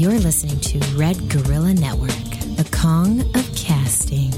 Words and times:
You're 0.00 0.18
listening 0.18 0.58
to 0.60 0.78
Red 0.96 1.28
Guerrilla 1.28 1.74
Network, 1.74 2.08
the 2.56 2.66
Kong 2.72 3.20
of 3.36 3.54
casting. 3.54 4.32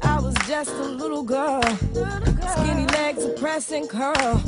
I 0.00 0.20
was 0.20 0.36
just 0.46 0.70
a 0.70 0.84
little 0.84 1.24
girl, 1.24 1.60
skinny 2.52 2.86
legs, 2.86 3.24
a 3.24 3.30
pressing 3.30 3.88
curl. 3.88 4.40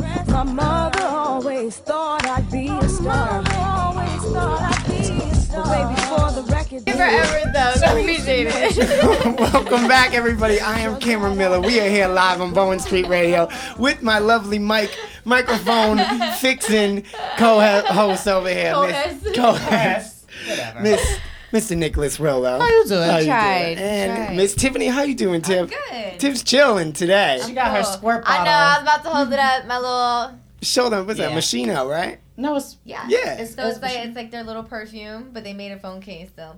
Welcome 9.38 9.86
back, 9.86 10.12
everybody. 10.12 10.58
I 10.58 10.80
am 10.80 10.98
Cameron 10.98 11.38
Miller. 11.38 11.60
We 11.60 11.78
are 11.78 11.88
here 11.88 12.08
live 12.08 12.40
on 12.40 12.52
Bowen 12.52 12.80
Street 12.80 13.06
Radio 13.06 13.48
with 13.78 14.02
my 14.02 14.18
lovely 14.18 14.58
mic, 14.58 14.90
microphone 15.24 15.98
fixing 16.40 17.04
co-host 17.38 18.26
over 18.26 18.48
here, 18.48 18.74
Miss 18.82 19.22
Co-host. 19.22 19.34
co-host, 19.36 20.26
Whatever. 20.48 20.80
Miss 20.80 21.18
Mr. 21.52 21.76
Nicholas 21.76 22.18
Rolo. 22.18 22.58
How 22.58 22.66
you 22.66 22.84
doing? 22.88 23.08
How 23.08 23.18
you 23.18 23.26
Tried, 23.26 23.74
doing? 23.76 23.78
And. 23.88 24.36
Miss 24.36 24.52
Tiffany, 24.56 24.88
how 24.88 25.02
you 25.02 25.14
doing, 25.14 25.42
Tiff? 25.42 25.70
Good. 25.70 26.18
Tiff's 26.18 26.42
chilling 26.42 26.92
today. 26.92 27.40
She 27.46 27.52
got 27.52 27.76
her 27.76 27.84
squirt 27.84 28.24
I 28.26 28.44
know. 28.44 28.50
I 28.50 28.74
was 28.74 28.82
about 28.82 29.04
to 29.04 29.10
hold 29.10 29.32
it 29.32 29.38
up. 29.38 29.64
My 29.66 29.78
little 29.78 30.40
Show 30.60 30.88
them 30.88 31.06
what's 31.06 31.20
that? 31.20 31.30
Yeah. 31.30 31.38
Moschino, 31.38 31.88
right? 31.88 32.18
No, 32.36 32.56
it's 32.56 32.78
yeah. 32.84 33.04
Yeah. 33.08 33.34
It's, 33.34 33.54
So 33.54 33.64
it's 33.68 33.80
like 33.80 33.92
it's- 33.92 34.06
it's 34.08 34.16
like 34.16 34.32
their 34.32 34.42
little 34.42 34.64
perfume, 34.64 35.30
but 35.32 35.44
they 35.44 35.52
made 35.52 35.70
a 35.70 35.78
phone 35.78 36.00
case 36.00 36.30
though. 36.34 36.54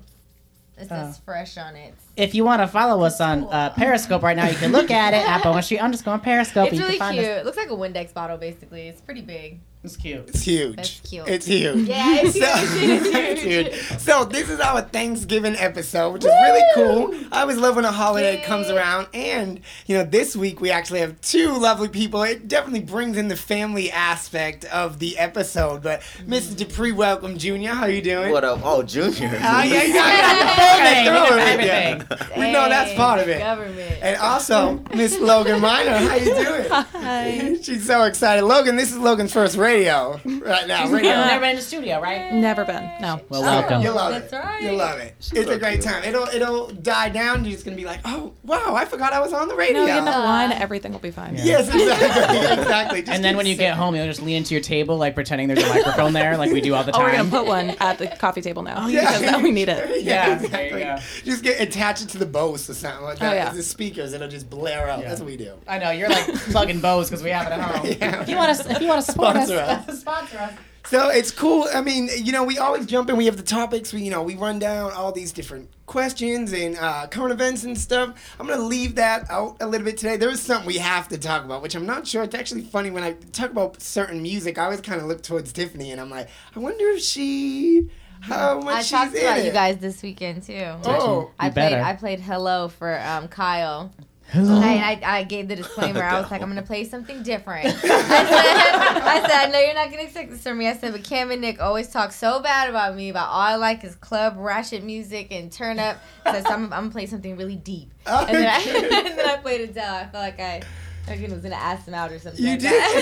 It 0.77 0.89
says 0.89 1.19
fresh 1.25 1.57
on 1.57 1.77
it. 1.77 1.95
if 2.17 2.35
you 2.35 2.45
want 2.45 2.61
to 2.61 2.67
follow 2.67 3.05
us 3.05 3.21
on 3.21 3.45
uh, 3.45 3.71
Periscope 3.71 4.23
right 4.23 4.37
now, 4.37 4.49
you 4.49 4.57
can 4.57 4.73
look 4.73 4.91
at 4.91 5.15
it 5.15 5.29
at 5.29 5.43
Bowen 5.45 5.63
Street 5.63 5.79
underscore 5.79 6.19
Periscope. 6.19 6.73
It's 6.73 6.81
really 6.81 6.99
cute. 6.99 7.03
us. 7.03 7.41
It 7.41 7.45
looks 7.45 7.57
like 7.57 7.71
a 7.71 7.75
Windex 7.77 8.13
bottle 8.13 8.37
basically. 8.37 8.89
It's 8.89 9.01
pretty 9.01 9.23
big. 9.23 9.61
It's 9.85 9.99
cute. 9.99 10.25
It's 10.29 10.41
huge. 10.43 10.77
That's 10.77 11.01
cute. 11.01 11.29
It's 11.29 11.45
huge. 11.45 11.87
Yeah, 11.89 12.17
it's 12.23 12.39
So, 12.41 12.79
huge. 12.79 13.03
it's 13.15 13.43
huge. 13.43 14.01
So 14.01 14.25
this 14.25 14.49
is 14.49 14.59
our 14.59 14.81
Thanksgiving 14.81 15.57
episode, 15.57 16.15
which 16.15 16.25
is 16.25 16.31
really 16.31 16.65
cool. 16.75 17.15
I 17.31 17.43
always 17.43 17.59
love 17.59 17.77
when 17.77 17.85
a 17.85 17.93
holiday 17.93 18.43
comes 18.43 18.71
around, 18.71 19.09
and 19.13 19.61
you 19.87 19.99
know, 19.99 20.05
this 20.05 20.35
week 20.35 20.63
we 20.63 20.71
actually 20.71 21.01
have 21.01 21.21
two 21.21 21.53
lovely 21.59 21.89
people. 21.89 22.23
It 22.23 22.49
definitely 22.49 22.81
brings 22.81 23.19
in 23.19 23.29
the 23.29 23.37
family 23.37 23.91
aspect 23.91 24.65
of 24.67 25.01
the 25.01 25.19
episode. 25.19 25.83
But 25.83 26.01
Mr. 26.27 26.57
Dupree, 26.57 26.93
welcome, 26.93 27.37
Junior. 27.37 27.75
How 27.75 27.85
you 27.85 28.01
doing? 28.01 28.33
What 28.33 28.43
up? 28.45 28.61
Oh, 28.65 28.83
Junior. 28.83 29.39
Ah, 29.43 29.65
yeah, 29.65 29.83
yeah, 29.83 29.93
yeah. 29.93 30.95
name, 30.95 31.07
Throw 31.29 31.37
it 31.37 31.41
everything. 31.43 31.99
with. 32.09 32.37
We 32.39 32.53
know 32.53 32.71
that's 32.71 32.95
part 32.95 33.21
of 33.21 33.29
it. 33.29 33.39
Government. 33.41 33.99
And 34.01 34.17
also, 34.17 34.83
Miss 34.95 35.19
Logan 35.19 35.61
Miner, 35.61 35.95
how 35.99 36.15
you 36.15 36.35
doing? 36.35 36.69
Hi. 36.71 37.59
She's 37.61 37.87
so 37.87 38.05
excited. 38.05 38.45
Logan, 38.47 38.77
this 38.77 38.91
is 38.91 38.97
Logan's 38.99 39.33
first 39.33 39.57
radio 39.75 40.21
right 40.25 40.67
now. 40.67 40.89
Radio. 40.89 41.11
You've 41.11 41.27
never 41.27 41.41
been 41.41 41.51
in 41.51 41.57
the 41.57 41.63
studio, 41.63 42.01
right? 42.01 42.33
Never 42.33 42.65
been. 42.65 42.91
No. 43.01 43.21
Well, 43.29 43.43
welcome. 43.43 43.83
You'll 43.83 43.95
love 43.95 44.13
That's 44.13 44.33
it. 44.33 44.37
right. 44.37 44.63
You'll 44.63 44.77
love 44.77 44.99
it. 44.99 45.15
it's 45.33 45.51
a 45.51 45.59
great 45.59 45.83
time. 45.83 46.05
It'll 46.05 46.27
it'll 46.29 46.69
die 46.69 47.09
down. 47.09 47.45
You're 47.45 47.53
just 47.53 47.65
gonna 47.65 47.77
be 47.77 47.85
like, 47.85 48.01
oh 48.05 48.33
wow, 48.45 48.75
I 48.75 48.85
forgot 48.85 49.13
I 49.13 49.21
was 49.21 49.33
on 49.33 49.49
the 49.49 49.55
radio. 49.55 49.81
No, 49.81 49.87
get 49.87 49.99
enough 49.99 50.25
wine, 50.25 50.53
everything 50.53 50.93
will 50.93 50.99
be 51.01 51.11
fine. 51.11 51.35
Yes, 51.37 51.69
exactly, 51.75 52.39
exactly. 52.63 53.01
Just 53.03 53.13
And 53.13 53.25
then 53.25 53.37
when 53.37 53.47
you 53.47 53.55
sipping. 53.55 53.67
get 53.71 53.77
home, 53.77 53.95
you'll 53.95 54.07
just 54.07 54.23
lean 54.23 54.37
into 54.37 54.55
your 54.55 54.63
table, 54.63 54.97
like 54.97 55.15
pretending 55.15 55.49
there's 55.49 55.63
a 55.63 55.69
microphone 55.69 56.13
there, 56.13 56.37
like 56.37 56.53
we 56.53 56.61
do 56.61 56.75
all 56.75 56.85
the 56.85 56.93
time. 56.93 57.01
Oh, 57.03 57.05
time. 57.07 57.13
we're 57.13 57.31
gonna 57.31 57.45
put 57.45 57.47
one 57.47 57.71
at 57.81 57.99
the 57.99 58.07
coffee 58.07 58.41
table 58.41 58.63
now 58.63 58.87
Yeah. 58.87 59.01
because 59.19 59.23
now 59.23 59.41
we 59.41 59.51
need 59.51 59.69
it. 59.69 60.03
Yeah, 60.03 60.35
exactly. 60.43 60.49
there 60.49 60.79
you 60.79 60.85
go. 60.85 60.99
Just 61.25 61.43
get 61.43 61.61
attach 61.61 62.03
it 62.03 62.09
to 62.11 62.19
the 62.19 62.27
Bose 62.27 62.69
or 62.71 62.75
something 62.75 63.03
like 63.05 63.17
oh, 63.17 63.21
that. 63.21 63.33
Oh, 63.33 63.35
yeah. 63.35 63.51
The 63.51 63.63
speakers, 63.63 64.13
it'll 64.13 64.29
just 64.29 64.49
blare 64.49 64.89
out. 64.89 65.01
Yeah. 65.01 65.09
That's 65.09 65.21
what 65.21 65.27
we 65.27 65.37
do. 65.37 65.55
I 65.67 65.79
know 65.79 65.91
you're 65.91 66.09
like 66.09 66.27
plugging 66.51 66.81
Bose 66.81 67.09
because 67.09 67.23
we 67.23 67.31
have 67.31 67.47
it 67.47 67.53
at 67.53 67.61
home. 67.61 67.87
Yeah. 67.87 68.23
If 68.23 68.29
you 68.29 68.37
want 68.37 68.57
to, 68.57 68.71
if 68.71 68.81
you 68.81 68.89
want 68.89 69.05
to 69.05 69.13
support 69.13 69.35
Sponsor 69.37 69.59
us, 69.59 69.64
us. 69.65 70.01
sponsor 70.01 70.39
us. 70.39 70.53
So 70.87 71.09
it's 71.09 71.31
cool. 71.31 71.67
I 71.73 71.81
mean, 71.81 72.11
you 72.17 72.31
know, 72.31 72.45
we 72.45 72.59
always 72.59 72.85
jump 72.85 73.09
in. 73.09 73.17
We 73.17 73.25
have 73.25 73.39
the 73.39 73.43
topics. 73.43 73.93
We, 73.93 74.03
you 74.03 74.11
know, 74.11 74.23
we 74.23 74.37
run 74.37 74.59
down 74.59 74.93
all 74.93 75.13
these 75.13 75.33
different 75.33 75.71
questions 75.87 76.53
and 76.53 76.77
uh, 76.77 77.07
current 77.07 77.33
events 77.33 77.65
and 77.65 77.77
stuff. 77.79 78.35
I'm 78.39 78.47
gonna 78.47 78.63
leave 78.63 78.97
that 78.97 79.31
out 79.31 79.57
a 79.61 79.67
little 79.67 79.85
bit 79.87 79.97
today. 79.97 80.19
There 80.19 80.29
is 80.29 80.43
something 80.43 80.67
we 80.67 80.79
have 80.79 81.09
to 81.09 81.19
talk 81.19 81.45
about, 81.45 81.63
which 81.63 81.75
I'm 81.75 81.87
not 81.87 82.07
sure. 82.07 82.23
It's 82.23 82.35
actually 82.35 82.63
funny 82.63 82.91
when 82.91 83.03
I 83.03 83.13
talk 83.33 83.51
about 83.51 83.81
certain 83.81 84.21
music. 84.23 84.59
I 84.59 84.65
always 84.65 84.83
kind 84.83 85.01
of 85.01 85.07
look 85.07 85.23
towards 85.23 85.53
Tiffany, 85.53 85.91
and 85.91 86.01
I'm 86.01 86.11
like, 86.11 86.29
I 86.55 86.59
wonder 86.59 86.87
if 86.91 87.01
she, 87.03 87.89
how 88.21 88.61
much 88.61 88.75
I 88.75 88.81
she's 88.83 88.91
talked 88.91 89.17
about 89.17 89.39
it. 89.39 89.47
you 89.47 89.53
guys 89.53 89.79
this 89.79 90.03
weekend 90.03 90.43
too. 90.43 90.65
Oh, 90.85 91.31
I 91.39 91.47
You 91.47 91.53
played 91.53 91.71
better. 91.71 91.83
I 91.83 91.95
played 91.95 92.21
Hello 92.21 92.69
for 92.69 93.01
um, 93.01 93.29
Kyle. 93.29 93.91
Hello. 94.29 94.61
I, 94.61 94.99
I, 95.03 95.19
I 95.19 95.23
gave 95.25 95.49
the 95.49 95.57
disclaimer. 95.57 96.03
I 96.03 96.21
was 96.21 96.31
like, 96.31 96.43
I'm 96.43 96.49
gonna 96.49 96.63
play 96.63 96.85
something 96.85 97.23
different. 97.23 97.67
I 97.69 97.71
said, 97.73 97.91
I 97.93 99.27
said, 99.29 99.53
know 99.53 99.61
you're 99.61 99.75
not 99.75 99.91
gonna 99.91 100.03
expect 100.03 100.31
this 100.31 100.43
from 100.43 100.59
me. 100.59 100.69
I 100.69 100.77
said, 100.77 100.93
but 100.93 101.05
Cam 101.05 101.31
and 101.31 101.41
Nick 101.41 101.61
always 101.61 101.89
talk 101.89 102.11
so 102.11 102.41
bad 102.41 102.69
about 102.69 102.97
me 102.97 103.11
about 103.11 103.29
all 103.29 103.41
I 103.41 103.55
like 103.57 103.85
is 103.85 103.95
club 103.95 104.35
ratchet 104.37 104.83
music 104.83 105.29
and 105.31 105.53
turn 105.53 105.79
up. 105.79 105.99
So 106.27 106.33
said, 106.33 106.47
I'm, 106.47 106.65
I'm 106.65 106.71
gonna 106.71 106.91
play 106.91 107.07
something 107.07 107.37
really 107.37 107.57
deep. 107.57 107.91
Oh, 108.07 108.27
and 108.27 108.37
then 108.37 108.47
I, 108.47 108.61
and 109.09 109.19
then 109.19 109.29
I 109.29 109.37
played 109.39 109.63
Adele. 109.63 109.95
I 109.95 110.03
felt 110.07 110.15
like 110.15 110.39
I, 110.39 110.61
I 111.09 111.17
was 111.31 111.41
gonna 111.43 111.55
ask 111.55 111.87
them 111.87 111.95
out 111.95 112.13
or 112.13 112.19
something. 112.19 112.45
You 112.45 112.51
like 112.51 112.61
did. 112.61 112.95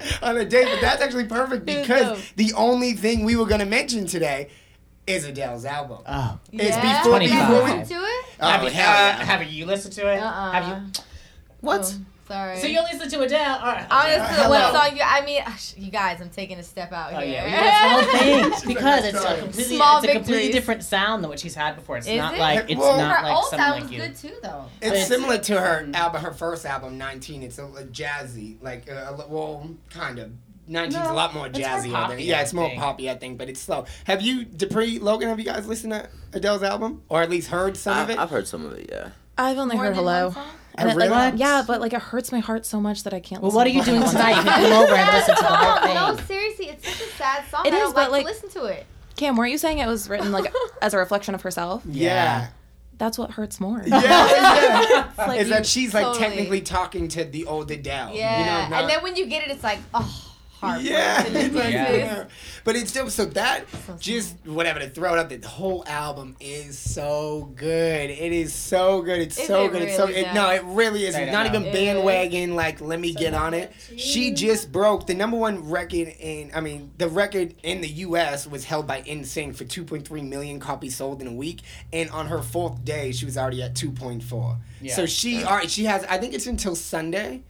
So 0.00 0.26
on 0.26 0.36
a 0.36 0.44
date, 0.44 0.68
but 0.70 0.80
that's 0.80 1.02
actually 1.02 1.24
perfect 1.26 1.64
because 1.66 2.22
the 2.36 2.52
only 2.52 2.92
thing 2.92 3.24
we 3.24 3.34
were 3.34 3.46
gonna 3.46 3.66
mention 3.66 4.06
today 4.06 4.48
is 5.06 5.24
Adele's 5.24 5.64
album. 5.64 5.98
Oh. 6.06 6.38
It's 6.52 6.76
Yeah? 6.76 7.02
before- 7.02 7.20
You 7.22 7.28
guys 7.28 7.48
before- 7.48 7.62
listen 7.64 7.86
to 7.98 8.04
it? 8.04 8.24
Oh, 8.40 8.48
have, 8.48 8.62
you, 8.62 8.70
hell 8.70 8.90
uh, 8.90 8.94
yeah. 9.18 9.24
have 9.24 9.42
you 9.44 9.66
listened 9.66 9.94
to 9.94 10.12
it? 10.12 10.18
Uh-uh. 10.18 10.52
Have 10.52 10.68
you? 10.68 10.92
What? 11.60 11.80
Oh, 11.80 12.04
sorry. 12.28 12.56
So 12.58 12.66
you 12.66 12.80
listen 12.82 13.08
to 13.10 13.20
Adele? 13.20 13.58
All 13.58 13.66
right. 13.66 13.86
Honestly, 13.90 14.36
Hello. 14.36 14.50
what 14.50 14.74
song 14.74 14.96
you? 14.96 15.02
I 15.04 15.24
mean, 15.24 15.42
you 15.76 15.90
guys, 15.90 16.20
I'm 16.20 16.30
taking 16.30 16.58
a 16.58 16.62
step 16.62 16.92
out 16.92 17.12
Oh 17.14 17.18
here. 17.20 17.32
yeah, 17.46 18.00
small 18.00 18.12
things 18.20 18.64
because 18.64 19.04
it's 19.04 19.24
a 19.24 19.38
completely, 19.38 19.76
Small 19.76 19.98
it's 19.98 20.06
a 20.08 20.12
completely 20.12 20.52
different 20.52 20.82
sound 20.84 21.22
than 21.22 21.28
what 21.30 21.38
she's 21.40 21.54
had 21.54 21.76
before. 21.76 21.98
It's 21.98 22.06
Is 22.06 22.18
not 22.18 22.34
it? 22.34 22.40
like 22.40 22.70
it's 22.70 22.78
Well- 22.80 22.96
not 22.98 23.16
Her 23.18 23.22
like 23.24 23.34
old 23.36 23.44
something 23.46 23.58
sound 23.66 23.82
like 23.82 23.92
you. 23.92 23.98
good 23.98 24.16
too, 24.16 24.34
though. 24.42 24.64
It's 24.80 24.90
But- 25.00 25.06
similar 25.08 25.38
to 25.38 25.60
her 25.60 25.88
album, 25.94 26.22
her 26.22 26.32
first 26.32 26.64
album, 26.64 26.96
19. 26.98 27.42
It's 27.42 27.58
a, 27.58 27.64
a 27.66 27.84
jazzy, 27.84 28.56
like 28.62 28.90
uh, 28.90 29.12
well, 29.28 29.68
kind 29.90 30.18
of. 30.18 30.30
19's 30.72 30.94
a 30.94 30.98
No, 31.04 31.14
lot 31.14 31.34
more 31.34 31.46
it's 31.46 31.58
more 31.58 31.68
jazzy. 31.68 31.90
Poppy. 31.92 32.24
Yeah, 32.24 32.40
it's 32.42 32.52
more 32.52 32.70
poppy, 32.70 33.10
I 33.10 33.14
think, 33.14 33.38
but 33.38 33.48
it's 33.48 33.60
slow. 33.60 33.84
Have 34.04 34.22
you, 34.22 34.44
Dupree, 34.44 34.98
Logan? 34.98 35.28
Have 35.28 35.38
you 35.38 35.44
guys 35.44 35.66
listened 35.66 35.92
to 35.92 36.08
Adele's 36.32 36.62
album, 36.62 37.02
or 37.08 37.22
at 37.22 37.30
least 37.30 37.48
heard 37.48 37.76
some 37.76 37.92
of 37.96 37.98
I've, 38.04 38.10
it? 38.10 38.18
I've 38.18 38.30
heard 38.30 38.48
some 38.48 38.64
of 38.64 38.72
it, 38.72 38.88
yeah. 38.90 39.10
I've 39.38 39.58
only 39.58 39.76
More 39.76 39.86
heard 39.86 39.94
hello. 39.96 40.30
one? 40.30 40.44
And 40.74 40.90
it, 40.90 40.96
like, 40.96 41.34
yeah, 41.36 41.62
but 41.66 41.80
like 41.82 41.92
it 41.92 42.00
hurts 42.00 42.32
my 42.32 42.38
heart 42.38 42.64
so 42.64 42.80
much 42.80 43.02
that 43.02 43.12
I 43.12 43.20
can't. 43.20 43.42
Listen 43.42 43.52
to. 43.52 43.56
Well, 43.58 43.66
listen 43.66 43.84
what 43.84 43.88
are 43.88 43.92
you 43.94 44.00
doing 44.00 44.10
tonight? 44.10 44.36
You 44.38 44.50
come 44.70 44.82
over 44.84 44.94
and 44.94 45.12
listen 45.12 45.36
to 45.36 45.42
the 45.42 45.48
whole 45.48 45.86
thing. 45.86 45.94
No, 45.94 46.10
no, 46.12 46.16
seriously, 46.22 46.68
it's 46.70 46.88
such 46.88 47.08
a 47.08 47.10
sad 47.12 47.44
song. 47.50 47.66
It 47.66 47.74
I 47.74 47.76
is, 47.76 47.82
don't 47.82 47.94
but, 47.94 48.10
like, 48.10 48.24
like- 48.24 48.34
to 48.36 48.42
listen 48.46 48.60
to 48.62 48.66
it. 48.68 48.86
Cam, 49.16 49.36
weren't 49.36 49.52
you 49.52 49.58
saying 49.58 49.78
it 49.78 49.86
was 49.86 50.08
written 50.08 50.32
like 50.32 50.50
as 50.82 50.94
a 50.94 50.98
reflection 50.98 51.34
of 51.34 51.42
herself? 51.42 51.82
yeah. 51.86 52.48
That's 52.98 53.18
what 53.18 53.32
hurts 53.32 53.58
more. 53.58 53.82
Yeah, 53.84 54.00
yeah. 54.00 55.10
Like, 55.18 55.40
is 55.40 55.48
that 55.48 55.66
she's 55.66 55.92
like 55.92 56.16
technically 56.18 56.60
talking 56.60 57.08
to 57.08 57.24
the 57.24 57.46
old 57.46 57.68
Adele. 57.70 58.14
Yeah, 58.14 58.38
You 58.38 58.44
know, 58.46 58.68
not- 58.68 58.80
and 58.82 58.90
then 58.90 59.02
when 59.02 59.16
you 59.16 59.26
get 59.26 59.42
it, 59.44 59.50
it's 59.50 59.64
like, 59.64 59.78
oh, 59.92 60.31
heart. 60.62 60.80
Yeah, 60.82 61.22
burns. 61.28 61.54
Yeah. 61.54 61.92
yeah. 61.92 62.24
but 62.64 62.76
it's 62.76 62.90
still 62.90 63.10
so 63.10 63.24
that 63.26 63.64
So 63.86 63.96
just 63.98 64.36
whatever 64.46 64.78
to 64.78 64.88
throw 64.88 65.14
it 65.14 65.18
up. 65.18 65.28
The 65.28 65.46
whole 65.48 65.82
album 65.86 66.36
is 66.40 66.78
so 66.78 67.52
good. 67.56 68.10
It 68.10 68.32
is 68.32 68.52
so 68.54 69.02
good. 69.02 69.18
It's 69.20 69.38
Is 69.38 69.46
so 69.46 69.64
it 69.66 69.72
good. 69.72 69.82
it's 69.82 69.96
so 69.96 70.06
really, 70.06 70.20
it, 70.20 70.34
no, 70.34 70.50
it 70.50 70.62
really 70.64 71.04
is. 71.04 71.14
I 71.14 71.22
It's 71.22 71.32
don't 71.32 71.44
know. 71.52 71.58
even 71.58 71.64
It 71.68 71.72
bandwagon. 71.72 72.54
Like 72.54 72.80
let 72.80 73.00
me 73.00 73.12
get 73.12 73.34
on 73.34 73.54
it. 73.54 73.72
She 73.96 74.32
just 74.32 74.70
broke 74.72 75.06
the 75.06 75.14
number 75.14 75.36
one 75.36 75.68
record 75.68 76.08
in. 76.20 76.50
I 76.54 76.60
mean, 76.60 76.92
the 76.98 77.08
record 77.08 77.54
in 77.62 77.80
the 77.80 77.88
U.S. 77.88 78.46
was 78.46 78.64
held 78.64 78.86
by 78.86 79.02
NSYNC 79.02 79.56
for 79.56 79.64
2.3 79.64 80.28
million 80.28 80.60
copies 80.60 80.96
sold 80.96 81.20
in 81.20 81.26
a 81.26 81.32
week, 81.32 81.62
and 81.92 82.08
on 82.10 82.26
her 82.28 82.40
fourth 82.42 82.84
day, 82.84 83.12
she 83.12 83.24
was 83.24 83.36
already 83.36 83.62
at 83.62 83.74
2.4. 83.74 84.56
Yeah. 84.80 84.94
So 84.94 85.06
she, 85.06 85.42
all 85.42 85.56
right, 85.56 85.70
she 85.70 85.84
has. 85.84 86.04
I 86.04 86.18
think 86.18 86.34
it's 86.34 86.46
until 86.46 86.74
Sunday. 86.76 87.42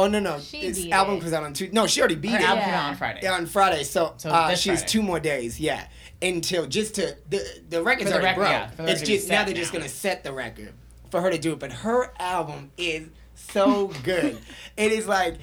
Oh 0.00 0.06
no 0.06 0.20
no! 0.20 0.38
She 0.38 0.60
this 0.68 0.82
beat 0.84 0.92
album 0.92 1.16
it. 1.16 1.20
comes 1.20 1.32
out 1.32 1.42
on 1.42 1.52
Tuesday. 1.52 1.74
No, 1.74 1.86
she 1.88 2.00
already 2.00 2.14
beat 2.14 2.30
Her 2.30 2.38
it. 2.38 2.42
album 2.44 2.58
Yeah. 2.58 2.64
came 2.66 2.74
out 2.74 2.88
on 2.90 2.96
Friday. 2.96 3.20
Yeah, 3.22 3.32
on 3.32 3.46
Friday. 3.46 3.82
So, 3.82 4.14
So 4.16 4.30
uh, 4.30 4.54
she 4.54 4.70
has 4.70 4.84
two 4.84 5.02
more 5.02 5.18
days. 5.18 5.58
Yeah, 5.58 5.86
until 6.22 6.66
just 6.66 6.94
to 6.96 7.16
the 7.28 7.44
the 7.68 7.82
record's 7.82 8.04
For 8.10 8.18
the 8.18 8.24
already 8.24 8.26
record, 8.26 8.40
broke. 8.42 8.50
yeah, 8.50 8.70
for 8.70 8.82
the 8.82 8.92
it's 8.92 9.00
record 9.00 9.06
to 9.06 9.12
be 9.12 9.16
just 9.16 9.28
now 9.28 9.44
they're 9.44 9.54
just 9.54 9.72
gonna 9.72 9.88
set 9.88 10.22
the 10.22 10.32
record 10.32 10.72
for 11.10 11.20
her 11.20 11.30
to 11.30 11.38
do 11.38 11.52
it. 11.52 11.58
But 11.58 11.72
her 11.72 12.12
album 12.20 12.70
is 12.76 13.08
so 13.34 13.88
good. 14.04 14.38
it 14.76 14.92
is 14.92 15.08
like 15.08 15.36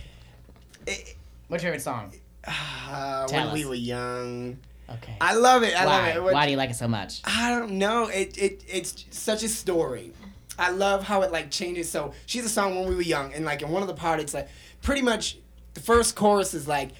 it, 0.87 1.15
What's 1.49 1.61
your 1.63 1.73
favorite 1.73 1.83
song? 1.83 2.13
uh, 2.47 3.27
Tell 3.27 3.45
when 3.47 3.53
we 3.53 3.65
were 3.65 3.75
young. 3.75 4.57
Okay. 4.89 5.17
I 5.19 5.33
love 5.33 5.63
it. 5.63 5.75
I 5.75 5.85
Why? 5.85 5.97
love 6.07 6.15
it. 6.15 6.23
What- 6.23 6.33
Why 6.33 6.45
do 6.45 6.51
you 6.51 6.57
like 6.57 6.69
it 6.69 6.75
so 6.75 6.87
much? 6.87 7.21
I 7.25 7.49
don't 7.49 7.71
know. 7.73 8.07
It, 8.07 8.37
it 8.37 8.63
it's 8.67 9.05
such 9.09 9.41
a 9.43 9.49
story. 9.49 10.13
I 10.57 10.71
love 10.71 11.03
how 11.03 11.21
it 11.21 11.31
like 11.31 11.51
changes. 11.51 11.89
So 11.89 12.13
she's 12.25 12.45
a 12.45 12.49
song 12.49 12.75
when 12.75 12.87
we 12.89 12.95
were 12.95 13.01
young, 13.01 13.33
and 13.33 13.45
like 13.45 13.61
in 13.61 13.69
one 13.69 13.81
of 13.81 13.87
the 13.87 13.93
parts, 13.93 14.23
it's 14.23 14.33
like 14.33 14.47
pretty 14.81 15.01
much 15.01 15.37
the 15.73 15.81
first 15.81 16.15
chorus 16.15 16.53
is 16.53 16.67
like 16.67 16.91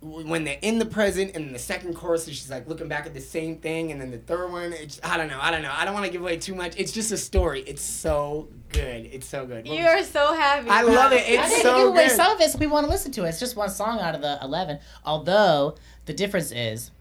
when 0.00 0.44
they're 0.44 0.58
in 0.62 0.78
the 0.78 0.86
present 0.86 1.34
and 1.34 1.52
the 1.52 1.58
second 1.58 1.92
chorus 1.94 2.26
she's 2.26 2.48
like 2.48 2.68
looking 2.68 2.86
back 2.86 3.04
at 3.04 3.14
the 3.14 3.20
same 3.20 3.56
thing 3.56 3.90
and 3.90 4.00
then 4.00 4.12
the 4.12 4.18
third 4.18 4.52
one 4.52 4.72
it's 4.72 5.00
I 5.02 5.16
don't 5.16 5.26
know 5.26 5.38
I 5.42 5.50
don't 5.50 5.60
know 5.62 5.72
I 5.74 5.84
don't 5.84 5.92
want 5.92 6.06
to 6.06 6.12
give 6.12 6.20
away 6.20 6.36
too 6.36 6.54
much 6.54 6.74
it's 6.76 6.92
just 6.92 7.10
a 7.10 7.16
story 7.16 7.62
it's 7.62 7.82
so 7.82 8.48
good 8.68 9.06
it's 9.06 9.26
so 9.26 9.44
good 9.44 9.66
You 9.66 9.84
are 9.84 10.04
so 10.04 10.34
happy. 10.34 10.68
I 10.68 10.82
love 10.82 11.10
it 11.12 11.22
I 11.28 11.42
it's 11.42 11.48
didn't 11.50 11.62
so 11.62 11.76
give 11.78 11.88
away 11.88 12.06
good 12.06 12.16
some 12.16 12.30
of 12.32 12.40
it, 12.40 12.48
so 12.48 12.58
we 12.58 12.68
want 12.68 12.86
to 12.86 12.90
listen 12.92 13.10
to 13.10 13.24
it. 13.24 13.30
It's 13.30 13.40
just 13.40 13.56
one 13.56 13.70
song 13.70 13.98
out 13.98 14.14
of 14.14 14.22
the 14.22 14.38
eleven. 14.40 14.78
Although 15.04 15.74
the 16.06 16.12
difference 16.14 16.52
is, 16.52 16.92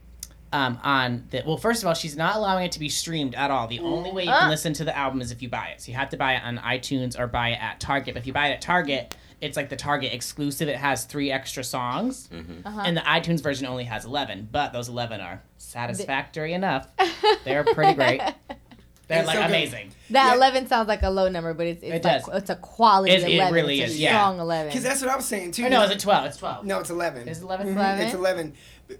um, 0.53 0.79
on 0.83 1.25
the 1.31 1.43
well, 1.45 1.57
first 1.57 1.83
of 1.83 1.87
all, 1.87 1.93
she's 1.93 2.15
not 2.15 2.35
allowing 2.35 2.65
it 2.65 2.71
to 2.73 2.79
be 2.79 2.89
streamed 2.89 3.35
at 3.35 3.51
all. 3.51 3.67
The 3.67 3.79
only 3.79 4.11
way 4.11 4.23
you 4.23 4.29
can 4.31 4.45
Ah. 4.47 4.49
listen 4.49 4.73
to 4.73 4.83
the 4.85 4.95
album 4.97 5.21
is 5.21 5.31
if 5.31 5.41
you 5.41 5.49
buy 5.49 5.67
it. 5.67 5.81
So 5.81 5.91
you 5.91 5.97
have 5.97 6.09
to 6.09 6.17
buy 6.17 6.35
it 6.35 6.43
on 6.43 6.57
iTunes 6.59 7.19
or 7.19 7.27
buy 7.27 7.49
it 7.49 7.61
at 7.61 7.79
Target. 7.79 8.13
But 8.13 8.21
if 8.21 8.27
you 8.27 8.33
buy 8.33 8.47
it 8.49 8.53
at 8.53 8.61
Target, 8.61 9.15
it's 9.41 9.55
like 9.57 9.69
the 9.69 9.75
Target 9.75 10.13
exclusive. 10.13 10.67
It 10.67 10.77
has 10.77 11.05
three 11.05 11.31
extra 11.31 11.63
songs, 11.63 12.29
Uh-huh. 12.65 12.81
and 12.85 12.95
the 12.97 13.01
iTunes 13.01 13.41
version 13.43 13.67
only 13.67 13.83
has 13.83 14.05
eleven. 14.05 14.47
But 14.51 14.73
those 14.73 14.89
eleven 14.89 15.21
are 15.21 15.41
satisfactory 15.57 16.53
enough. 16.53 16.87
They're 17.43 17.63
pretty 17.63 17.93
great. 17.93 18.21
They're 19.07 19.19
It's 19.19 19.27
like 19.27 19.35
so 19.37 19.41
good. 19.43 19.49
amazing. 19.49 19.91
That 20.09 20.27
Yeah. 20.31 20.35
11 20.35 20.67
sounds 20.67 20.87
like 20.89 21.01
a 21.03 21.09
low 21.09 21.29
number, 21.29 21.53
but 21.53 21.65
it's, 21.67 21.81
it's 21.83 21.93
It 21.95 22.03
like 22.03 22.25
does. 22.25 22.35
it's 22.41 22.49
a 22.49 22.55
quality 22.55 23.13
It- 23.13 23.23
it 23.23 23.51
really 23.53 23.79
it's 23.81 23.91
a 23.91 23.93
is, 23.95 23.99
yeah. 24.01 24.09
strong 24.09 24.39
11. 24.39 24.67
because 24.67 24.83
that's 24.83 25.01
what 25.01 25.09
I 25.09 25.15
was 25.15 25.25
saying 25.25 25.51
too 25.51 25.65
Or 25.65 25.69
no, 25.69 25.83
it's 25.83 25.93
a 25.93 25.97
twelve? 25.97 26.25
It's 26.25 26.37
twelve. 26.37 26.65
no 26.65 26.79
it's 26.79 26.89
11 26.89 27.27
It's 27.27 27.39
it 27.39 27.43
11? 27.43 27.67
Mhm, 27.67 27.75
11? 27.75 28.05
it's 28.05 28.13
11 28.13 28.53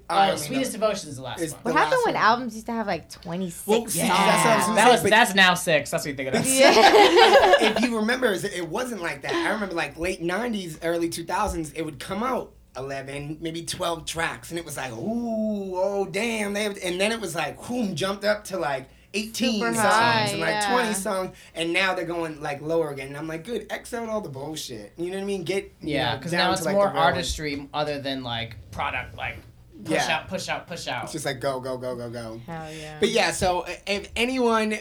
I 0.10 0.32
Uh, 0.32 0.36
Sweetest 0.38 0.74
know. 0.74 0.80
Devotion 0.80 1.10
is 1.10 1.16
the 1.16 1.22
last 1.22 1.42
It's 1.42 1.54
one. 1.54 1.62
what 1.64 1.74
the 1.74 1.78
happened 1.80 1.92
last 2.00 2.06
when 2.06 2.16
one. 2.16 2.24
albums 2.24 2.54
used 2.56 2.66
to 2.68 2.72
have 2.74 2.88
like 2.88 3.10
26 3.10 3.68
Well, 3.68 3.80
songs? 3.82 3.94
see, 3.94 4.00
that's 4.00 4.10
what 4.10 4.20
I 4.20 4.56
was 4.58 4.66
gonna 4.66 4.76
that 4.76 4.92
was 4.92 5.02
but- 5.02 5.10
that's 5.12 5.36
now 5.36 5.54
six. 5.54 5.92
That's 5.92 6.04
what 6.06 6.10
you 6.12 6.16
think 6.18 6.28
of 6.28 6.34
that. 6.36 6.46
if 7.62 7.82
you 7.82 7.96
remember, 7.98 8.34
it 8.34 8.44
it 8.46 8.68
wasn't 8.68 9.02
like 9.02 9.22
that. 9.22 9.34
I 9.34 9.50
remember 9.52 9.76
like 9.76 9.98
late 9.98 10.22
'90s, 10.22 10.78
early 10.84 11.10
2000s, 11.10 11.72
it 11.76 11.84
would 11.84 12.00
come 12.00 12.22
out 12.24 12.52
11, 12.78 13.38
maybe 13.42 13.64
12 13.64 14.06
tracks, 14.06 14.50
and 14.52 14.60
it 14.60 14.66
was 14.66 14.78
like, 14.78 14.92
ooh, 14.92 15.76
oh 15.78 16.06
damn, 16.12 16.54
they 16.54 16.64
have, 16.64 16.78
and 16.84 17.00
then 17.02 17.12
it 17.12 17.20
was 17.22 17.34
like, 17.34 17.58
whoom, 17.64 17.96
jumped 17.96 18.24
up 18.26 18.44
to 18.46 18.58
like 18.58 18.88
18 19.18 19.60
Super 19.60 19.74
songs 19.74 19.78
high, 19.80 20.20
and 20.32 20.40
like 20.42 20.50
yeah. 20.50 20.72
20 20.72 20.94
songs, 20.94 21.36
and 21.56 21.74
now 21.74 21.94
they're 21.96 22.06
going 22.06 22.42
like 22.42 22.62
lower 22.62 22.92
again. 22.92 23.08
And 23.08 23.18
I'm 23.18 23.28
like, 23.28 23.44
good, 23.44 23.68
X 23.70 23.94
out 23.94 24.10
all 24.10 24.22
the 24.22 24.30
bullshit. 24.30 24.94
You 24.98 25.08
know 25.12 25.18
what 25.18 25.24
I 25.24 25.26
mean? 25.26 25.44
Get 25.44 25.74
Yeah, 25.82 26.12
know, 26.12 26.18
because 26.18 26.32
down 26.32 26.40
now 26.40 26.48
to, 26.48 26.54
it's 26.54 26.66
like, 26.66 26.76
more 26.76 26.86
the 26.86 26.92
real 26.94 27.02
ones. 27.02 27.16
artistry 27.16 27.70
other 27.74 28.00
than 28.02 28.24
like 28.24 28.56
product, 28.72 29.16
like 29.18 29.38
push 29.84 29.94
Yeah. 29.94 30.18
out, 30.18 30.28
push 30.28 30.50
out, 30.50 30.68
push 30.68 30.88
out. 30.88 31.04
It's 31.06 31.14
just 31.14 31.26
like 31.26 31.40
go, 31.40 31.60
go, 31.60 31.78
go, 31.78 31.96
go, 31.96 32.10
go. 32.10 32.42
Hell 32.46 32.72
yeah. 32.74 32.98
But 33.00 33.10
yeah, 33.10 33.32
so 33.32 33.66
if 33.86 34.10
anyone 34.16 34.78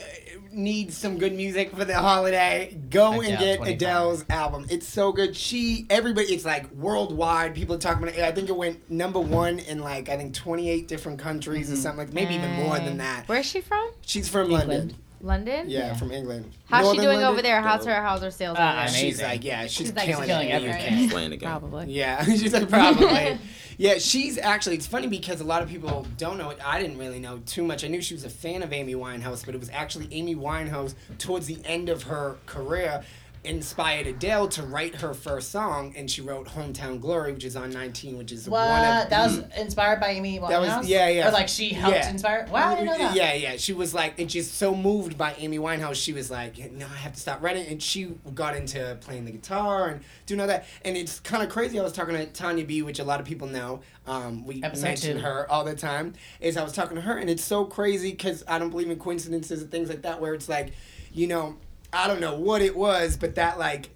needs 0.57 0.97
some 0.97 1.19
good 1.19 1.35
music 1.35 1.77
for 1.77 1.85
the 1.85 1.95
holiday, 1.95 2.77
go 2.91 3.21
and 3.21 3.39
get 3.39 3.59
25. 3.59 3.69
Adele's 3.69 4.25
album. 4.31 4.67
It's 4.71 4.89
so 4.89 5.13
good. 5.13 5.37
She, 5.37 5.87
everybody, 5.91 6.29
it's 6.35 6.45
like 6.45 6.71
worldwide. 6.73 7.55
People 7.55 7.77
are 7.77 7.79
talking 7.79 8.03
about 8.03 8.17
it. 8.17 8.23
I 8.25 8.33
think 8.33 8.49
it 8.49 8.57
went 8.57 8.91
number 8.91 9.21
one 9.21 9.59
in 9.61 9.81
like 9.81 10.09
I 10.09 10.17
think 10.17 10.35
28 10.35 10.89
different 10.89 11.19
countries 11.19 11.67
Mm-hmm. 11.67 11.73
or 11.75 11.77
something 11.77 11.99
like 12.07 12.13
maybe 12.15 12.35
even 12.35 12.51
more 12.53 12.79
than 12.79 12.97
that. 12.99 13.25
Where's 13.29 13.47
she 13.47 13.61
from? 13.61 13.91
She's 14.03 14.29
from 14.29 14.51
England. 14.51 14.69
London. 14.69 14.97
London? 15.23 15.71
Yeah, 15.71 15.95
from 15.95 16.11
England. 16.13 16.53
How's 16.69 16.91
she 16.93 16.97
doing 16.99 17.09
London? 17.21 17.25
over 17.29 17.43
there? 17.43 17.61
How's 17.63 17.85
her 17.87 17.95
how's 17.95 18.23
her 18.23 18.31
sales 18.31 18.59
Uh, 18.59 18.61
over 18.63 18.71
amazing. 18.81 19.01
She's 19.11 19.23
like, 19.23 19.45
yeah, 19.45 19.63
she's, 19.63 19.73
She's, 19.73 19.95
like, 19.95 20.07
killing, 20.07 20.27
killing 20.29 20.49
it 20.51 20.63
in 20.63 20.63
the 20.63 20.69
everything. 20.79 21.05
UK. 21.07 21.11
Playing 21.11 21.33
again. 21.33 21.49
Probably. 21.61 21.87
Yeah, 21.93 22.25
she's 22.25 22.53
like 22.53 22.69
probably. 22.69 23.39
yeah, 23.79 23.99
she's 23.99 24.39
actually. 24.39 24.77
It's 24.77 24.87
funny 24.87 25.07
because 25.07 25.41
a 25.41 25.45
lot 25.45 25.63
of 25.63 25.69
people 25.69 26.07
don't 26.17 26.39
know 26.39 26.51
it. 26.51 26.59
I 26.65 26.81
didn't 26.81 26.99
really 26.99 27.19
know 27.19 27.41
too 27.47 27.63
much. 27.63 27.85
I 27.85 27.89
knew 27.89 28.01
she 28.01 28.15
was 28.15 28.25
a 28.25 28.31
fan 28.31 28.63
of 28.63 28.73
Amy 28.73 28.95
Winehouse, 28.95 29.45
but 29.45 29.55
it 29.55 29.59
was 29.59 29.71
actually 29.71 30.09
Amy 30.13 30.35
Winehouse 30.35 30.95
towards 31.19 31.47
the 31.47 31.59
end 31.65 31.89
of 31.89 32.05
her 32.05 32.37
career 32.47 33.05
inspired 33.47 34.07
Adele 34.07 34.49
to 34.49 34.63
write 34.63 34.97
her 34.97 35.15
first 35.15 35.51
song, 35.51 35.95
and 35.97 36.11
she 36.11 36.21
wrote 36.21 36.49
"Hometown 36.49 37.01
Glory," 37.01 37.33
which 37.33 37.45
is 37.45 37.57
on 37.57 37.71
19, 37.71 38.19
which 38.19 38.33
is 38.33 38.49
What? 38.49 38.69
one 38.69 38.81
of 39.05 39.09
that 39.11 39.27
was 39.27 39.39
inspired 39.57 40.01
by 40.01 40.09
Amy 40.09 40.39
Winehouse. 40.39 40.49
That 40.49 40.79
was- 40.81 40.89
yeah, 40.89 41.09
yeah. 41.09 41.29
Or 41.29 41.33
like 41.33 41.49
she 41.49 41.71
helped 41.71 41.97
Yeah. 41.97 42.11
inspire. 42.11 42.47
Wow, 42.51 42.73
I 42.73 42.75
didn't 42.75 42.87
know 42.87 42.99
that. 42.99 43.15
Yeah, 43.17 43.33
yeah. 43.35 43.57
She 43.57 43.73
was 43.73 43.95
like, 43.95 44.19
and 44.19 44.31
she's 44.31 44.51
so 44.51 44.75
moved 44.75 45.17
by 45.17 45.35
Amy 45.39 45.59
Winehouse. 45.59 45.95
She 45.95 46.13
was 46.13 46.31
like, 46.31 46.59
no, 46.73 46.87
I 46.87 46.97
have 46.99 47.13
to 47.15 47.21
stop 47.21 47.43
writing. 47.43 47.67
And 47.67 47.83
she 47.83 48.05
got 48.35 48.57
into 48.57 48.99
playing 49.01 49.25
the 49.25 49.33
guitar 49.33 49.89
and 49.89 50.01
doing 50.27 50.41
all 50.41 50.47
that. 50.49 50.67
And 50.85 50.97
it's 50.97 51.21
kind 51.21 51.43
of 51.43 51.49
crazy. 51.49 51.79
I 51.81 51.83
was 51.83 51.93
talking 51.93 52.15
to 52.15 52.27
Tanya 52.27 52.65
B, 52.65 52.83
which 52.83 52.99
a 52.99 53.05
lot 53.05 53.21
of 53.21 53.27
people 53.27 53.47
know. 53.47 53.81
Um, 54.07 54.45
we 54.47 54.63
Episode 54.63 54.83
mention 54.85 55.17
two. 55.17 55.23
her 55.23 55.51
all 55.51 55.65
the 55.65 55.75
time. 55.75 56.15
Is 56.41 56.57
I 56.57 56.63
was 56.63 56.73
talking 56.73 56.95
to 56.97 57.01
her, 57.03 57.17
and 57.19 57.29
it's 57.29 57.43
so 57.45 57.65
crazy 57.65 58.11
because 58.13 58.45
I 58.47 58.59
don't 58.59 58.71
believe 58.71 58.89
in 58.91 58.99
coincidences 58.99 59.63
and 59.63 59.71
things 59.71 59.89
like 59.89 60.03
that. 60.03 60.21
Where 60.21 60.33
it's 60.35 60.49
like, 60.49 60.73
you 61.13 61.27
know, 61.27 61.57
I 61.93 62.09
don't 62.09 62.21
know 62.21 62.35
what 62.37 62.63
it 62.63 62.77
was, 62.77 63.17
but 63.17 63.35
that 63.37 63.59
like 63.59 63.91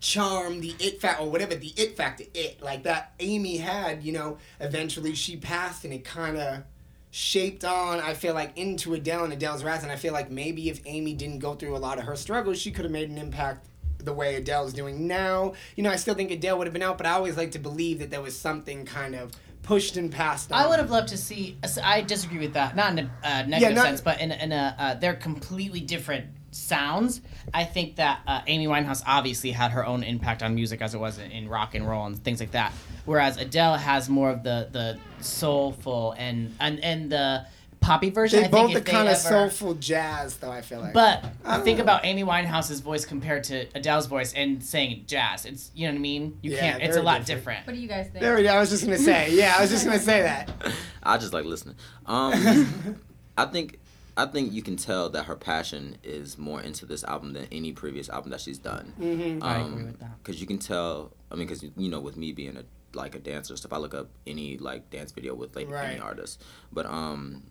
charm, 0.00 0.60
the 0.60 0.74
it 0.78 1.00
factor, 1.00 1.22
or 1.22 1.30
whatever 1.30 1.54
the 1.54 1.72
it 1.76 1.96
factor, 1.96 2.24
it 2.34 2.62
like 2.62 2.84
that 2.84 3.12
Amy 3.20 3.56
had, 3.56 4.02
you 4.02 4.12
know, 4.12 4.38
eventually 4.60 5.14
she 5.14 5.36
passed 5.36 5.84
and 5.84 5.92
it 5.92 6.04
kind 6.04 6.36
of 6.36 6.62
shaped 7.10 7.64
on, 7.64 8.00
I 8.00 8.14
feel 8.14 8.34
like, 8.34 8.56
into 8.56 8.94
Adele 8.94 9.24
and 9.24 9.32
Adele's 9.32 9.64
rise. 9.64 9.82
And 9.82 9.90
I 9.90 9.96
feel 9.96 10.12
like 10.12 10.30
maybe 10.30 10.68
if 10.68 10.80
Amy 10.84 11.14
didn't 11.14 11.38
go 11.38 11.54
through 11.54 11.76
a 11.76 11.78
lot 11.78 11.98
of 11.98 12.04
her 12.04 12.16
struggles, 12.16 12.60
she 12.60 12.70
could 12.70 12.84
have 12.84 12.92
made 12.92 13.08
an 13.08 13.18
impact 13.18 13.66
the 13.98 14.12
way 14.12 14.36
Adele's 14.36 14.72
doing 14.72 15.06
now. 15.06 15.54
You 15.76 15.82
know, 15.82 15.90
I 15.90 15.96
still 15.96 16.14
think 16.14 16.30
Adele 16.30 16.58
would 16.58 16.66
have 16.66 16.74
been 16.74 16.82
out, 16.82 16.98
but 16.98 17.06
I 17.06 17.12
always 17.12 17.36
like 17.36 17.52
to 17.52 17.58
believe 17.58 17.98
that 18.00 18.10
there 18.10 18.20
was 18.20 18.38
something 18.38 18.84
kind 18.84 19.14
of 19.14 19.32
pushed 19.62 19.96
and 19.96 20.12
passed 20.12 20.52
on. 20.52 20.62
I 20.62 20.68
would 20.68 20.78
have 20.78 20.90
loved 20.90 21.08
to 21.08 21.16
see. 21.16 21.56
I 21.82 22.02
disagree 22.02 22.38
with 22.38 22.52
that. 22.52 22.76
Not 22.76 22.92
in 22.92 22.98
a 22.98 23.10
uh, 23.24 23.42
negative 23.46 23.74
not- 23.74 23.84
sense, 23.86 24.00
but 24.00 24.20
in, 24.20 24.30
a- 24.30 24.36
in 24.36 24.52
a 24.52 24.76
uh, 24.78 24.94
they're 24.94 25.14
completely 25.14 25.80
different 25.80 26.26
sounds. 26.56 27.20
I 27.54 27.64
think 27.64 27.96
that 27.96 28.20
uh, 28.26 28.40
Amy 28.46 28.66
Winehouse 28.66 29.02
obviously 29.06 29.50
had 29.52 29.70
her 29.72 29.86
own 29.86 30.02
impact 30.02 30.42
on 30.42 30.54
music 30.54 30.80
as 30.82 30.94
it 30.94 30.98
was 30.98 31.18
in, 31.18 31.30
in 31.30 31.48
rock 31.48 31.74
and 31.74 31.86
roll 31.88 32.06
and 32.06 32.18
things 32.22 32.40
like 32.40 32.52
that. 32.52 32.72
Whereas 33.04 33.36
Adele 33.36 33.76
has 33.76 34.08
more 34.08 34.30
of 34.30 34.42
the 34.42 34.68
the 34.72 34.98
soulful 35.22 36.12
and 36.18 36.54
and 36.60 36.82
and 36.82 37.10
the 37.12 37.46
poppy 37.80 38.10
version. 38.10 38.40
They 38.40 38.46
I 38.46 38.50
think 38.50 38.66
both 38.68 38.76
if 38.76 38.82
are 38.82 38.90
kind 38.90 39.06
of 39.08 39.14
ever- 39.14 39.16
soulful 39.28 39.74
jazz, 39.74 40.38
though, 40.38 40.50
I 40.50 40.60
feel 40.60 40.80
like. 40.80 40.92
But 40.92 41.24
I 41.44 41.60
think 41.60 41.78
know. 41.78 41.84
about 41.84 42.04
Amy 42.04 42.24
Winehouse's 42.24 42.80
voice 42.80 43.04
compared 43.04 43.44
to 43.44 43.66
Adele's 43.76 44.06
voice 44.06 44.32
and 44.34 44.60
saying 44.64 45.04
jazz. 45.06 45.44
It's 45.46 45.70
you 45.74 45.86
know 45.86 45.92
what 45.92 45.98
I 45.98 46.00
mean. 46.00 46.38
You 46.42 46.52
Yeah, 46.52 46.58
can't. 46.60 46.82
It's 46.82 46.96
a 46.96 47.02
lot 47.02 47.24
different. 47.24 47.26
different. 47.26 47.66
What 47.68 47.74
do 47.74 47.78
you 47.80 47.88
guys 47.88 48.06
think? 48.08 48.20
There 48.22 48.34
we 48.34 48.42
go. 48.42 48.48
I 48.50 48.58
was 48.58 48.70
just 48.70 48.84
gonna 48.84 48.98
say. 48.98 49.30
Yeah, 49.32 49.54
I 49.56 49.60
was 49.60 49.70
just 49.70 49.84
gonna 49.84 50.00
say 50.00 50.22
that. 50.22 50.50
I 51.02 51.16
just 51.18 51.32
like 51.32 51.44
listening. 51.44 51.76
Um, 52.06 52.98
I 53.38 53.44
think 53.44 53.78
I 54.16 54.26
think 54.26 54.52
you 54.52 54.62
can 54.62 54.76
tell 54.76 55.10
that 55.10 55.24
her 55.24 55.36
passion 55.36 55.98
is 56.02 56.38
more 56.38 56.60
into 56.60 56.86
this 56.86 57.04
album 57.04 57.34
than 57.34 57.46
any 57.52 57.72
previous 57.72 58.08
album 58.08 58.30
that 58.30 58.40
she's 58.40 58.58
done. 58.58 58.94
Mm-hmm. 58.98 59.42
I 59.42 59.60
agree 59.60 59.84
with 59.84 59.98
that. 60.00 60.18
Because 60.22 60.40
you 60.40 60.46
can 60.46 60.58
tell. 60.58 61.12
I 61.30 61.34
mean, 61.34 61.46
because 61.46 61.62
you 61.76 61.90
know, 61.90 62.00
with 62.00 62.16
me 62.16 62.32
being 62.32 62.56
a 62.56 62.64
like 62.96 63.14
a 63.14 63.18
dancer 63.18 63.52
and 63.52 63.58
stuff, 63.58 63.72
I 63.74 63.76
look 63.76 63.94
up 63.94 64.08
any 64.26 64.56
like 64.56 64.88
dance 64.90 65.12
video 65.12 65.34
with 65.34 65.54
like 65.54 65.68
Right. 65.70 65.90
any 65.90 66.00
artist. 66.00 66.42
But 66.72 66.86
um, 66.86 67.42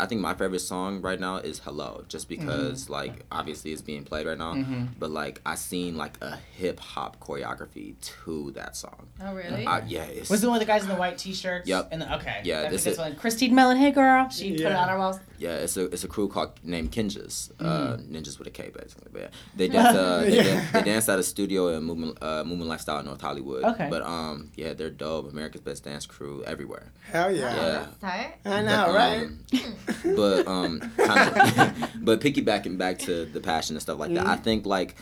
I 0.00 0.06
think 0.06 0.20
my 0.20 0.34
favorite 0.34 0.60
song 0.60 1.00
right 1.02 1.18
now 1.20 1.36
is 1.36 1.58
"Hello," 1.60 2.04
just 2.08 2.28
Mm-hmm. 2.28 2.46
because 2.46 2.88
like 2.90 3.24
obviously 3.30 3.72
it's 3.72 3.82
being 3.82 4.04
played 4.04 4.26
right 4.26 4.38
now. 4.38 4.54
But 4.98 5.10
like 5.10 5.40
I 5.46 5.54
seen 5.56 5.96
like 5.96 6.16
a 6.22 6.36
hip 6.56 6.80
hop 6.80 7.20
choreography 7.20 7.94
to 8.24 8.50
that 8.52 8.76
song. 8.76 9.08
Oh 9.22 9.34
really? 9.34 9.66
I, 9.66 9.84
yeah, 9.86 10.04
it's 10.04 10.30
Was 10.30 10.40
the 10.40 10.48
one 10.48 10.58
with 10.58 10.66
the 10.66 10.72
guys 10.72 10.82
in 10.82 10.88
the 10.88 10.94
white 10.96 11.18
t-shirts? 11.18 11.68
Yep. 11.68 11.88
And 11.92 12.02
the, 12.02 12.14
okay. 12.16 12.40
Yeah, 12.44 12.62
this 12.70 12.84
this 12.84 12.94
is- 12.94 12.98
one. 12.98 13.14
Christine 13.16 13.54
Mellon, 13.54 13.76
hey 13.76 13.90
girl. 13.90 14.28
She 14.28 14.52
put 14.52 14.60
it 14.62 14.72
on 14.72 14.88
our 14.88 14.98
walls. 14.98 15.20
Yeah, 15.38 15.56
it's 15.56 15.76
a 15.76 15.84
it's 15.86 16.04
a 16.04 16.08
crew 16.08 16.28
called 16.28 16.52
named 16.62 16.90
Kinjaz, 16.92 17.50
uh, 17.60 17.96
Mm. 17.96 18.08
ninjas 18.08 18.38
with 18.38 18.46
a 18.48 18.50
K 18.50 18.70
basically. 18.74 19.08
But 19.12 19.22
yeah, 19.22 19.28
they 19.56 19.68
dance 19.68 19.96
uh, 19.96 20.20
they, 20.24 20.36
Yeah. 20.36 20.42
dan- 20.44 20.68
they 20.72 20.82
dance 20.82 21.08
at 21.08 21.18
a 21.18 21.22
studio 21.22 21.68
in 21.76 21.82
Movement 21.84 22.18
uh, 22.22 22.44
Movement 22.44 22.68
Lifestyle 22.70 23.00
in 23.00 23.06
North 23.06 23.20
Hollywood. 23.20 23.64
Okay. 23.64 23.88
But 23.90 24.02
um, 24.02 24.50
yeah, 24.56 24.72
they're 24.72 24.90
dope. 24.90 25.30
America's 25.30 25.60
best 25.60 25.84
dance 25.84 26.06
crew 26.06 26.42
everywhere. 26.46 26.92
Hell 27.12 27.30
yeah. 27.32 27.54
Yeah. 27.56 27.86
Tight. 28.00 28.34
I 28.44 28.62
know, 28.62 28.84
But, 28.86 28.94
right? 28.94 29.28
but 30.16 30.46
um, 30.46 30.80
kind 30.96 31.28
of, 31.38 31.90
but 32.04 32.20
piggybacking 32.20 32.78
back 32.78 32.98
to 33.00 33.24
the 33.26 33.40
passion 33.40 33.76
and 33.76 33.82
stuff 33.82 33.98
like 33.98 34.12
that, 34.14 34.26
I 34.26 34.34
Mm-hmm. 34.34 34.42
think 34.42 34.66
like 34.66 34.96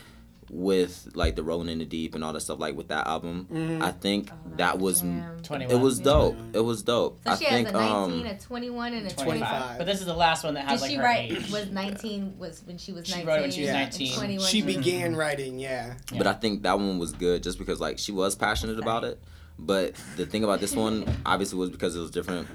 with 0.49 1.09
like 1.15 1.35
the 1.35 1.41
Rolling 1.41 1.69
in 1.69 1.79
the 1.79 1.85
Deep 1.85 2.13
and 2.13 2.23
all 2.23 2.31
that 2.33 2.41
stuff 2.41 2.59
like 2.59 2.75
with 2.75 2.89
that 2.89 3.07
album, 3.07 3.47
Mm-hmm. 3.51 3.81
I 3.81 3.91
think 3.91 4.29
that 4.57 4.77
was 4.77 5.01
Damn. 5.01 5.39
21. 5.41 5.75
it 5.75 5.81
was 5.81 5.99
dope. 5.99 6.35
It 6.53 6.59
was 6.59 6.83
dope. 6.83 7.19
So 7.25 7.31
I 7.31 7.35
she 7.37 7.45
think 7.45 7.67
has 7.69 7.75
a 7.75 7.79
19, 7.79 8.19
um, 8.21 8.25
a 8.27 8.37
21, 8.37 8.93
and 8.93 9.07
a 9.07 9.09
25. 9.09 9.23
25. 9.49 9.77
But 9.79 9.87
this 9.87 9.99
is 9.99 10.05
the 10.05 10.13
last 10.13 10.43
one 10.43 10.53
that 10.53 10.61
Did 10.65 10.69
has 10.71 10.81
like 10.81 10.91
she 10.91 10.97
her 10.97 11.03
write? 11.03 11.31
age. 11.31 11.49
Was 11.51 11.69
19 11.71 12.37
was 12.37 12.61
when 12.65 12.77
she 12.77 12.91
was 12.91 13.07
She 13.07 13.13
19? 13.23 13.27
wrote 13.27 13.41
when 13.41 13.51
she 13.51 13.61
was 13.61 13.69
and 13.69 13.79
19. 13.79 14.13
21 14.15 14.47
She 14.47 14.61
was- 14.61 14.75
began 14.75 15.15
writing, 15.15 15.57
yeah. 15.59 15.95
But 16.15 16.27
I 16.27 16.33
think 16.33 16.63
that 16.63 16.77
one 16.77 16.99
was 16.99 17.13
good 17.13 17.41
just 17.41 17.57
because 17.57 17.79
like 17.79 17.97
she 17.97 18.11
was 18.11 18.35
passionate 18.35 18.77
about 18.77 19.03
it. 19.05 19.19
But 19.57 19.93
the 20.17 20.25
thing 20.25 20.43
about 20.43 20.59
this 20.59 20.75
one 20.75 21.05
obviously 21.25 21.57
was 21.57 21.69
because 21.71 21.95
it 21.95 21.99
was 21.99 22.11
different. 22.11 22.47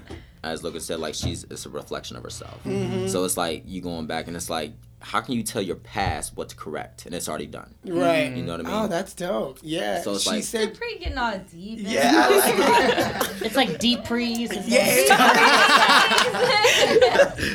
As 0.43 0.63
Logan 0.63 0.79
said, 0.81 0.99
like 0.99 1.15
she's 1.15 1.43
it's 1.45 1.65
a 1.65 1.69
reflection 1.69 2.15
of 2.17 2.23
herself. 2.23 2.63
Mm-hmm. 2.63 3.07
So 3.07 3.23
it's 3.25 3.37
like 3.37 3.63
you 3.65 3.81
going 3.81 4.07
back 4.07 4.27
and 4.27 4.35
it's 4.35 4.49
like 4.49 4.71
how 5.01 5.21
can 5.21 5.33
you 5.33 5.43
tell 5.43 5.61
your 5.61 5.77
past 5.77 6.35
what 6.35 6.49
to 6.49 6.55
correct 6.55 7.05
and 7.05 7.15
it's 7.15 7.29
already 7.29 7.45
done. 7.45 7.73
Right. 7.85 8.35
You 8.35 8.43
know 8.43 8.57
what 8.57 8.65
I 8.65 8.69
oh, 8.69 8.73
mean? 8.75 8.83
Oh, 8.85 8.87
that's 8.87 9.13
dope. 9.13 9.59
Yeah. 9.61 10.01
So 10.01 10.13
it's 10.13 10.23
she 10.23 10.29
like- 10.29 10.43
said, 10.43 10.77
pretty 10.77 10.99
getting 10.99 11.17
all 11.17 11.37
deep. 11.51 11.79
yeah. 11.81 12.27
Like. 12.27 13.41
It's 13.41 13.55
like 13.55 13.79
deep 13.79 14.05
freeze. 14.05 14.51
It's 14.53 14.67
Yeah. 14.67 14.85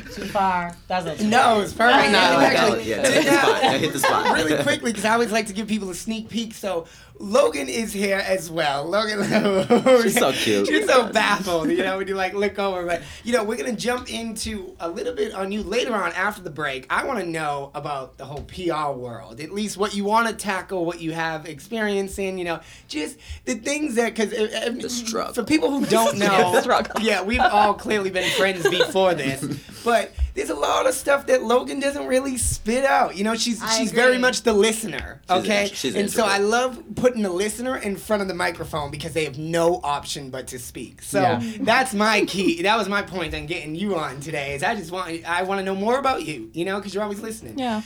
too 0.15 0.25
far. 0.27 0.75
That's 0.89 1.05
not 1.07 1.19
too 1.19 1.29
no, 1.29 1.61
it's 1.61 1.73
perfect. 1.75 2.13
No, 2.13 2.31
No, 2.31 2.37
like 2.37 2.53
that 2.55 2.57
actually, 2.57 2.79
was- 2.79 2.87
yeah, 2.87 3.03
that 3.03 3.13
hit 3.13 3.25
the 3.25 3.39
spot. 3.39 3.61
That 3.63 3.81
hit 3.81 3.93
the 3.93 3.99
spot. 3.99 4.35
really 4.37 4.63
quickly 4.63 4.93
because 4.93 5.05
I 5.05 5.13
always 5.13 5.33
like 5.33 5.47
to 5.49 5.53
give 5.53 5.69
people 5.69 5.91
a 5.91 5.95
sneak 5.95 6.31
peek. 6.31 6.55
So 6.55 6.87
Logan 7.21 7.69
is 7.69 7.93
here 7.93 8.19
as 8.19 8.51
well. 8.51 8.85
Logan, 8.87 9.23
She's 10.03 10.19
so 10.19 10.33
cute. 10.33 10.67
She's 10.67 10.85
so 10.87 11.13
baffled, 11.13 11.71
you 11.71 11.79
know, 11.79 11.99
when 11.99 12.09
you 12.09 12.15
like 12.17 12.35
look 12.35 12.59
over. 12.59 12.85
But 12.85 13.03
you 13.23 13.33
know, 13.33 13.45
we're 13.45 13.57
gonna 13.57 13.73
jump 13.77 14.13
into 14.13 14.75
a 14.81 14.89
little 14.89 15.15
bit 15.15 15.33
on 15.33 15.53
you 15.53 15.63
later 15.63 15.95
on 15.95 16.13
after 16.13 16.43
the 16.43 16.51
break. 16.51 16.87
I 16.91 17.05
want 17.05 17.21
to 17.21 17.27
know 17.27 17.71
about 17.75 18.19
the 18.19 18.25
whole 18.25 18.43
PR 18.43 18.99
world, 18.99 19.41
at 19.41 19.53
least 19.53 19.77
what 19.77 19.95
you 19.95 20.05
want 20.05 20.29
to 20.29 20.35
tackle, 20.35 20.85
what 20.85 21.01
you 21.01 21.13
have 21.13 21.47
experience 21.47 22.19
in. 22.19 22.37
You 22.37 22.45
know, 22.45 22.61
just 22.89 23.17
the 23.45 23.55
things 23.55 23.95
that 23.95 24.15
because 24.15 24.33
uh, 24.33 24.67
uh, 24.67 24.71
The 24.71 24.91
struggle. 24.91 25.35
for 25.35 25.45
people 25.45 25.71
who 25.71 25.87
don't 25.87 26.19
know, 26.19 26.61
yeah, 27.01 27.23
we've 27.23 27.41
all 27.41 27.75
clearly 27.75 28.11
been 28.11 28.29
friends 28.33 28.69
before 28.69 29.15
this, 29.15 29.41
but 29.85 30.13
there's 30.35 30.51
a 30.51 30.55
lot 30.55 30.87
of 30.89 30.95
stuff 30.95 31.27
that 31.27 31.43
Logan 31.45 31.79
doesn't 31.79 32.07
really 32.07 32.37
spit 32.39 32.85
out. 32.85 33.17
You 33.17 33.25
know, 33.25 33.35
she's 33.35 33.63
I 33.63 33.79
she's 33.79 33.93
very 33.93 34.19
much 34.19 34.43
the 34.43 34.53
listener. 34.53 35.21
She's 35.29 35.37
Okay, 35.45 35.63
an- 35.65 35.69
she's 35.71 35.95
an 35.95 36.01
and 36.03 36.11
so 36.11 36.25
I 36.25 36.39
love 36.39 36.83
putting 36.97 37.23
the 37.23 37.31
listener 37.31 37.77
in 37.77 37.97
front 37.97 38.23
of 38.23 38.29
the 38.29 38.35
microphone 38.35 38.91
because 38.91 39.13
they 39.13 39.25
have 39.25 39.39
no 39.39 39.81
option 39.85 40.31
but 40.31 40.49
to 40.49 40.59
speak. 40.59 41.03
So 41.03 41.21
Yeah. 41.21 41.41
that's 41.61 41.95
my 41.95 42.25
key. 42.25 42.63
That 42.63 42.77
was 42.79 42.89
my 42.89 43.03
point 43.03 43.35
on 43.35 43.47
getting 43.47 43.75
you 43.75 43.97
on 43.97 44.21
today. 44.21 44.55
Is 44.55 44.63
I 44.63 44.75
just 44.75 44.91
want 44.91 45.25
I 45.29 45.43
want 45.45 45.59
to 45.61 45.65
know 45.65 45.75
more 45.75 45.99
about 45.99 46.25
you. 46.25 46.51
You 46.53 46.65
know, 46.65 46.79
because 46.79 46.95
you're 46.95 47.03
always 47.05 47.21
listening. 47.21 47.59
Yeah. 47.59 47.83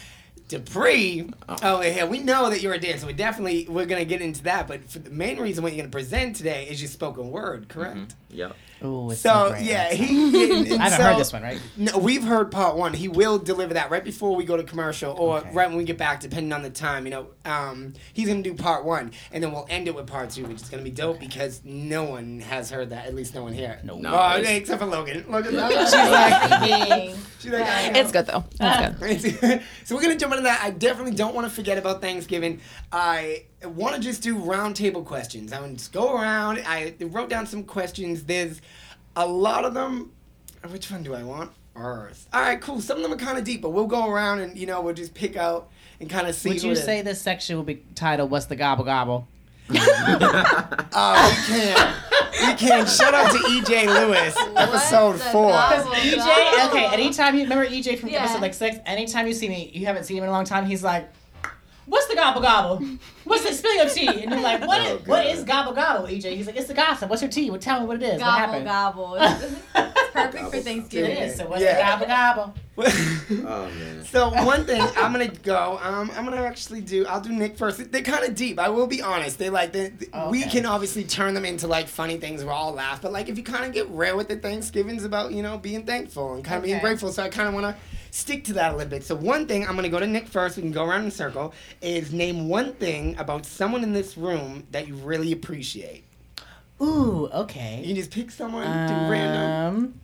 Dupree, 0.49 1.29
oh, 1.47 1.57
oh 1.63 1.83
yeah, 1.83 2.07
we 2.07 2.21
know 2.21 2.49
that 2.49 2.63
you're 2.63 2.73
a 2.73 2.79
dancer. 2.81 3.07
We 3.07 3.13
definitely 3.13 3.67
we're 3.69 3.85
gonna 3.85 4.07
get 4.07 4.23
into 4.23 4.43
that. 4.45 4.67
But 4.67 4.91
for 4.91 4.99
the 4.99 5.11
main 5.11 5.39
reason 5.39 5.63
what 5.63 5.73
you're 5.75 5.83
gonna 5.83 5.91
present 5.91 6.37
today 6.37 6.67
is 6.71 6.81
your 6.81 6.89
spoken 6.89 7.31
word, 7.31 7.69
correct? 7.69 7.97
Mm-hmm. 7.99 8.37
Yep. 8.39 8.57
Ooh, 8.85 9.11
it's 9.11 9.21
So 9.21 9.51
great. 9.51 9.65
yeah, 9.65 9.93
he. 9.93 10.45
and- 10.63 10.67
and 10.69 10.73
I 10.83 10.85
haven't 10.85 10.99
so- 10.99 11.05
heard 11.05 11.19
this 11.19 11.33
one, 11.33 11.43
right? 11.43 11.61
No, 11.77 11.99
we've 11.99 12.23
heard 12.25 12.51
part 12.51 12.77
one. 12.77 12.93
He 12.95 13.09
will 13.09 13.39
deliver 13.39 13.75
that 13.75 13.91
right 13.91 14.05
before 14.05 14.37
we 14.37 14.45
go 14.45 14.57
to 14.57 14.63
commercial, 14.63 15.15
or 15.19 15.39
Okay. 15.39 15.51
right 15.53 15.69
when 15.69 15.77
we 15.79 15.85
get 15.85 15.99
back, 15.99 16.21
depending 16.21 16.53
on 16.53 16.63
the 16.63 16.71
time. 16.71 17.05
You 17.05 17.11
know, 17.11 17.27
um, 17.45 17.95
he's 18.13 18.29
gonna 18.29 18.43
do 18.43 18.55
part 18.55 18.85
one, 18.85 19.13
and 19.33 19.43
then 19.43 19.53
we'll 19.53 19.67
end 19.69 19.89
it 19.89 19.95
with 19.95 20.07
part 20.07 20.31
two, 20.31 20.45
which 20.45 20.63
is 20.63 20.69
gonna 20.69 20.83
be 20.83 20.91
dope 20.91 21.19
because 21.19 21.61
no 21.65 22.05
one 22.05 22.41
has 22.41 22.71
heard 22.71 22.91
that. 22.91 23.07
At 23.07 23.15
least 23.15 23.35
no 23.35 23.43
one 23.43 23.53
here. 23.53 23.81
No. 23.83 23.99
No, 23.99 24.11
Oh, 24.15 24.37
except 24.41 24.81
for 24.81 24.87
Logan. 24.87 25.25
Logan. 25.29 25.53
She's 25.89 25.93
like, 25.93 27.15
she's 27.41 27.53
like, 27.53 27.67
I 27.67 27.91
know. 27.91 28.01
It's 28.01 28.13
good 28.13 28.27
though. 28.27 28.45
It's 28.61 29.41
good. 29.41 29.63
so 29.85 29.95
we're 29.97 30.03
gonna 30.03 30.17
jump 30.17 30.33
into 30.35 30.45
that. 30.45 30.61
I 30.63 30.71
definitely 30.71 31.13
don't 31.15 31.35
want 31.35 31.47
to 31.49 31.53
forget 31.53 31.79
about 31.79 32.01
Thanksgiving. 32.01 32.61
I 32.93 33.45
want 33.67 33.97
to 33.97 34.01
just 34.01 34.23
do 34.23 34.37
roundtable 34.37 35.05
questions. 35.05 35.53
I 35.53 35.61
want 35.61 35.73
to 35.73 35.79
just 35.79 35.93
go 35.93 36.15
around. 36.17 36.63
I 36.67 36.95
wrote 37.01 37.29
down 37.29 37.47
some 37.47 37.65
questions. 37.65 38.25
There's 38.25 38.61
a 39.17 39.27
lot 39.27 39.65
of 39.65 39.75
them. 39.75 40.13
Uh, 40.65 40.69
which 40.69 40.91
one 40.91 41.03
do 41.03 41.15
I 41.15 41.23
want? 41.23 41.51
Earth. 41.77 42.27
All 42.33 42.41
right, 42.41 42.61
cool. 42.61 42.81
Some 42.81 42.97
of 42.97 43.03
them 43.03 43.13
are 43.13 43.17
kind 43.17 43.39
of 43.39 43.45
deep, 43.45 43.63
but 43.63 43.71
we'll 43.71 43.87
go 43.87 44.09
around 44.09 44.41
and 44.41 44.57
you 44.59 44.67
know 44.67 44.81
we'll 44.81 44.95
just 44.95 45.15
pick 45.15 45.37
out 45.37 45.69
and 46.01 46.09
kind 46.11 46.27
of 46.27 46.35
see. 46.35 46.51
Would 46.51 46.63
you 46.63 46.71
it 46.71 46.79
is. 46.79 46.85
say 46.85 47.03
this 47.03 47.21
section 47.21 47.57
will 47.57 47.65
be 47.65 47.83
titled 47.95 48.31
"What's 48.31 48.47
the 48.47 48.57
Gobble 48.57 48.85
Gobble"? 48.85 49.27
Oh, 51.01 51.37
we 51.49 51.55
can't. 51.55 51.97
We 52.49 52.55
can't. 52.55 52.89
Shout 52.89 53.15
out 53.15 53.31
to 53.33 53.39
EJ 53.39 53.87
Lewis, 53.87 54.37
episode 54.57 55.21
four. 55.33 55.51
gobble? 55.51 55.91
EJ, 55.93 56.17
Gobble. 56.17 56.77
okay. 56.77 56.87
Anytime 56.93 57.35
you 57.37 57.43
remember 57.43 57.67
EJ 57.67 57.99
from 57.99 58.09
Yeah. 58.09 58.25
episode 58.25 58.41
like 58.43 58.55
six, 58.55 58.79
anytime 58.87 59.27
you 59.27 59.35
see 59.35 59.49
me, 59.49 59.71
you 59.75 59.87
haven't 59.87 60.05
seen 60.05 60.17
him 60.19 60.25
in 60.25 60.31
a 60.31 60.33
long 60.33 60.45
time. 60.45 60.67
He's 60.67 60.83
like, 60.83 61.09
"What's 61.89 62.07
the 62.07 62.15
gobble 62.15 62.41
gobble? 62.41 62.85
What's 63.25 63.47
the 63.49 63.53
spill 63.55 63.81
of 63.85 63.93
tea?" 63.93 64.07
And 64.07 64.31
you're 64.31 64.41
like, 64.41 64.67
"What 64.67 64.81
is 64.87 64.89
Oh, 64.93 64.97
what 65.07 65.25
God. 65.25 65.27
is 65.27 65.45
gobble 65.45 65.73
gobble?" 65.73 66.07
EJ, 66.07 66.37
he's 66.37 66.47
like, 66.47 66.57
"It's 66.57 66.69
the 66.69 66.75
gossip. 66.75 67.09
What's 67.11 67.23
your 67.23 67.31
tea? 67.31 67.51
Well, 67.51 67.61
tell 67.61 67.81
me 67.81 67.87
what 67.87 67.97
it 67.97 68.03
is. 68.03 68.21
what 68.21 68.21
Gobble 68.21 68.39
happened?" 68.39 68.65
gobble. 68.67 69.17
It's 70.11 70.33
perfect 70.33 70.51
for 70.55 70.61
Thanksgiving. 70.61 71.17
is. 71.19 71.37
So 71.37 71.47
what's 71.47 71.63
Yeah. 71.63 71.75
the 71.99 72.07
gobble 72.07 72.07
gobble? 72.07 72.55
Oh 73.47 73.69
man. 73.69 74.05
So 74.05 74.31
one 74.31 74.65
thing 74.65 74.81
I'm 74.97 75.13
gonna 75.13 75.29
go. 75.29 75.79
Um, 75.83 76.11
I'm 76.17 76.25
gonna 76.25 76.43
actually 76.43 76.81
do. 76.81 77.07
I'll 77.07 77.21
do 77.21 77.31
Nick 77.31 77.57
first. 77.59 77.93
They're 77.93 78.03
kind 78.03 78.25
of 78.25 78.35
deep. 78.35 78.59
I 78.59 78.69
will 78.71 78.87
be 78.87 79.03
honest. 79.03 79.39
They 79.39 79.51
like 79.51 79.73
they, 79.73 79.93
we 80.31 80.41
Okay. 80.43 80.51
can 80.51 80.67
obviously 80.67 81.05
turn 81.05 81.35
them 81.35 81.45
into 81.45 81.67
like 81.67 81.89
funny 81.89 82.17
things. 82.17 82.43
We 82.43 82.51
all 82.51 82.73
laugh, 82.73 83.03
but 83.03 83.13
like 83.13 83.29
if 83.29 83.37
you 83.37 83.45
kind 83.45 83.65
of 83.65 83.73
get 83.73 83.89
real 83.91 84.17
with 84.17 84.31
it, 84.31 84.41
Thanksgiving's 84.43 85.05
about 85.05 85.33
you 85.33 85.43
know 85.43 85.59
being 85.59 85.85
thankful 85.85 86.35
and 86.35 86.45
kind 86.45 86.59
of 86.59 86.65
being 86.65 86.79
grateful. 86.81 87.13
So 87.13 87.23
I 87.23 87.29
kind 87.29 87.49
of 87.49 87.55
want 87.55 87.67
to 87.67 87.77
stick 88.11 88.45
to 88.45 88.53
that 88.55 88.73
a 88.73 88.77
little 88.77 88.91
bit. 88.91 89.05
So 89.05 89.15
one 89.15 89.47
thing 89.47 89.67
I'm 89.67 89.75
gonna 89.77 89.89
go 89.89 90.01
to 90.01 90.07
Nick 90.07 90.27
first. 90.29 90.57
We 90.57 90.63
can 90.63 90.73
go 90.73 90.85
around 90.85 91.03
in 91.03 91.09
a 91.09 91.11
circle. 91.11 91.53
Is 91.81 92.13
name 92.13 92.49
one 92.49 92.73
thing 92.75 93.17
about 93.19 93.47
someone 93.47 93.83
in 93.83 93.93
this 93.93 94.17
room 94.17 94.67
that 94.73 94.89
you 94.89 94.95
really 94.97 95.33
appreciate. 95.33 96.05
Ooh, 96.81 97.29
You 97.33 97.41
okay. 97.41 97.83
can 97.85 97.95
just 97.97 98.11
pick 98.11 98.31
someone. 98.31 98.65
do 98.65 98.95
random. 99.11 99.77
Um, 99.85 99.95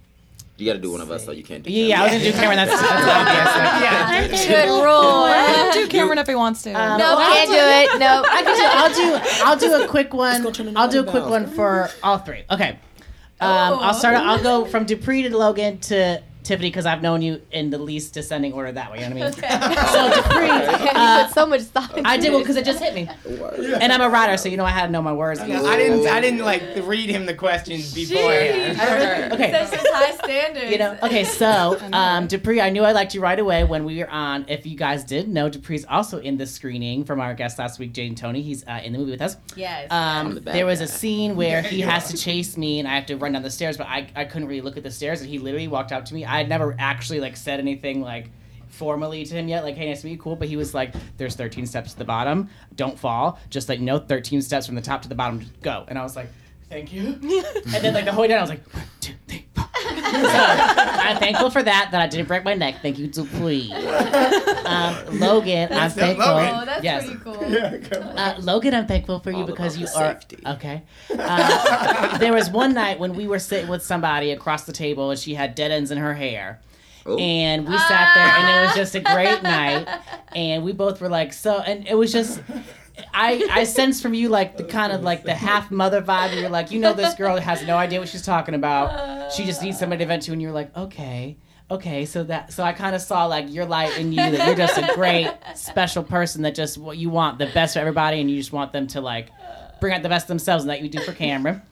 You 0.56 0.66
got 0.66 0.72
to 0.74 0.78
do 0.80 0.90
one 0.90 1.00
of 1.00 1.10
us, 1.10 1.24
so 1.24 1.30
you 1.32 1.42
can't 1.44 1.62
do. 1.62 1.70
yeah, 1.70 1.86
yeah, 1.86 2.00
I 2.00 2.04
was 2.04 2.12
gonna 2.12 2.24
do 2.24 2.32
Cameron. 2.32 2.56
That's, 2.56 2.80
that's 2.80 3.08
obvious. 3.18 3.54
Like, 3.54 3.82
Yeah. 3.82 4.28
That's 4.28 4.44
a 4.44 4.48
good 4.48 4.82
rule. 4.84 5.82
Do 5.84 5.88
Cameron 5.88 6.18
if 6.18 6.26
he 6.26 6.34
wants 6.34 6.62
to. 6.62 6.72
Um, 6.72 6.98
No, 6.98 7.16
Well, 7.16 7.32
can't 7.32 7.48
do 7.48 7.54
it. 7.96 7.98
No. 8.00 8.24
I 8.28 8.42
can 8.42 8.56
do. 8.56 8.66
I'll 8.66 8.94
do. 8.94 9.28
I'll 9.44 9.56
do 9.78 9.84
a 9.84 9.88
quick 9.88 10.12
one. 10.14 10.46
I'll 10.76 10.88
do 10.88 11.00
a 11.00 11.04
quick 11.04 11.26
one 11.26 11.46
for 11.46 11.90
all 12.02 12.18
three. 12.18 12.42
Okay. 12.50 12.78
Um, 13.40 13.78
I'll 13.80 13.94
start. 13.94 14.16
I'll 14.16 14.42
go 14.42 14.64
from 14.64 14.84
Dupree 14.84 15.22
to 15.22 15.36
Logan 15.36 15.78
to 15.78 16.22
Tiffany 16.44 16.68
because 16.68 16.86
I've 16.86 17.02
known 17.02 17.22
you 17.22 17.40
in 17.50 17.70
the 17.70 17.78
least 17.78 18.14
descending 18.14 18.52
order 18.52 18.72
that 18.72 18.92
way. 18.92 19.02
You 19.02 19.08
know 19.08 19.16
what 19.16 19.38
I 19.38 19.40
mean? 19.40 19.74
Okay. 19.74 19.84
So 19.94 20.22
Dupree, 20.22 20.46
you 20.84 20.90
uh, 20.94 21.26
put 21.26 21.34
so 21.34 21.46
much 21.46 21.62
thought 21.62 21.96
into 21.96 22.08
I 22.08 22.16
did 22.16 22.30
well 22.30 22.40
because 22.40 22.56
it 22.56 22.64
just 22.64 22.80
hit 22.82 22.94
me, 22.94 23.08
Word. 23.38 23.58
and 23.58 23.92
I'm 23.92 24.00
a 24.00 24.08
writer, 24.08 24.36
so 24.36 24.48
you 24.48 24.56
know 24.56 24.64
I 24.64 24.70
had 24.70 24.86
to 24.86 24.92
know 24.92 25.02
my 25.02 25.12
words. 25.12 25.40
Yeah, 25.46 25.62
I 25.62 25.76
didn't. 25.76 26.06
I 26.06 26.20
didn't 26.20 26.40
like 26.40 26.62
read 26.84 27.10
him 27.10 27.26
the 27.26 27.34
questions 27.34 27.94
beforehand. 27.94 29.32
Okay. 29.32 29.52
Such 29.52 29.84
a 29.84 29.92
high 29.94 30.16
standards. 30.16 30.70
You 30.70 30.78
know, 30.78 30.98
okay, 31.02 31.24
so 31.24 31.78
um, 31.92 32.26
Dupree, 32.26 32.60
I 32.60 32.70
knew 32.70 32.82
I 32.82 32.92
liked 32.92 33.14
you 33.14 33.20
right 33.20 33.38
away 33.38 33.64
when 33.64 33.84
we 33.84 33.98
were 33.98 34.10
on. 34.10 34.46
If 34.48 34.66
you 34.66 34.76
guys 34.76 35.04
did 35.04 35.28
know, 35.28 35.48
Dupree's 35.48 35.84
also 35.84 36.18
in 36.18 36.36
the 36.36 36.46
screening 36.46 37.04
from 37.04 37.20
our 37.20 37.34
guest 37.34 37.58
last 37.58 37.78
week, 37.78 37.92
Jane 37.92 38.14
Tony. 38.14 38.42
He's 38.42 38.66
uh, 38.66 38.80
in 38.84 38.92
the 38.92 38.98
movie 38.98 39.12
with 39.12 39.22
us. 39.22 39.36
Yes. 39.56 39.90
Um, 39.90 40.34
the 40.34 40.40
there 40.40 40.66
was 40.66 40.80
a 40.80 40.86
scene 40.86 41.36
where 41.36 41.62
he 41.62 41.80
has 41.80 42.08
to 42.08 42.16
chase 42.16 42.56
me 42.56 42.78
and 42.78 42.88
I 42.88 42.94
have 42.94 43.06
to 43.06 43.16
run 43.16 43.32
down 43.32 43.42
the 43.42 43.50
stairs, 43.50 43.76
but 43.76 43.86
I, 43.86 44.08
I 44.14 44.24
couldn't 44.24 44.48
really 44.48 44.60
look 44.60 44.76
at 44.76 44.82
the 44.82 44.90
stairs 44.90 45.20
and 45.20 45.28
he 45.28 45.38
literally 45.38 45.68
walked 45.68 45.92
out 45.92 46.06
to 46.06 46.14
me. 46.14 46.24
I 46.24 46.33
had 46.38 46.48
never 46.48 46.74
actually 46.78 47.20
like 47.20 47.36
said 47.36 47.60
anything 47.60 48.00
like 48.00 48.30
formally 48.68 49.24
to 49.24 49.34
him 49.34 49.48
yet, 49.48 49.64
like, 49.64 49.76
hey, 49.76 49.88
nice 49.88 50.00
to 50.00 50.06
meet 50.06 50.12
you, 50.12 50.18
cool. 50.18 50.36
But 50.36 50.48
he 50.48 50.56
was 50.56 50.74
like, 50.74 50.94
there's 51.16 51.36
13 51.36 51.66
steps 51.66 51.92
to 51.92 51.98
the 51.98 52.04
bottom, 52.04 52.48
don't 52.74 52.98
fall. 52.98 53.38
Just 53.50 53.68
like, 53.68 53.80
no, 53.80 53.98
13 53.98 54.42
steps 54.42 54.66
from 54.66 54.74
the 54.74 54.82
top 54.82 55.02
to 55.02 55.08
the 55.08 55.14
bottom, 55.14 55.40
just 55.40 55.60
go. 55.62 55.84
And 55.88 55.98
I 55.98 56.02
was 56.02 56.16
like, 56.16 56.28
thank 56.68 56.92
you. 56.92 57.02
and 57.22 57.82
then 57.82 57.94
like 57.94 58.04
the 58.04 58.12
whole 58.12 58.26
down, 58.26 58.38
I 58.38 58.42
was 58.42 58.50
like, 58.50 58.74
one, 58.74 58.84
two, 59.00 59.14
three, 59.28 59.46
I'm 59.86 61.16
thankful 61.18 61.50
for 61.50 61.62
that, 61.62 61.88
that 61.92 62.00
I 62.00 62.06
didn't 62.06 62.28
break 62.28 62.44
my 62.44 62.54
neck. 62.54 62.76
Thank 62.82 62.98
you, 62.98 63.06
Dupree. 63.06 63.72
Um, 63.72 65.18
Logan, 65.18 65.64
I'm 65.64 65.68
That's 65.78 65.94
thankful. 65.94 66.26
Logan. 66.26 66.54
oh, 66.54 66.64
that's 66.64 66.84
yes. 66.84 67.04
pretty 67.06 67.20
cool. 67.20 67.48
Yeah. 67.50 67.76
Uh, 68.16 68.40
Logan, 68.40 68.74
I'm 68.74 68.86
thankful 68.86 69.20
for 69.20 69.30
you 69.30 69.38
All 69.38 69.46
because 69.46 69.76
you 69.76 69.86
are 69.96 70.12
safety. 70.20 70.38
okay. 70.46 70.82
Uh, 71.18 72.18
there 72.18 72.32
was 72.32 72.50
one 72.50 72.72
night 72.74 72.98
when 72.98 73.14
we 73.14 73.26
were 73.28 73.38
sitting 73.38 73.68
with 73.68 73.82
somebody 73.82 74.30
across 74.30 74.64
the 74.64 74.72
table, 74.72 75.10
and 75.10 75.18
she 75.18 75.34
had 75.34 75.54
dead 75.54 75.70
ends 75.70 75.90
in 75.90 75.98
her 75.98 76.14
hair, 76.14 76.60
Oh. 77.06 77.18
and 77.18 77.68
we 77.68 77.76
sat 77.76 78.14
there, 78.14 78.26
and 78.26 78.48
it 78.48 78.66
was 78.66 78.74
just 78.74 78.94
a 78.94 79.00
great 79.00 79.42
night, 79.42 79.86
and 80.34 80.64
we 80.64 80.72
both 80.72 81.00
were 81.02 81.08
like, 81.10 81.32
so, 81.34 81.58
and 81.58 81.86
it 81.86 81.94
was 81.96 82.12
just. 82.12 82.40
I, 83.12 83.48
I 83.50 83.64
sense 83.64 84.00
from 84.00 84.14
you 84.14 84.28
like 84.28 84.56
the 84.56 84.64
kind 84.64 84.92
of 84.92 85.02
like 85.02 85.24
the 85.24 85.34
half 85.34 85.70
mother 85.70 86.00
vibe. 86.00 86.40
You're 86.40 86.48
like, 86.48 86.70
you 86.70 86.78
know, 86.78 86.92
this 86.92 87.14
girl 87.14 87.36
has 87.38 87.64
no 87.66 87.76
idea 87.76 87.98
what 87.98 88.08
she's 88.08 88.22
talking 88.22 88.54
about. 88.54 89.32
She 89.32 89.44
just 89.44 89.62
needs 89.62 89.78
somebody 89.78 90.04
to 90.04 90.06
vent 90.06 90.22
to, 90.24 90.32
and 90.32 90.40
you're 90.40 90.52
like, 90.52 90.76
okay, 90.76 91.36
okay. 91.70 92.04
So 92.04 92.24
that 92.24 92.52
so 92.52 92.62
I 92.62 92.72
kind 92.72 92.94
of 92.94 93.02
saw 93.02 93.26
like 93.26 93.52
your 93.52 93.66
light 93.66 93.98
in 93.98 94.12
you 94.12 94.18
that 94.18 94.46
you're 94.46 94.56
just 94.56 94.78
a 94.78 94.94
great 94.94 95.28
special 95.56 96.04
person 96.04 96.42
that 96.42 96.54
just 96.54 96.78
what 96.78 96.96
you 96.96 97.10
want 97.10 97.38
the 97.38 97.46
best 97.46 97.74
for 97.74 97.80
everybody, 97.80 98.20
and 98.20 98.30
you 98.30 98.36
just 98.36 98.52
want 98.52 98.72
them 98.72 98.86
to 98.88 99.00
like 99.00 99.30
bring 99.80 99.92
out 99.94 100.02
the 100.02 100.08
best 100.08 100.24
of 100.24 100.28
themselves, 100.28 100.62
and 100.62 100.70
that 100.70 100.80
you 100.80 100.88
do 100.88 101.00
for 101.00 101.12
camera. 101.12 101.62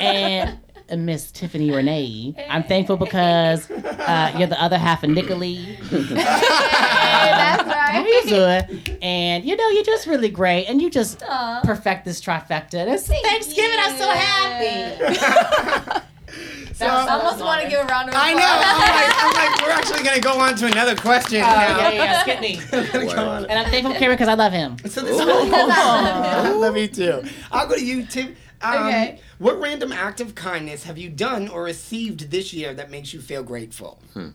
And 0.00 0.58
Miss 0.96 1.30
Tiffany 1.30 1.70
Renee, 1.70 2.34
I'm 2.48 2.62
thankful 2.64 2.96
because 2.96 3.70
uh, 3.70 4.34
you're 4.38 4.48
the 4.48 4.60
other 4.62 4.78
half 4.78 5.02
of 5.02 5.10
Nicolene. 5.10 5.76
that's 5.90 7.64
right. 7.68 8.68
doing? 8.68 8.98
And 9.02 9.44
you 9.44 9.56
know, 9.56 9.68
you're 9.70 9.84
just 9.84 10.06
really 10.06 10.30
great, 10.30 10.66
and 10.66 10.80
you 10.80 10.90
just 10.90 11.22
Aw. 11.22 11.60
perfect 11.64 12.04
this 12.04 12.20
trifecta. 12.20 12.86
It's 12.92 13.06
Thank 13.06 13.24
Thanksgiving. 13.26 13.78
I'm 13.80 13.96
so 13.98 14.10
happy. 14.10 16.04
So, 16.74 16.86
I 16.86 17.08
almost 17.08 17.40
want 17.44 17.60
to 17.62 17.68
give 17.68 17.80
a 17.80 17.84
round 17.86 18.08
of 18.08 18.14
applause. 18.14 18.28
I 18.28 18.34
know. 18.34 18.40
I'm 18.46 18.78
like, 18.78 19.14
I'm 19.18 19.50
like, 19.50 19.62
we're 19.66 19.72
actually 19.72 20.04
gonna 20.04 20.20
go 20.20 20.38
on 20.38 20.54
to 20.56 20.66
another 20.66 20.94
question 20.94 21.40
Oh, 21.40 21.46
now. 21.46 21.78
yeah, 21.78 21.90
yeah, 21.90 22.22
skip 22.22 22.40
me. 22.40 22.60
Gonna 22.70 23.14
go 23.14 23.28
on. 23.28 23.46
And 23.46 23.58
I'm 23.58 23.68
thankful 23.70 23.94
for 23.94 23.98
Cameron 23.98 24.16
because 24.16 24.28
I 24.28 24.34
love 24.34 24.52
him. 24.52 24.76
So 24.86 25.00
this 25.00 25.16
Ooh. 25.20 25.24
I 25.26 26.52
love 26.52 26.76
you 26.76 26.86
too. 26.86 27.24
I'll 27.50 27.66
go 27.66 27.74
to 27.74 27.84
you, 27.84 28.06
Tim. 28.06 28.36
Um, 28.60 28.86
okay. 28.86 29.20
What 29.38 29.60
random 29.60 29.92
act 29.92 30.20
of 30.20 30.34
kindness 30.34 30.84
have 30.84 30.98
you 30.98 31.08
done 31.08 31.48
or 31.48 31.62
received 31.62 32.30
this 32.30 32.52
year 32.52 32.74
that 32.74 32.90
makes 32.90 33.14
you 33.14 33.20
feel 33.20 33.42
grateful? 33.42 34.00
Hmm. 34.14 34.28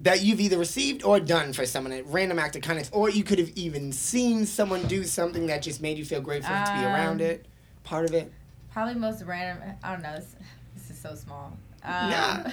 That 0.00 0.22
you've 0.22 0.40
either 0.40 0.58
received 0.58 1.04
or 1.04 1.20
done 1.20 1.52
for 1.52 1.64
someone, 1.64 1.92
a 1.92 2.02
random 2.02 2.38
act 2.38 2.56
of 2.56 2.62
kindness, 2.62 2.90
or 2.92 3.08
you 3.08 3.24
could 3.24 3.38
have 3.38 3.50
even 3.50 3.92
seen 3.92 4.44
someone 4.44 4.86
do 4.86 5.04
something 5.04 5.46
that 5.46 5.62
just 5.62 5.80
made 5.80 5.96
you 5.96 6.04
feel 6.04 6.20
grateful 6.20 6.54
um, 6.54 6.64
to 6.66 6.72
be 6.72 6.84
around 6.84 7.20
um, 7.20 7.26
it, 7.26 7.46
part 7.82 8.04
of 8.04 8.12
it. 8.12 8.30
Probably 8.72 8.94
most 8.94 9.22
random. 9.24 9.62
I 9.82 9.92
don't 9.92 10.02
know. 10.02 10.16
This, 10.16 10.36
this 10.74 10.90
is 10.90 10.98
so 10.98 11.14
small. 11.14 11.56
Um, 11.82 12.12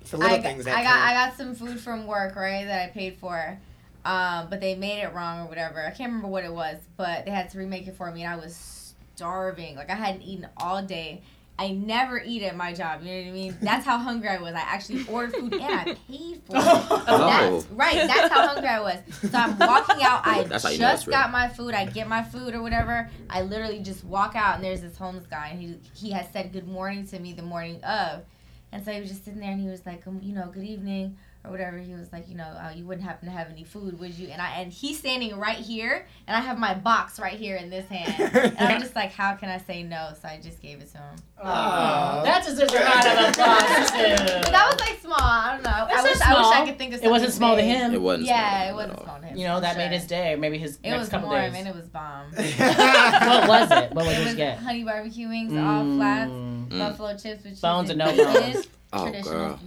it's 0.00 0.10
the 0.10 0.18
little 0.18 0.36
I, 0.36 0.42
things 0.42 0.64
that 0.66 0.76
I 0.76 0.82
got. 0.82 0.98
I 0.98 1.14
got 1.14 1.36
some 1.38 1.54
food 1.54 1.80
from 1.80 2.06
work, 2.06 2.36
right? 2.36 2.64
That 2.66 2.90
I 2.90 2.92
paid 2.92 3.16
for. 3.16 3.58
Um, 4.04 4.48
but 4.50 4.60
they 4.60 4.74
made 4.74 5.00
it 5.00 5.14
wrong 5.14 5.46
or 5.46 5.48
whatever. 5.48 5.80
I 5.80 5.90
can't 5.90 6.10
remember 6.10 6.28
what 6.28 6.44
it 6.44 6.52
was, 6.52 6.76
but 6.96 7.24
they 7.24 7.30
had 7.30 7.50
to 7.50 7.58
remake 7.58 7.86
it 7.86 7.96
for 7.96 8.10
me, 8.10 8.24
and 8.24 8.32
I 8.32 8.36
was 8.36 8.81
starving. 9.22 9.76
Like 9.76 9.90
I 9.90 9.94
hadn't 9.94 10.22
eaten 10.22 10.48
all 10.56 10.82
day. 10.82 11.22
I 11.58 11.68
never 11.70 12.20
eat 12.20 12.42
at 12.42 12.56
my 12.56 12.72
job. 12.72 13.02
You 13.02 13.12
know 13.12 13.20
what 13.20 13.28
I 13.28 13.30
mean? 13.30 13.56
That's 13.62 13.84
how 13.84 13.98
hungry 13.98 14.28
I 14.28 14.38
was. 14.38 14.54
I 14.54 14.60
actually 14.60 15.06
ordered 15.06 15.36
food 15.36 15.52
and 15.52 15.62
I 15.62 15.84
paid 16.08 16.42
for 16.44 16.56
it. 16.56 16.62
Oh. 17.06 17.28
That's, 17.28 17.66
right. 17.66 17.94
That's 17.94 18.32
how 18.32 18.48
hungry 18.48 18.68
I 18.68 18.80
was. 18.80 18.98
So 19.20 19.30
I'm 19.32 19.56
walking 19.58 20.02
out. 20.02 20.26
I 20.26 20.42
that's 20.48 20.76
just 20.76 21.08
got 21.08 21.30
my 21.30 21.48
food. 21.48 21.74
I 21.74 21.84
get 21.84 22.08
my 22.08 22.22
food 22.22 22.54
or 22.54 22.62
whatever. 22.62 23.08
I 23.30 23.42
literally 23.42 23.78
just 23.78 24.02
walk 24.02 24.34
out 24.34 24.56
and 24.56 24.64
there's 24.64 24.80
this 24.80 24.96
homeless 24.96 25.26
guy 25.26 25.48
and 25.48 25.60
he 25.60 25.76
he 25.94 26.10
has 26.12 26.26
said 26.32 26.52
good 26.52 26.66
morning 26.66 27.06
to 27.08 27.18
me 27.20 27.32
the 27.32 27.42
morning 27.42 27.82
of, 27.84 28.24
and 28.72 28.84
so 28.84 28.90
he 28.90 29.00
was 29.00 29.10
just 29.10 29.24
sitting 29.24 29.40
there 29.40 29.52
and 29.52 29.60
he 29.60 29.68
was 29.68 29.86
like, 29.86 30.04
um, 30.06 30.20
you 30.22 30.34
know, 30.34 30.50
good 30.52 30.64
evening 30.64 31.16
or 31.44 31.50
whatever 31.50 31.78
he 31.78 31.92
was 31.92 32.12
like 32.12 32.28
you 32.28 32.36
know 32.36 32.44
uh, 32.44 32.72
you 32.74 32.86
wouldn't 32.86 33.06
happen 33.06 33.26
to 33.26 33.32
have 33.32 33.48
any 33.48 33.64
food 33.64 33.98
would 33.98 34.14
you? 34.14 34.28
And 34.28 34.40
i 34.40 34.50
and 34.60 34.72
he's 34.72 34.98
standing 34.98 35.36
right 35.38 35.56
here 35.56 36.06
and 36.26 36.36
i 36.36 36.40
have 36.40 36.58
my 36.58 36.74
box 36.74 37.18
right 37.18 37.38
here 37.38 37.56
in 37.56 37.70
this 37.70 37.86
hand. 37.88 38.12
And 38.62 38.68
i'm 38.68 38.80
just 38.80 38.94
like 38.94 39.12
how 39.12 39.34
can 39.34 39.48
i 39.48 39.58
say 39.58 39.82
no? 39.82 40.10
So 40.20 40.28
i 40.28 40.38
just 40.42 40.60
gave 40.60 40.80
it 40.80 40.90
to 40.92 40.98
him. 40.98 41.16
Oh 41.38 42.22
that 42.24 42.44
deserves 42.44 42.72
a 42.72 42.78
round 42.78 43.06
of 43.06 43.30
applause 43.30 43.90
that 44.50 44.68
was 44.70 44.80
like 44.80 45.00
small. 45.00 45.16
I 45.18 45.54
don't 45.54 45.64
know. 45.64 45.70
I 45.70 46.02
wish, 46.02 46.20
I 46.20 46.34
wish, 46.34 46.46
I 46.46 46.66
could 46.66 46.78
think 46.78 46.94
of 46.94 46.98
something 46.98 47.08
it 47.08 47.12
wasn't 47.12 47.32
small 47.32 47.56
big. 47.56 47.64
to 47.64 47.70
him. 47.70 47.94
It 47.94 48.00
wasn't 48.00 48.28
yeah 48.28 48.70
it 48.70 48.74
wasn't 48.74 49.02
small 49.02 49.20
to 49.20 49.26
him 49.26 49.36
you 49.36 49.46
know 49.46 49.60
that 49.60 49.74
sure. 49.74 49.78
made 49.78 49.92
his 49.92 50.06
day 50.06 50.36
maybe 50.36 50.58
his 50.58 50.78
it 50.82 50.96
was 50.96 51.08
couple 51.08 51.28
warm 51.28 51.52
days. 51.52 51.54
and 51.56 51.68
it 51.68 51.74
was 51.74 51.88
bomb. 51.88 52.32
What 53.32 53.48
was 53.48 53.70
it? 53.70 53.92
What 53.92 54.06
was 54.06 54.18
it, 54.18 54.24
was 54.24 54.34
get? 54.34 54.58
honey 54.58 54.84
barbecue 54.84 55.28
wings 55.28 55.52
mm. 55.52 55.62
all 55.62 55.96
flats 55.96 56.30
mm. 56.30 56.78
buffalo 56.78 57.16
chips 57.16 57.44
with 57.44 57.60
bones 57.60 57.90
and 57.90 57.98
no 57.98 58.14
bones. 58.16 58.66
Oh, 58.94 59.10
girl. 59.22 59.58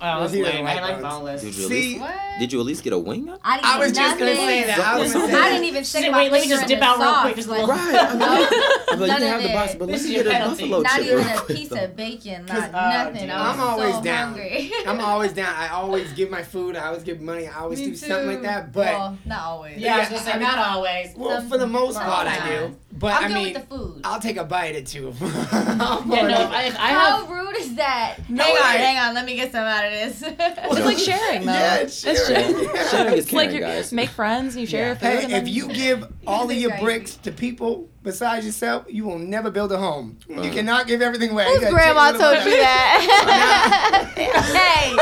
Oh, 0.00 0.20
was 0.20 0.32
He 0.32 0.42
lame. 0.42 0.64
I 0.64 0.80
like 0.80 1.00
boneless. 1.02 1.42
Did 1.42 1.56
you, 1.56 1.64
at 1.64 1.68
See, 1.68 1.98
least, 1.98 2.12
did 2.38 2.52
you 2.52 2.60
at 2.60 2.66
least 2.66 2.84
get 2.84 2.92
a 2.92 2.98
wing? 2.98 3.28
I, 3.42 3.56
didn't 3.56 3.66
I 3.66 3.78
was 3.80 3.92
just 3.92 4.18
gonna 4.18 4.36
say 4.36 4.64
that. 4.66 4.78
I 4.78 4.98
was 5.00 5.16
I 5.16 5.48
didn't 5.50 5.64
even 5.64 5.82
think 5.82 6.04
Shit, 6.04 6.12
wait, 6.12 6.30
let 6.30 6.42
me 6.42 6.48
just 6.48 6.68
dip 6.68 6.80
out 6.80 6.98
real 6.98 7.14
quick. 7.22 7.36
Just. 7.36 7.48
Right. 7.48 7.60
I 7.60 8.12
mean, 8.12 8.22
I'm 8.22 8.40
like, 8.40 8.50
you 8.92 9.06
None 9.06 9.08
can 9.08 9.22
of 9.22 9.28
have 9.28 9.42
the 9.42 9.48
box, 9.48 9.74
but 9.74 9.88
let's 9.88 10.06
get 10.06 10.26
a 10.26 10.30
buffalo 10.48 10.80
Not 10.82 10.92
chip 10.92 11.06
even 11.06 11.26
a 11.26 11.40
piece 11.42 11.72
of 11.72 11.96
bacon, 11.96 12.46
not 12.46 12.56
'Cause, 12.56 12.74
uh, 12.74 13.04
nothing. 13.04 13.30
I 13.30 13.48
was 13.48 13.58
I'm 13.58 13.60
always 13.60 13.94
so 13.96 14.02
down. 14.02 14.28
hungry. 14.28 14.72
I'm 14.86 15.00
always 15.00 15.32
down. 15.32 15.54
I 15.56 15.68
always 15.68 16.12
give 16.12 16.30
my 16.30 16.42
food. 16.42 16.76
I 16.76 16.86
always 16.86 17.02
give 17.02 17.20
money. 17.20 17.48
I 17.48 17.58
always 17.58 17.80
Me 17.80 17.86
do 17.86 17.96
something 17.96 18.28
like 18.28 18.42
that. 18.42 18.72
But 18.72 18.86
well, 18.86 19.18
not 19.24 19.42
always. 19.42 19.78
Yeah, 19.78 19.96
I 19.96 19.98
was 19.98 20.08
gonna 20.08 20.20
say 20.20 20.38
not 20.38 20.58
always. 20.58 21.14
well, 21.16 21.42
for 21.48 21.58
the 21.58 21.66
most 21.66 21.98
part, 21.98 22.28
I 22.28 22.48
do. 22.48 22.76
But 22.92 23.14
I'm 23.14 23.24
i 23.24 23.28
good 23.28 23.34
mean, 23.34 23.54
with 23.54 23.68
the 23.68 23.76
food. 23.76 24.00
I'll 24.04 24.20
take 24.20 24.36
a 24.36 24.44
bite 24.44 24.76
or 24.76 24.82
two. 24.82 25.12
yeah, 25.20 26.02
no, 26.06 26.28
if 26.28 26.50
I, 26.50 26.64
if 26.66 26.74
How 26.76 27.26
rude 27.26 27.56
is 27.56 27.74
that? 27.76 28.18
No, 28.28 28.44
hang 28.56 28.74
on, 28.74 28.80
hang 28.80 28.98
on. 28.98 29.14
Let 29.14 29.26
me 29.26 29.36
get 29.36 29.52
some 29.52 29.64
out 29.64 29.84
of 29.84 29.92
this. 29.92 30.22
it's 30.26 30.84
like 30.84 30.98
sharing, 30.98 31.46
though. 31.46 31.52
Yeah, 31.52 31.76
it's 31.76 32.00
sharing. 32.00 32.16
It's 32.22 32.90
sharing. 32.90 32.90
sharing 32.90 33.18
is 33.18 33.26
caring, 33.26 33.46
like 33.46 33.54
you 33.54 33.60
guys. 33.60 33.92
make 33.92 34.10
friends 34.10 34.56
you 34.56 34.66
share 34.66 34.80
yeah. 34.80 34.86
your 34.88 34.96
food. 34.96 35.30
Hey, 35.30 35.36
if 35.36 35.48
you 35.48 35.68
give 35.68 36.12
all 36.26 36.50
of 36.50 36.56
your 36.56 36.76
bricks 36.78 37.16
to 37.16 37.32
people 37.32 37.88
besides 38.02 38.44
yourself, 38.44 38.86
you 38.88 39.04
will 39.04 39.18
never 39.18 39.50
build 39.50 39.72
a 39.72 39.78
home. 39.78 40.18
Uh-huh. 40.30 40.42
You 40.42 40.50
cannot 40.50 40.86
give 40.86 41.02
everything 41.02 41.30
away. 41.30 41.46
Whose 41.46 41.68
grandma 41.70 42.12
told 42.12 42.44
you 42.44 42.50
that? 42.50 44.12
hey, 44.16 44.96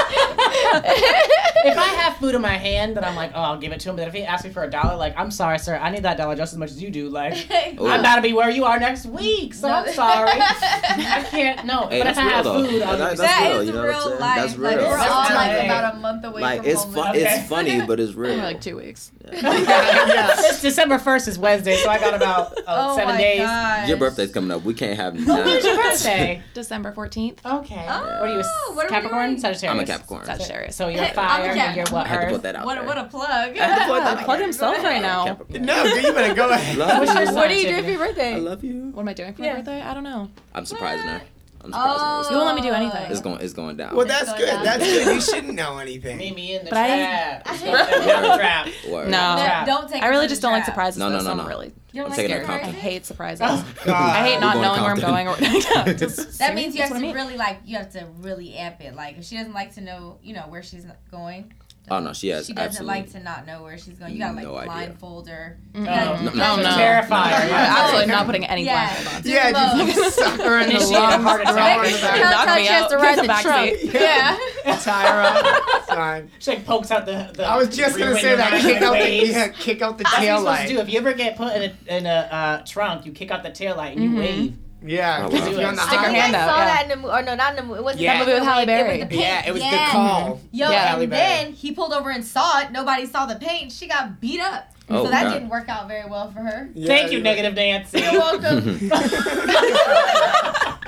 if 1.71 1.79
I 1.79 1.89
have 2.01 2.17
food 2.17 2.35
in 2.35 2.43
my 2.43 2.57
hand, 2.57 2.97
then 2.97 3.05
I'm 3.05 3.17
like, 3.17 3.33
oh, 3.35 3.41
I'll 3.41 3.59
give 3.59 3.73
it 3.73 3.81
to 3.81 3.91
him. 3.91 3.97
But 3.97 4.09
if 4.09 4.15
he 4.15 4.23
asks 4.23 4.45
me 4.45 4.53
for 4.53 4.65
a 4.65 4.71
dollar, 4.71 4.97
like, 4.97 5.19
I'm 5.19 5.31
sorry, 5.31 5.59
sir, 5.59 5.77
I 5.77 5.91
need 5.91 6.03
that 6.03 6.17
dollar 6.17 6.37
just 6.37 6.53
as 6.53 6.59
much 6.59 6.71
as 6.71 6.83
you 6.83 6.91
do. 6.91 7.09
Like, 7.09 7.35
Ooh. 7.81 7.87
I'm 7.87 8.01
about 8.01 8.17
to 8.17 8.23
be 8.23 8.33
where 8.33 8.51
you 8.51 8.65
are 8.65 8.79
next 8.79 9.07
week, 9.07 9.55
so. 9.55 9.69
I'm 9.69 9.93
sorry. 9.93 10.31
I 10.33 11.27
can't. 11.31 11.65
No, 11.65 11.89
hey, 11.89 12.01
but 12.01 12.09
if 12.09 12.19
I 12.19 12.23
have 12.23 12.45
though. 12.45 12.65
food, 12.65 12.83
I'll 12.83 12.97
that, 12.97 13.17
that's 13.17 13.49
real, 13.49 13.65
you 13.65 13.73
know 13.73 13.85
real 13.85 14.19
life. 14.19 14.37
That's 14.37 14.57
real. 14.57 14.71
Like, 14.71 14.81
we're 14.81 14.99
all 14.99 15.35
like 15.35 15.65
about 15.65 15.95
a 15.95 15.99
month 15.99 16.25
away. 16.25 16.43
Like, 16.43 16.63
from 16.63 16.71
it's 16.71 16.85
home 16.85 16.95
fu- 16.95 17.01
okay. 17.01 17.39
it's 17.39 17.49
funny, 17.49 17.87
but 17.87 18.01
it's 18.01 18.15
real. 18.15 18.37
like 18.37 18.61
two 18.61 18.77
weeks. 18.77 19.13
Yeah. 19.25 19.59
yeah. 19.59 20.37
December 20.61 20.99
first 20.99 21.29
is 21.29 21.39
Wednesday, 21.39 21.77
so 21.77 21.89
I 21.89 21.99
got 21.99 22.15
about. 22.15 22.59
Uh, 22.67 22.90
Oh 22.91 22.97
seven 22.97 23.17
days. 23.17 23.41
Gosh. 23.41 23.89
Your 23.89 23.97
birthday's 23.97 24.33
coming 24.33 24.51
up. 24.51 24.63
We 24.63 24.75
can't 24.75 24.97
have. 24.97 25.15
When 25.15 25.49
is 25.49 25.65
your 25.65 25.77
birthday? 25.77 26.43
December 26.55 26.93
fourteenth. 26.93 27.45
Okay. 27.45 27.87
Oh, 27.89 28.01
what 28.03 28.29
are 28.29 28.29
you? 28.29 28.41
A 28.41 28.75
what 28.75 28.89
Capricorn. 28.89 29.39
Sagittarius. 29.39 29.65
I'm 29.65 29.81
a 29.81 29.87
Capricorn. 29.87 30.25
Sagittarius. 30.27 30.77
So 30.77 30.89
you're 30.89 31.05
fire. 31.07 31.55
Hey, 31.55 31.77
you're 31.77 31.87
what? 31.89 32.07
I 32.07 32.09
had 32.09 32.25
to 32.27 32.31
put 32.33 32.43
that 32.43 32.57
out. 32.57 32.67
What, 32.67 32.85
what 32.85 32.99
a 32.99 33.05
plug. 33.05 33.57
Yeah, 33.57 34.23
plug 34.25 34.41
himself 34.41 34.83
right 34.83 35.03
now. 35.03 35.39
No, 35.51 35.85
you 35.85 36.13
better 36.13 36.35
go 36.35 36.49
ahead. 36.51 36.79
What 36.79 37.51
are 37.51 37.53
you 37.53 37.69
doing 37.69 37.85
for 37.85 37.91
your 37.91 37.99
birthday? 37.99 38.35
I 38.35 38.39
love 38.39 38.65
you. 38.65 38.91
What 38.93 39.03
am 39.03 39.09
I 39.09 39.13
doing 39.15 39.35
for 39.35 39.43
yeah. 39.43 39.57
birthday? 39.57 39.81
I 39.81 39.95
don't 39.95 40.05
know. 40.05 40.31
I'm 40.55 40.65
surprising 40.65 41.07
her. 41.07 41.23
I'm 41.63 41.73
surprised. 41.73 42.01
Oh. 42.01 42.31
You 42.31 42.37
won't 42.37 42.47
let 42.47 42.55
me 42.55 42.63
do 42.63 42.73
anything. 42.75 43.11
It's 43.11 43.21
going. 43.21 43.41
It's 43.41 43.53
going 43.53 43.77
down. 43.77 43.95
Well, 43.95 44.07
that's 44.07 44.33
good. 44.35 44.47
Down. 44.47 44.65
That's 44.65 44.85
good. 44.85 45.15
You 45.15 45.21
shouldn't 45.21 45.55
know 45.55 45.79
anything. 45.79 46.17
Meet 46.17 46.35
me 46.35 46.57
in 46.57 46.65
the 46.65 46.71
but 46.71 46.87
trap. 46.87 47.43
I, 47.47 47.53
I, 47.53 48.37
trap. 48.37 48.69
No, 48.87 49.65
don't 49.67 49.89
take. 49.89 50.03
I 50.03 50.09
really 50.09 50.27
just 50.27 50.41
don't 50.41 50.53
trap. 50.53 50.61
like 50.61 50.67
surprises. 50.67 50.99
No, 50.99 51.09
no, 51.11 51.21
no, 51.21 51.35
no. 51.35 51.47
Really 51.47 51.73
don't 51.93 52.13
I 52.13 52.17
like? 52.17 52.47
I 52.47 52.71
hate 52.71 53.07
surprises. 53.07 53.41
God. 53.85 53.89
I 53.89 54.29
hate 54.29 54.41
not 54.41 54.57
knowing 54.57 54.83
where 54.83 54.93
I'm 54.93 55.01
going. 55.01 55.29
Or, 55.31 55.35
That 56.39 56.53
means 56.55 56.75
you 56.75 56.83
have 56.83 56.93
I 56.93 56.95
to 56.97 57.01
mean. 57.01 57.15
really 57.15 57.37
like 57.37 57.59
you 57.65 57.77
have 57.77 57.91
to 57.93 58.07
really 58.21 58.55
amp 58.55 58.81
it. 58.81 58.95
Like 58.95 59.19
if 59.19 59.25
she 59.25 59.37
doesn't 59.37 59.53
like 59.53 59.75
to 59.75 59.81
know, 59.81 60.19
you 60.23 60.35
know 60.35 60.43
where 60.49 60.63
she's 60.63 60.87
going, 61.11 61.53
Oh 61.91 61.99
no, 61.99 62.13
she 62.13 62.29
has. 62.29 62.47
She 62.47 62.53
doesn't 62.53 62.69
absolutely. 62.69 63.01
like 63.01 63.11
to 63.13 63.21
not 63.21 63.47
know 63.47 63.65
where 63.65 63.77
she's 63.77 63.99
going. 63.99 64.13
You 64.13 64.21
gotta 64.21 64.37
like 64.37 64.45
no 64.45 64.63
blindfold 64.63 65.29
her. 65.29 65.59
Mm-hmm. 65.73 65.89
Um, 65.89 66.25
no, 66.25 66.31
oh, 66.31 66.57
no, 66.57 66.63
no, 66.63 66.77
terrifying. 66.77 67.31
No, 67.33 67.39
no, 67.39 67.51
no, 67.51 67.57
absolutely 67.57 68.07
not 68.07 68.27
putting 68.27 68.47
any 68.47 68.65
yeah. 68.65 68.95
blindfold 68.95 69.17
on. 69.17 69.31
Yeah, 69.31 69.51
yeah 69.51 69.95
just 69.95 70.17
suck 70.17 70.41
her 70.41 70.61
in 70.61 70.69
the 70.69 70.87
long 70.87 71.23
heart 71.23 71.41
attack. 71.41 71.79
Knock 72.21 72.57
me 72.57 72.69
out. 72.69 72.93
ride 72.93 73.19
the 73.19 73.27
back 73.27 73.43
trunk. 73.43 73.77
seat. 73.77 73.95
Yeah. 73.95 74.39
yeah. 74.65 74.77
Tyra, 74.77 75.87
time. 75.89 76.31
She 76.39 76.53
like 76.53 76.65
pokes 76.65 76.93
out 76.93 77.07
the. 77.07 77.33
the 77.35 77.45
I 77.45 77.57
was 77.57 77.77
just 77.77 77.99
gonna 77.99 78.19
say 78.21 78.37
that. 78.37 78.61
Kick 78.61 78.83
out 78.83 78.93
the 78.93 79.27
yeah, 79.27 79.49
kick 79.49 79.83
out 79.83 79.99
the 79.99 80.05
tail 80.05 80.43
light. 80.43 80.45
That's 80.45 80.45
what 80.45 80.45
you 80.45 80.45
supposed 80.45 80.69
to 80.69 80.75
do. 80.75 80.81
If 80.81 80.89
you 80.91 80.99
ever 81.01 81.13
get 81.13 81.37
put 81.37 81.57
in 81.57 81.63
a 81.63 81.97
in 81.97 82.07
a 82.07 82.11
uh, 82.11 82.65
trunk, 82.65 83.05
you 83.05 83.11
kick 83.11 83.33
out 83.33 83.43
the 83.43 83.51
tail 83.51 83.77
light 83.77 83.97
and 83.97 84.05
you 84.05 84.11
mm-hmm. 84.11 84.19
wave. 84.19 84.57
Yeah, 84.83 85.29
because 85.29 85.49
oh, 85.49 85.59
wow. 85.59 85.69
on 85.69 85.77
the 85.77 85.83
Stick 85.83 86.01
her 86.01 86.11
hand 86.11 86.35
i 86.35 86.47
saw 86.47 86.59
yeah. 86.59 86.65
that 86.65 86.83
in 86.85 86.89
the 86.89 86.97
movie, 86.97 87.09
or 87.09 87.23
no, 87.23 87.35
not 87.35 87.51
in 87.51 87.57
the 87.57 87.63
movie. 87.63 87.79
It 87.81 87.85
was 87.85 87.97
yeah. 87.97 88.13
that 88.15 88.27
movie 88.27 88.39
with 88.39 88.49
Halle 88.49 88.67
Berry. 88.67 89.01
It 89.01 89.01
was 89.01 89.01
the 89.01 89.07
paint. 89.07 89.21
Yeah, 89.21 89.49
it 89.49 89.53
was 89.53 89.63
yeah. 89.63 89.87
the 89.87 89.93
call. 89.93 90.41
Yo, 90.53 90.71
yeah. 90.71 90.97
and 90.97 91.13
then 91.13 91.53
he 91.53 91.73
pulled 91.73 91.93
over 91.93 92.11
and 92.11 92.25
saw 92.25 92.61
it. 92.61 92.73
Nobody 92.73 93.07
saw 93.07 93.27
the 93.27 93.37
paint. 93.37 93.73
She 93.73 93.87
got 93.87 94.21
beat 94.21 94.41
up. 94.41 94.73
Oh, 94.91 95.05
so 95.05 95.11
that 95.11 95.25
God. 95.25 95.35
didn't 95.35 95.49
work 95.49 95.69
out 95.69 95.89
very 95.89 96.09
well 96.09 96.31
for 96.31 96.41
her. 96.41 96.71
Yeah, 96.75 96.87
Thank 96.87 97.13
you, 97.13 97.19
yeah. 97.19 97.25
negative 97.25 97.55
Dance. 97.55 97.93
You're 97.95 98.13
welcome. 98.13 98.91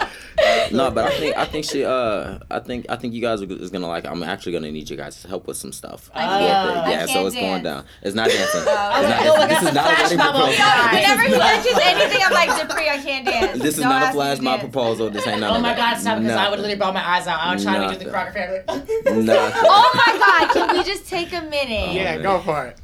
no, 0.72 0.90
but 0.90 1.04
I 1.04 1.10
think 1.10 1.36
I 1.36 1.44
think 1.44 1.64
she 1.64 1.84
uh 1.84 2.38
I 2.50 2.60
think 2.60 2.86
I 2.88 2.96
think 2.96 3.14
you 3.14 3.20
guys 3.20 3.42
are, 3.42 3.50
is 3.50 3.70
gonna 3.70 3.86
like. 3.86 4.06
I'm 4.06 4.22
actually 4.22 4.52
gonna 4.52 4.72
need 4.72 4.90
you 4.90 4.96
guys 4.96 5.20
to 5.22 5.28
help 5.28 5.46
with 5.46 5.56
some 5.56 5.72
stuff. 5.72 6.10
I 6.14 6.20
can't. 6.20 6.42
Yeah, 6.42 7.02
I 7.02 7.06
so 7.06 7.12
can't 7.12 7.26
it's 7.26 7.34
dance. 7.34 7.36
going 7.46 7.62
down. 7.62 7.84
It's 8.02 8.14
not 8.14 8.28
dancing. 8.28 8.46
it's 8.60 8.66
not, 8.66 9.26
oh, 9.26 9.46
this, 9.46 9.60
this 9.60 9.68
is 9.68 9.74
not 9.74 9.86
a 9.86 10.02
wedding 10.02 10.18
proposal. 10.18 10.64
Whenever 10.92 11.22
he 11.22 11.38
mentions 11.38 11.78
anything, 11.82 12.20
I'm 12.24 12.32
like 12.32 12.68
Dupree, 12.68 12.88
I 12.88 12.98
can't 12.98 13.26
dance. 13.26 13.62
This 13.62 13.76
is 13.76 13.82
Don't 13.82 13.90
not 13.90 14.10
a 14.10 14.12
flash 14.12 14.40
mob 14.40 14.60
proposal. 14.60 15.10
This 15.10 15.26
ain't 15.26 15.36
oh 15.36 15.40
nothing. 15.40 15.56
Oh 15.56 15.60
my 15.60 15.76
God, 15.76 15.96
stop! 15.98 16.18
Because 16.18 16.36
I 16.36 16.48
would 16.48 16.58
literally 16.58 16.78
ball 16.78 16.92
my 16.92 17.06
eyes 17.06 17.26
out. 17.26 17.40
I 17.40 17.54
would 17.54 17.62
try 17.62 17.86
to 17.86 17.98
do 17.98 18.04
the 18.04 18.10
choreography. 18.10 18.66
Like, 18.66 19.54
oh 19.56 19.90
my 19.94 20.18
God! 20.18 20.54
Can 20.54 20.76
we 20.76 20.84
just 20.84 21.08
take 21.08 21.32
a 21.32 21.42
minute? 21.42 21.92
Yeah, 21.92 22.18
go 22.18 22.40
for 22.40 22.66
it. 22.66 22.78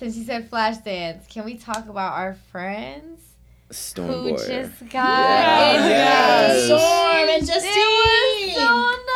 Since 0.00 0.16
you 0.16 0.24
said 0.24 0.50
Flashdance, 0.50 1.28
can 1.28 1.44
we 1.44 1.58
talk 1.58 1.86
about 1.86 2.14
our 2.14 2.32
friends? 2.50 3.20
Storm 3.70 4.08
who 4.08 4.30
just 4.30 4.80
got 4.88 4.94
yeah. 4.94 5.72
engaged? 5.74 5.90
Yes. 5.90 6.64
Storm 6.64 7.28
and 7.28 7.46
Justine. 7.46 7.70
It 7.70 8.46
was 8.46 8.54
so 8.56 9.09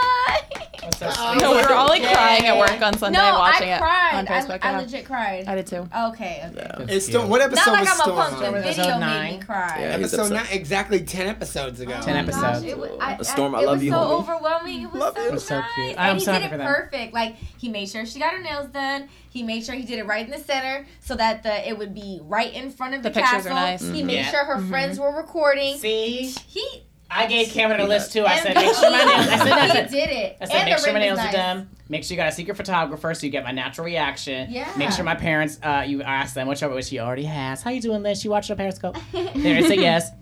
Oh, 1.03 1.37
no, 1.40 1.57
we 1.57 1.62
were 1.62 1.73
all 1.73 1.88
like 1.88 2.03
yeah. 2.03 2.12
crying 2.12 2.47
at 2.47 2.59
work 2.59 2.81
on 2.83 2.97
Sunday 2.99 3.18
no, 3.18 3.38
watching 3.38 3.73
I 3.73 3.79
cried. 3.79 4.11
it 4.12 4.16
on 4.16 4.27
Facebook. 4.27 4.59
I, 4.62 4.68
I 4.68 4.73
yeah. 4.73 4.81
legit 4.81 5.05
cried. 5.05 5.44
I 5.47 5.55
did 5.55 5.66
too. 5.66 5.88
Okay. 5.97 6.51
Yeah. 6.55 6.87
It's 6.88 7.07
still 7.07 7.29
what 7.29 7.40
episode? 7.40 7.73
Not 7.73 7.73
like 7.73 7.81
was 7.83 8.01
I'm 8.01 8.11
a 8.11 8.14
punk. 8.14 8.55
The 8.55 8.61
video 8.61 8.99
made 8.99 9.38
me 9.38 9.44
cry. 9.44 9.77
Yeah, 9.81 9.87
episode, 9.87 10.20
episode 10.20 10.35
not 10.35 10.53
exactly 10.53 11.01
ten 11.05 11.27
episodes 11.27 11.81
ago. 11.81 11.97
Oh 11.99 12.03
ten 12.03 12.16
episodes. 12.16 12.64
Gosh, 12.64 12.75
was, 12.77 12.90
I, 13.01 13.14
a 13.14 13.25
storm. 13.25 13.55
I, 13.55 13.62
love 13.62 13.83
you, 13.83 13.92
homie. 13.92 13.97
It 13.97 14.16
was 14.16 14.27
so 14.27 14.35
overwhelming. 14.35 14.83
It 14.83 14.92
was 14.92 15.01
love 15.01 15.16
so, 15.16 15.23
it. 15.23 15.33
Was 15.33 15.47
so 15.47 15.61
nice. 15.61 15.70
cute. 15.75 15.99
I'm 15.99 16.11
and 16.11 16.20
he 16.20 16.27
did 16.27 16.42
it 16.42 16.61
perfect. 16.61 17.14
Like 17.14 17.37
he 17.59 17.68
made 17.68 17.88
sure 17.88 18.07
she 18.07 18.18
got 18.18 18.33
her 18.35 18.42
nails 18.42 18.68
done. 18.68 19.09
He 19.31 19.42
made 19.42 19.64
sure 19.64 19.75
he 19.75 19.85
did 19.85 19.99
it 19.99 20.07
right 20.07 20.25
in 20.25 20.31
the 20.31 20.38
center 20.38 20.87
so 21.01 21.16
that 21.16 21.42
the 21.42 21.68
it 21.68 21.77
would 21.77 21.94
be 21.94 22.20
right 22.23 22.53
in 22.53 22.70
front 22.70 22.94
of 22.94 23.03
the, 23.03 23.11
castle. 23.11 23.25
the 23.25 23.51
pictures 23.51 23.53
castle. 23.53 23.87
Are 23.87 23.90
nice. 23.90 23.99
He 23.99 24.03
made 24.03 24.25
mm-hmm. 24.25 24.31
sure 24.31 24.44
her 24.44 24.61
friends 24.68 24.99
were 24.99 25.14
recording. 25.16 25.79
See, 25.79 26.33
he 26.47 26.85
I 27.11 27.27
gave 27.27 27.49
Cameron 27.49 27.81
a 27.81 27.87
list 27.87 28.12
too. 28.12 28.25
I 28.25 28.40
said, 28.40 28.55
make 28.55 28.75
sure 28.75 28.90
my 28.90 29.05
nails. 29.05 29.29
I 29.29 29.37
said, 29.38 29.73
said, 29.73 29.90
did 29.90 30.11
it. 30.11 30.37
I 30.40 30.45
said, 30.47 30.64
make 30.64 30.79
sure 30.79 30.93
my 30.93 30.99
nails 30.99 31.19
are 31.19 31.33
done. 31.33 31.71
Make 31.88 32.03
sure 32.03 32.14
you 32.14 32.23
got 32.23 32.29
a 32.29 32.33
secret 32.33 32.57
photographer 32.57 33.12
so 33.14 33.27
you 33.27 33.31
get 33.31 33.45
my 33.45 33.53
natural 33.53 33.85
reaction. 33.85 34.51
Yeah. 34.51 34.73
Make 34.77 34.90
sure 34.90 35.05
my 35.05 35.14
parents. 35.14 35.59
Uh, 35.62 35.85
you 35.87 36.03
ask 36.03 36.35
them 36.35 36.49
which 36.49 36.62
which 36.62 36.87
she 36.87 36.99
already 36.99 37.25
has. 37.25 37.62
How 37.62 37.71
you 37.71 37.81
doing, 37.81 38.03
Liz? 38.03 38.21
She 38.21 38.29
watched 38.29 38.51
a 38.51 38.57
Periscope? 38.57 38.97
there, 39.12 39.59
it's 39.59 39.71
a 39.71 39.77
yes. 39.77 40.11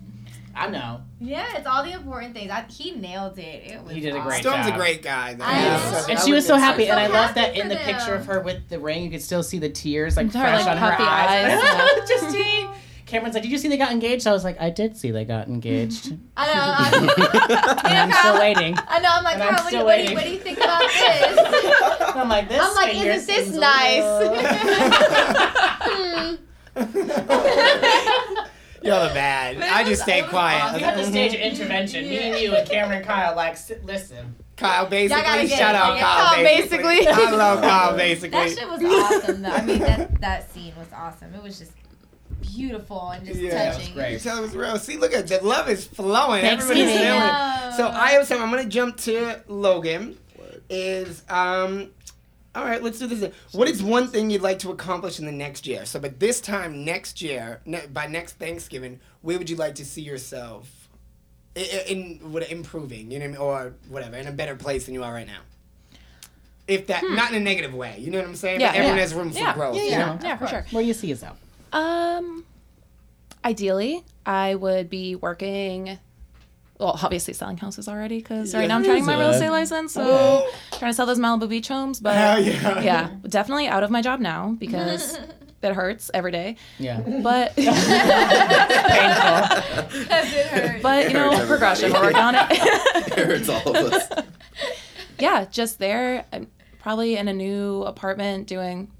I 0.55 0.69
know. 0.69 1.01
Yeah, 1.19 1.57
it's 1.57 1.65
all 1.65 1.83
the 1.83 1.93
important 1.93 2.33
things. 2.33 2.51
I, 2.51 2.63
he 2.69 2.91
nailed 2.91 3.39
it. 3.39 3.41
it 3.41 3.91
he 3.91 3.99
did 3.99 4.15
a 4.15 4.21
great 4.21 4.25
awesome. 4.39 4.43
job. 4.43 4.63
Storm's 4.63 4.67
a 4.67 4.77
great 4.77 5.01
guy. 5.01 5.33
Though. 5.33 5.45
Yeah. 5.45 6.05
and 6.09 6.19
she 6.19 6.31
was 6.31 6.45
so 6.45 6.57
happy, 6.57 6.85
so 6.85 6.91
and 6.91 6.99
I 6.99 7.07
love 7.07 7.33
that 7.35 7.55
in 7.55 7.69
the 7.69 7.75
them. 7.75 7.85
picture 7.85 8.13
of 8.13 8.27
her 8.27 8.39
with 8.39 8.69
the 8.69 8.77
ring, 8.79 9.03
you 9.03 9.09
could 9.09 9.21
still 9.21 9.41
see 9.41 9.57
the 9.57 9.69
tears 9.69 10.15
like 10.15 10.31
fresh 10.31 10.65
like, 10.65 10.67
on 10.67 10.77
her 10.77 10.95
eyes. 10.99 11.59
eyes. 11.59 12.07
Justine. 12.07 12.69
Cameron's 13.05 13.33
like, 13.33 13.43
"Did 13.43 13.51
you 13.51 13.57
see 13.57 13.67
they 13.67 13.77
got 13.77 13.91
engaged?" 13.91 14.25
I 14.27 14.31
was 14.31 14.43
like, 14.43 14.59
"I 14.61 14.69
did 14.69 14.97
see 14.97 15.11
they 15.11 15.25
got 15.25 15.47
engaged." 15.47 16.15
I 16.37 16.53
know. 16.53 16.73
I'm, 17.83 18.11
I'm 18.11 18.11
still 18.11 18.39
waiting. 18.39 18.75
I 18.87 18.99
know. 18.99 19.09
I'm 19.11 19.23
like, 19.23 19.35
and 19.35 19.43
I'm 19.43 19.55
what, 19.55 19.69
do 19.69 19.77
you, 19.77 19.83
what, 19.83 19.97
do 19.97 20.03
you, 20.03 20.13
what, 20.15 20.23
do 20.23 20.31
you, 20.31 20.39
think 20.39 20.57
about 20.57 20.81
this? 20.89 22.15
I'm 22.15 22.29
like, 22.29 22.49
this. 22.49 22.61
I'm 22.61 22.75
like, 22.75 22.95
isn't 22.95 23.27
this 23.27 23.55
nice? 23.55 24.03
hmm. 25.81 26.35
You're 28.83 29.07
the 29.07 29.13
bad. 29.13 29.61
I 29.61 29.85
just 29.85 30.01
stay 30.01 30.23
quiet. 30.23 30.75
We 30.75 30.81
had 30.81 30.97
the 30.97 31.05
stage 31.05 31.33
of 31.33 31.39
intervention. 31.39 32.03
Me 32.03 32.17
and 32.17 32.39
you 32.39 32.53
and 32.53 32.67
Cameron 32.67 32.97
and 32.97 33.05
Kyle 33.05 33.33
like, 33.33 33.57
listen. 33.83 34.35
Kyle 34.57 34.85
basically. 34.87 35.47
Shout 35.47 35.75
out 35.75 35.97
Kyle, 35.99 36.27
Kyle 36.27 36.43
basically. 36.43 36.99
basically. 36.99 37.23
I 37.25 37.31
love 37.31 37.61
Kyle 37.61 37.97
basically. 37.97 38.29
That 38.29 38.57
shit 38.57 38.67
was 38.67 38.83
awesome 38.83 39.41
though. 39.41 39.49
I 39.49 39.65
mean 39.65 39.79
that 39.79 40.21
that 40.21 40.51
scene 40.51 40.73
was 40.77 40.87
awesome. 40.93 41.33
It 41.33 41.41
was 41.41 41.57
just 41.57 41.71
beautiful 42.55 43.09
and 43.09 43.25
just 43.25 43.39
Yeah, 43.39 43.71
touching. 43.71 43.81
it 43.81 43.87
was 43.87 43.89
great. 43.89 44.13
You 44.13 44.19
tell 44.19 44.37
it 44.37 44.41
was 44.41 44.55
real. 44.55 44.77
See, 44.79 44.97
look 44.97 45.13
at 45.13 45.27
the 45.27 45.43
love 45.43 45.69
is 45.69 45.85
flowing. 45.85 46.41
Thanks, 46.41 46.63
Everybody's 46.63 46.87
Mimi. 46.93 46.99
feeling. 47.05 47.73
So 47.77 47.87
I 47.89 48.09
have 48.13 48.27
something. 48.27 48.43
I'm 48.43 48.49
gonna 48.51 48.65
jump 48.69 48.97
to 48.97 49.41
Logan. 49.47 50.17
Is 50.69 51.23
um. 51.29 51.89
All 52.55 52.63
right, 52.63 52.83
let's 52.83 52.99
do 52.99 53.07
this. 53.07 53.33
What 53.51 53.67
is 53.67 53.81
one 53.81 54.07
thing 54.07 54.29
you'd 54.29 54.43
like 54.43 54.59
to 54.59 54.69
accomplish 54.69 55.17
in 55.19 55.25
the 55.25 55.31
next 55.31 55.65
year? 55.65 55.85
So, 55.85 55.99
but 55.99 56.19
this 56.19 56.39
time 56.39 56.85
next 56.85 57.19
year, 57.19 57.61
ne- 57.65 57.87
by 57.87 58.05
next 58.05 58.33
Thanksgiving, 58.33 58.99
where 59.23 59.39
would 59.39 59.49
you 59.49 59.55
like 59.55 59.73
to 59.75 59.85
see 59.85 60.03
yourself 60.03 60.69
i- 61.55 61.59
i- 61.61 61.83
in, 61.91 62.19
what 62.31 62.47
improving, 62.51 63.09
you 63.09 63.17
know, 63.17 63.25
what 63.25 63.29
I 63.29 63.63
mean? 63.63 63.69
or 63.69 63.73
whatever, 63.89 64.17
in 64.17 64.27
a 64.27 64.31
better 64.31 64.55
place 64.55 64.85
than 64.85 64.93
you 64.93 65.03
are 65.03 65.11
right 65.11 65.25
now? 65.25 65.39
If 66.67 66.85
that, 66.87 67.03
not 67.09 67.31
in 67.31 67.37
a 67.37 67.43
negative 67.43 67.73
way, 67.73 67.97
you 67.99 68.11
know 68.11 68.19
what 68.19 68.27
I'm 68.27 68.35
saying? 68.35 68.61
Yeah, 68.61 68.67
but 68.69 68.75
everyone 68.77 68.97
yeah. 68.97 69.01
has 69.01 69.13
room 69.15 69.31
for 69.31 69.39
Yeah, 69.39 69.53
growth. 69.55 69.75
yeah, 69.75 69.81
you 69.83 69.89
know? 69.97 70.19
Yeah, 70.21 70.37
for 70.37 70.47
sure. 70.47 70.65
Where 70.69 70.83
you 70.83 70.93
see 70.93 71.07
yourself? 71.07 71.39
Um, 71.73 72.45
ideally, 73.43 74.03
I 74.25 74.55
would 74.55 74.89
be 74.89 75.15
working. 75.15 75.97
Well, 76.79 76.99
obviously 77.01 77.33
selling 77.33 77.57
houses 77.57 77.87
already 77.87 78.17
because 78.17 78.53
right 78.55 78.67
now 78.67 78.75
I'm 78.77 78.83
trying 78.83 79.05
my 79.05 79.17
real 79.17 79.29
estate 79.29 79.51
license, 79.51 79.93
so 79.93 80.47
trying 80.73 80.91
to 80.91 80.95
sell 80.95 81.05
those 81.05 81.19
Malibu 81.19 81.47
Beach 81.47 81.67
homes. 81.67 81.99
But 81.99 82.15
Hell 82.15 82.41
yeah. 82.43 82.81
yeah, 82.81 83.09
definitely 83.27 83.67
out 83.67 83.83
of 83.83 83.91
my 83.91 84.01
job 84.01 84.19
now 84.19 84.55
because 84.59 85.17
it 85.61 85.73
hurts 85.73 86.09
every 86.13 86.31
day. 86.31 86.57
Yeah. 86.79 86.99
But 86.99 87.55
Painful. 87.55 87.73
it 90.11 90.47
hurt. 90.47 90.81
but 90.81 91.07
you 91.07 91.13
know 91.13 91.31
hurts 91.31 91.47
progression. 91.47 91.93
We're 91.93 92.01
working 92.01 92.17
on 92.19 92.35
it. 92.35 92.45
It 92.51 93.27
hurts 93.27 93.49
all 93.49 93.75
of 93.75 93.93
us. 93.93 94.09
yeah, 95.19 95.45
just 95.45 95.77
there, 95.79 96.25
I'm 96.33 96.47
probably 96.79 97.15
in 97.17 97.27
a 97.27 97.33
new 97.33 97.83
apartment 97.83 98.47
doing 98.47 98.91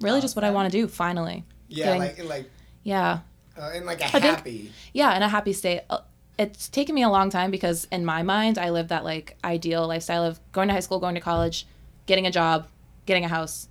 really 0.00 0.20
just 0.20 0.36
what 0.36 0.44
I 0.44 0.50
want 0.50 0.70
to 0.70 0.78
do. 0.78 0.86
Finally, 0.86 1.44
Yeah, 1.68 1.84
Getting- 1.98 2.00
like, 2.00 2.24
like, 2.24 2.50
yeah. 2.82 3.18
uh, 3.60 3.70
in 3.74 3.84
like 3.86 4.00
a 4.00 4.08
think- 4.08 4.24
happy. 4.24 4.72
yeah 4.92 5.14
in 5.16 5.22
a 5.22 5.28
happy 5.28 5.52
state 5.52 5.82
Uh, 5.90 5.98
it's 6.38 6.68
taken 6.68 6.94
me 6.94 7.02
a 7.02 7.08
long 7.08 7.28
time 7.30 7.50
because 7.50 7.86
in 7.90 8.04
my 8.04 8.22
mind 8.22 8.56
i 8.58 8.70
lived 8.70 8.90
that 8.90 9.02
like 9.04 9.36
ideal 9.44 9.86
lifestyle 9.88 10.24
of 10.24 10.38
going 10.52 10.68
to 10.68 10.74
high 10.74 10.80
school 10.80 11.00
going 11.00 11.14
to 11.16 11.20
college 11.20 11.66
getting 12.06 12.26
a 12.26 12.30
job 12.30 12.68
getting 13.06 13.24
a 13.24 13.28
house 13.28 13.68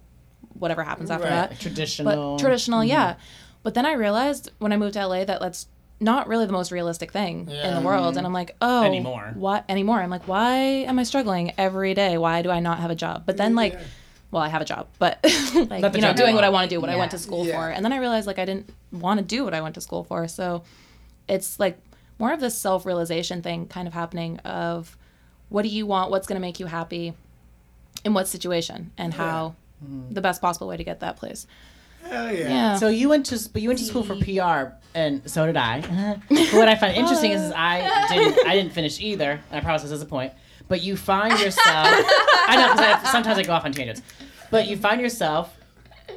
whatever 0.60 0.84
happens 0.84 1.10
after 1.10 1.24
Right. 1.28 1.50
that 1.50 1.60
Traditional. 1.60 2.36
but 2.36 2.42
traditional 2.42 2.84
yeah 2.84 3.16
but 3.64 3.74
then 3.76 3.86
i 3.86 3.94
realized 3.94 4.52
when 4.60 4.74
i 4.74 4.78
moved 4.78 4.94
to 4.96 5.08
la 5.08 5.24
that 5.24 5.40
that's 5.40 5.68
not 6.00 6.28
really 6.28 6.46
the 6.46 6.52
most 6.54 6.72
realistic 6.72 7.12
thing 7.12 7.48
in 7.50 7.74
the 7.74 7.82
world 7.82 8.18
and 8.18 8.28
i'm 8.28 8.34
like 8.34 8.56
oh 8.62 8.84
Anymore. 8.84 9.32
what 9.36 9.64
anymore 9.70 10.00
i'm 10.02 10.10
like 10.12 10.28
why 10.28 10.56
am 10.90 11.00
i 11.00 11.04
struggling 11.04 11.54
every 11.58 11.94
day 11.94 12.18
why 12.18 12.42
do 12.42 12.52
i 12.52 12.60
not 12.60 12.80
have 12.80 12.92
a 12.92 12.96
job 12.96 13.24
but 13.26 13.38
then 13.38 13.56
like 13.56 13.74
Yeah. 13.74 13.80
Well 14.32 14.42
i 14.42 14.48
have 14.48 14.62
a 14.62 14.66
job 14.66 14.88
but 15.00 15.20
like 15.24 15.96
you 15.96 16.02
know 16.02 16.14
doing 16.14 16.36
what 16.36 16.44
i 16.44 16.50
want. 16.50 16.54
want 16.54 16.70
to 16.70 16.76
do 16.76 16.82
what 16.82 16.90
i 16.90 16.96
went 16.96 17.12
to 17.12 17.18
school 17.18 17.46
Yeah. 17.46 17.58
for 17.58 17.70
and 17.70 17.84
then 17.84 17.94
i 17.94 17.98
realized 17.98 18.28
like 18.28 18.40
i 18.40 18.46
didn't 18.46 18.70
want 18.92 19.20
to 19.20 19.26
do 19.26 19.44
what 19.44 19.54
i 19.54 19.62
went 19.62 19.76
to 19.76 19.82
school 19.82 20.04
for 20.04 20.28
so 20.28 20.64
it's 21.28 21.60
like 21.60 21.78
more 22.20 22.34
of 22.34 22.40
this 22.40 22.58
self-realization 22.58 23.42
thing 23.42 23.68
kind 23.68 23.88
of 23.88 23.94
happening 23.94 24.40
of 24.40 24.98
what 25.50 25.62
do 25.62 25.70
you 25.70 25.86
want 25.86 26.12
what's 26.12 26.28
going 26.28 26.36
to 26.36 26.42
make 26.42 26.60
you 26.60 26.66
happy 26.66 27.14
in 28.04 28.14
what 28.14 28.28
situation 28.28 28.92
and 28.98 29.14
how 29.14 29.56
mm-hmm. 29.84 30.14
the 30.14 30.22
best 30.22 30.42
possible 30.42 30.68
way 30.68 30.78
to 30.78 30.84
get 30.84 31.00
that 31.00 31.18
place 31.18 31.48
Hell 32.10 32.32
yeah. 32.34 32.50
yeah 32.50 32.76
So 32.76 32.88
you 32.88 33.10
went 33.10 33.26
to 33.28 33.50
but 33.52 33.62
you 33.62 33.70
went 33.70 33.80
to 33.80 33.86
school 33.86 34.04
for 34.04 34.16
PR, 34.16 34.76
and 34.96 35.30
so 35.30 35.46
did 35.46 35.58
I. 35.58 35.82
but 36.30 36.54
what 36.54 36.68
I 36.68 36.76
find 36.76 36.96
interesting 36.96 37.32
is, 37.32 37.42
is 37.42 37.52
I 37.56 38.08
didn't 38.10 38.48
I 38.48 38.56
didn't 38.56 38.74
finish 38.74 39.00
either, 39.02 39.32
and 39.32 39.42
I 39.52 39.62
promise 39.62 39.82
this 39.84 39.92
is 39.92 40.02
a 40.02 40.06
point. 40.06 40.34
But 40.68 40.82
you 40.82 40.98
find 40.98 41.40
yourself 41.40 41.88
I 42.48 42.56
know 42.56 42.76
because 42.76 43.12
sometimes 43.12 43.38
I 43.38 43.44
go 43.44 43.54
off 43.54 43.66
on 43.66 43.72
tangents, 43.72 44.02
but 44.52 44.68
you 44.68 44.78
find 44.78 45.02
yourself 45.02 45.58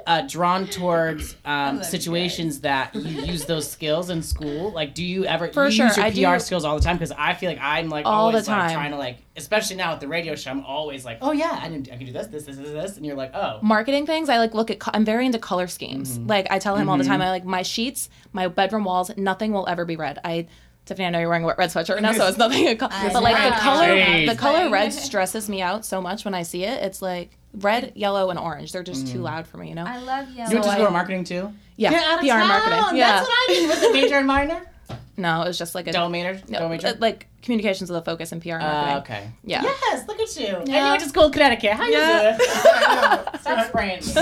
uh, 0.07 0.23
drawn 0.23 0.67
towards 0.67 1.37
um, 1.45 1.83
situations 1.83 2.61
that 2.61 2.95
you 2.95 3.23
use 3.23 3.45
those 3.45 3.69
skills 3.69 4.11
in 4.11 4.23
school. 4.23 4.71
Like, 4.73 4.95
do 4.95 5.05
you 5.05 5.25
ever 5.25 5.49
For 5.49 5.67
you 5.67 5.71
sure, 5.73 5.87
use 5.87 5.97
your 5.97 6.07
I 6.07 6.11
PR 6.11 6.39
do. 6.39 6.41
skills 6.41 6.65
all 6.65 6.77
the 6.77 6.83
time? 6.85 6.97
Because 6.97 7.13
I 7.13 7.35
feel 7.35 7.51
like 7.51 7.59
I'm 7.61 7.89
like 7.89 8.07
All 8.07 8.31
the 8.31 8.39
always 8.39 8.49
like 8.49 8.57
time. 8.57 8.73
trying 8.73 8.91
to 8.93 8.97
like, 8.97 9.19
especially 9.37 9.77
now 9.77 9.93
with 9.93 10.01
the 10.01 10.09
radio 10.09 10.35
show, 10.37 10.51
I'm 10.53 10.65
always 10.65 11.05
like, 11.05 11.19
oh 11.21 11.33
yeah, 11.33 11.51
I 11.61 11.69
can, 11.69 11.87
I 11.93 11.97
can 11.97 12.07
do 12.07 12.13
this, 12.13 12.29
this, 12.29 12.45
this, 12.45 12.57
this, 12.57 12.71
this, 12.71 12.97
and 12.97 13.05
you're 13.05 13.17
like, 13.17 13.35
oh. 13.35 13.59
marketing 13.63 14.07
things 14.07 14.29
i 14.29 14.39
like 14.39 14.55
look 14.55 14.71
at 14.71 14.79
co- 14.79 14.91
i'm 14.95 15.05
very 15.05 15.27
into 15.27 15.39
color 15.39 15.67
schemes 15.67 16.19
like 16.21 16.47
i 16.51 16.59
tell 16.59 16.77
him 16.77 16.89
all 16.89 16.97
the 16.99 17.05
time 17.05 17.21
i 17.21 17.31
like 17.31 17.45
my 17.45 17.63
sheets 17.63 18.09
my 18.33 18.49
bedroom 18.49 18.85
walls 18.85 19.11
nothing 19.17 19.53
will 19.53 19.67
ever 19.69 19.85
be 19.85 19.97
red 19.97 20.19
i 20.25 20.47
Tiffany, 20.87 21.07
I 21.07 21.11
know 21.11 21.21
you're 21.21 21.29
wearing 21.29 21.45
a 21.45 21.55
red 21.55 21.71
sweatshirt 21.71 21.95
right 21.95 22.03
now, 22.03 22.13
so 22.13 22.27
it's 22.27 22.39
nothing. 22.45 22.67
A 22.69 22.75
co- 22.77 22.89
but 22.89 23.23
like 23.23 23.37
the 23.53 23.59
color, 23.61 23.89
Jeez. 23.89 24.27
the 24.29 24.35
color 24.37 24.71
red 24.71 24.93
stresses 25.07 25.49
me 25.49 25.63
out 25.63 25.85
so 25.85 26.01
much 26.01 26.25
when 26.25 26.35
I 26.35 26.43
see 26.43 26.65
it. 26.65 26.83
It's 26.83 27.01
like 27.01 27.31
red, 27.55 27.93
yellow, 27.95 28.31
and 28.31 28.39
orange. 28.39 28.73
They're 28.73 28.83
just 28.83 29.07
too 29.09 29.19
loud 29.21 29.47
for 29.47 29.57
me, 29.59 29.69
you 29.69 29.75
know. 29.75 29.85
I 29.87 29.99
love 29.99 30.29
yellow. 30.31 30.51
You 30.51 30.57
went 30.57 30.65
to 30.65 30.71
So 30.71 30.75
school 30.77 30.87
I- 30.89 30.91
marketing 30.91 31.25
too? 31.25 31.53
yeah, 31.77 31.91
Get 31.91 32.03
out 32.05 32.15
of 32.19 32.21
PR 32.27 32.33
and 32.35 32.49
marketing. 32.49 32.99
Yeah, 32.99 33.13
That's 33.13 33.29
what 33.29 33.39
I 33.39 33.53
mean. 33.53 33.69
Was 33.69 33.83
it 33.83 33.93
major 33.93 34.17
and 34.17 34.27
minor? 34.27 34.67
no, 35.17 35.43
it 35.43 35.47
was 35.49 35.59
just 35.59 35.75
like 35.75 35.87
a 35.87 35.93
Double 35.93 36.09
major? 36.11 36.41
no, 36.49 36.59
Double 36.59 36.71
major? 36.71 36.89
uh, 36.89 36.95
like 36.99 37.27
communications 37.43 37.89
with 37.91 37.99
a 38.01 38.03
focus 38.03 38.33
in 38.33 38.41
PR 38.41 38.51
and 38.55 38.63
marketing. 38.63 38.95
Uh, 38.95 38.99
okay. 39.01 39.31
Yeah. 39.45 39.63
Yes, 39.63 40.09
look 40.09 40.19
at 40.19 40.37
you. 40.41 40.57
And 40.57 40.69
you 40.69 40.75
went 40.75 41.03
to 41.03 41.09
school 41.09 41.27
in 41.27 41.33
Connecticut. 41.33 41.73
How 41.75 41.87
Yeah. 41.87 42.33
you 42.33 42.39
doing? 42.39 43.41
Stop 43.41 43.67
spraying 43.69 44.01
me. 44.05 44.13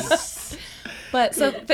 But 1.13 1.35
so 1.35 1.51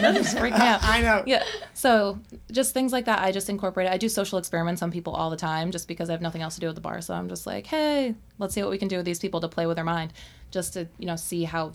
just 0.00 0.38
freak 0.38 0.54
out. 0.54 0.80
I 0.84 1.00
know. 1.02 1.22
Yeah. 1.26 1.44
So 1.74 2.18
just 2.50 2.72
things 2.74 2.92
like 2.92 3.06
that, 3.06 3.20
I 3.22 3.32
just 3.32 3.48
incorporate. 3.48 3.86
it. 3.86 3.92
I 3.92 3.96
do 3.96 4.08
social 4.08 4.38
experiments 4.38 4.82
on 4.82 4.90
people 4.90 5.12
all 5.14 5.30
the 5.30 5.36
time, 5.36 5.70
just 5.70 5.88
because 5.88 6.08
I 6.08 6.12
have 6.12 6.22
nothing 6.22 6.42
else 6.42 6.54
to 6.54 6.60
do 6.60 6.68
at 6.68 6.74
the 6.74 6.80
bar. 6.80 7.00
So 7.00 7.14
I'm 7.14 7.28
just 7.28 7.46
like, 7.46 7.66
hey, 7.66 8.14
let's 8.38 8.54
see 8.54 8.62
what 8.62 8.70
we 8.70 8.78
can 8.78 8.88
do 8.88 8.96
with 8.96 9.06
these 9.06 9.18
people 9.18 9.40
to 9.40 9.48
play 9.48 9.66
with 9.66 9.76
their 9.76 9.84
mind, 9.84 10.12
just 10.50 10.74
to 10.74 10.86
you 10.98 11.06
know 11.06 11.16
see 11.16 11.44
how 11.44 11.72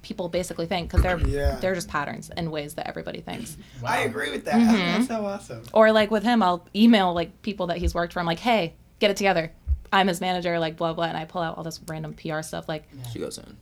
people 0.00 0.28
basically 0.28 0.64
think 0.66 0.88
because 0.88 1.02
they're 1.02 1.18
Yeah. 1.18 1.56
they're 1.60 1.74
just 1.74 1.88
patterns 1.88 2.30
and 2.30 2.50
ways 2.52 2.74
that 2.74 2.86
everybody 2.88 3.20
thinks. 3.20 3.56
I 3.84 4.00
agree 4.00 4.30
with 4.30 4.44
that. 4.44 4.54
Mm-hmm. 4.54 4.76
That's 4.76 5.08
so 5.08 5.24
awesome. 5.26 5.62
Or 5.72 5.90
like 5.92 6.10
with 6.10 6.22
him, 6.22 6.42
I'll 6.42 6.66
email 6.74 7.12
like 7.14 7.42
people 7.42 7.66
that 7.68 7.78
he's 7.78 7.94
worked 7.94 8.12
for. 8.12 8.20
I'm 8.20 8.26
like, 8.26 8.38
hey, 8.38 8.74
get 9.00 9.10
it 9.10 9.16
together. 9.16 9.52
I'm 9.92 10.06
his 10.06 10.20
manager, 10.20 10.58
like 10.58 10.76
blah 10.76 10.92
blah, 10.92 11.06
and 11.06 11.16
I 11.16 11.24
pull 11.24 11.42
out 11.42 11.56
all 11.58 11.64
this 11.64 11.80
random 11.88 12.14
PR 12.14 12.42
stuff, 12.42 12.68
like 12.68 12.84
She 13.12 13.18
goes 13.18 13.38
in. 13.38 13.56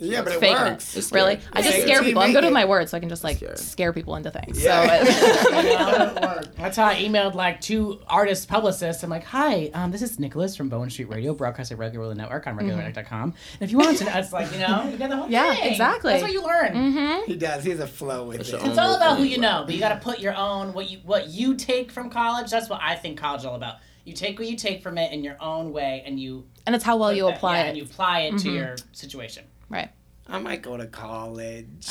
Yeah, 0.00 0.22
but 0.22 0.32
it 0.32 0.40
fake 0.40 0.56
works. 0.58 0.96
It's 0.96 1.12
really. 1.12 1.34
scary. 1.40 1.48
I 1.52 1.62
just 1.62 1.74
Fake 1.76 1.84
scare 1.84 2.02
people. 2.02 2.22
I'm 2.22 2.32
good 2.32 2.44
with 2.44 2.52
my 2.52 2.64
words, 2.64 2.90
so 2.90 2.96
I 2.96 3.00
can 3.00 3.08
just 3.08 3.22
like 3.22 3.36
Scary. 3.36 3.56
scare 3.56 3.92
people 3.92 4.16
into 4.16 4.30
things. 4.30 4.62
Yeah. 4.62 5.04
So 5.04 6.40
That's 6.56 6.76
how 6.76 6.86
I 6.86 6.96
emailed 6.96 7.34
like 7.34 7.60
two 7.60 8.00
artist 8.06 8.48
publicists. 8.48 9.02
I'm 9.02 9.10
like, 9.10 9.24
hi, 9.24 9.70
um, 9.74 9.90
this 9.90 10.02
is 10.02 10.18
Nicholas 10.18 10.56
from 10.56 10.68
Bowen 10.68 10.90
Street 10.90 11.08
Radio, 11.08 11.34
broadcast 11.34 11.70
at 11.72 11.78
Red 11.78 11.92
Guerrilla 11.92 12.14
Network 12.14 12.46
on 12.46 12.56
redguerrillanetwork.com. 12.58 13.22
And 13.22 13.34
if 13.60 13.70
you 13.70 13.78
want 13.78 13.98
to, 13.98 14.04
know, 14.04 14.12
it's 14.18 14.32
like, 14.32 14.50
you 14.52 14.58
know, 14.58 14.88
you 14.90 14.96
get 14.96 15.10
the 15.10 15.16
whole 15.16 15.28
Yeah, 15.30 15.54
thing. 15.54 15.70
exactly. 15.72 16.12
That's 16.12 16.22
what 16.22 16.32
you 16.32 16.42
learn. 16.42 16.72
mm-hmm. 16.72 17.30
he 17.30 17.36
does. 17.36 17.64
He 17.64 17.70
has 17.70 17.80
a 17.80 17.86
flow 17.86 18.24
with 18.26 18.40
It's 18.40 18.50
it. 18.50 18.60
It's 18.64 18.78
all 18.78 18.94
about 18.94 19.18
who 19.18 19.24
you 19.24 19.38
know, 19.38 19.64
but 19.66 19.74
you 19.74 19.80
got 19.80 19.94
to 19.94 20.00
put 20.00 20.18
your 20.20 20.34
own 20.34 20.72
what 20.72 20.90
you 20.90 20.98
what 21.04 21.28
you 21.28 21.56
take 21.56 21.90
from 21.92 22.10
college. 22.10 22.50
That's 22.50 22.68
what 22.68 22.80
I 22.82 22.94
think 22.96 23.18
college 23.18 23.40
is 23.40 23.46
all 23.46 23.54
about. 23.56 23.76
You 24.04 24.14
take 24.14 24.38
what 24.38 24.48
you 24.48 24.56
take 24.56 24.82
from 24.82 24.96
it 24.98 25.12
in 25.12 25.22
your 25.22 25.36
own 25.40 25.72
way, 25.72 26.02
and 26.06 26.18
you 26.18 26.46
and 26.66 26.74
it's 26.74 26.84
how 26.84 26.96
well 26.96 27.12
you 27.12 27.24
put 27.24 27.28
that- 27.32 27.36
apply 27.36 27.56
yeah, 27.58 27.64
it. 27.64 27.68
and 27.68 27.76
you 27.78 27.84
apply 27.84 28.20
it 28.20 28.38
to 28.38 28.50
your 28.50 28.76
situation. 28.92 29.44
Right. 29.70 29.88
I 30.28 30.38
might 30.38 30.62
go 30.62 30.76
to 30.76 30.86
college. 30.86 31.66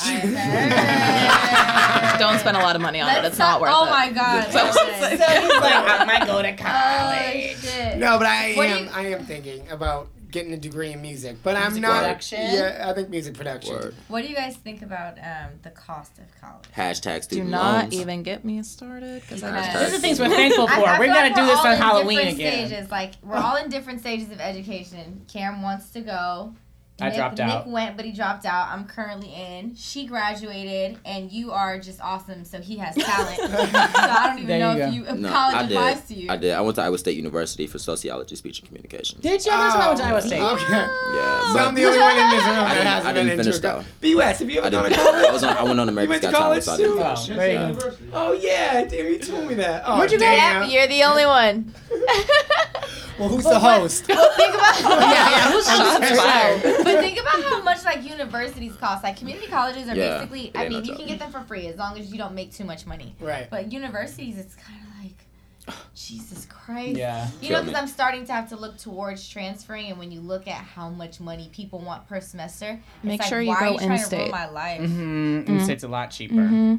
Don't 2.19 2.39
spend 2.39 2.55
a 2.55 2.61
lot 2.61 2.75
of 2.75 2.81
money 2.81 3.01
on 3.01 3.09
it. 3.09 3.13
Let's 3.15 3.27
It's 3.29 3.37
not 3.39 3.59
worth 3.59 3.69
oh 3.73 3.83
it. 3.85 3.87
Oh 3.87 3.91
my 3.91 4.11
god. 4.11 4.43
So- 4.51 4.71
So 4.71 5.09
he's 5.09 5.19
like, 5.19 5.73
I 5.73 6.05
might 6.05 6.25
go 6.25 6.41
to 6.41 6.51
Oh 6.51 6.55
college. 6.55 7.57
shit. 7.57 7.97
no, 7.97 8.17
but 8.17 8.27
I 8.27 8.53
What 8.53 8.67
am. 8.67 8.85
you- 8.85 8.91
I 8.93 9.01
am 9.07 9.25
thinking 9.25 9.69
about 9.69 10.07
getting 10.31 10.53
a 10.53 10.57
degree 10.57 10.91
in 10.93 11.01
music, 11.01 11.37
but 11.43 11.55
I'm 11.57 11.81
not. 11.81 12.03
production? 12.03 12.39
Yeah, 12.53 12.85
I 12.87 12.93
think 12.93 13.09
music 13.09 13.33
production. 13.33 13.73
Word. 13.73 13.95
What 14.09 14.21
do 14.21 14.29
you 14.29 14.35
guys 14.35 14.55
think 14.57 14.83
about 14.83 15.17
um, 15.17 15.53
the 15.63 15.71
cost 15.71 16.17
of 16.19 16.25
college? 16.39 16.65
Hashtag 16.75 17.17
Do 17.17 17.21
student 17.23 17.49
not 17.49 17.81
loans. 17.85 17.93
even 17.95 18.23
get 18.23 18.45
me 18.45 18.61
started 18.63 19.21
because 19.21 19.43
I 19.43 19.51
Because- 19.51 19.73
Those 19.73 19.81
are 19.83 19.89
just 19.91 20.01
things 20.01 20.19
we're 20.19 20.29
thankful 20.29 20.67
for. 20.67 20.73
I- 20.87 20.95
I 20.95 20.99
we're 20.99 21.05
feel 21.05 21.13
gonna 21.15 21.27
like 21.27 21.35
do 21.35 21.45
this 21.45 21.57
all 21.59 21.65
on 21.67 21.73
in 21.73 21.77
Halloween 21.77 22.17
different 22.19 22.35
again. 22.39 22.67
Stages. 22.67 22.91
Like 22.91 23.13
we're 23.23 23.35
all 23.37 23.55
in 23.57 23.69
different 23.69 23.99
stages 24.01 24.31
of 24.31 24.39
education. 24.39 25.25
Cam 25.27 25.61
wants 25.61 25.89
to 25.91 26.01
go. 26.01 26.53
I 27.01 27.07
Nick, 27.09 27.17
dropped 27.17 27.39
out. 27.39 27.65
Nick 27.65 27.73
went, 27.73 27.95
but 27.97 28.05
he 28.05 28.11
dropped 28.11 28.45
out. 28.45 28.67
I'm 28.69 28.85
currently 28.85 29.33
in. 29.33 29.75
She 29.75 30.05
graduated, 30.05 30.97
and 31.05 31.31
you 31.31 31.51
are 31.51 31.79
just 31.79 32.01
awesome. 32.01 32.45
So 32.45 32.59
he 32.61 32.77
has 32.77 32.95
talent. 32.95 33.37
so 33.37 33.45
I 33.47 34.23
don't 34.27 34.37
even 34.37 34.47
There 34.47 34.59
know 34.59 34.75
you 34.75 34.83
if 34.83 34.93
you 34.93 35.05
if 35.05 35.15
No, 35.17 35.29
college 35.29 35.55
I 35.55 35.63
applies 35.63 36.01
did. 36.01 36.07
to 36.15 36.21
you. 36.21 36.29
I 36.31 36.37
did. 36.37 36.53
I 36.53 36.61
went 36.61 36.75
to 36.75 36.81
Iowa 36.83 36.97
State 36.97 37.17
University 37.17 37.67
for 37.67 37.79
sociology, 37.79 38.35
speech, 38.35 38.59
and 38.59 38.67
communication. 38.67 39.19
Did 39.21 39.45
you? 39.45 39.51
That's 39.51 39.73
when 39.75 39.81
I 39.83 39.87
went 39.87 39.99
to 39.99 40.05
Iowa 40.05 40.17
oh, 40.17 40.27
State. 40.27 40.41
Okay. 40.41 40.73
Yeah, 40.73 41.53
So 41.53 41.59
I'm 41.59 41.75
the 41.75 41.85
only 41.85 41.99
one 41.99 42.11
in 42.17 42.29
this 42.29 42.43
room 42.45 42.55
that 42.55 42.85
hasn't 42.87 43.07
I 43.09 43.13
been 43.13 43.25
didn't 43.27 43.39
finish, 43.43 43.57
a 43.57 43.61
co- 43.61 43.79
though. 43.79 43.85
B.U.S. 44.01 44.39
Have 44.39 44.49
you 44.49 44.57
ever 44.59 44.67
I 44.67 44.69
gone 44.69 44.83
to 44.83 44.89
didn't. 44.89 45.03
college? 45.05 45.25
I 45.25 45.31
was 45.31 45.43
on. 45.43 45.57
I 45.57 45.63
went 45.63 45.79
on 45.79 45.87
You 45.87 45.91
America's 45.93 46.09
went 46.09 46.21
to 46.23 46.31
Got 46.31 46.37
college 46.37 46.65
Talent, 46.65 46.79
so 46.79 47.33
I 47.33 47.47
didn't 47.47 47.75
too? 47.75 47.81
finish. 47.81 47.89
Oh, 47.89 47.95
there 47.95 47.95
you 47.97 48.11
go. 48.11 48.17
Oh 48.17 48.33
yeah, 48.33 48.85
damn, 48.85 49.05
you 49.07 49.19
told 49.19 49.47
me 49.47 49.53
that. 49.55 49.83
Oh, 49.85 49.97
Where'd 49.97 50.11
you 50.11 50.19
go? 50.19 50.25
damn. 50.25 50.61
Yep, 50.63 50.71
you're 50.71 50.87
the 50.87 51.03
only 51.03 51.25
one. 51.25 51.73
Well, 53.19 53.27
who's 53.27 53.43
But 53.43 53.49
the 53.55 53.59
host? 53.59 54.07
Well, 54.07 54.31
think 54.37 54.55
about 54.55 54.79
yeah, 54.79 55.29
yeah. 55.29 55.51
Who's 55.51 55.65
the 55.65 56.15
fired? 56.15 56.85
But 56.93 57.01
think 57.03 57.19
about 57.19 57.41
how 57.43 57.61
much 57.63 57.83
like 57.85 58.03
universities 58.03 58.75
cost. 58.75 59.03
Like 59.03 59.17
community 59.17 59.47
colleges 59.47 59.87
are 59.89 59.95
Yeah, 59.95 60.17
basically. 60.17 60.51
I 60.55 60.63
mean, 60.63 60.71
no 60.73 60.77
you 60.79 60.85
joke. 60.85 60.97
can 60.97 61.07
get 61.07 61.19
them 61.19 61.31
for 61.31 61.41
free 61.41 61.67
as 61.67 61.77
long 61.77 61.97
as 61.99 62.11
you 62.11 62.17
don't 62.17 62.33
make 62.35 62.51
too 62.53 62.65
much 62.65 62.85
money. 62.85 63.15
Right. 63.19 63.47
But 63.49 63.71
universities, 63.71 64.37
it's 64.37 64.55
kind 64.55 64.79
of 64.81 64.87
like, 65.03 65.75
Jesus 65.93 66.45
Christ. 66.49 66.97
Yeah. 66.97 67.27
You 67.41 67.51
know, 67.51 67.61
because. 67.61 67.79
I'm 67.79 67.87
starting 67.87 68.25
to 68.25 68.33
have 68.33 68.49
to 68.49 68.55
look 68.55 68.77
towards 68.77 69.27
transferring, 69.29 69.87
and 69.91 69.99
when 69.99 70.11
you 70.11 70.19
look 70.19 70.47
at 70.47 70.55
how 70.63 70.89
much 70.89 71.19
money 71.19 71.49
people 71.53 71.79
want 71.79 72.07
per 72.07 72.19
semester, 72.21 72.79
Make 73.03 73.15
it's 73.15 73.21
like, 73.23 73.29
sure 73.29 73.41
you 73.41 73.49
why 73.49 73.59
go 73.59 73.65
are 73.65 73.71
you 73.73 73.77
trying 73.77 73.89
to 73.89 73.93
in-state. 73.95 74.17
ruin 74.17 74.31
my 74.31 74.49
life? 74.49 74.81
Mm-hmm. 74.81 75.57
Mm. 75.59 75.69
It's 75.69 75.83
a 75.83 75.87
lot 75.87 76.09
cheaper. 76.09 76.35
Mm-hmm. 76.35 76.75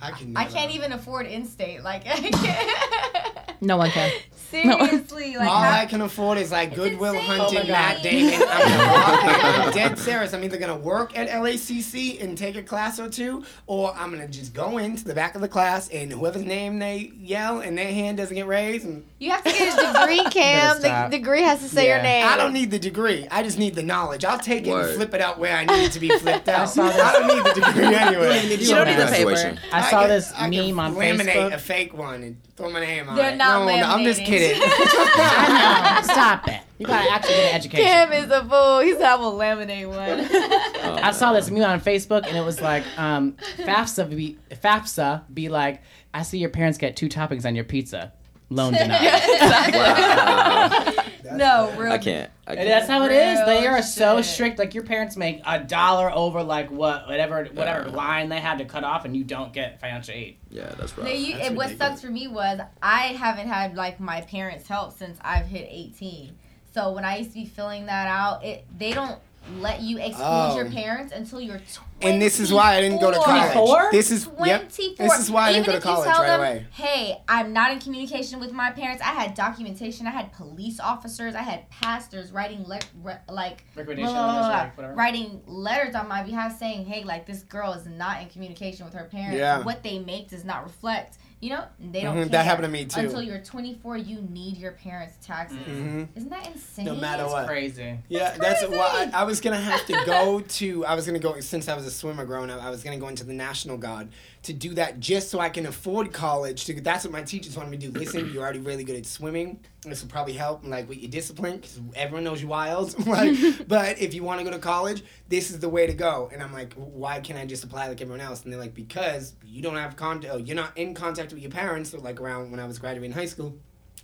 I 0.00 0.10
can. 0.12 0.36
I 0.36 0.44
can't 0.46 0.74
even 0.74 0.92
afford 0.92 1.26
in-state. 1.26 1.82
Like, 1.82 2.02
I 2.06 2.30
can't. 2.30 3.62
No 3.62 3.76
one 3.76 3.90
can. 3.90 4.10
Seriously, 4.62 5.36
like, 5.36 5.48
All 5.48 5.58
how- 5.62 5.80
I 5.80 5.86
can 5.86 6.00
afford 6.00 6.38
is 6.38 6.52
like 6.52 6.74
Goodwill 6.74 7.14
insane. 7.14 7.26
Hunting, 7.40 7.58
Oh 7.58 7.62
my 7.64 7.68
Matt 7.68 8.02
Damon. 8.02 8.34
I'm, 8.48 8.68
gonna 8.68 8.92
walk 8.92 9.24
in. 9.24 9.60
I'm 9.62 9.72
dead 9.72 9.98
serious. 9.98 10.32
I'm 10.32 10.44
either 10.44 10.56
gonna 10.58 10.76
work 10.76 11.16
at 11.18 11.28
LACC 11.28 12.22
and 12.22 12.36
take 12.38 12.56
a 12.56 12.62
class 12.62 12.98
or 13.00 13.08
two, 13.08 13.44
or 13.66 13.94
I'm 13.96 14.10
gonna 14.10 14.28
just 14.28 14.54
go 14.54 14.78
into 14.78 15.04
the 15.04 15.14
back 15.14 15.34
of 15.34 15.40
the 15.40 15.48
class 15.48 15.88
and 15.90 16.12
whoever's 16.12 16.44
name 16.44 16.78
they 16.78 17.12
yell 17.18 17.60
and 17.60 17.76
their 17.76 17.88
hand 17.92 18.16
doesn't 18.18 18.34
get 18.34 18.46
raised. 18.46 18.84
And 18.86 19.04
you 19.18 19.30
have 19.30 19.42
to 19.44 19.50
get 19.50 19.78
a 19.78 19.92
degree, 19.92 20.24
Cam. 20.30 20.80
The 20.80 21.16
degree 21.16 21.42
has 21.42 21.60
to 21.60 21.68
say 21.68 21.86
Yeah. 21.88 21.94
your 21.96 22.02
name. 22.02 22.26
I 22.26 22.36
don't 22.36 22.52
need 22.52 22.70
the 22.70 22.78
degree. 22.78 23.26
I 23.30 23.42
just 23.42 23.58
need 23.58 23.74
the 23.74 23.82
knowledge. 23.82 24.24
I'll 24.24 24.38
take 24.38 24.66
it 24.66 24.70
and 24.70 24.94
flip 24.96 25.14
it 25.14 25.20
out 25.20 25.38
where 25.38 25.56
I 25.56 25.64
need 25.64 25.84
it 25.86 25.92
to 25.92 26.00
be 26.00 26.08
flipped 26.10 26.48
out. 26.50 26.68
saw 26.68 26.86
this- 26.86 27.00
I 27.00 27.12
don't 27.12 27.26
need 27.26 27.44
the 27.54 27.60
degree 27.60 27.84
anyway. 27.94 28.46
You 28.56 28.74
don't 28.74 28.86
need 28.86 28.98
the 28.98 29.06
paper. 29.06 29.58
I 29.72 29.90
saw 29.90 30.00
can- 30.02 30.08
this 30.10 30.32
I 30.32 30.50
can 30.50 30.50
meme 30.50 30.78
on 30.80 30.94
laminate 30.94 31.24
Facebook. 31.34 31.54
a 31.54 31.58
fake 31.58 31.96
one 31.96 32.22
and 32.22 32.36
throw 32.56 32.70
my 32.70 32.80
name 32.80 33.08
on 33.08 33.16
They're 33.16 33.32
it. 33.32 33.36
not 33.36 33.66
no, 33.66 33.76
no, 33.76 33.86
I'm 33.86 34.04
just 34.04 34.20
kidding. 34.22 34.60
I 34.64 36.00
know. 36.02 36.12
Stop 36.12 36.48
it. 36.48 36.60
You 36.78 36.86
gotta 36.86 37.10
actually 37.10 37.34
get 37.34 37.50
an 37.50 37.54
education. 37.56 37.84
Cam 37.86 38.12
is 38.12 38.30
a 38.30 38.44
fool. 38.44 38.80
He 38.80 38.92
said 38.92 39.02
I 39.02 39.14
will 39.16 39.34
laminate 39.34 39.88
one. 39.88 40.28
Oh, 40.30 40.98
I 41.02 41.12
saw 41.12 41.32
this 41.32 41.50
meme 41.50 41.62
on 41.62 41.80
Facebook 41.80 42.26
and 42.26 42.36
it 42.36 42.44
was 42.44 42.60
like, 42.60 42.84
um, 42.98 43.36
FAFSA 43.58 44.10
be 44.10 44.36
FAFSA 44.50 45.22
be 45.32 45.48
like, 45.48 45.82
I 46.12 46.22
see 46.22 46.38
your 46.38 46.50
parents 46.50 46.78
get 46.78 46.96
two 46.96 47.08
toppings 47.08 47.44
on 47.44 47.54
your 47.54 47.64
pizza. 47.64 48.12
Loan 48.50 48.74
denied. 48.74 49.00
Wow. 50.94 51.04
No, 51.32 51.72
real. 51.76 51.92
I 51.92 51.98
can't. 51.98 52.30
I 52.46 52.54
can't. 52.56 52.68
that's 52.68 52.86
how 52.88 53.04
it 53.04 53.12
is. 53.12 53.44
They 53.46 53.62
Real 53.62 53.74
are 53.76 53.82
so 53.82 54.16
shit. 54.20 54.24
strict. 54.34 54.58
Like 54.58 54.74
your 54.74 54.84
parents 54.84 55.16
make 55.16 55.40
a 55.46 55.58
dollar 55.60 56.10
over 56.12 56.42
like 56.42 56.70
what 56.70 57.06
whatever 57.08 57.40
uh-huh. 57.40 57.50
whatever 57.54 57.88
Yeah. 57.88 57.94
line 57.96 58.28
they 58.28 58.40
had 58.40 58.58
to 58.58 58.64
cut 58.64 58.84
off, 58.84 59.04
and 59.04 59.16
you 59.16 59.24
don't 59.24 59.52
get 59.52 59.80
financial 59.80 60.14
aid. 60.14 60.36
yeah, 60.50 60.72
that's 60.78 60.96
rough. 60.96 61.06
No, 61.06 61.12
you, 61.12 61.34
That's 61.34 61.48
and 61.48 61.56
what 61.56 61.76
sucks 61.78 62.00
for 62.02 62.08
me 62.10 62.28
was 62.28 62.60
I 62.82 62.98
haven't 63.14 63.48
had 63.48 63.74
like 63.76 63.98
my 64.00 64.20
parents' 64.22 64.68
help 64.68 64.96
since 64.96 65.18
I've 65.22 65.46
hit 65.46 65.66
18. 65.70 66.36
So 66.74 66.92
when 66.92 67.04
I 67.04 67.18
used 67.18 67.30
to 67.30 67.36
be 67.36 67.46
filling 67.46 67.86
that 67.86 68.06
out, 68.08 68.44
it 68.44 68.66
they 68.76 68.92
don't 68.92 69.20
let 69.60 69.80
you 69.82 69.98
exclude 69.98 70.24
Oh. 70.26 70.56
your 70.56 70.70
parents 70.70 71.12
until 71.12 71.40
you're 71.40 71.58
24. 71.58 71.84
and 72.10 72.20
this 72.22 72.40
is 72.40 72.52
why 72.52 72.74
I 72.76 72.80
didn't 72.80 73.00
go 73.00 73.10
to 73.10 73.18
college. 73.18 73.52
24? 73.52 73.88
This 73.92 74.10
is 74.10 74.28
yep. 74.44 74.70
This 74.70 75.18
is 75.18 75.30
why 75.30 75.48
I 75.48 75.52
didn't 75.52 75.66
Even 75.68 75.74
go 75.74 75.80
to 75.80 75.86
college 75.86 76.08
tell 76.10 76.20
right 76.22 76.26
them, 76.28 76.40
away. 76.40 76.66
Hey, 76.72 77.20
I'm 77.28 77.52
not 77.52 77.70
in 77.72 77.78
communication 77.78 78.40
with 78.40 78.52
my 78.52 78.70
parents. 78.70 79.02
I 79.02 79.12
had 79.12 79.34
documentation. 79.34 80.06
I 80.06 80.10
had 80.10 80.32
police 80.32 80.80
officers. 80.80 81.34
I 81.34 81.42
had 81.42 81.68
pastors 81.70 82.32
writing 82.32 82.64
le- 82.66 82.78
re- 83.02 83.18
like 83.30 83.64
Recommendation 83.74 84.12
blah, 84.12 84.22
blah, 84.32 84.48
letters, 84.48 84.72
blah, 84.76 84.86
like, 84.88 84.96
writing 84.96 85.42
letters 85.46 85.94
on 85.94 86.08
my 86.08 86.22
behalf 86.22 86.58
saying, 86.58 86.86
"Hey, 86.86 87.04
like 87.04 87.26
this 87.26 87.42
girl 87.42 87.72
is 87.72 87.86
not 87.86 88.22
in 88.22 88.28
communication 88.28 88.84
with 88.86 88.94
her 88.94 89.04
parents. 89.04 89.36
Yeah. 89.38 89.62
What 89.62 89.82
they 89.82 89.98
make 89.98 90.28
does 90.30 90.44
not 90.44 90.64
reflect." 90.64 91.18
You 91.44 91.50
know, 91.50 91.64
they 91.78 92.00
don't. 92.00 92.14
Mhm, 92.16 92.20
care. 92.20 92.28
that 92.30 92.44
happened 92.46 92.64
to 92.64 92.70
me, 92.70 92.86
too. 92.86 93.00
Until 93.00 93.20
you're 93.20 93.38
24, 93.38 93.98
you 93.98 94.22
need 94.30 94.56
your 94.56 94.72
parents' 94.72 95.18
taxes. 95.20 95.58
Mhm. 95.58 96.08
Isn't 96.14 96.30
that 96.30 96.46
insane? 96.46 96.86
No 96.86 96.94
matter 96.94 97.26
what. 97.26 97.46
Crazy. 97.46 97.98
Yeah, 98.08 98.30
That's 98.38 98.62
that's, 98.62 98.68
why. 98.68 99.10
I, 99.12 99.20
I 99.20 99.24
was 99.24 99.42
gonna 99.42 99.60
have 99.60 99.84
to 99.84 99.92
go 100.06 100.40
to. 100.48 100.86
I 100.86 100.94
was 100.94 101.04
gonna 101.04 101.18
go 101.18 101.38
since 101.40 101.68
I 101.68 101.76
was 101.76 101.84
a 101.86 101.90
swimmer 101.90 102.24
growing 102.24 102.48
up. 102.48 102.62
I 102.64 102.70
was 102.70 102.82
gonna 102.82 102.96
go 102.96 103.08
into 103.08 103.24
the 103.24 103.34
National 103.34 103.76
Guard 103.76 104.08
to 104.44 104.52
do 104.52 104.74
that 104.74 105.00
just 105.00 105.30
so 105.30 105.40
I 105.40 105.48
can 105.48 105.66
afford 105.66 106.12
college. 106.12 106.66
To 106.66 106.80
that's 106.80 107.04
what 107.04 107.12
my 107.12 107.22
teachers 107.22 107.56
wanted 107.56 107.70
me 107.70 107.78
to 107.78 107.88
do. 107.88 107.98
Listen, 107.98 108.30
you're 108.32 108.42
already 108.42 108.60
really 108.60 108.84
good 108.84 108.96
at 108.96 109.06
swimming. 109.06 109.60
This 109.82 110.02
will 110.02 110.10
probably 110.10 110.34
help, 110.34 110.64
like 110.64 110.88
with 110.88 110.98
your 110.98 111.10
discipline, 111.10 111.56
because 111.56 111.80
everyone 111.94 112.24
knows 112.24 112.40
you 112.40 112.48
wild. 112.48 113.06
like, 113.06 113.36
but 113.68 113.98
if 113.98 114.14
you 114.14 114.22
want 114.22 114.40
to 114.40 114.44
go 114.44 114.50
to 114.50 114.58
college, 114.58 115.02
this 115.28 115.50
is 115.50 115.58
the 115.58 115.68
way 115.68 115.86
to 115.86 115.94
go. 115.94 116.30
And 116.32 116.42
I'm 116.42 116.52
like, 116.52 116.74
why 116.74 117.20
can't 117.20 117.38
I 117.38 117.46
just 117.46 117.64
apply 117.64 117.88
like 117.88 118.00
everyone 118.00 118.20
else? 118.20 118.44
And 118.44 118.52
they're 118.52 118.60
like, 118.60 118.74
because 118.74 119.34
you 119.44 119.62
don't 119.62 119.76
have 119.76 119.96
contact. 119.96 120.32
Oh, 120.32 120.36
you're 120.36 120.56
not 120.56 120.76
in 120.76 120.94
contact 120.94 121.32
with 121.32 121.42
your 121.42 121.50
parents. 121.50 121.90
So 121.90 121.98
like 121.98 122.20
around 122.20 122.50
when 122.50 122.60
I 122.60 122.66
was 122.66 122.78
graduating 122.78 123.12
high 123.12 123.26
school. 123.26 123.58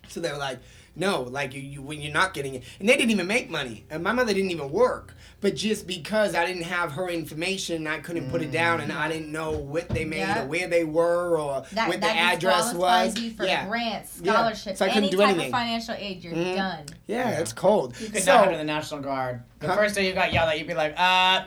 So 0.09 0.21
they 0.21 0.33
were 0.33 0.39
like, 0.39 0.59
no, 0.97 1.23
like 1.23 1.55
you, 1.55 1.61
you 1.61 1.83
when 1.83 2.01
you're 2.01 2.13
not 2.13 2.35
getting 2.35 2.55
it, 2.55 2.65
and 2.79 2.89
they 2.89 2.97
didn't 2.97 3.11
even 3.11 3.27
make 3.27 3.49
money, 3.49 3.85
and 3.91 4.03
my 4.03 4.13
mother 4.13 4.35
didn't 4.35 4.51
even 4.51 4.71
work. 4.71 5.15
But 5.43 5.57
just 5.57 5.87
because 5.87 6.35
I 6.35 6.45
didn't 6.45 6.65
have 6.65 6.93
her 6.93 7.09
information, 7.09 7.87
I 7.87 7.99
couldn't 8.01 8.31
put 8.31 8.43
it 8.43 8.53
down, 8.53 8.81
and 8.83 8.93
I 8.93 9.09
didn't 9.09 9.33
know 9.33 9.53
what 9.53 9.89
they 9.89 10.05
made 10.05 10.19
Yeah. 10.19 10.43
or 10.43 10.47
where 10.47 10.69
they 10.69 10.85
were 10.85 11.39
or 11.39 11.65
That, 11.73 11.89
what 11.89 12.03
the 12.03 12.09
address 12.11 12.75
was. 12.75 13.19
you 13.19 13.31
for 13.31 13.47
yeah, 13.47 13.67
grants, 13.67 14.21
Yeah. 14.23 14.35
scholarships, 14.35 14.79
So 14.81 14.85
I 14.85 14.89
couldn't 14.89 15.05
any 15.05 15.11
do 15.13 15.17
type 15.17 15.29
anything. 15.31 15.47
of 15.47 15.53
financial 15.53 15.95
aid. 15.99 16.23
You're 16.23 16.35
Mhm. 16.35 16.57
done. 16.57 16.79
yeah, 17.07 17.31
it's 17.41 17.55
cold. 17.55 17.99
You 17.99 18.09
could 18.11 18.23
so 18.23 18.35
not 18.35 18.47
enter 18.49 18.59
the 18.59 18.65
National 18.65 19.01
Guard. 19.01 19.41
The 19.61 19.69
Huh? 19.69 19.77
first 19.77 19.95
day 19.95 20.07
you 20.07 20.13
got 20.13 20.31
yelled 20.31 20.51
at, 20.51 20.59
you'd 20.59 20.69
be 20.69 20.75
like, 20.75 20.95
uh. 20.99 21.45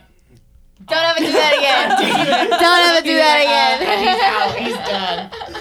Don't 0.85 0.97
ever 1.03 1.19
do 1.19 1.31
that 1.31 1.53
again. 1.57 2.49
Don't 2.49 2.63
ever 2.63 3.01
do 3.05 3.15
that 3.15 3.77
again. 3.77 3.97
He's 4.07 4.23
out. 4.23 4.55
He's 4.57 4.89
done. 4.89 5.52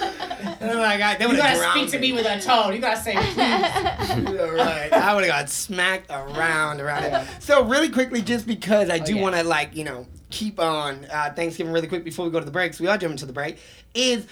Oh 0.63 0.77
my 0.77 0.97
god, 0.97 1.17
they 1.17 1.25
You 1.25 1.31
would 1.31 1.39
have 1.39 1.57
gotta 1.59 1.79
speak 1.79 1.91
to 1.91 1.99
me 1.99 2.13
with 2.13 2.25
a 2.25 2.39
tone. 2.39 2.73
You 2.73 2.79
gotta 2.79 3.01
say, 3.01 3.13
please. 3.15 3.37
Yeah, 3.37 4.49
right. 4.49 4.93
I 4.93 5.13
would 5.13 5.23
have 5.23 5.31
got 5.31 5.49
smacked 5.49 6.09
around 6.09 6.81
around 6.81 7.03
it. 7.03 7.27
So 7.39 7.63
really 7.65 7.89
quickly, 7.89 8.21
just 8.21 8.47
because 8.47 8.89
I 8.89 8.99
do 8.99 9.15
yeah. 9.15 9.21
want 9.21 9.35
to 9.35 9.43
like 9.43 9.75
you 9.75 9.83
know 9.83 10.07
keep 10.29 10.59
on 10.59 11.05
uh, 11.11 11.31
Thanksgiving 11.35 11.71
really 11.73 11.87
quick 11.87 12.03
before 12.03 12.25
we 12.25 12.31
go 12.31 12.39
to 12.39 12.45
the 12.45 12.51
breaks. 12.51 12.79
We 12.79 12.87
are 12.87 12.97
jumping 12.97 13.17
to 13.17 13.25
the 13.25 13.33
break. 13.33 13.57
Is 13.93 14.25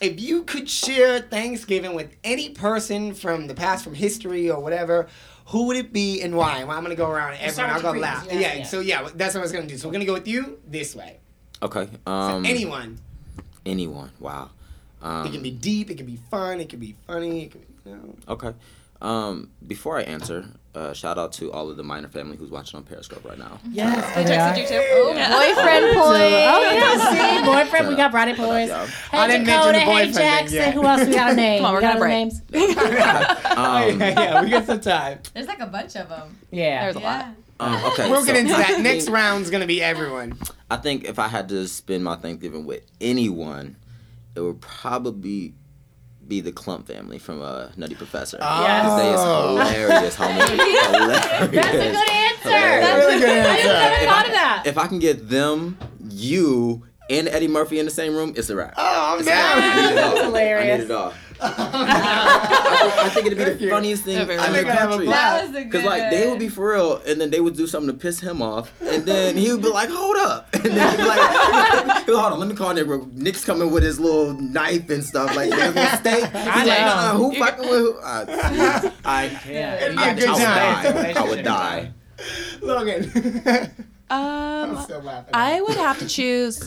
if 0.00 0.20
you 0.20 0.44
could 0.44 0.68
share 0.68 1.20
Thanksgiving 1.20 1.94
with 1.94 2.14
any 2.24 2.50
person 2.50 3.14
from 3.14 3.46
the 3.46 3.54
past, 3.54 3.84
from 3.84 3.94
history 3.94 4.50
or 4.50 4.60
whatever. 4.60 5.08
Who 5.50 5.68
would 5.68 5.76
it 5.76 5.92
be 5.92 6.22
and 6.22 6.34
why? 6.36 6.64
Well, 6.64 6.76
I'm 6.76 6.82
gonna 6.82 6.96
go 6.96 7.08
around 7.08 7.38
We'll 7.38 7.48
everyone. 7.48 7.70
I'll 7.70 7.76
with 7.76 7.82
go 7.84 7.92
your 7.92 8.02
last. 8.02 8.26
Yeah, 8.26 8.38
yeah, 8.40 8.54
yeah. 8.54 8.64
So 8.64 8.80
yeah, 8.80 9.08
that's 9.14 9.32
what 9.32 9.42
I 9.42 9.42
was 9.42 9.52
gonna 9.52 9.68
do. 9.68 9.76
So 9.78 9.86
we're 9.86 9.92
gonna 9.92 10.04
go 10.04 10.14
with 10.14 10.26
you 10.26 10.58
this 10.66 10.96
way. 10.96 11.20
Okay. 11.62 11.88
So 12.04 12.12
Um, 12.12 12.44
anyone. 12.44 12.98
Anyone. 13.64 14.10
Wow. 14.18 14.50
Um, 15.02 15.26
It 15.26 15.32
can 15.32 15.42
be 15.42 15.50
deep. 15.50 15.90
It 15.90 15.96
can 15.96 16.06
be 16.06 16.18
fun. 16.30 16.60
It 16.60 16.68
can 16.68 16.78
be 16.78 16.94
funny. 17.06 17.44
It 17.44 17.50
can 17.52 17.60
be, 17.60 17.66
you 17.90 17.96
know. 17.96 18.14
Okay. 18.28 18.52
Um, 19.02 19.50
before 19.66 19.98
I 19.98 20.02
answer, 20.04 20.46
uh, 20.74 20.94
shout 20.94 21.18
out 21.18 21.30
to 21.34 21.52
all 21.52 21.68
of 21.70 21.76
the 21.76 21.82
Miner 21.82 22.08
family 22.08 22.38
who's 22.38 22.50
watching 22.50 22.78
on 22.78 22.82
Periscope 22.84 23.22
right 23.26 23.38
now. 23.38 23.60
Yes, 23.70 24.14
They 24.14 24.24
texted 24.24 24.58
you 24.62 24.66
too. 24.66 24.80
Oh, 24.80 25.12
boyfriend 25.12 25.84
point. 25.94 26.32
Oh 26.48 26.70
yeah, 26.72 27.38
see, 27.40 27.44
boyfriend. 27.44 27.88
We 27.88 27.94
got 27.96 28.10
Brady 28.10 28.32
boys. 28.32 28.70
Shout 28.70 28.88
Hey 28.88 29.18
I 29.18 29.26
didn't 29.26 29.46
mention 29.46 29.72
Dakota, 29.72 29.72
the 29.72 29.78
hey 29.80 29.86
boyfriend 30.06 30.14
thing 30.14 30.24
Jackson. 30.24 30.56
yet. 30.56 30.74
Who 30.74 30.84
else 30.86 31.06
we 31.06 31.14
got 31.14 31.32
a 31.32 31.34
name? 31.36 31.58
Come 31.62 31.66
on, 31.66 31.72
we're 31.74 31.80
We 31.80 31.82
got 31.82 31.92
gonna 31.92 32.00
break. 32.00 32.10
names. 32.12 32.40
Oh, 32.54 33.90
Um, 33.92 34.00
yeah, 34.00 34.08
yeah, 34.20 34.42
we 34.42 34.50
got 34.50 34.64
some 34.66 34.80
time. 34.80 35.18
There's 35.34 35.46
like 35.46 35.60
a 35.60 35.66
bunch 35.66 35.94
of 35.96 36.08
them. 36.08 36.38
Yeah. 36.50 36.84
There's 36.84 36.96
a 36.96 37.00
lot. 37.00 37.26
um, 37.60 37.84
okay. 37.92 38.10
We'll 38.10 38.20
so 38.22 38.26
get 38.26 38.36
into 38.36 38.52
that. 38.54 38.80
Next 38.80 39.10
round's 39.10 39.50
gonna 39.50 39.66
be 39.66 39.82
everyone. 39.82 40.38
I 40.70 40.76
think 40.78 41.04
if 41.04 41.18
I 41.18 41.28
had 41.28 41.50
to 41.50 41.68
spend 41.68 42.02
my 42.02 42.16
Thanksgiving 42.16 42.64
with 42.64 42.82
anyone, 43.00 43.76
it 44.36 44.40
would 44.40 44.60
probably 44.60 45.54
be 46.28 46.40
the 46.40 46.52
Klump 46.52 46.86
family 46.86 47.18
from 47.18 47.40
uh, 47.40 47.68
Nutty 47.76 47.94
Professor. 47.94 48.36
Yes. 48.40 48.82
Because 48.82 49.00
they 49.00 49.10
is 49.14 49.20
Oh. 49.20 49.56
hilarious, 49.56 50.16
homie. 50.16 50.32
hilarious. 50.32 51.20
That's 51.20 51.42
a 51.42 51.48
good 51.48 51.64
answer. 51.64 52.48
Hilarious. 52.48 53.06
Really 53.06 53.20
good 53.20 53.28
I 53.30 53.62
never 53.62 54.04
thought 54.06 54.26
of 54.26 54.32
that. 54.32 54.62
If 54.66 54.76
I 54.78 54.86
can 54.88 54.98
get 54.98 55.28
them, 55.28 55.78
you, 56.10 56.84
and 57.08 57.28
Eddie 57.28 57.48
Murphy 57.48 57.78
in 57.78 57.84
the 57.84 57.90
same 57.90 58.14
room, 58.16 58.32
it's 58.36 58.50
a 58.50 58.56
wrap. 58.56 58.74
Oh, 58.76 59.14
I'm 59.14 59.18
It's 59.20 59.28
a 59.28 59.30
wrap. 59.30 59.56
I 59.56 59.60
need 59.90 59.94
down. 59.94 59.94
That's 59.96 60.20
hilarious. 60.22 60.74
I 60.74 60.78
need 60.78 60.84
it 60.84 60.90
all. 60.90 61.14
I, 61.38 63.02
I 63.04 63.08
think 63.10 63.26
it'd 63.26 63.36
be 63.38 63.44
Thank 63.44 63.58
the 63.58 63.64
you. 63.64 63.70
funniest 63.70 64.04
thing 64.04 64.14
Yeah, 64.16 64.22
in 64.22 64.28
the 64.28 64.40
I 64.42 64.46
think 64.48 64.68
I 64.68 64.74
have 64.74 64.88
a 64.88 64.92
country. 64.94 65.06
That 65.08 65.46
was 65.46 65.54
a 65.56 65.64
good 65.64 65.72
Cause 65.72 65.84
like 65.84 66.10
they 66.10 66.26
would 66.30 66.38
be 66.38 66.48
for 66.48 66.72
real, 66.72 66.96
and 67.06 67.20
then 67.20 67.28
they 67.30 67.40
would 67.40 67.54
do 67.56 67.66
something 67.66 67.92
to 67.92 67.98
piss 67.98 68.20
him 68.20 68.40
off, 68.40 68.72
and 68.80 69.04
then 69.04 69.36
he 69.36 69.52
would 69.52 69.60
be 69.60 69.68
like, 69.68 69.90
"Hold 69.90 70.16
up!" 70.16 70.48
And 70.54 70.64
then 70.64 70.90
he'd 70.90 70.96
be 70.96 71.02
like, 71.06 71.20
"Hold 72.06 72.32
on, 72.32 72.38
let 72.40 72.48
me 72.48 72.54
call 72.54 72.72
Nick. 72.72 72.86
real- 72.86 73.06
Nick's 73.12 73.44
coming 73.44 73.70
with 73.70 73.82
his 73.82 74.00
little 74.00 74.32
knife 74.32 74.88
and 74.88 75.04
stuff, 75.04 75.36
like 75.36 75.52
his 75.52 75.74
little 75.74 75.98
steak." 75.98 76.24
He's 76.24 76.34
I 76.34 76.64
like, 76.64 76.80
know. 76.80 76.86
"Nah, 76.86 77.12
who 77.16 77.34
fucking 77.34 77.68
with 77.68 77.80
who?" 77.80 77.98
I, 78.02 78.92
I, 79.04 79.40
Yeah. 79.46 79.74
It'd 79.74 79.96
be 79.98 80.02
I, 80.02 80.08
a 80.08 80.14
good 80.14 80.28
I 80.28 80.32
would 80.32 80.42
time. 80.42 80.94
die. 80.94 81.12
I 81.20 81.28
would 81.28 81.44
die. 81.44 81.92
Logan. 82.62 83.72
I'm 84.08 84.70
Um, 84.76 84.82
still 84.84 85.02
laughing. 85.02 85.30
I 85.34 85.60
would 85.60 85.76
have 85.76 85.98
to 85.98 86.06
choose. 86.08 86.62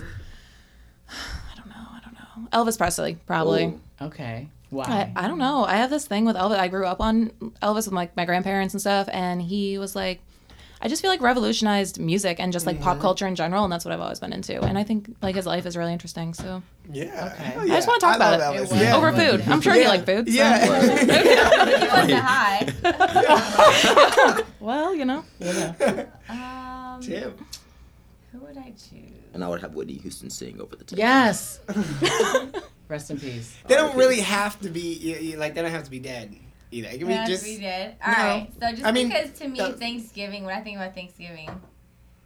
I 1.09 1.55
don't 1.55 1.67
know. 1.69 1.73
I 1.75 1.99
don't 2.03 2.13
know. 2.13 2.38
Elvis 2.51 2.77
Presley, 2.77 3.17
probably. 3.25 3.65
Ooh. 3.65 3.79
Okay. 4.01 4.47
I, 4.71 4.75
Why? 4.75 5.11
I 5.15 5.27
don't 5.27 5.39
know. 5.39 5.65
I 5.65 5.77
have 5.77 5.89
this 5.89 6.05
thing 6.07 6.25
with 6.25 6.35
Elvis. 6.35 6.59
I 6.59 6.67
grew 6.67 6.85
up 6.85 7.01
on 7.01 7.29
Elvis 7.61 7.85
with 7.85 7.93
like 7.93 8.15
my 8.15 8.25
grandparents 8.25 8.73
and 8.73 8.81
stuff, 8.81 9.07
and 9.11 9.41
he 9.41 9.77
was 9.79 9.95
like, 9.95 10.19
I 10.81 10.87
just 10.87 11.01
feel 11.01 11.11
like 11.11 11.19
revolutionized 11.21 11.99
music 11.99 12.39
and 12.39 12.53
just 12.53 12.65
like 12.65 12.75
Mm-hmm. 12.77 12.83
pop 12.85 12.99
culture 13.01 13.27
in 13.27 13.35
general, 13.35 13.65
and 13.65 13.73
that's 13.73 13.83
what 13.83 13.93
I've 13.93 13.99
always 13.99 14.19
been 14.21 14.31
into. 14.31 14.61
And 14.61 14.77
I 14.77 14.83
think 14.83 15.13
like 15.21 15.35
his 15.35 15.45
life 15.45 15.65
is 15.65 15.75
really 15.75 15.91
interesting. 15.91 16.33
So 16.33 16.63
Yeah. 16.91 17.33
Okay. 17.33 17.43
Hell 17.43 17.61
I 17.63 17.67
just 17.67 17.85
want 17.87 17.99
to 17.99 18.05
talk 18.05 18.13
I 18.13 18.15
about 18.15 18.39
love 18.39 18.55
it 18.55 18.69
Elvis. 18.69 18.79
Yeah. 18.79 18.95
over 18.95 19.11
food. 19.11 19.41
I'm 19.47 19.59
sure 19.59 19.75
you 19.75 19.81
Yeah. 19.81 19.89
like 19.89 20.05
food. 20.05 20.27
So. 20.27 20.33
Yeah. 20.33 20.65
He 21.79 21.87
wasn't 21.87 22.23
high. 22.23 22.65
Well, 24.59 24.93
you 24.95 25.05
know. 25.05 25.23
Um, 26.29 27.01
Tim. 27.01 27.33
who 28.31 28.39
would 28.39 28.57
I 28.57 28.71
choose? 28.71 29.18
And 29.33 29.43
I 29.43 29.47
would 29.47 29.61
have 29.61 29.75
Whitney 29.75 29.93
Houston 29.95 30.29
sing 30.29 30.59
over 30.59 30.75
the 30.75 30.83
top. 30.83 30.97
Yes. 30.97 31.59
Rest 32.87 33.11
in 33.11 33.19
peace. 33.19 33.55
They 33.67 33.75
don't 33.75 33.95
really 33.95 34.19
have 34.21 34.59
to 34.61 34.69
be 34.69 34.93
you- 34.95 35.17
you- 35.17 35.37
like 35.37 35.53
they 35.53 35.61
don't 35.61 35.71
have 35.71 35.83
to 35.83 35.91
be 35.91 35.99
dead 35.99 36.35
either. 36.71 36.87
It 36.89 36.97
can 36.97 37.07
be 37.07 37.13
Yeah, 37.13 37.27
just 37.27 37.43
we 37.43 37.57
did. 37.59 37.95
All 38.03 38.11
No. 38.11 38.17
right. 38.17 38.49
So 38.59 38.71
just 38.71 38.83
I 38.85 38.91
mean, 38.91 39.09
because 39.09 39.31
to 39.39 39.47
me 39.47 39.59
that- 39.59 39.77
Thanksgiving, 39.79 40.43
when 40.45 40.55
I 40.57 40.61
think 40.61 40.77
about 40.77 40.95
Thanksgiving, 40.95 41.49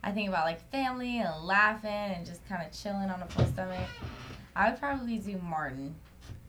I 0.04 0.12
think 0.12 0.30
about 0.30 0.46
like 0.46 0.62
family 0.72 1.20
and 1.20 1.44
laughing 1.46 1.90
and 1.92 2.26
just 2.26 2.46
kind 2.48 2.66
of 2.66 2.72
chilling 2.72 3.10
on 3.10 3.22
a 3.22 3.26
full 3.28 3.46
stomach. 3.48 3.88
I 4.56 4.70
would 4.70 4.80
probably 4.80 5.18
do 5.18 5.38
Martin. 5.44 5.96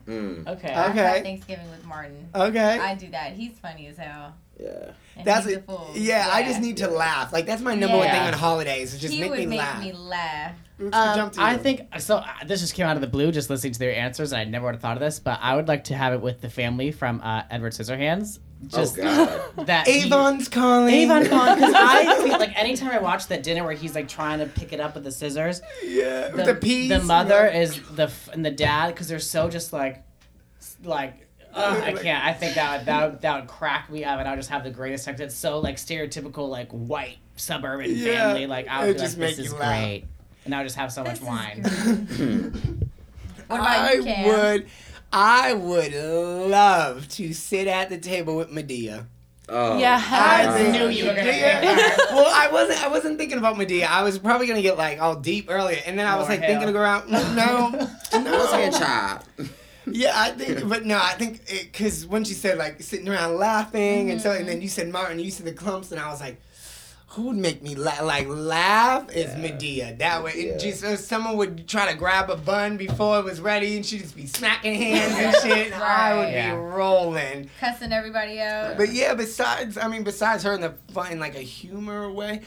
Mm, 0.07 0.47
Okay. 0.47 0.71
I 0.71 0.89
Okay. 0.91 0.99
have 0.99 1.21
Thanksgiving 1.23 1.69
with 1.71 1.83
Martin. 1.85 2.29
okay. 2.35 2.79
I 2.79 2.95
do 2.95 3.09
that. 3.09 3.33
He's 3.33 3.57
funny 3.59 3.87
as 3.87 3.97
hell. 3.97 4.35
Yeah. 4.59 4.91
And 5.17 5.25
that's 5.25 5.45
it. 5.47 5.59
a 5.59 5.61
fool. 5.61 5.91
Yeah, 5.95 6.29
I 6.31 6.43
just 6.43 6.59
need 6.61 6.77
to 6.77 6.87
laugh. 6.89 7.31
Like 7.31 7.45
that's 7.45 7.61
my 7.61 7.75
number 7.75 7.97
one 7.97 8.09
thing 8.09 8.19
on 8.21 8.33
holidays. 8.33 8.93
Is 8.93 8.99
just 9.01 9.13
he 9.13 9.21
make 9.21 9.29
would 9.31 9.39
me 9.39 9.45
make 9.45 9.59
laugh. 9.59 9.81
me 9.83 9.93
laugh. 9.93 10.55
Let's 10.77 10.97
Um, 10.97 11.31
I 11.37 11.55
think 11.55 11.83
so. 11.99 12.17
Uh, 12.17 12.25
this 12.45 12.59
just 12.59 12.73
came 12.73 12.85
out 12.85 12.97
of 12.97 13.01
the 13.01 13.07
blue, 13.07 13.31
just 13.31 13.49
listening 13.49 13.71
to 13.73 13.79
their 13.79 13.95
answers, 13.95 14.33
and 14.33 14.41
I 14.41 14.43
never 14.43 14.65
would 14.65 14.75
have 14.75 14.81
thought 14.81 14.97
of 14.97 15.01
this. 15.01 15.19
But 15.19 15.39
I 15.41 15.55
would 15.55 15.69
like 15.69 15.85
to 15.85 15.95
have 15.95 16.11
it 16.13 16.19
with 16.21 16.41
the 16.41 16.49
family 16.49 16.91
from 16.91 17.21
uh, 17.21 17.43
Edward 17.49 17.71
Scissorhands. 17.71 18.39
Just 18.67 18.97
oh 18.99 19.53
God. 19.55 19.65
that 19.67 19.87
he- 19.87 20.03
Avon's 20.05 20.49
calling. 20.49 20.93
Avon 20.93 21.25
Con, 21.27 21.55
because 21.59 21.73
I 21.77 22.23
feel 22.27 22.37
like 22.37 22.57
anytime 22.59 22.89
I 22.91 22.99
watch 22.99 23.27
that 23.27 23.41
dinner 23.43 23.63
where 23.63 23.73
he's 23.73 23.95
like 23.95 24.09
trying 24.09 24.39
to 24.39 24.47
pick 24.47 24.73
it 24.73 24.81
up 24.81 24.95
with 24.95 25.05
the 25.05 25.11
scissors, 25.13 25.61
Yeah, 25.85 26.27
the, 26.29 26.35
with 26.37 26.45
the 26.47 26.55
peas. 26.55 26.89
the 26.89 26.99
mother 27.03 27.49
yeah. 27.53 27.61
is 27.61 27.79
the 27.91 28.03
f- 28.03 28.27
and 28.33 28.45
the 28.45 28.51
dad 28.51 28.87
because 28.87 29.07
they're 29.07 29.19
so 29.19 29.49
just 29.49 29.71
like, 29.71 30.03
like. 30.83 31.24
Ugh, 31.55 31.83
I 31.83 31.93
can't. 31.93 32.23
I 32.25 32.33
think 32.33 32.55
that 32.55 32.77
would, 32.79 32.85
that 32.87 33.11
would, 33.11 33.21
that 33.21 33.39
would 33.39 33.49
crack 33.49 33.89
me 33.89 34.03
up, 34.03 34.19
and 34.19 34.27
I'll 34.27 34.35
just 34.35 34.49
have 34.49 34.63
the 34.63 34.69
greatest 34.71 35.05
time. 35.05 35.15
It's 35.19 35.33
so 35.35 35.59
like 35.59 35.77
stereotypical, 35.77 36.49
like 36.49 36.69
white 36.71 37.17
suburban 37.37 37.95
Yeah, 37.95 38.33
family. 38.33 38.45
Like 38.47 38.67
I 38.67 38.83
it 38.83 38.87
would 38.87 38.93
be 38.97 38.99
just 39.01 39.17
like, 39.17 39.27
make 39.29 39.35
this 39.37 39.45
is 39.47 39.51
you 39.53 39.57
laugh. 39.59 39.79
great, 39.81 40.03
and 40.43 40.53
I'll 40.53 40.63
just 40.63 40.75
have 40.75 40.91
so 40.91 41.03
much 41.03 41.19
This 41.19 41.21
is 41.21 41.27
wine. 41.27 42.89
What 43.47 43.59
about 43.59 43.69
I 43.79 43.93
you, 43.93 44.03
Cam? 44.03 44.25
would, 44.27 44.67
I 45.13 45.53
would 45.53 45.93
love 45.93 47.07
to 47.09 47.31
sit 47.33 47.67
at 47.67 47.89
the 47.89 47.97
table 47.99 48.35
with 48.37 48.49
Madea. 48.49 49.05
Oh, 49.47 49.77
Yeah. 49.77 50.01
I 50.03 50.45
Uh, 50.47 50.71
knew 50.71 50.87
you 50.89 51.05
were 51.05 51.13
gonna 51.13 51.27
Yeah. 51.31 51.61
well, 52.11 52.25
I 52.35 52.49
wasn't. 52.51 52.83
I 52.83 52.87
wasn't 52.87 53.19
thinking 53.19 53.37
about 53.37 53.55
Madea. 53.57 53.85
I 53.85 54.01
was 54.01 54.17
probably 54.17 54.47
gonna 54.47 54.63
get 54.63 54.77
like 54.79 54.99
all 54.99 55.15
deep 55.15 55.45
earlier, 55.49 55.77
and 55.85 55.97
then 55.99 56.07
I 56.07 56.15
was 56.15 56.27
More 56.27 56.37
like 56.37 56.39
thinking 56.47 56.61
hell. 56.67 56.69
of 56.69 56.75
around. 56.75 57.11
No, 57.35 58.31
I 58.31 58.37
was 58.37 58.49
saying 58.49 58.71
no. 58.71 58.79
child. 58.79 59.21
Yeah, 59.91 60.13
I 60.15 60.31
think, 60.31 60.67
but 60.67 60.85
no, 60.85 60.97
I 60.97 61.13
think 61.13 61.45
because 61.47 62.05
when 62.07 62.23
she 62.23 62.33
said 62.33 62.57
like 62.57 62.81
sitting 62.81 63.07
around 63.07 63.37
laughing 63.37 64.09
and 64.11 64.19
so, 64.21 64.31
and 64.31 64.47
then 64.47 64.61
you 64.61 64.69
said 64.69 64.89
Martin, 64.89 65.19
you 65.19 65.31
said 65.31 65.45
the 65.45 65.53
Klumps, 65.53 65.91
and 65.91 65.99
I 66.01 66.09
was 66.09 66.19
like, 66.21 66.41
who 67.09 67.27
would 67.27 67.37
make 67.37 67.61
me 67.63 67.75
laugh? 67.75 68.01
Like 68.03 68.27
laugh 68.27 69.09
is 69.15 69.27
Yeah. 69.27 69.37
Madea. 69.39 69.97
That 69.99 70.23
way, 70.23 70.33
Yeah. 70.35 70.43
it 70.53 70.59
just 70.59 70.83
uh, 70.83 70.97
someone 70.97 71.37
would 71.37 71.67
try 71.67 71.89
to 71.91 71.97
grab 71.97 72.29
a 72.29 72.35
bun 72.35 72.75
before 72.77 73.19
it 73.19 73.25
was 73.25 73.39
ready, 73.39 73.75
and 73.77 73.85
she'd 73.85 74.01
just 74.01 74.15
be 74.17 74.25
smacking 74.25 74.75
hands 74.75 75.13
and 75.15 75.35
shit. 75.53 75.71
and 75.71 75.81
I 75.83 76.17
would 76.17 76.33
Yeah. 76.33 76.51
be 76.55 76.57
rolling. 76.57 77.49
Cussing 77.59 77.93
everybody 77.93 78.41
out. 78.41 78.75
But 78.77 78.91
yeah, 78.91 79.13
besides, 79.13 79.77
I 79.77 79.87
mean, 79.87 80.03
besides 80.03 80.43
her 80.43 80.53
in 80.53 80.61
the 80.61 80.73
fun, 80.91 81.11
in 81.13 81.19
like 81.19 81.35
a 81.35 81.41
humor 81.41 82.11
way, 82.11 82.41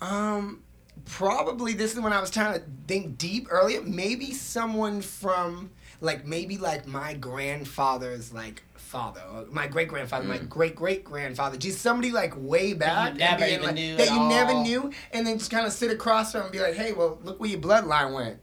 um, 0.00 0.62
probably 1.04 1.74
this 1.74 1.94
is 1.94 2.00
when 2.00 2.12
I 2.12 2.20
was 2.20 2.30
trying 2.30 2.54
to 2.54 2.62
think 2.88 3.18
deep 3.18 3.46
earlier. 3.50 3.82
Maybe 3.82 4.32
someone 4.32 5.00
from 5.00 5.70
like 6.00 6.26
maybe 6.26 6.58
like 6.58 6.86
my 6.86 7.14
grandfather's 7.14 8.32
like 8.32 8.62
father, 8.74 9.22
or 9.32 9.44
my 9.50 9.66
great 9.66 9.88
grandfather, 9.88 10.26
my 10.26 10.38
mm. 10.38 10.48
great 10.48 10.74
great 10.74 11.04
grandfather, 11.04 11.56
just 11.56 11.80
somebody 11.80 12.10
like 12.10 12.32
way 12.36 12.72
back 12.72 13.10
and 13.10 13.18
never 13.18 13.44
even 13.44 13.62
like- 13.62 13.74
knew 13.74 13.96
that 13.96 14.08
at 14.08 14.14
you 14.14 14.28
never 14.28 14.54
knew, 14.54 14.92
and 15.12 15.26
then 15.26 15.38
just 15.38 15.50
kind 15.50 15.66
of 15.66 15.72
sit 15.72 15.90
across 15.90 16.32
from 16.32 16.42
and 16.42 16.52
be 16.52 16.60
like, 16.60 16.74
hey, 16.74 16.92
well, 16.92 17.18
look 17.22 17.40
where 17.40 17.50
your 17.50 17.60
bloodline 17.60 18.14
went. 18.14 18.38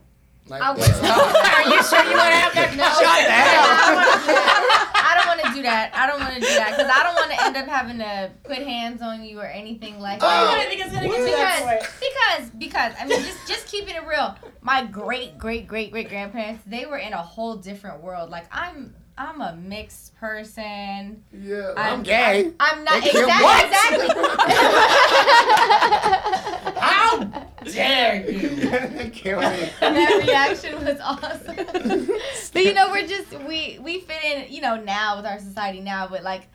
Like, 0.48 0.62
I 0.62 0.72
let's 0.74 0.86
would- 0.86 1.08
talk. 1.08 1.34
Are 1.34 1.74
you 1.74 1.82
sure 1.82 2.04
you 2.04 2.16
want 2.16 2.30
to 2.30 2.36
have 2.36 2.54
that? 2.54 2.74
No, 2.76 2.84
I 2.86 3.20
don't 3.24 4.06
want 4.06 4.22
to 4.22 4.70
do 4.70 4.75
that. 5.66 5.94
I 5.94 6.06
don't 6.06 6.20
want 6.20 6.34
to 6.34 6.40
do 6.40 6.46
that 6.46 6.70
because 6.76 6.90
I 6.90 7.02
don't 7.02 7.14
want 7.14 7.30
to 7.32 7.44
end 7.44 7.56
up 7.56 7.66
having 7.66 7.98
to 7.98 8.30
put 8.44 8.58
hands 8.58 9.02
on 9.02 9.22
you 9.24 9.38
or 9.40 9.46
anything 9.46 10.00
like 10.00 10.20
Oh, 10.22 10.26
that. 10.26 10.58
I 10.58 10.64
think 10.66 10.80
it's 10.80 10.92
gonna 10.92 11.08
get 11.08 11.24
because, 11.24 11.88
because, 12.00 12.50
because, 12.50 12.92
I 13.00 13.06
mean, 13.06 13.20
just 13.22 13.46
just 13.46 13.66
keeping 13.66 13.94
it 13.94 14.06
real. 14.06 14.36
My 14.62 14.84
great, 14.84 15.38
great, 15.38 15.66
great, 15.66 15.90
great 15.90 16.08
grandparents, 16.08 16.62
they 16.66 16.86
were 16.86 16.98
in 16.98 17.12
a 17.12 17.22
whole 17.22 17.56
different 17.56 18.02
world. 18.02 18.30
Like 18.30 18.46
I'm, 18.50 18.94
I'm 19.18 19.40
a 19.40 19.56
mixed 19.56 20.14
person. 20.16 21.22
Yeah, 21.32 21.72
I'm, 21.76 21.94
I'm 21.94 22.02
gay. 22.02 22.52
I'm 22.60 22.84
not 22.84 23.02
They 23.02 23.10
killed- 23.10 23.24
exactly. 23.30 23.44
What? 23.44 23.64
exactly. 23.64 25.16
How 26.80 27.18
dare 27.64 28.30
you? 28.30 29.10
Kill 29.12 29.40
me. 29.40 29.70
that 29.80 30.22
reaction 30.26 30.84
was 30.84 31.00
awesome. 31.00 31.56
but 32.52 32.64
you 32.64 32.74
know, 32.74 32.90
we're 32.90 33.06
just 33.06 33.32
we 33.46 33.78
we 33.80 34.00
fit 34.00 34.22
in, 34.24 34.52
you 34.52 34.60
know, 34.60 34.76
now 34.76 35.16
with 35.16 35.26
our 35.26 35.38
society 35.38 35.80
now, 35.80 36.06
but 36.06 36.22
like 36.22 36.48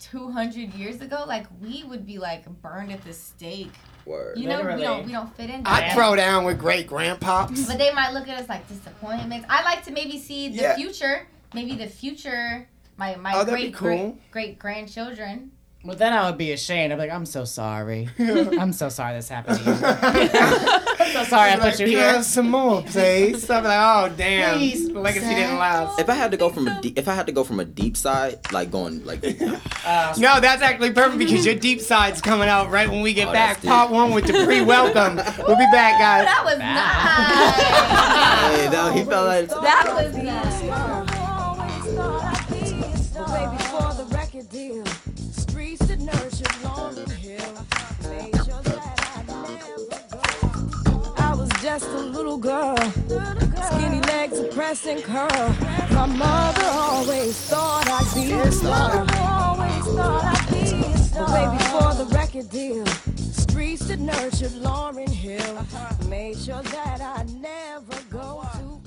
200 0.00 0.74
years 0.74 1.00
ago, 1.00 1.24
like 1.26 1.46
we 1.60 1.84
would 1.84 2.04
be 2.06 2.18
like 2.18 2.46
burned 2.62 2.90
at 2.92 3.02
the 3.04 3.12
stake. 3.12 3.72
Word. 4.04 4.38
You 4.38 4.48
know, 4.48 4.62
we 4.74 4.82
don't 4.82 5.06
we 5.06 5.12
don't 5.12 5.34
fit 5.36 5.50
in. 5.50 5.62
I'd 5.66 5.92
throw 5.92 6.16
down 6.16 6.44
with 6.44 6.58
great 6.58 6.88
grandpops. 6.88 7.66
But 7.68 7.78
they 7.78 7.92
might 7.92 8.12
look 8.12 8.26
at 8.28 8.40
us 8.40 8.48
like 8.48 8.66
disappointments. 8.68 9.46
I 9.48 9.62
like 9.64 9.84
to 9.84 9.92
maybe 9.92 10.18
see 10.18 10.48
the 10.48 10.56
Yeah. 10.62 10.76
future, 10.76 11.26
maybe 11.54 11.74
the 11.76 11.86
future, 11.86 12.68
my 12.96 13.16
my 13.16 13.32
Oh, 13.34 13.44
great 13.44 13.74
cool. 13.74 13.88
great 13.88 14.30
great 14.30 14.58
grandchildren. 14.58 15.52
Well, 15.84 15.94
then 15.96 16.12
I 16.12 16.28
would 16.28 16.36
be 16.36 16.50
ashamed. 16.50 16.92
I'd 16.92 16.96
be 16.96 17.02
like, 17.02 17.12
I'm 17.12 17.24
so 17.24 17.44
sorry. 17.44 18.08
I'm 18.18 18.72
so 18.72 18.88
sorry 18.88 19.14
this 19.14 19.28
happened 19.28 19.60
to 19.60 19.64
you. 19.64 19.70
I'm 19.80 21.12
so 21.12 21.22
sorry 21.22 21.52
I 21.52 21.54
Like, 21.54 21.76
put 21.76 21.80
you 21.80 21.86
"Can 21.86 21.96
I 21.96 22.00
here. 22.00 22.12
have 22.14 22.24
some 22.24 22.50
more, 22.50 22.82
please. 22.82 23.46
So 23.46 23.54
I'm 23.54 23.62
like, 23.64 23.78
oh 23.80 24.12
damn, 24.16 24.58
Please, 24.58 24.90
legacy 24.90 25.36
didn't 25.36 25.56
last. 25.56 26.00
If 26.00 26.08
I 26.10 26.14
had 26.14 26.32
to 26.32 26.36
go 26.36 26.48
from 26.50 26.66
a 26.66 26.80
deep, 26.82 26.98
if 26.98 27.06
I 27.06 27.14
had 27.14 27.26
to 27.26 27.32
go 27.32 27.44
from 27.44 27.60
a 27.60 27.64
deep 27.64 27.96
side, 27.96 28.40
like 28.52 28.72
going 28.72 29.04
like, 29.06 29.24
Uh, 29.86 30.14
No, 30.18 30.40
that's 30.40 30.62
actually 30.62 30.90
perfect 30.90 31.18
because 31.20 31.46
your 31.46 31.54
deep 31.54 31.80
side's 31.80 32.20
coming 32.20 32.48
out 32.48 32.70
right 32.70 32.90
when 32.90 33.00
we 33.00 33.14
get 33.14 33.28
Oh, 33.28 33.32
back. 33.32 33.58
that's. 33.60 33.68
Part 33.68 33.92
one 33.92 34.10
with 34.12 34.26
Dupree 34.26 34.62
Welcome. 34.62 35.16
We'll 35.46 35.56
be 35.56 35.66
back, 35.70 36.00
guys. 36.00 36.24
That 36.26 36.42
was 36.44 36.58
nice. 36.58 38.60
hey, 38.60 38.68
no, 38.72 38.92
he 38.92 39.04
felt 39.08 39.26
like 39.28 39.48
that 39.48 39.92
was 39.94 40.16
nice. 40.16 40.62
Girl, 52.58 52.76
skinny 53.70 54.00
legs, 54.00 54.40
a 54.40 54.48
pressing 54.52 55.00
curl. 55.02 55.28
My 55.92 56.06
mother 56.06 56.64
always 56.64 57.38
thought 57.42 57.86
I'd 57.86 58.12
be 58.16 58.32
a 58.32 58.50
star. 58.50 59.06
Always 59.16 59.84
thought 59.94 60.24
I'd 60.24 60.50
be 60.50 60.84
a 60.84 60.98
star. 60.98 61.50
Baby, 61.52 61.62
for 61.70 61.94
the 61.94 62.12
record 62.12 62.50
deal, 62.50 62.84
streets 63.16 63.86
that 63.86 64.00
nurtured 64.00 64.50
Lauryn 64.60 65.08
Hill 65.08 65.64
made 66.08 66.36
sure 66.36 66.62
that 66.62 67.00
I 67.00 67.22
never 67.34 68.02
go 68.10 68.44
too 68.54 68.77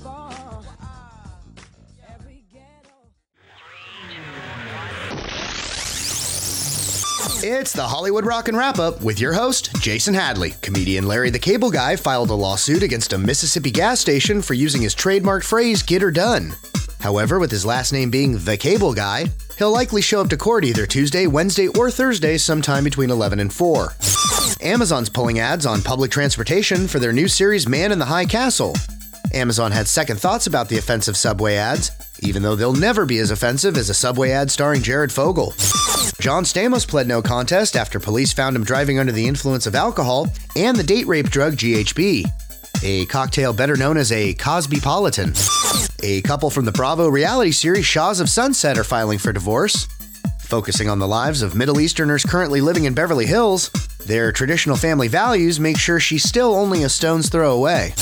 It's 7.44 7.74
the 7.74 7.88
Hollywood 7.88 8.28
Rock 8.28 8.50
and 8.50 8.58
Wrap 8.58 8.78
Up 8.78 9.02
with 9.02 9.20
your 9.20 9.34
host, 9.34 9.76
Jason 9.82 10.14
Hadley. 10.14 10.52
Comedian 10.62 11.08
Larry 11.08 11.32
the 11.32 11.40
Cable 11.40 11.72
Guy 11.72 11.96
filed 11.96 12.30
a 12.30 12.36
lawsuit 12.36 12.84
against 12.84 13.14
a 13.14 13.18
Mississippi 13.18 13.72
gas 13.72 14.00
station 14.00 14.44
for 14.44 14.54
using 14.54 14.84
his 14.84 14.94
trademark 14.94 15.44
phrase, 15.44 15.82
get 15.82 16.04
her 16.04 16.12
done. 16.12 16.54
However, 17.00 17.40
with 17.40 17.50
his 17.50 17.66
last 17.66 17.94
name 17.94 18.12
being 18.12 18.38
The 18.38 18.58
Cable 18.58 18.94
Guy, 18.94 19.26
he'll 19.58 19.72
likely 19.72 20.04
show 20.04 20.22
up 20.22 20.30
to 20.30 20.38
court 20.38 20.66
either 20.66 20.86
Tuesday, 20.86 21.26
Wednesday, 21.26 21.68
or 21.68 21.90
Thursday 21.90 22.38
sometime 22.38 22.84
between 22.84 23.10
11 23.10 23.40
and 23.40 23.52
4. 23.52 23.92
Amazon's 24.62 25.10
pulling 25.10 25.40
ads 25.40 25.66
on 25.66 25.82
public 25.82 26.12
transportation 26.12 26.88
for 26.88 27.00
their 27.00 27.12
new 27.12 27.28
series 27.28 27.68
Man 27.68 27.92
in 27.92 27.98
the 27.98 28.06
High 28.06 28.26
Castle. 28.26 28.76
Amazon 29.34 29.72
had 29.72 29.88
second 29.88 30.18
thoughts 30.18 30.46
about 30.46 30.70
the 30.70 30.78
offensive 30.78 31.18
Subway 31.18 31.56
ads, 31.56 31.90
even 32.20 32.44
though 32.44 32.56
they'll 32.56 32.74
never 32.74 33.04
be 33.08 33.18
as 33.18 33.32
offensive 33.32 33.78
as 33.78 33.90
a 33.90 33.96
Subway 33.96 34.30
ad 34.30 34.52
starring 34.52 34.84
Jared 34.84 35.12
Fogle. 35.12 35.56
John 36.22 36.44
Stamos 36.44 36.88
pled 36.88 37.08
no 37.08 37.20
contest 37.20 37.76
after 37.76 38.00
police 38.00 38.32
found 38.32 38.56
him 38.56 38.64
driving 38.64 39.00
under 39.00 39.12
the 39.12 39.28
influence 39.28 39.66
of 39.66 39.74
alcohol 39.74 40.28
and 40.56 40.78
the 40.78 40.84
date 40.84 41.08
rape 41.08 41.32
drug 41.32 41.54
GHB, 41.54 42.26
a 42.84 43.08
cocktail 43.08 43.54
better 43.54 43.76
known 43.76 43.98
as 43.98 44.12
a 44.12 44.36
Cosbypolitan. 44.36 45.34
A 46.04 46.22
couple 46.22 46.52
from 46.52 46.66
the 46.66 46.72
Bravo 46.72 47.08
reality 47.08 47.50
series 47.52 47.88
Shahs 47.88 48.20
of 48.20 48.30
Sunset 48.30 48.78
are 48.78 48.84
filing 48.84 49.18
for 49.18 49.34
divorce. 49.34 49.88
Focusing 50.42 50.90
on 50.90 51.00
the 51.00 51.08
lives 51.08 51.42
of 51.42 51.56
Middle 51.56 51.80
Easterners 51.80 52.24
currently 52.24 52.62
living 52.62 52.86
in 52.86 52.94
Beverly 52.94 53.26
Hills, 53.26 53.72
Their 54.06 54.32
traditional 54.32 54.78
family 54.78 55.08
values 55.08 55.60
make 55.60 55.78
sure 55.80 56.00
she's 56.00 56.24
still 56.24 56.54
only 56.54 56.84
a 56.84 56.90
stone's 56.90 57.30
throw 57.30 57.54
away. 57.54 57.94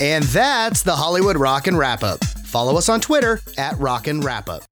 And 0.00 0.24
that's 0.24 0.82
the 0.82 0.96
Hollywood 0.96 1.36
Rockin' 1.36 1.76
Wrap 1.76 2.02
Up. 2.02 2.24
Follow 2.24 2.78
us 2.78 2.88
on 2.88 3.00
Twitter 3.00 3.40
at 3.58 3.78
Rockin' 3.78 4.22
Wrap 4.22 4.48
Up. 4.48 4.62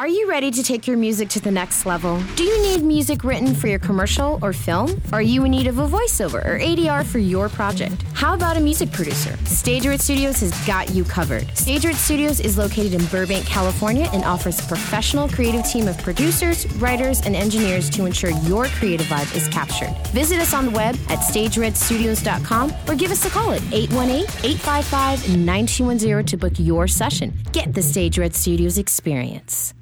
Are 0.00 0.08
you 0.08 0.30
ready 0.30 0.50
to 0.50 0.62
take 0.62 0.86
your 0.86 0.96
music 0.96 1.28
to 1.28 1.40
the 1.40 1.50
next 1.50 1.84
level? 1.84 2.18
Do 2.34 2.42
you 2.42 2.62
need 2.62 2.82
music 2.82 3.22
written 3.22 3.54
for 3.54 3.68
your 3.68 3.78
commercial 3.78 4.38
or 4.40 4.54
film? 4.54 4.98
Are 5.12 5.20
you 5.20 5.44
in 5.44 5.50
need 5.50 5.66
of 5.66 5.78
a 5.78 5.86
voiceover 5.86 6.42
or 6.42 6.58
ADR 6.58 7.04
for 7.04 7.18
your 7.18 7.50
project? 7.50 8.00
How 8.14 8.32
about 8.32 8.56
a 8.56 8.60
music 8.60 8.90
producer? 8.92 9.36
Stage 9.44 9.86
Red 9.86 10.00
Studios 10.00 10.40
has 10.40 10.52
got 10.66 10.88
you 10.88 11.04
covered. 11.04 11.54
Stage 11.54 11.84
Red 11.84 11.96
Studios 11.96 12.40
is 12.40 12.56
located 12.56 12.94
in 12.94 13.04
Burbank, 13.08 13.44
California 13.44 14.08
and 14.14 14.24
offers 14.24 14.58
a 14.58 14.62
professional 14.62 15.28
creative 15.28 15.66
team 15.66 15.86
of 15.86 15.98
producers, 15.98 16.66
writers, 16.76 17.20
and 17.26 17.36
engineers 17.36 17.90
to 17.90 18.06
ensure 18.06 18.30
your 18.48 18.68
creative 18.68 19.04
vibe 19.04 19.36
is 19.36 19.48
captured. 19.48 19.94
Visit 20.14 20.40
us 20.40 20.54
on 20.54 20.64
the 20.64 20.72
web 20.72 20.94
at 21.10 21.18
stageredstudios.com 21.18 22.72
or 22.88 22.94
give 22.94 23.10
us 23.10 23.26
a 23.26 23.28
call 23.28 23.52
at 23.52 23.60
818-855-9210 23.60 26.26
to 26.26 26.38
book 26.38 26.54
your 26.56 26.88
session. 26.88 27.38
Get 27.52 27.74
the 27.74 27.82
Stage 27.82 28.18
Red 28.18 28.34
Studios 28.34 28.78
experience. 28.78 29.74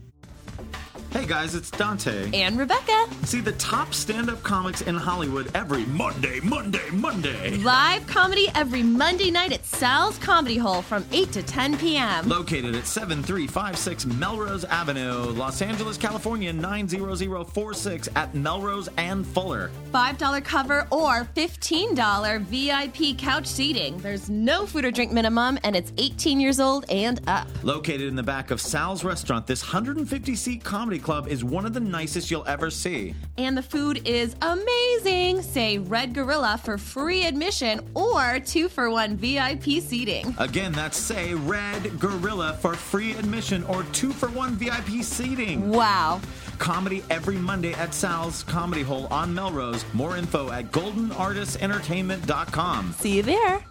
Hey 1.10 1.24
guys, 1.24 1.54
it's 1.54 1.70
Dante. 1.70 2.30
And 2.38 2.58
Rebecca. 2.58 3.06
See 3.24 3.40
the 3.40 3.52
top 3.52 3.94
stand 3.94 4.28
up 4.28 4.42
comics 4.42 4.82
in 4.82 4.94
Hollywood 4.94 5.50
every 5.54 5.86
Monday, 5.86 6.38
Monday, 6.40 6.90
Monday. 6.92 7.56
Live 7.56 8.06
comedy 8.06 8.48
every 8.54 8.82
Monday 8.82 9.30
night 9.30 9.52
at 9.52 9.64
Sal's 9.64 10.18
Comedy 10.18 10.58
Hole 10.58 10.82
from 10.82 11.06
8 11.10 11.32
to 11.32 11.42
10 11.42 11.78
p.m. 11.78 12.28
Located 12.28 12.74
at 12.74 12.86
7356 12.86 14.04
Melrose 14.04 14.66
Avenue, 14.66 15.30
Los 15.32 15.62
Angeles, 15.62 15.96
California 15.96 16.52
90046 16.52 18.10
at 18.14 18.34
Melrose 18.34 18.90
and 18.98 19.26
Fuller. 19.26 19.70
$5 19.94 20.44
cover 20.44 20.86
or 20.90 21.24
$15 21.34 22.40
VIP 22.42 23.16
couch 23.16 23.46
seating. 23.46 23.96
There's 23.98 24.28
no 24.28 24.66
food 24.66 24.84
or 24.84 24.90
drink 24.90 25.12
minimum, 25.12 25.58
and 25.64 25.74
it's 25.74 25.90
18 25.96 26.38
years 26.38 26.60
old 26.60 26.84
and 26.90 27.22
up. 27.26 27.48
Located 27.62 28.02
in 28.02 28.14
the 28.14 28.22
back 28.22 28.50
of 28.50 28.60
Sal's 28.60 29.04
Restaurant, 29.04 29.46
this 29.46 29.62
150 29.62 30.36
seat 30.36 30.62
comedy 30.62 30.97
club 31.02 31.28
is 31.28 31.44
one 31.44 31.66
of 31.66 31.72
the 31.72 31.80
nicest 31.80 32.30
you'll 32.30 32.46
ever 32.46 32.70
see. 32.70 33.14
And 33.36 33.56
the 33.56 33.62
food 33.62 34.06
is 34.06 34.36
amazing. 34.42 35.42
Say 35.42 35.78
Red 35.78 36.14
Guerrilla 36.14 36.60
for 36.62 36.78
free 36.78 37.24
admission 37.24 37.80
or 37.94 38.40
two 38.40 38.68
for 38.68 38.90
one 38.90 39.16
VIP 39.16 39.82
seating. 39.82 40.34
Again, 40.38 40.72
that's 40.72 40.96
Say 40.96 41.34
Red 41.34 41.98
Guerrilla 41.98 42.54
for 42.60 42.74
free 42.74 43.12
admission 43.12 43.64
or 43.64 43.82
two 43.92 44.12
for 44.12 44.28
one 44.28 44.54
VIP 44.54 45.02
seating. 45.02 45.70
Wow. 45.70 46.20
Comedy 46.58 47.02
every 47.10 47.36
Monday 47.36 47.72
at 47.74 47.94
Sal's 47.94 48.42
Comedy 48.42 48.82
Hole 48.82 49.06
on 49.10 49.32
Melrose. 49.34 49.84
More 49.94 50.16
info 50.16 50.50
at 50.50 50.72
goldenartistentertainment.com. 50.72 52.94
See 52.98 53.16
you 53.16 53.22
there. 53.22 53.64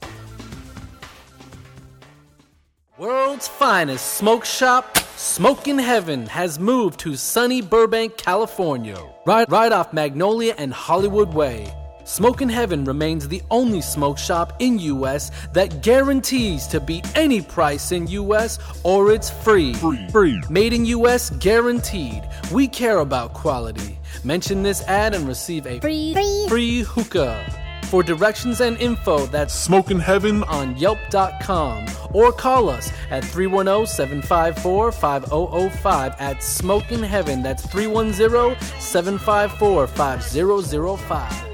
World's 2.97 3.47
finest 3.47 4.15
smoke 4.15 4.43
shop, 4.43 4.97
Smokin' 5.19 5.79
Heaven, 5.79 6.27
has 6.27 6.59
moved 6.59 6.99
to 6.99 7.15
sunny 7.15 7.59
Burbank, 7.59 8.17
California, 8.17 8.99
right, 9.25 9.49
right 9.49 9.71
off 9.71 9.91
Magnolia 9.91 10.53
and 10.59 10.71
Hollywood 10.71 11.33
Way. 11.33 11.73
Smokin' 12.03 12.49
Heaven 12.49 12.83
remains 12.83 13.27
the 13.27 13.41
only 13.49 13.81
smoke 13.81 14.19
shop 14.19 14.53
in 14.59 14.77
US 14.77 15.31
that 15.53 15.81
guarantees 15.81 16.67
to 16.67 16.79
beat 16.79 17.03
any 17.17 17.41
price 17.41 17.91
in 17.91 18.05
US 18.05 18.59
or 18.83 19.11
it's 19.11 19.31
free. 19.31 19.73
Free. 19.73 20.07
free. 20.09 20.39
Made 20.51 20.73
in 20.73 20.85
US 20.85 21.31
guaranteed. 21.31 22.21
We 22.51 22.67
care 22.67 22.99
about 22.99 23.33
quality. 23.33 23.97
Mention 24.23 24.61
this 24.61 24.83
ad 24.83 25.15
and 25.15 25.27
receive 25.27 25.65
a 25.65 25.79
free, 25.79 26.13
free. 26.13 26.45
free 26.47 26.79
hookah. 26.81 27.66
For 27.85 28.03
directions 28.03 28.59
and 28.59 28.77
info, 28.77 29.27
that's 29.27 29.53
Smokin' 29.53 29.99
Heaven 29.99 30.43
on 30.43 30.75
Yelp.com 30.77 31.85
or 32.13 32.31
call 32.31 32.69
us 32.69 32.91
at 33.09 33.23
310 33.23 33.87
754 33.87 34.91
5005 34.91 36.15
at 36.19 36.43
Smokin' 36.43 37.03
Heaven. 37.03 37.41
That's 37.41 37.65
310 37.65 38.59
754 38.81 39.87
5005. 39.87 41.47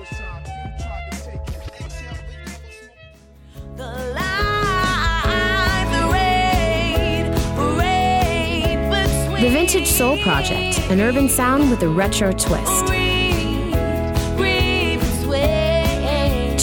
The 9.44 9.50
Vintage 9.50 9.88
Soul 9.88 10.18
Project, 10.20 10.80
an 10.90 11.02
urban 11.02 11.28
sound 11.28 11.70
with 11.70 11.84
a 11.84 11.90
retro 11.90 12.32
twist. 12.32 12.93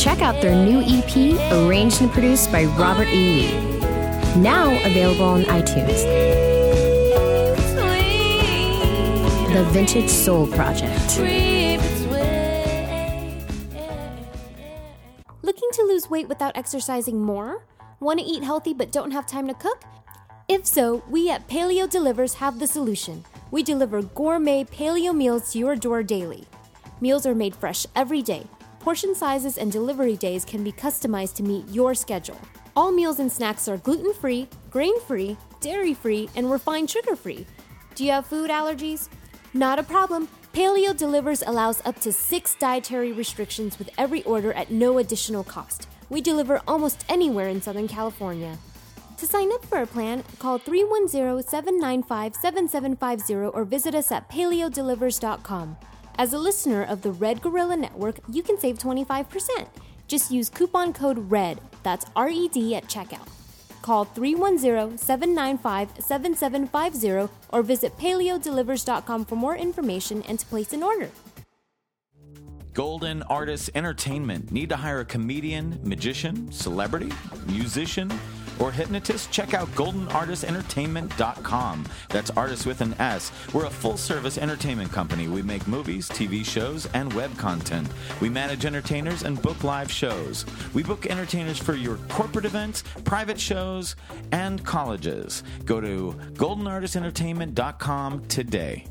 Check 0.00 0.22
out 0.22 0.40
their 0.40 0.54
new 0.54 0.80
EP, 0.80 1.14
arranged 1.52 2.00
and 2.00 2.10
produced 2.10 2.50
by 2.50 2.64
Robert 2.64 3.08
E. 3.08 3.50
Lee. 3.50 4.40
Now 4.40 4.70
available 4.86 5.26
on 5.26 5.42
iTunes. 5.42 6.00
The 9.52 9.62
Vintage 9.64 10.08
Soul 10.08 10.46
Project. 10.46 11.18
Looking 15.42 15.68
to 15.72 15.82
lose 15.82 16.08
weight 16.08 16.30
without 16.30 16.56
exercising 16.56 17.22
more? 17.22 17.62
Want 18.00 18.20
to 18.20 18.24
eat 18.24 18.42
healthy 18.42 18.72
but 18.72 18.90
don't 18.90 19.10
have 19.10 19.26
time 19.26 19.48
to 19.48 19.54
cook? 19.54 19.82
If 20.48 20.64
so, 20.64 21.04
we 21.10 21.28
at 21.28 21.46
Paleo 21.46 21.90
Delivers 21.90 22.32
have 22.32 22.58
the 22.58 22.66
solution. 22.66 23.26
We 23.50 23.62
deliver 23.62 24.00
gourmet 24.00 24.64
paleo 24.64 25.14
meals 25.14 25.52
to 25.52 25.58
your 25.58 25.76
door 25.76 26.02
daily. 26.02 26.46
Meals 27.02 27.26
are 27.26 27.34
made 27.34 27.54
fresh 27.54 27.86
every 27.94 28.22
day. 28.22 28.46
Portion 28.80 29.14
sizes 29.14 29.58
and 29.58 29.70
delivery 29.70 30.16
days 30.16 30.42
can 30.46 30.64
be 30.64 30.72
customized 30.72 31.34
to 31.34 31.42
meet 31.42 31.68
your 31.68 31.94
schedule. 31.94 32.40
All 32.74 32.90
meals 32.90 33.18
and 33.18 33.30
snacks 33.30 33.68
are 33.68 33.76
gluten 33.76 34.14
free, 34.14 34.48
grain 34.70 34.98
free, 35.02 35.36
dairy 35.60 35.92
free, 35.92 36.30
and 36.34 36.50
refined 36.50 36.88
sugar 36.88 37.14
free. 37.14 37.46
Do 37.94 38.06
you 38.06 38.12
have 38.12 38.24
food 38.24 38.48
allergies? 38.48 39.10
Not 39.52 39.78
a 39.78 39.82
problem. 39.82 40.28
Paleo 40.54 40.96
Delivers 40.96 41.42
allows 41.42 41.84
up 41.84 42.00
to 42.00 42.10
six 42.10 42.54
dietary 42.54 43.12
restrictions 43.12 43.78
with 43.78 43.90
every 43.98 44.22
order 44.24 44.54
at 44.54 44.70
no 44.70 44.96
additional 44.96 45.44
cost. 45.44 45.86
We 46.08 46.22
deliver 46.22 46.62
almost 46.66 47.04
anywhere 47.08 47.48
in 47.48 47.60
Southern 47.60 47.86
California. 47.86 48.56
To 49.18 49.26
sign 49.26 49.52
up 49.52 49.62
for 49.66 49.82
a 49.82 49.86
plan, 49.86 50.24
call 50.38 50.56
310 50.56 51.46
795 51.46 52.34
7750 52.34 53.34
or 53.54 53.64
visit 53.64 53.94
us 53.94 54.10
at 54.10 54.30
paleodelivers.com. 54.30 55.76
As 56.16 56.32
a 56.32 56.38
listener 56.38 56.82
of 56.82 57.02
the 57.02 57.12
Red 57.12 57.40
Guerrilla 57.40 57.76
Network, 57.76 58.16
you 58.30 58.42
can 58.42 58.58
save 58.58 58.78
25%. 58.78 59.66
Just 60.06 60.30
use 60.30 60.50
coupon 60.50 60.92
code 60.92 61.30
RED, 61.30 61.60
that's 61.82 62.06
R 62.16 62.28
E 62.28 62.48
D 62.48 62.74
at 62.74 62.88
checkout. 62.88 63.28
Call 63.82 64.04
310 64.04 64.98
795 64.98 66.04
7750 66.04 67.32
or 67.50 67.62
visit 67.62 67.96
paleodelivers.com 67.96 69.24
for 69.24 69.36
more 69.36 69.56
information 69.56 70.22
and 70.28 70.38
to 70.38 70.46
place 70.46 70.72
an 70.72 70.82
order. 70.82 71.08
Golden 72.72 73.22
Artists 73.24 73.68
Entertainment. 73.74 74.52
Need 74.52 74.68
to 74.68 74.76
hire 74.76 75.00
a 75.00 75.04
comedian, 75.04 75.80
magician, 75.82 76.52
celebrity, 76.52 77.10
musician, 77.46 78.10
or 78.60 78.70
hypnotist? 78.70 79.32
Check 79.32 79.54
out 79.54 79.66
goldenartistentertainment.com. 79.70 81.84
That's 82.08 82.30
artist 82.30 82.66
with 82.66 82.80
an 82.80 82.94
S. 83.00 83.32
We're 83.52 83.66
a 83.66 83.70
full 83.70 83.96
service 83.96 84.38
entertainment 84.38 84.92
company. 84.92 85.26
We 85.26 85.42
make 85.42 85.66
movies, 85.66 86.08
TV 86.08 86.44
shows, 86.44 86.86
and 86.94 87.12
web 87.12 87.36
content. 87.38 87.88
We 88.20 88.28
manage 88.28 88.64
entertainers 88.64 89.24
and 89.24 89.42
book 89.42 89.64
live 89.64 89.90
shows. 89.90 90.46
We 90.74 90.82
book 90.82 91.06
entertainers 91.06 91.58
for 91.58 91.74
your 91.74 91.96
corporate 92.08 92.44
events, 92.44 92.84
private 93.04 93.40
shows, 93.40 93.96
and 94.32 94.62
colleges. 94.64 95.42
Go 95.64 95.80
to 95.80 96.14
goldenartistentertainment.com 96.34 98.26
today. 98.26 98.84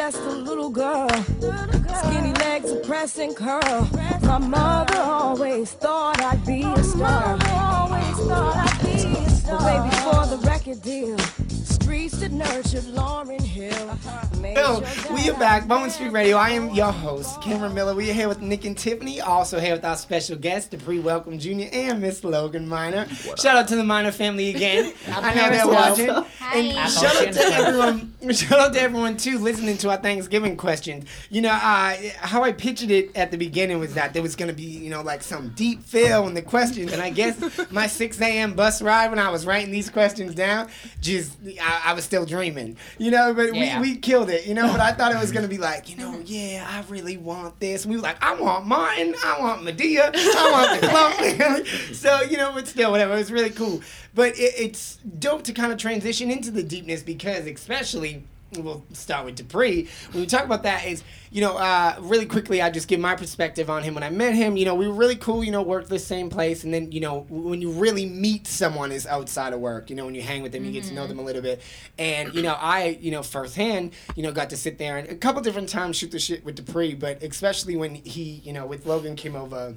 Just 0.00 0.22
a 0.22 0.30
little 0.30 0.70
girl, 0.70 1.10
skinny 2.00 2.32
legs, 2.32 2.70
a 2.70 2.76
pressing 2.86 3.34
curl. 3.34 3.86
My 4.22 4.38
mother 4.38 4.96
always 4.96 5.72
thought 5.72 6.18
I'd 6.22 6.42
be 6.46 6.62
a 6.62 6.82
star. 6.82 7.36
But 9.46 9.60
way 9.66 9.78
before 9.90 10.24
the 10.24 10.38
record 10.46 10.80
deal, 10.80 11.18
streets 11.90 12.18
did 12.20 12.32
nurtured 12.32 12.84
Lauryn 12.94 13.40
Hill. 13.40 13.98
Made 14.40 14.56
we 15.12 15.28
are 15.28 15.38
back. 15.38 15.66
Bowen 15.66 15.90
Street 15.90 16.12
Radio. 16.12 16.36
I 16.36 16.50
am 16.50 16.70
your 16.70 16.92
host, 16.92 17.42
Cameron 17.42 17.74
Miller. 17.74 17.96
We 17.96 18.08
are 18.10 18.14
here 18.14 18.28
with 18.28 18.40
Nick 18.40 18.64
and 18.64 18.78
Tiffany. 18.78 19.20
Also 19.20 19.58
here 19.58 19.74
with 19.74 19.84
our 19.84 19.96
special 19.96 20.36
guest, 20.36 20.70
Dupree 20.70 21.00
Welcome 21.00 21.38
Jr. 21.40 21.66
and 21.72 22.00
Miss 22.00 22.22
Logan 22.22 22.68
Miner. 22.68 23.08
Shout 23.08 23.56
out 23.56 23.68
to 23.68 23.76
the 23.76 23.82
Miner 23.82 24.12
family 24.12 24.50
again. 24.50 24.94
I 25.08 25.34
know 25.34 25.50
they're 25.50 25.66
watching. 25.66 26.08
And 26.52 26.90
shout 26.90 27.16
out 27.16 27.32
to 27.32 27.40
everyone. 27.40 28.14
Shout 28.30 28.60
out 28.60 28.72
to 28.74 28.80
everyone 28.80 29.16
too 29.16 29.38
listening 29.38 29.76
to 29.78 29.90
our 29.90 29.96
Thanksgiving 29.96 30.56
questions. 30.56 31.06
You 31.30 31.40
know, 31.40 31.50
uh, 31.50 31.96
how 32.18 32.44
I 32.44 32.52
pictured 32.52 32.90
it 32.90 33.16
at 33.16 33.30
the 33.30 33.38
beginning 33.38 33.78
was 33.78 33.94
that 33.94 34.12
there 34.12 34.22
was 34.22 34.36
gonna 34.36 34.52
be, 34.52 34.62
you 34.62 34.90
know, 34.90 35.02
like 35.02 35.22
some 35.22 35.50
deep 35.50 35.82
feel 35.82 36.26
in 36.28 36.34
the 36.34 36.42
questions, 36.42 36.92
and 36.92 37.00
I 37.02 37.10
guess 37.10 37.40
my 37.70 37.86
6 37.86 38.20
a.m. 38.20 38.54
bus 38.54 38.82
ride 38.82 39.08
when 39.08 39.18
I 39.18 39.30
was 39.30 39.46
writing 39.46 39.72
these 39.72 39.90
questions 39.90 40.34
down, 40.34 40.68
just 41.00 41.36
I, 41.60 41.79
I 41.84 41.92
was 41.94 42.04
still 42.04 42.24
dreaming. 42.26 42.76
You 42.98 43.10
know, 43.10 43.34
but 43.34 43.54
Yeah. 43.54 43.80
we, 43.80 43.92
we 43.92 43.96
killed 43.98 44.30
it. 44.30 44.46
You 44.46 44.54
know, 44.54 44.66
but 44.70 44.80
I 44.80 44.92
thought 44.92 45.12
it 45.12 45.18
was 45.18 45.32
gonna 45.32 45.48
be 45.48 45.58
like, 45.58 45.88
you 45.88 45.96
know, 45.96 46.20
yeah, 46.24 46.66
I 46.68 46.84
really 46.90 47.16
want 47.16 47.58
this. 47.60 47.86
We 47.86 47.96
were 47.96 48.02
like, 48.02 48.22
I 48.22 48.34
want 48.34 48.66
Martin, 48.66 49.14
I 49.24 49.40
want 49.40 49.62
Madea, 49.62 50.10
I 50.14 50.50
want 50.50 50.80
the. 50.80 51.66
So 51.94 52.22
you 52.22 52.36
know, 52.36 52.52
but 52.52 52.66
still, 52.68 52.90
whatever. 52.90 53.14
It 53.14 53.18
was 53.18 53.32
really 53.32 53.50
cool. 53.50 53.82
But 54.14 54.38
it, 54.38 54.54
it's 54.56 54.96
dope 55.18 55.42
to 55.44 55.52
kind 55.52 55.72
of 55.72 55.78
transition 55.78 56.30
into 56.30 56.50
the 56.50 56.62
deepness 56.62 57.02
because, 57.02 57.46
especially. 57.46 58.24
We'll 58.56 58.84
start 58.92 59.26
with 59.26 59.36
Dupree. 59.36 59.88
When 60.12 60.22
we 60.22 60.26
talk 60.26 60.44
about 60.44 60.64
that, 60.64 60.84
is 60.84 61.04
you 61.30 61.40
know, 61.40 61.56
uh, 61.56 61.94
really 62.00 62.26
quickly, 62.26 62.60
I 62.60 62.70
just 62.70 62.88
give 62.88 62.98
my 62.98 63.14
perspective 63.14 63.70
on 63.70 63.84
him. 63.84 63.94
When 63.94 64.02
I 64.02 64.10
met 64.10 64.34
him, 64.34 64.56
you 64.56 64.64
know, 64.64 64.74
we 64.74 64.88
were 64.88 64.94
really 64.94 65.14
cool. 65.14 65.44
You 65.44 65.52
know, 65.52 65.62
worked 65.62 65.88
the 65.88 66.00
same 66.00 66.28
place, 66.28 66.64
and 66.64 66.74
then 66.74 66.90
you 66.90 67.00
know, 67.00 67.26
when 67.28 67.62
you 67.62 67.70
really 67.70 68.06
meet 68.06 68.48
someone 68.48 68.90
is 68.90 69.06
outside 69.06 69.52
of 69.52 69.60
work. 69.60 69.88
You 69.88 69.96
know, 69.96 70.04
when 70.04 70.16
you 70.16 70.22
hang 70.22 70.42
with 70.42 70.50
them, 70.50 70.64
you 70.64 70.72
get 70.72 70.84
to 70.84 70.94
know 70.94 71.06
them 71.06 71.20
a 71.20 71.22
little 71.22 71.42
bit. 71.42 71.62
And 71.98 72.34
you 72.34 72.42
know, 72.42 72.54
I 72.54 72.98
you 73.00 73.12
know 73.12 73.22
firsthand, 73.22 73.92
you 74.16 74.24
know, 74.24 74.32
got 74.32 74.50
to 74.50 74.56
sit 74.56 74.78
there 74.78 74.98
and 74.98 75.08
a 75.08 75.14
couple 75.14 75.40
different 75.42 75.68
times 75.68 75.96
shoot 75.96 76.10
the 76.10 76.18
shit 76.18 76.44
with 76.44 76.56
Dupree, 76.56 76.94
but 76.94 77.22
especially 77.22 77.76
when 77.76 77.94
he, 77.94 78.40
you 78.44 78.52
know, 78.52 78.66
with 78.66 78.86
Logan 78.86 79.14
came 79.14 79.36
over 79.36 79.74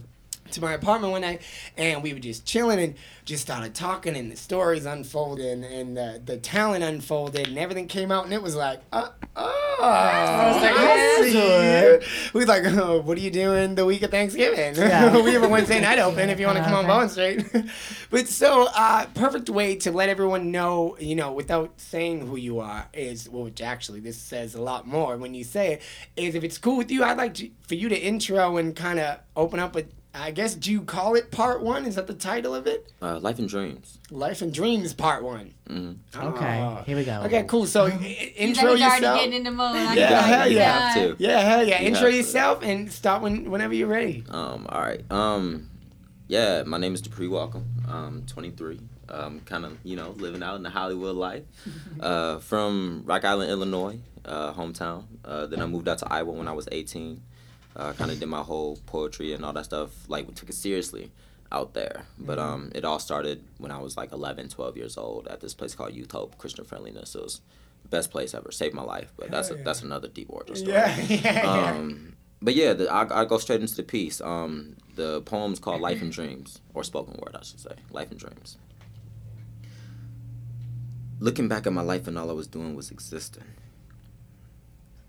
to 0.51 0.61
my 0.61 0.73
apartment 0.73 1.11
one 1.11 1.21
night 1.21 1.41
and 1.77 2.03
we 2.03 2.13
were 2.13 2.19
just 2.19 2.45
chilling 2.45 2.79
and 2.79 2.95
just 3.25 3.41
started 3.41 3.73
talking 3.73 4.15
and 4.15 4.31
the 4.31 4.35
stories 4.35 4.85
unfolded 4.85 5.63
and 5.63 5.97
the, 5.97 6.21
the 6.23 6.37
talent 6.37 6.83
unfolded 6.83 7.47
and 7.47 7.57
everything 7.57 7.87
came 7.87 8.11
out 8.11 8.25
and 8.25 8.33
it 8.33 8.41
was 8.41 8.55
like 8.55 8.81
uh, 8.91 9.09
oh 9.35 9.79
I 9.81 10.51
was 10.53 10.61
like 10.61 10.73
I 10.75 11.21
see. 11.21 11.33
You. 11.33 12.31
we 12.33 12.39
was 12.39 12.47
like 12.47 12.63
oh, 12.65 13.01
what 13.01 13.17
are 13.17 13.21
you 13.21 13.31
doing 13.31 13.75
the 13.75 13.85
week 13.85 14.03
of 14.03 14.11
Thanksgiving? 14.11 14.75
Yeah. 14.83 15.21
we 15.21 15.31
have 15.33 15.43
a 15.43 15.47
Wednesday 15.47 15.79
night 15.79 15.97
open 15.99 16.29
if 16.29 16.39
you 16.39 16.45
want 16.45 16.57
to 16.57 16.63
come 16.63 16.73
on 16.73 16.85
Bowen 16.87 17.09
Street. 17.09 17.45
But 18.09 18.27
so 18.27 18.67
uh, 18.75 19.05
perfect 19.15 19.49
way 19.49 19.75
to 19.77 19.91
let 19.91 20.09
everyone 20.09 20.51
know 20.51 20.97
you 20.99 21.15
know 21.15 21.31
without 21.31 21.79
saying 21.79 22.27
who 22.27 22.35
you 22.35 22.59
are 22.59 22.87
is 22.93 23.29
well, 23.29 23.43
which 23.45 23.61
actually 23.61 24.01
this 24.01 24.17
says 24.17 24.55
a 24.55 24.61
lot 24.61 24.87
more 24.87 25.17
when 25.17 25.33
you 25.33 25.43
say 25.43 25.73
it 25.73 25.81
is 26.15 26.35
if 26.35 26.43
it's 26.43 26.57
cool 26.57 26.77
with 26.77 26.91
you 26.91 27.03
I'd 27.03 27.17
like 27.17 27.33
to, 27.35 27.49
for 27.67 27.75
you 27.75 27.89
to 27.89 27.97
intro 27.97 28.57
and 28.57 28.75
kind 28.75 28.99
of 28.99 29.19
open 29.35 29.59
up 29.59 29.73
with 29.73 29.87
I 30.15 30.29
guess 30.31 30.53
do 30.53 30.71
you 30.71 30.81
call 30.83 31.15
it 31.15 31.31
part 31.31 31.61
one? 31.63 31.85
Is 31.85 31.95
that 31.95 32.05
the 32.05 32.13
title 32.13 32.53
of 32.53 32.67
it? 32.67 32.91
Uh, 33.01 33.19
Life 33.19 33.39
and 33.39 33.49
Dreams. 33.49 33.97
Life 34.11 34.43
and 34.43 34.53
Dreams 34.53 34.93
Part 34.93 35.23
One. 35.23 35.53
hmm 35.67 35.93
Okay, 36.15 36.59
Oh. 36.61 36.83
here 36.85 36.95
we 36.95 37.03
go. 37.03 37.21
Okay, 37.25 37.43
cool. 37.47 37.65
So 37.65 37.85
i- 37.87 37.89
He's 37.89 38.31
intro 38.37 38.69
like, 38.71 38.77
he's 38.77 38.81
already 38.85 38.95
yourself. 39.01 39.17
getting 39.19 39.33
in 39.33 39.43
the 39.43 39.51
mode. 39.51 39.75
I 39.75 39.95
Yeah, 39.95 40.21
hell 40.21 40.37
tell 40.37 40.47
you 40.51 40.57
yeah. 40.57 40.79
Have 40.89 41.17
to. 41.17 41.23
Yeah, 41.23 41.39
hell 41.39 41.67
yeah. 41.67 41.81
You 41.81 41.87
Intro 41.87 42.01
have 42.03 42.11
to. 42.11 42.17
yourself 42.17 42.63
and 42.63 42.91
start 42.91 43.23
when 43.23 43.49
whenever 43.49 43.73
you're 43.73 43.87
ready. 43.87 44.23
Um, 44.29 44.67
all 44.69 44.81
right. 44.81 45.01
Um, 45.11 45.69
yeah, 46.27 46.61
my 46.63 46.77
name 46.77 46.93
is 46.93 47.01
Dupree 47.01 47.27
Welcome. 47.27 47.65
Um, 47.89 48.23
23. 48.27 48.79
Um, 49.09 49.41
kind 49.41 49.65
of, 49.65 49.77
you 49.83 49.95
know, 49.95 50.11
living 50.11 50.41
out 50.43 50.55
in 50.55 50.63
the 50.63 50.69
Hollywood 50.69 51.15
life. 51.15 51.43
Uh, 51.99 52.37
from 52.39 53.01
Rock 53.05 53.23
Island, 53.23 53.49
Illinois, 53.49 53.97
uh, 54.25 54.51
hometown. 54.53 55.05
Uh, 55.23 55.45
then 55.47 55.61
I 55.61 55.65
moved 55.65 55.87
out 55.87 55.99
to 55.99 56.11
Iowa 56.13 56.31
when 56.33 56.47
I 56.49 56.51
was 56.51 56.67
18. 56.71 57.21
Uh, 57.75 57.93
kind 57.93 58.11
of 58.11 58.19
did 58.19 58.27
my 58.29 58.41
whole 58.41 58.77
poetry 58.85 59.33
and 59.33 59.43
all 59.43 59.53
that 59.53 59.65
stuff. 59.65 59.89
Like, 60.07 60.27
we 60.27 60.33
took 60.33 60.49
it 60.49 60.55
seriously 60.55 61.11
out 61.51 61.73
there. 61.73 62.05
But 62.19 62.39
um, 62.39 62.71
it 62.75 62.83
all 62.83 62.99
started 62.99 63.43
when 63.57 63.71
I 63.71 63.79
was 63.79 63.95
like 63.95 64.11
11, 64.11 64.49
12 64.49 64.77
years 64.77 64.97
old 64.97 65.27
at 65.27 65.39
this 65.39 65.53
place 65.53 65.75
called 65.75 65.93
Youth 65.93 66.11
Hope 66.11 66.37
Christian 66.37 66.65
Friendliness. 66.65 67.15
It 67.15 67.21
was 67.21 67.41
the 67.83 67.89
best 67.89 68.11
place 68.11 68.33
ever. 68.33 68.51
Saved 68.51 68.73
my 68.75 68.83
life. 68.83 69.13
But 69.15 69.31
that's 69.31 69.49
a, 69.51 69.55
that's 69.55 69.81
another 69.81 70.07
deep 70.07 70.27
origin 70.29 70.55
story. 70.55 70.73
Yeah, 70.73 70.99
yeah, 71.07 71.33
yeah. 71.33 71.71
Um, 71.71 72.15
but 72.41 72.55
yeah, 72.55 72.73
the, 72.73 72.91
I, 72.91 73.21
I 73.21 73.25
go 73.25 73.37
straight 73.37 73.61
into 73.61 73.75
the 73.75 73.83
piece. 73.83 74.19
Um, 74.19 74.75
the 74.95 75.21
poem's 75.21 75.59
called 75.59 75.81
Life 75.81 76.01
and 76.01 76.11
Dreams, 76.11 76.59
or 76.73 76.83
spoken 76.83 77.13
word, 77.13 77.35
I 77.39 77.43
should 77.43 77.59
say. 77.59 77.71
Life 77.91 78.11
and 78.11 78.19
Dreams. 78.19 78.57
Looking 81.19 81.47
back 81.47 81.65
at 81.65 81.71
my 81.71 81.81
life 81.81 82.05
and 82.07 82.19
all 82.19 82.29
I 82.29 82.33
was 82.33 82.47
doing 82.47 82.75
was 82.75 82.91
existing. 82.91 83.45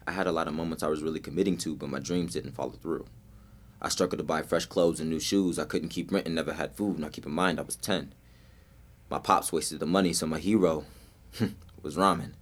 I 0.06 0.12
had 0.12 0.26
a 0.26 0.32
lot 0.32 0.48
of 0.48 0.54
moments 0.54 0.82
I 0.82 0.88
was 0.88 1.02
really 1.02 1.20
committing 1.20 1.56
to, 1.58 1.74
but 1.74 1.88
my 1.88 1.98
dreams 1.98 2.34
didn't 2.34 2.52
follow 2.52 2.72
through. 2.72 3.06
I 3.80 3.88
struggled 3.88 4.18
to 4.18 4.24
buy 4.24 4.42
fresh 4.42 4.66
clothes 4.66 5.00
and 5.00 5.10
new 5.10 5.20
shoes. 5.20 5.58
I 5.58 5.64
couldn't 5.64 5.88
keep 5.90 6.12
rent 6.12 6.26
and 6.26 6.34
never 6.34 6.54
had 6.54 6.74
food. 6.74 6.98
Now 6.98 7.08
keep 7.08 7.26
in 7.26 7.32
mind, 7.32 7.58
I 7.58 7.62
was 7.62 7.76
10. 7.76 8.14
My 9.10 9.18
pops 9.18 9.52
wasted 9.52 9.80
the 9.80 9.86
money, 9.86 10.12
so 10.12 10.26
my 10.26 10.38
hero 10.38 10.84
was 11.82 11.96
ramen. 11.96 12.32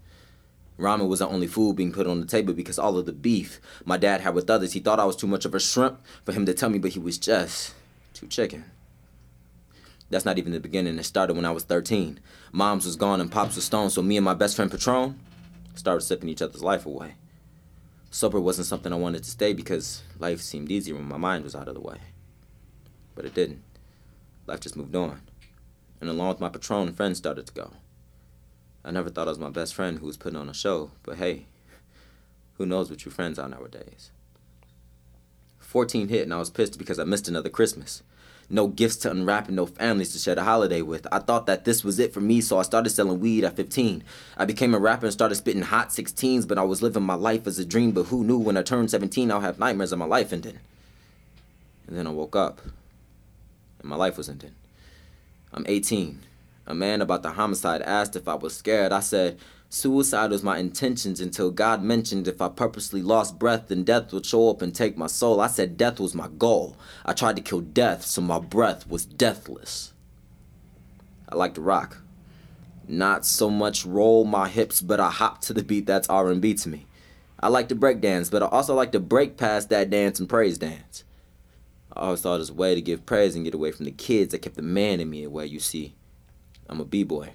Ramen 0.78 1.08
was 1.08 1.18
the 1.18 1.28
only 1.28 1.46
food 1.46 1.76
being 1.76 1.92
put 1.92 2.06
on 2.06 2.20
the 2.20 2.26
table 2.26 2.54
because 2.54 2.78
all 2.78 2.96
of 2.98 3.06
the 3.06 3.12
beef 3.12 3.60
my 3.84 3.96
dad 3.96 4.20
had 4.20 4.34
with 4.34 4.48
others, 4.50 4.72
he 4.72 4.80
thought 4.80 5.00
I 5.00 5.04
was 5.04 5.16
too 5.16 5.26
much 5.26 5.44
of 5.44 5.54
a 5.54 5.60
shrimp 5.60 6.00
for 6.24 6.32
him 6.32 6.46
to 6.46 6.54
tell 6.54 6.70
me, 6.70 6.78
but 6.78 6.92
he 6.92 6.98
was 6.98 7.18
just 7.18 7.74
too 8.14 8.26
chicken. 8.26 8.64
That's 10.10 10.24
not 10.24 10.38
even 10.38 10.52
the 10.52 10.60
beginning. 10.60 10.98
It 10.98 11.04
started 11.04 11.36
when 11.36 11.44
I 11.44 11.52
was 11.52 11.64
13. 11.64 12.20
Mom's 12.52 12.84
was 12.84 12.96
gone 12.96 13.20
and 13.20 13.32
Pops 13.32 13.56
was 13.56 13.64
stoned, 13.64 13.92
so 13.92 14.02
me 14.02 14.16
and 14.16 14.24
my 14.24 14.34
best 14.34 14.56
friend 14.56 14.70
Patron 14.70 15.18
started 15.74 16.02
sipping 16.02 16.28
each 16.28 16.42
other's 16.42 16.62
life 16.62 16.84
away. 16.84 17.14
Sober 18.14 18.38
wasn't 18.38 18.66
something 18.66 18.92
I 18.92 18.96
wanted 18.96 19.24
to 19.24 19.30
stay 19.30 19.54
because 19.54 20.02
life 20.18 20.42
seemed 20.42 20.70
easier 20.70 20.94
when 20.94 21.08
my 21.08 21.16
mind 21.16 21.44
was 21.44 21.56
out 21.56 21.66
of 21.66 21.74
the 21.74 21.80
way. 21.80 21.96
But 23.14 23.24
it 23.24 23.32
didn't. 23.32 23.62
Life 24.46 24.60
just 24.60 24.76
moved 24.76 24.94
on. 24.94 25.22
And 25.98 26.10
along 26.10 26.28
with 26.28 26.40
my 26.40 26.50
Patron, 26.50 26.92
friends 26.92 27.16
started 27.16 27.46
to 27.46 27.54
go. 27.54 27.70
I 28.84 28.90
never 28.90 29.08
thought 29.08 29.28
it 29.28 29.30
was 29.30 29.38
my 29.38 29.48
best 29.48 29.74
friend 29.74 29.98
who 29.98 30.04
was 30.04 30.18
putting 30.18 30.38
on 30.38 30.50
a 30.50 30.54
show, 30.54 30.90
but 31.04 31.16
hey, 31.16 31.46
who 32.58 32.66
knows 32.66 32.90
what 32.90 33.02
your 33.06 33.12
friends 33.12 33.38
are 33.38 33.48
nowadays. 33.48 34.10
14 35.60 36.08
hit 36.08 36.24
and 36.24 36.34
I 36.34 36.38
was 36.38 36.50
pissed 36.50 36.78
because 36.78 36.98
I 36.98 37.04
missed 37.04 37.28
another 37.28 37.48
Christmas. 37.48 38.02
No 38.50 38.66
gifts 38.68 38.96
to 38.96 39.10
unwrap 39.10 39.46
and 39.46 39.56
no 39.56 39.66
families 39.66 40.12
to 40.12 40.18
share 40.18 40.34
the 40.34 40.44
holiday 40.44 40.82
with. 40.82 41.06
I 41.10 41.18
thought 41.18 41.46
that 41.46 41.64
this 41.64 41.82
was 41.82 41.98
it 41.98 42.12
for 42.12 42.20
me, 42.20 42.40
so 42.40 42.58
I 42.58 42.62
started 42.62 42.90
selling 42.90 43.20
weed 43.20 43.44
at 43.44 43.56
15. 43.56 44.04
I 44.36 44.44
became 44.44 44.74
a 44.74 44.78
rapper 44.78 45.06
and 45.06 45.12
started 45.12 45.36
spitting 45.36 45.62
hot 45.62 45.88
16s, 45.88 46.46
but 46.46 46.58
I 46.58 46.62
was 46.62 46.82
living 46.82 47.02
my 47.02 47.14
life 47.14 47.46
as 47.46 47.58
a 47.58 47.64
dream. 47.64 47.92
But 47.92 48.04
who 48.04 48.24
knew 48.24 48.38
when 48.38 48.56
I 48.56 48.62
turned 48.62 48.90
17 48.90 49.30
I'll 49.30 49.40
have 49.40 49.58
nightmares 49.58 49.92
of 49.92 49.98
my 49.98 50.04
life 50.04 50.32
ending? 50.32 50.58
And 51.86 51.96
then 51.96 52.06
I 52.06 52.10
woke 52.10 52.36
up, 52.36 52.60
and 53.80 53.88
my 53.88 53.96
life 53.96 54.16
was 54.16 54.28
ending. 54.28 54.54
I'm 55.52 55.64
18. 55.68 56.20
A 56.66 56.74
man 56.74 57.02
about 57.02 57.22
the 57.22 57.32
homicide 57.32 57.82
asked 57.82 58.16
if 58.16 58.28
I 58.28 58.34
was 58.34 58.54
scared. 58.54 58.92
I 58.92 59.00
said, 59.00 59.38
Suicide 59.74 60.30
was 60.30 60.42
my 60.42 60.58
intentions 60.58 61.18
until 61.18 61.50
God 61.50 61.82
mentioned 61.82 62.28
if 62.28 62.42
I 62.42 62.50
purposely 62.50 63.00
lost 63.00 63.38
breath, 63.38 63.68
then 63.68 63.84
death 63.84 64.12
would 64.12 64.26
show 64.26 64.50
up 64.50 64.60
and 64.60 64.74
take 64.74 64.98
my 64.98 65.06
soul. 65.06 65.40
I 65.40 65.46
said 65.46 65.78
death 65.78 65.98
was 65.98 66.14
my 66.14 66.28
goal. 66.28 66.76
I 67.06 67.14
tried 67.14 67.36
to 67.36 67.42
kill 67.42 67.62
death, 67.62 68.04
so 68.04 68.20
my 68.20 68.38
breath 68.38 68.86
was 68.86 69.06
deathless. 69.06 69.94
I 71.26 71.36
like 71.36 71.54
to 71.54 71.62
rock. 71.62 72.02
Not 72.86 73.24
so 73.24 73.48
much 73.48 73.86
roll 73.86 74.26
my 74.26 74.46
hips, 74.46 74.82
but 74.82 75.00
I 75.00 75.08
hop 75.08 75.40
to 75.40 75.54
the 75.54 75.64
beat 75.64 75.86
that's 75.86 76.06
R&B 76.10 76.52
to 76.52 76.68
me. 76.68 76.84
I 77.40 77.48
like 77.48 77.70
to 77.70 77.74
break 77.74 78.02
dance, 78.02 78.28
but 78.28 78.42
I 78.42 78.48
also 78.48 78.74
like 78.74 78.92
to 78.92 79.00
break 79.00 79.38
past 79.38 79.70
that 79.70 79.88
dance 79.88 80.20
and 80.20 80.28
praise 80.28 80.58
dance. 80.58 81.02
I 81.96 82.00
always 82.00 82.20
thought 82.20 82.34
it 82.34 82.40
was 82.40 82.50
a 82.50 82.54
way 82.54 82.74
to 82.74 82.82
give 82.82 83.06
praise 83.06 83.34
and 83.34 83.44
get 83.46 83.54
away 83.54 83.72
from 83.72 83.86
the 83.86 83.90
kids 83.90 84.32
that 84.32 84.40
kept 84.40 84.56
the 84.56 84.60
man 84.62 85.00
in 85.00 85.08
me 85.08 85.24
away, 85.24 85.46
you 85.46 85.60
see. 85.60 85.94
I'm 86.68 86.78
a 86.78 86.84
B-boy. 86.84 87.32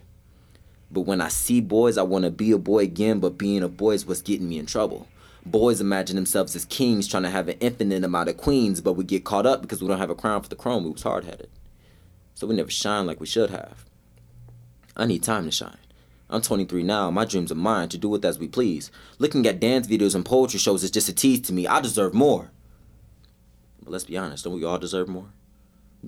But 0.90 1.02
when 1.02 1.22
I 1.22 1.28
see 1.28 1.62
boys, 1.62 1.98
I 1.98 2.04
want 2.04 2.24
to 2.26 2.32
be 2.32 2.52
a 2.52 2.58
boy 2.58 2.80
again, 2.80 3.20
but 3.20 3.38
being 3.38 3.64
a 3.64 3.68
boy 3.68 3.92
is 3.92 4.06
what's 4.06 4.22
getting 4.22 4.48
me 4.48 4.58
in 4.58 4.66
trouble. 4.66 5.08
Boys 5.46 5.80
imagine 5.80 6.16
themselves 6.16 6.56
as 6.56 6.66
kings 6.66 7.08
trying 7.08 7.24
to 7.24 7.30
have 7.30 7.48
an 7.48 7.58
infinite 7.60 8.04
amount 8.04 8.30
of 8.30 8.38
queens, 8.38 8.82
but 8.82 8.94
we 8.94 9.04
get 9.04 9.24
caught 9.24 9.46
up 9.46 9.62
because 9.62 9.82
we 9.82 9.88
don't 9.88 9.98
have 9.98 10.10
a 10.10 10.16
crown 10.16 10.42
for 10.42 10.50
the 10.50 10.56
crown. 10.56 10.84
We 10.84 10.92
was 10.92 11.04
hard 11.04 11.26
headed. 11.26 11.50
So 12.36 12.48
we 12.48 12.56
never 12.56 12.70
shine 12.70 13.06
like 13.06 13.20
we 13.20 13.26
should 13.26 13.50
have. 13.50 13.86
I 14.96 15.06
need 15.06 15.24
time 15.24 15.46
to 15.46 15.52
shine. 15.52 15.78
I'm 16.30 16.42
23 16.42 16.84
now. 16.84 17.10
My 17.10 17.24
dreams 17.24 17.52
are 17.52 17.56
mine 17.56 17.90
to 17.90 17.98
do 17.98 18.10
with 18.10 18.26
as 18.26 18.38
we 18.38 18.48
please. 18.48 18.92
Looking 19.20 19.46
at 19.46 19.60
dance 19.60 19.88
videos 19.88 20.16
and 20.16 20.26
poetry 20.26 20.60
shows 20.60 20.84
is 20.84 20.92
just 20.92 21.08
a 21.08 21.14
tease 21.14 21.42
to 21.42 21.54
me. 21.54 21.68
I 21.68 21.80
deserve 21.80 22.14
more. 22.14 22.52
But 23.82 23.92
let's 23.92 24.04
be 24.04 24.18
honest, 24.18 24.44
don't 24.44 24.54
we 24.54 24.66
all 24.66 24.78
deserve 24.78 25.08
more? 25.08 25.30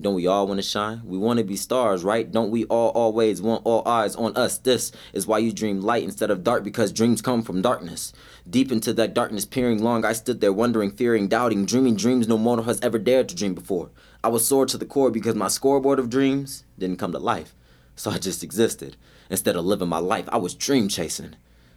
Don't 0.00 0.14
we 0.14 0.26
all 0.26 0.46
want 0.46 0.58
to 0.58 0.62
shine? 0.62 1.02
We 1.04 1.18
want 1.18 1.38
to 1.38 1.44
be 1.44 1.56
stars, 1.56 2.02
right? 2.02 2.30
Don't 2.30 2.50
we 2.50 2.64
all 2.64 2.88
always 2.90 3.42
want 3.42 3.66
all 3.66 3.86
eyes 3.86 4.16
on 4.16 4.34
us? 4.34 4.56
This 4.56 4.92
is 5.12 5.26
why 5.26 5.38
you 5.38 5.52
dream 5.52 5.82
light 5.82 6.04
instead 6.04 6.30
of 6.30 6.42
dark 6.42 6.64
because 6.64 6.90
dreams 6.90 7.20
come 7.20 7.42
from 7.42 7.60
darkness. 7.60 8.12
Deep 8.48 8.72
into 8.72 8.94
that 8.94 9.12
darkness, 9.12 9.44
peering 9.44 9.82
long, 9.82 10.04
I 10.04 10.14
stood 10.14 10.40
there 10.40 10.54
wondering, 10.54 10.90
fearing, 10.90 11.28
doubting, 11.28 11.66
dreaming 11.66 11.96
dreams 11.96 12.26
no 12.26 12.38
mortal 12.38 12.64
has 12.64 12.80
ever 12.80 12.98
dared 12.98 13.28
to 13.28 13.34
dream 13.34 13.54
before. 13.54 13.90
I 14.24 14.28
was 14.28 14.46
sore 14.46 14.64
to 14.66 14.78
the 14.78 14.86
core 14.86 15.10
because 15.10 15.34
my 15.34 15.48
scoreboard 15.48 15.98
of 15.98 16.08
dreams 16.08 16.64
didn't 16.78 16.98
come 16.98 17.12
to 17.12 17.18
life. 17.18 17.54
So 17.94 18.10
I 18.10 18.16
just 18.16 18.42
existed. 18.42 18.96
Instead 19.28 19.56
of 19.56 19.66
living 19.66 19.88
my 19.88 19.98
life, 19.98 20.28
I 20.30 20.38
was 20.38 20.54
dream 20.54 20.88
chasing. 20.88 21.36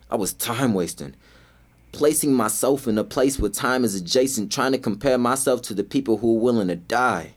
I 0.10 0.16
was 0.16 0.32
time 0.32 0.74
wasting. 0.74 1.16
Placing 1.92 2.34
myself 2.34 2.88
in 2.88 2.98
a 2.98 3.04
place 3.04 3.38
where 3.38 3.52
time 3.52 3.84
is 3.84 3.96
adjacent, 3.96 4.52
trying 4.52 4.72
to 4.72 4.78
compare 4.78 5.18
myself 5.18 5.62
to 5.64 5.74
the 5.74 5.84
people 5.84 6.18
who 6.18 6.38
are 6.38 6.42
willing 6.42 6.70
to 6.70 6.76
die. 6.76 7.36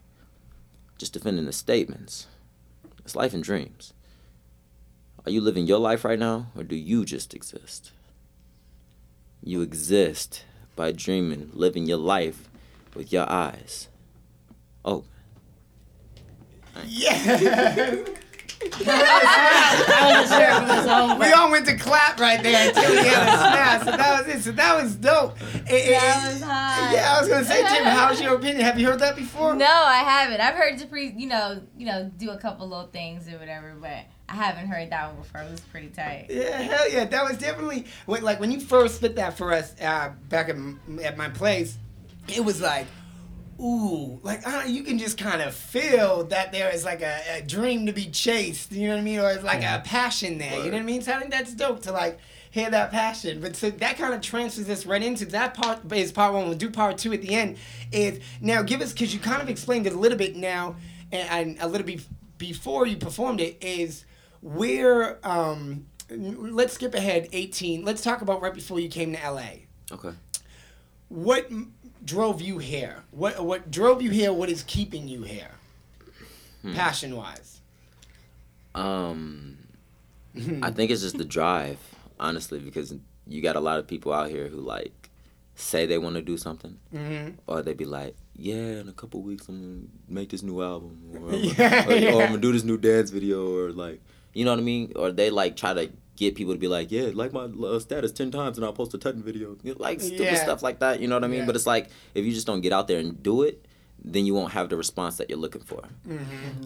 Just 0.99 1.13
defending 1.13 1.47
the 1.47 1.53
statements. 1.53 2.27
It's 3.01 3.15
life 3.15 3.35
and 3.35 3.43
dreams. 3.43 3.93
Are 5.25 5.31
you 5.31 5.41
living 5.41 5.67
your 5.67 5.79
life 5.79 6.05
right 6.05 6.19
now, 6.19 6.47
or 6.57 6.63
do 6.63 6.77
you 6.77 7.05
just 7.05 7.35
exist? 7.35 7.93
You 9.43 9.61
exist 9.63 10.45
by 10.75 10.93
dreaming, 10.93 11.51
living 11.53 11.87
your 11.87 11.99
life 11.99 12.49
with 12.95 13.13
your 13.13 13.31
eyes 13.31 13.89
open. 14.85 15.09
Yeah. 16.87 18.05
we 21.19 21.33
all 21.33 21.51
went 21.51 21.67
to 21.67 21.77
clap 21.77 22.19
right 22.21 22.43
there 22.43 22.69
until 22.69 22.91
we 22.91 22.97
had 23.09 23.29
a 23.29 23.37
smash. 23.37 23.85
So 23.85 23.91
that 23.97 24.19
was 24.27 24.35
it. 24.35 24.43
So 24.43 24.53
that 24.53 24.83
was 24.83 24.95
dope. 24.97 25.37
It- 25.43 25.73
it- 25.73 25.91
That 26.01 26.33
was 26.33 26.43
hot. 26.43 26.91
Yeah, 26.93 27.15
I 27.17 27.21
was 27.21 27.29
gonna 27.29 27.45
say, 27.45 27.63
Jim, 27.63 27.85
how's 27.85 28.21
your 28.21 28.35
opinion? 28.39 28.61
Have 28.65 28.79
you 28.79 28.87
heard 28.87 29.01
that 29.01 29.17
before? 29.17 29.55
No, 29.55 29.67
I 29.67 29.99
haven't. 29.99 30.41
I've 30.41 30.55
heard 30.55 30.77
Dupree, 30.79 31.15
you 31.17 31.27
know, 31.29 31.61
you 31.77 31.87
know, 31.87 32.11
do 32.17 32.31
a 32.31 32.39
couple 32.39 32.69
little 32.69 32.87
things 32.89 33.29
or 33.33 33.39
whatever, 33.39 33.75
but 33.81 34.05
I 34.29 34.35
haven't 34.35 34.67
heard 34.69 34.91
that 34.91 35.09
one 35.13 35.23
before. 35.23 35.43
It 35.43 35.51
was 35.51 35.61
pretty 35.61 35.89
tight. 35.89 36.27
Yeah, 36.31 36.61
hell 36.63 36.91
yeah. 36.91 37.05
That 37.05 37.25
was 37.25 37.39
definitely 37.39 37.87
when, 38.07 38.23
like 38.23 38.41
when 38.41 38.51
you 38.51 38.61
first 38.61 38.97
spit 38.97 39.17
that 39.17 39.37
for 39.37 39.53
us 39.53 39.75
uh, 39.81 40.11
back 40.29 40.49
at, 40.49 40.57
at 41.03 41.17
my 41.17 41.29
place. 41.29 41.77
It 42.29 42.45
was 42.45 42.61
like, 42.61 42.87
ooh, 43.61 44.21
like 44.23 44.47
I 44.47 44.65
you 44.67 44.83
can 44.83 44.99
just 44.99 45.19
kind 45.19 45.43
of 45.43 45.55
feel 45.55 46.25
that 46.25 46.53
there 46.53 46.73
is 46.75 46.85
like 46.85 47.03
a, 47.03 47.21
a 47.39 47.43
dream 47.43 47.87
to 47.87 47.93
be 47.93 48.07
chased. 48.07 48.73
You 48.73 48.89
know 48.89 48.95
what 48.95 49.01
I 49.01 49.05
mean? 49.05 49.19
Or 49.21 49.31
it's 49.31 49.45
like 49.45 49.63
a 49.63 49.83
passion 49.85 50.39
there. 50.39 50.59
You 50.59 50.71
know 50.71 50.77
what 50.79 50.83
I 50.83 50.83
mean? 50.83 51.03
So 51.03 51.13
I 51.13 51.19
think 51.19 51.31
that's 51.31 51.55
dope 51.55 51.83
to 51.83 51.93
like 51.93 52.19
hear 52.51 52.71
that 52.71 52.91
passion. 52.91 53.41
But 53.41 53.57
so 53.57 53.71
that 53.71 53.97
kind 53.97 54.15
of 54.15 54.21
transfers 54.21 54.69
us 54.69 54.87
right 54.87 55.03
into 55.03 55.27
that 55.27 55.55
part. 55.55 55.93
Is 55.93 56.13
part 56.13 56.35
one. 56.35 56.49
We'll 56.49 56.59
do 56.59 56.71
part 56.71 56.99
two 56.99 57.13
at 57.13 57.23
the 57.23 57.35
end. 57.35 57.57
Is 57.93 58.21
now 58.41 58.63
give 58.63 58.81
us 58.81 58.93
because 58.93 59.13
you 59.15 59.21
kind 59.21 59.43
of 59.43 59.49
explained 59.49 59.87
it 59.87 59.93
a 59.93 59.99
little 59.99 60.19
bit 60.19 60.37
now, 60.37 60.77
and, 61.13 61.29
and 61.31 61.59
a 61.61 61.69
little 61.69 61.87
bit 61.87 62.01
before 62.39 62.87
you 62.87 62.97
performed 62.97 63.41
it 63.41 63.57
is 63.63 64.05
where 64.43 65.19
um 65.27 65.87
let's 66.11 66.75
skip 66.75 66.95
ahead 66.95 67.27
18 67.33 67.83
let's 67.85 68.03
talk 68.03 68.21
about 68.21 68.43
right 68.43 68.53
before 68.55 68.79
you 68.79 68.89
came 68.89 69.15
to 69.15 69.31
la 69.31 69.43
Okay. 69.91 70.11
what 71.09 71.49
drove 72.07 72.41
you 72.41 72.57
here 72.59 73.03
what 73.11 73.45
what 73.45 73.71
drove 73.71 74.01
you 74.01 74.11
here 74.11 74.33
what 74.33 74.49
is 74.49 74.63
keeping 74.63 75.07
you 75.09 75.23
here 75.25 75.51
Hmm. 76.63 76.73
passion 76.75 77.15
wise 77.17 77.61
Um, 78.75 79.57
I 80.63 80.71
think 80.71 80.91
it's 80.91 81.01
just 81.03 81.17
the 81.19 81.25
drive, 81.25 81.79
honestly, 82.21 82.59
because 82.59 82.95
you 83.27 83.41
got 83.43 83.57
a 83.57 83.61
lot 83.61 83.79
of 83.79 83.87
people 83.87 84.13
out 84.13 84.29
here 84.31 84.49
who 84.49 84.61
like 84.61 85.11
say 85.55 85.87
they 85.87 85.97
want 85.99 86.17
to 86.17 86.23
do 86.23 86.37
something, 86.37 86.77
Mhm. 86.95 87.35
or 87.47 87.63
they 87.63 87.73
be 87.73 87.87
like, 87.87 88.15
"Yeah, 88.37 88.81
in 88.83 88.89
a 88.89 88.93
couple 88.93 89.23
weeks 89.23 89.49
I'm 89.49 89.61
gonna 89.61 89.89
make 90.09 90.29
this 90.29 90.43
new 90.43 90.61
album, 90.63 90.99
or, 91.23 91.33
I'm 91.35 91.41
Yeah, 91.45 91.85
or, 91.89 91.93
or. 91.93 92.23
I'm 92.25 92.31
gonna 92.33 92.39
do 92.39 92.53
this 92.53 92.65
new 92.65 92.77
dance 92.77 93.11
video, 93.11 93.39
or 93.57 93.73
like, 93.73 94.01
you 94.35 94.45
know 94.45 94.51
what 94.53 94.61
I 94.61 94.63
mean? 94.63 94.93
Or 94.97 95.11
they 95.11 95.31
like 95.31 95.57
try 95.57 95.73
to 95.73 95.91
get 96.17 96.35
people 96.35 96.53
to 96.55 96.59
be 96.59 96.69
like, 96.69 96.91
"Yeah, 96.91 97.11
like 97.15 97.33
my 97.33 97.45
uh, 97.45 97.79
status 97.79 98.13
ten 98.13 98.31
times, 98.31 98.57
and 98.59 98.65
I'll 98.65 98.73
post 98.73 98.95
a 98.95 98.99
tutting 98.99 99.23
video," 99.23 99.57
like 99.79 100.01
stupid 100.01 100.21
Yeah. 100.25 100.43
stuff 100.43 100.63
like 100.63 100.79
that. 100.81 101.01
You 101.01 101.09
know 101.09 101.17
what 101.17 101.25
I 101.25 101.29
mean? 101.29 101.41
Yeah. 101.41 101.47
But 101.47 101.57
it's 101.57 101.67
like 101.67 101.89
if 102.15 102.25
you 102.25 102.33
just 102.33 102.47
don't 102.47 102.61
get 102.63 102.73
out 102.73 102.89
there 102.89 102.99
and 102.99 103.23
do 103.23 103.43
it, 103.43 103.65
then 104.03 104.27
you 104.27 104.35
won't 104.35 104.53
have 104.53 104.69
the 104.69 104.77
response 104.77 105.17
that 105.19 105.29
you're 105.31 105.39
looking 105.39 105.63
for. 105.63 105.83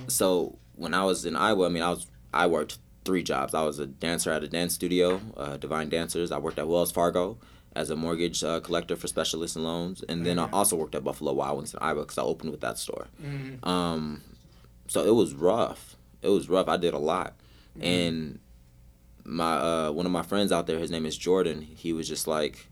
So 0.09 0.59
when 0.76 0.94
I 0.94 1.05
was 1.05 1.24
in 1.24 1.36
Iowa, 1.36 1.66
I 1.66 1.68
mean, 1.68 1.82
I 1.82 1.90
was 1.90 2.07
I 2.32 2.46
worked 2.46 2.78
three 3.05 3.22
jobs. 3.22 3.55
I 3.55 3.62
was 3.64 3.78
a 3.78 3.86
dancer 3.86 4.30
at 4.30 4.42
a 4.44 4.48
dance 4.48 4.74
studio, 4.74 5.20
uh, 5.36 5.57
Divine 5.57 5.88
Dancers. 5.88 6.30
I 6.30 6.38
worked 6.38 6.59
at 6.59 6.68
Wells 6.68 6.92
Fargo 6.92 7.38
as 7.74 7.88
a 7.90 7.96
mortgage 7.96 8.42
uh, 8.42 8.61
collector 8.61 8.96
for 8.96 9.07
specialists 9.07 9.57
and 9.57 9.64
loans, 9.64 10.03
and 10.09 10.26
then 10.26 10.38
I 10.38 10.51
also 10.51 10.76
worked 10.76 10.94
at 10.94 11.05
Buffalo 11.05 11.32
Wild 11.32 11.57
Wings 11.59 11.72
in 11.72 11.78
Iowa 11.80 12.03
because 12.03 12.18
I 12.18 12.22
opened 12.22 12.51
with 12.51 12.61
that 12.61 12.78
store. 12.78 13.07
Mhm. 13.22 13.64
Um, 13.66 14.22
so 14.88 15.05
it 15.05 15.14
was 15.14 15.34
rough. 15.34 15.96
It 16.20 16.28
was 16.28 16.48
rough. 16.48 16.68
I 16.68 16.76
did 16.76 16.94
a 16.94 16.98
lot, 16.98 17.34
Mhm. 17.78 17.84
and 17.84 18.38
my 19.30 19.54
uh, 19.56 19.90
one 19.92 20.06
of 20.06 20.12
my 20.12 20.22
friends 20.22 20.52
out 20.52 20.66
there, 20.66 20.78
his 20.78 20.90
name 20.90 21.06
is 21.06 21.16
Jordan. 21.16 21.62
He 21.62 21.92
was 21.92 22.08
just 22.08 22.26
like, 22.26 22.68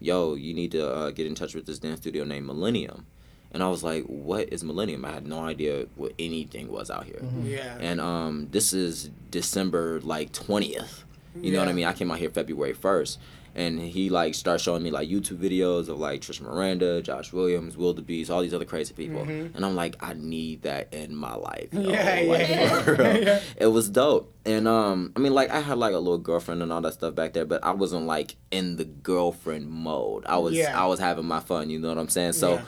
"Yo, 0.00 0.34
you 0.34 0.54
need 0.54 0.72
to 0.72 0.88
uh, 0.88 1.10
get 1.10 1.26
in 1.26 1.34
touch 1.34 1.54
with 1.54 1.66
this 1.66 1.78
dance 1.78 2.00
studio 2.00 2.24
named 2.24 2.46
Millennium." 2.46 3.06
And 3.50 3.62
I 3.62 3.68
was 3.68 3.82
like, 3.82 4.04
"What 4.04 4.52
is 4.52 4.62
Millennium?" 4.62 5.04
I 5.04 5.12
had 5.12 5.26
no 5.26 5.40
idea 5.40 5.86
what 5.96 6.12
anything 6.18 6.68
was 6.70 6.90
out 6.90 7.04
here. 7.04 7.20
Mhm. 7.22 7.48
Yeah. 7.50 7.76
And 7.80 8.00
um, 8.00 8.48
this 8.50 8.72
is 8.72 9.10
December 9.30 10.00
like 10.02 10.32
twentieth. 10.32 11.04
You 11.40 11.52
know 11.52 11.60
what 11.60 11.68
I 11.68 11.72
mean? 11.72 11.84
I 11.86 11.92
came 11.92 12.10
out 12.10 12.18
here 12.18 12.30
February 12.30 12.72
first, 12.72 13.18
and 13.58 13.78
he 13.80 14.08
like 14.08 14.34
starts 14.34 14.62
showing 14.62 14.82
me 14.82 14.90
like 14.90 15.08
YouTube 15.08 15.38
videos 15.38 15.88
of 15.88 15.98
like 15.98 16.20
Tricia 16.22 16.42
Miranda, 16.42 17.02
Josh 17.02 17.32
Williams, 17.32 17.74
WilldaBeast, 17.76 18.30
all 18.30 18.40
these 18.40 18.54
other 18.54 18.64
crazy 18.64 18.94
people. 18.94 19.24
Mhm. 19.26 19.54
And 19.54 19.66
I'm 19.66 19.74
like, 19.74 19.96
I 20.00 20.12
need 20.14 20.62
that 20.62 20.94
in 20.94 21.14
my 21.14 21.34
life. 21.34 21.68
yo. 21.72 21.80
Yeah, 21.80 22.22
Like, 22.26 22.48
yeah. 22.48 23.16
Yeah. 23.18 23.40
It 23.56 23.66
was 23.66 23.90
dope. 23.90 24.32
And 24.46 24.66
um, 24.68 25.12
I 25.16 25.18
mean, 25.20 25.34
like 25.34 25.50
I 25.50 25.60
had 25.60 25.76
like 25.78 25.92
a 25.92 25.98
little 25.98 26.18
girlfriend 26.18 26.62
and 26.62 26.72
all 26.72 26.80
that 26.82 26.94
stuff 26.94 27.14
back 27.14 27.32
there, 27.34 27.44
but 27.44 27.62
I 27.64 27.72
wasn't 27.72 28.06
like 28.06 28.36
in 28.50 28.76
the 28.76 28.84
girlfriend 28.84 29.68
mode. 29.68 30.24
I 30.26 30.38
was 30.38 30.54
Yeah. 30.54 30.80
I 30.80 30.86
was 30.86 31.00
having 31.00 31.26
my 31.26 31.40
fun. 31.40 31.68
You 31.68 31.78
know 31.80 31.88
what 31.88 31.98
I'm 31.98 32.08
saying? 32.08 32.32
So 32.34 32.54
Yeah. 32.54 32.62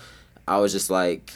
I 0.48 0.58
was 0.58 0.72
just 0.72 0.90
like. 0.90 1.32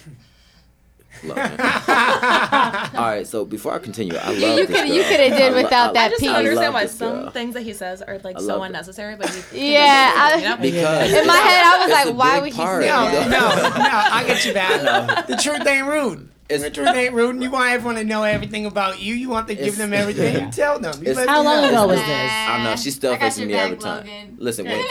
Look, 1.22 1.36
man. 1.36 1.50
all 2.94 3.02
right, 3.04 3.26
so 3.26 3.44
before 3.44 3.72
I 3.72 3.78
continue, 3.78 4.14
I 4.16 4.26
love 4.28 4.38
you 4.38 4.66
this 4.66 4.76
coulda- 4.76 4.94
you 4.94 5.02
coulda 5.04 5.30
did 5.30 5.52
I 5.52 5.62
without 5.62 5.90
I- 5.90 5.92
that 5.94 6.04
I 6.04 6.08
just 6.08 6.20
peak. 6.20 6.28
don't 6.28 6.36
I 6.36 6.38
understand 6.40 6.74
why 6.74 6.86
some 6.86 7.12
girl. 7.22 7.30
things 7.30 7.54
that 7.54 7.62
he 7.62 7.72
says 7.72 8.02
are 8.02 8.18
like 8.24 8.38
so 8.40 8.62
it. 8.62 8.66
unnecessary, 8.66 9.16
but 9.16 9.30
he 9.30 9.72
Yeah, 9.74 10.12
I- 10.14 10.34
you 10.36 10.48
know? 10.48 10.56
Because 10.56 11.12
In 11.12 11.26
my 11.26 11.36
head, 11.36 11.64
I 11.64 11.78
was 11.86 11.90
like, 11.92 12.14
why 12.18 12.34
big 12.40 12.42
would 12.42 12.52
he 12.52 12.58
say 12.58 12.88
no, 12.88 13.04
that? 13.10 13.30
no, 13.30 13.38
no, 13.82 13.90
I 14.12 14.24
get 14.26 14.44
you 14.44 14.52
back. 14.60 15.26
The 15.26 15.36
truth 15.36 15.66
ain't 15.66 15.86
rude. 15.86 16.28
It's- 16.48 16.62
the 16.62 16.70
truth 16.70 16.88
ain't 16.94 17.14
rude. 17.14 17.42
You 17.42 17.50
want 17.50 17.70
everyone 17.70 17.94
to 17.96 18.04
know 18.04 18.22
everything 18.22 18.66
about 18.66 19.00
you. 19.00 19.14
You 19.14 19.28
want 19.30 19.48
to 19.48 19.54
give 19.54 19.76
them 19.78 19.92
everything. 19.94 20.44
You 20.44 20.50
tell 20.52 20.78
them. 20.78 21.02
You 21.02 21.14
How 21.14 21.24
them 21.24 21.44
long 21.44 21.62
know. 21.62 21.68
ago 21.68 21.86
was 21.88 21.98
this? 22.00 22.08
I 22.08 22.56
don't 22.56 22.64
know 22.64 22.76
she's 22.76 22.94
still 22.94 23.14
I 23.14 23.18
facing 23.18 23.48
your 23.48 23.58
me 23.58 23.64
every 23.64 23.76
time. 23.78 23.98
Logan. 24.06 24.36
Listen, 24.38 24.66
when, 24.66 24.84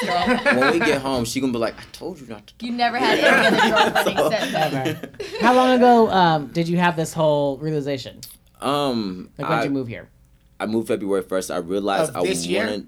when 0.58 0.72
we 0.74 0.80
get 0.80 1.02
home, 1.02 1.26
she 1.26 1.40
gonna 1.40 1.54
be 1.54 1.60
like, 1.60 1.78
"I 1.78 1.84
told 1.92 2.20
you 2.20 2.26
not 2.28 2.48
to." 2.48 2.66
You 2.66 2.72
never 2.72 2.98
had 2.98 3.20
any 3.20 3.28
other 3.62 4.02
girlfriend 4.02 4.34
except 4.34 5.22
me. 5.22 5.38
How 5.42 5.54
long 5.54 5.72
ago 5.78 6.10
um, 6.10 6.48
did 6.48 6.68
you 6.68 6.78
have 6.78 6.96
this 6.96 7.14
whole 7.14 7.58
realization? 7.58 8.20
Um, 8.60 9.30
Like 9.38 9.50
when 9.50 9.58
I, 9.60 9.62
did 9.62 9.68
you 9.70 9.74
move 9.74 9.88
here? 9.88 10.10
I 10.60 10.66
moved 10.66 10.88
February 10.88 11.22
first. 11.24 11.52
I 11.52 11.58
realized 11.58 12.12
Of 12.12 12.18
I 12.18 12.24
this 12.28 12.46
year? 12.48 12.66
wanted. 12.66 12.88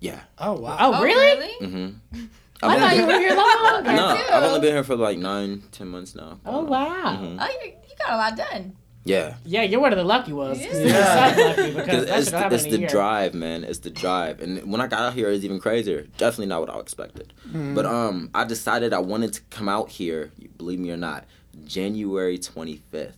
Yeah. 0.00 0.20
Oh 0.38 0.54
wow. 0.54 0.76
Oh, 0.80 1.02
really? 1.02 1.66
Mm-hmm. 1.66 2.24
I 2.62 2.78
thought 2.78 2.96
you 2.96 3.06
were 3.06 3.18
here 3.18 3.34
long 3.36 3.80
ago. 3.82 3.94
No, 3.96 4.06
I've 4.32 4.42
only 4.44 4.60
been 4.60 4.72
here 4.74 4.84
for 4.84 4.96
like 4.96 5.18
nine, 5.18 5.62
ten 5.72 5.88
months 5.88 6.14
now. 6.14 6.40
Oh 6.44 6.62
wow. 6.64 7.16
Mhm. 7.20 7.38
Oh, 7.40 7.46
you, 7.64 7.72
you 7.88 7.96
got 7.98 8.12
a 8.12 8.16
lot 8.16 8.36
done. 8.36 8.76
Yeah. 9.04 9.36
Yeah, 9.44 9.62
you're 9.62 9.80
one 9.80 9.92
of 9.92 9.96
the 9.98 10.04
lucky 10.04 10.32
ones. 10.32 10.58
Yeah. 10.60 11.34
you're 11.36 11.46
lucky 11.48 11.62
because 11.74 11.74
Because 11.76 12.10
it's, 12.10 12.24
should 12.26 12.34
happen 12.34 12.54
it's 12.54 12.64
the 12.64 12.86
drive, 12.86 13.32
man. 13.34 13.64
It's 13.64 13.78
the 13.78 13.90
drive, 13.90 14.40
and 14.42 14.70
when 14.70 14.80
I 14.80 14.86
got 14.86 15.00
out 15.00 15.14
here, 15.14 15.30
it's 15.30 15.44
even 15.44 15.60
crazier. 15.60 16.02
Definitely 16.18 16.46
not 16.46 16.60
what 16.60 16.70
I 16.70 16.78
expected. 16.78 17.32
Mm-hmm. 17.46 17.74
But 17.74 17.86
um, 17.86 18.30
I 18.34 18.44
decided 18.44 18.92
I 18.92 18.98
wanted 18.98 19.32
to 19.34 19.40
come 19.50 19.68
out 19.68 19.88
here. 19.90 20.30
Believe 20.58 20.78
me 20.80 20.90
or 20.90 20.96
not, 20.98 21.24
January 21.64 22.38
twenty 22.38 22.82
fifth. 22.90 23.16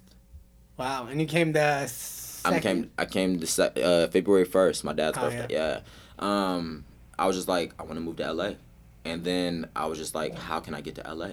Wow. 0.77 1.07
And 1.11 1.21
you 1.21 1.27
came 1.27 1.53
the 1.53 1.91
I 2.45 2.61
came. 2.61 2.91
I 2.99 3.05
came 3.05 3.39
to 3.41 3.47
se- 3.47 3.83
uh, 3.83 4.09
February 4.09 4.45
first, 4.45 4.85
my 4.85 4.93
dad's 4.93 5.19
Oh, 5.19 5.23
birthday. 5.23 5.47
Yeah. 5.51 5.81
Um, 6.19 6.85
I 7.19 7.27
was 7.27 7.37
just 7.37 7.49
like, 7.49 7.73
I 7.79 7.83
want 7.83 7.95
to 7.97 8.01
move 8.01 8.17
to 8.17 8.33
LA, 8.33 8.53
and 9.05 9.25
then 9.25 9.69
I 9.75 9.87
was 9.87 9.99
just 9.99 10.15
like, 10.15 10.35
how 10.35 10.61
can 10.61 10.75
I 10.75 10.81
get 10.81 10.97
to 10.97 11.15
LA? 11.15 11.31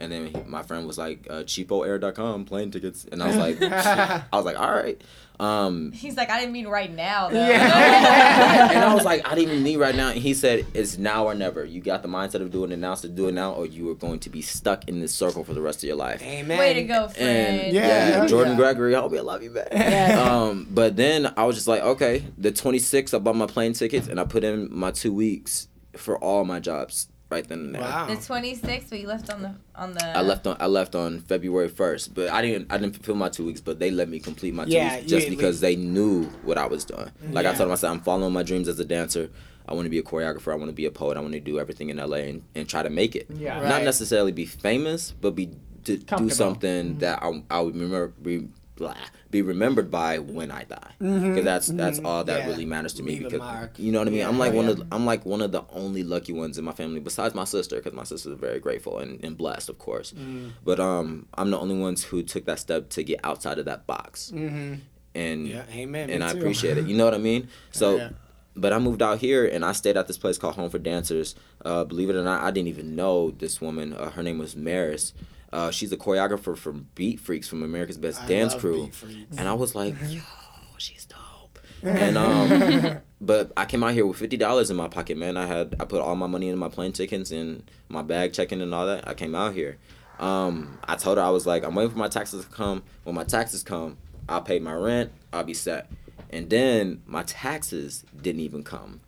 And 0.00 0.10
then 0.10 0.26
he, 0.26 0.36
my 0.46 0.62
friend 0.62 0.86
was 0.86 0.96
like, 0.96 1.26
uh, 1.28 1.42
cheapoair.com, 1.42 2.46
plane 2.46 2.70
tickets, 2.70 3.06
and 3.12 3.22
I 3.22 3.26
was 3.26 3.36
like, 3.36 3.60
I 3.62 4.24
was 4.32 4.46
like, 4.46 4.58
all 4.58 4.72
right. 4.72 5.00
Um, 5.38 5.92
He's 5.92 6.16
like, 6.16 6.30
I 6.30 6.38
didn't 6.38 6.52
mean 6.52 6.68
right 6.68 6.94
now, 6.94 7.28
though. 7.28 7.36
and 7.38 8.84
I 8.84 8.94
was 8.94 9.04
like, 9.04 9.26
I 9.26 9.34
didn't 9.34 9.52
even 9.52 9.64
need 9.64 9.76
right 9.76 9.94
now. 9.94 10.10
And 10.10 10.18
he 10.18 10.34
said, 10.34 10.66
it's 10.74 10.98
now 10.98 11.26
or 11.26 11.34
never. 11.34 11.64
You 11.64 11.80
got 11.80 12.02
the 12.02 12.08
mindset 12.08 12.42
of 12.42 12.50
doing 12.50 12.72
it 12.72 12.78
now, 12.78 12.94
so 12.94 13.08
do 13.08 13.28
it 13.28 13.32
now, 13.32 13.52
or 13.52 13.66
you 13.66 13.90
are 13.90 13.94
going 13.94 14.20
to 14.20 14.30
be 14.30 14.40
stuck 14.40 14.88
in 14.88 15.00
this 15.00 15.14
circle 15.14 15.44
for 15.44 15.52
the 15.52 15.60
rest 15.60 15.82
of 15.82 15.84
your 15.84 15.96
life. 15.96 16.22
Amen. 16.22 16.58
Way 16.58 16.74
to 16.74 16.82
go, 16.84 17.08
friend. 17.08 17.60
And 17.60 17.74
Yeah, 17.74 17.86
yeah, 17.86 18.04
hell 18.16 18.28
Jordan 18.28 18.52
yeah. 18.52 18.58
Gregory, 18.58 18.92
homie, 18.94 19.18
I 19.18 19.20
love 19.20 19.42
you, 19.42 19.50
man. 19.50 20.18
um, 20.28 20.66
but 20.70 20.96
then 20.96 21.32
I 21.36 21.44
was 21.44 21.56
just 21.56 21.68
like, 21.68 21.82
okay, 21.82 22.24
the 22.38 22.52
26th, 22.52 23.12
I 23.12 23.18
bought 23.18 23.36
my 23.36 23.46
plane 23.46 23.74
tickets 23.74 24.08
and 24.08 24.18
I 24.18 24.24
put 24.24 24.44
in 24.44 24.68
my 24.70 24.90
two 24.90 25.12
weeks 25.12 25.68
for 25.96 26.18
all 26.18 26.44
my 26.44 26.60
jobs 26.60 27.08
right 27.30 27.46
then 27.48 27.60
and 27.60 27.74
there. 27.74 27.82
Wow. 27.82 28.06
The 28.06 28.14
26th, 28.16 28.90
but 28.90 29.00
you 29.00 29.06
left 29.06 29.30
on 29.30 29.42
the 29.42 29.54
on 29.74 29.92
the. 29.94 30.04
I 30.16 30.20
left 30.20 30.46
on 30.46 30.56
I 30.60 30.66
left 30.66 30.94
on 30.94 31.20
February 31.20 31.68
first, 31.68 32.12
but 32.14 32.28
I 32.30 32.42
didn't 32.42 32.70
I 32.72 32.78
didn't 32.78 32.94
fulfill 32.96 33.14
my 33.14 33.28
two 33.28 33.46
weeks, 33.46 33.60
but 33.60 33.78
they 33.78 33.90
let 33.90 34.08
me 34.08 34.18
complete 34.18 34.52
my 34.54 34.64
two 34.64 34.72
Yeah, 34.72 34.96
weeks 34.96 35.08
just 35.10 35.28
you- 35.28 35.36
because 35.36 35.60
they 35.60 35.76
knew 35.76 36.24
what 36.42 36.58
I 36.58 36.66
was 36.66 36.84
doing. 36.84 37.10
Like 37.30 37.46
I 37.46 37.50
told 37.54 37.68
them, 37.68 37.72
I 37.72 37.76
said 37.76 37.90
I'm 37.90 38.00
following 38.00 38.32
my 38.32 38.42
dreams 38.42 38.68
as 38.68 38.78
a 38.80 38.84
dancer. 38.84 39.30
I 39.68 39.74
want 39.74 39.86
to 39.86 39.90
be 39.90 39.98
a 39.98 40.02
choreographer. 40.02 40.52
I 40.52 40.56
want 40.56 40.68
to 40.70 40.74
be 40.74 40.86
a 40.86 40.90
poet. 40.90 41.16
I 41.16 41.20
want 41.20 41.32
to 41.34 41.40
do 41.40 41.60
everything 41.60 41.90
in 41.90 41.98
LA 41.98 42.16
and, 42.16 42.42
and 42.56 42.68
try 42.68 42.82
to 42.82 42.90
make 42.90 43.14
it. 43.14 43.26
Yeah. 43.32 43.60
Right. 43.60 43.68
Not 43.68 43.82
necessarily 43.84 44.32
be 44.32 44.44
famous, 44.46 45.12
but 45.12 45.36
be 45.36 45.46
to 45.84 45.96
do 45.96 46.04
Comfortable. 46.04 46.30
something 46.34 46.98
that 46.98 47.22
I, 47.22 47.42
I 47.50 47.60
would 47.60 47.74
remember 47.74 48.08
be 48.08 48.48
blah, 48.74 48.94
be 49.30 49.42
remembered 49.42 49.90
by 49.90 50.18
when 50.18 50.50
I 50.50 50.64
die. 50.64 50.90
Because 50.98 51.20
Mhm, 51.22 51.44
that's 51.44 51.66
that's 51.68 52.00
mhm, 52.00 52.04
all 52.06 52.24
that 52.24 52.40
yeah. 52.40 52.46
really 52.48 52.66
matters 52.66 52.94
to 52.94 53.02
me. 53.02 53.12
Leave 53.20 53.30
because 53.30 53.68
you 53.78 53.92
know 53.92 53.98
what 54.00 54.08
I 54.08 54.10
mean. 54.10 54.20
Yeah, 54.20 54.28
I'm 54.28 54.38
like 54.38 54.52
oh, 54.52 54.56
one 54.56 54.64
yeah. 54.66 54.72
of 54.72 54.82
I'm 54.90 55.06
like 55.06 55.24
one 55.24 55.40
of 55.40 55.52
the 55.52 55.62
only 55.72 56.02
lucky 56.02 56.32
ones 56.32 56.58
in 56.58 56.64
my 56.64 56.72
family 56.72 56.98
besides 57.00 57.34
my 57.34 57.44
sister, 57.44 57.76
because 57.76 57.92
my 57.92 58.04
sister 58.04 58.32
is 58.32 58.38
very 58.38 58.58
grateful 58.58 58.98
and, 58.98 59.22
and 59.24 59.36
blessed, 59.38 59.68
of 59.68 59.78
course. 59.78 60.12
Mm. 60.12 60.50
But 60.64 60.80
um, 60.80 61.26
I'm 61.34 61.50
the 61.50 61.58
only 61.58 61.78
ones 61.78 62.02
who 62.04 62.22
took 62.22 62.44
that 62.46 62.58
step 62.58 62.88
to 62.90 63.02
get 63.04 63.20
outside 63.22 63.58
of 63.58 63.66
that 63.66 63.86
box 63.86 64.32
Mhm. 64.34 64.80
and 65.14 65.46
Yeah, 65.46 65.62
amen, 65.72 66.08
me 66.08 66.14
and 66.14 66.24
I 66.24 66.32
too. 66.32 66.38
appreciate 66.38 66.76
it. 66.78 66.86
You 66.90 66.96
know 66.96 67.04
what 67.04 67.14
I 67.14 67.18
mean? 67.18 67.48
So, 67.70 68.10
but 68.56 68.72
I 68.72 68.78
moved 68.80 69.00
out 69.00 69.18
here 69.20 69.46
and 69.46 69.64
I 69.64 69.70
stayed 69.72 69.96
at 69.96 70.08
this 70.08 70.18
place 70.18 70.36
called 70.38 70.56
Home 70.56 70.70
for 70.70 70.78
Dancers. 70.80 71.36
Uh, 71.64 71.84
believe 71.84 72.10
it 72.10 72.16
or 72.16 72.24
not, 72.24 72.42
I 72.42 72.50
didn't 72.50 72.68
even 72.68 72.96
know 72.96 73.30
this 73.30 73.60
woman. 73.60 73.92
Uh, 73.92 74.10
her 74.10 74.22
name 74.24 74.38
was 74.38 74.56
Maris. 74.56 75.12
Uh, 75.52 75.70
she's 75.70 75.90
a 75.92 75.96
choreographer 75.96 76.56
from 76.56 76.88
Beat 76.94 77.18
Freaks 77.20 77.48
from 77.48 77.62
America's 77.62 77.98
Best 77.98 78.22
I 78.22 78.26
Dance 78.26 78.52
love 78.52 78.60
Crew, 78.60 78.84
Beat 78.84 78.94
Freaks. 78.94 79.36
and 79.38 79.48
I 79.48 79.52
was 79.54 79.74
like, 79.74 79.94
yo, 80.08 80.20
she's 80.78 81.04
dope. 81.06 81.58
And 81.82 82.16
um, 82.24 82.98
but 83.20 83.52
I 83.56 83.64
came 83.64 83.82
out 83.82 83.92
here 83.94 84.06
with 84.06 84.18
fifty 84.18 84.36
dollars 84.36 84.70
in 84.70 84.76
my 84.76 84.88
pocket, 84.88 85.16
man. 85.16 85.36
I 85.36 85.46
had 85.46 85.74
I 85.80 85.84
put 85.86 86.00
all 86.00 86.14
my 86.14 86.26
money 86.26 86.48
in 86.48 86.58
my 86.58 86.68
plane 86.68 86.92
tickets 86.92 87.30
and 87.30 87.68
my 87.88 88.02
bag 88.02 88.32
checking 88.32 88.60
and 88.60 88.74
all 88.74 88.86
that. 88.86 89.08
I 89.08 89.14
came 89.14 89.34
out 89.34 89.54
here. 89.54 89.78
Um, 90.18 90.78
I 90.84 90.96
told 90.96 91.16
her 91.16 91.24
I 91.24 91.30
was 91.30 91.46
like, 91.46 91.64
I'm 91.64 91.74
waiting 91.74 91.92
for 91.92 91.98
my 91.98 92.08
taxes 92.08 92.44
to 92.44 92.50
come. 92.50 92.82
When 93.04 93.14
my 93.14 93.24
taxes 93.24 93.62
come, 93.62 93.96
I'll 94.28 94.42
pay 94.42 94.58
my 94.58 94.74
rent. 94.74 95.10
I'll 95.32 95.44
be 95.44 95.54
set. 95.54 95.90
And 96.28 96.48
then 96.50 97.02
my 97.06 97.22
taxes 97.24 98.04
didn't 98.20 98.42
even 98.42 98.62
come, 98.62 99.00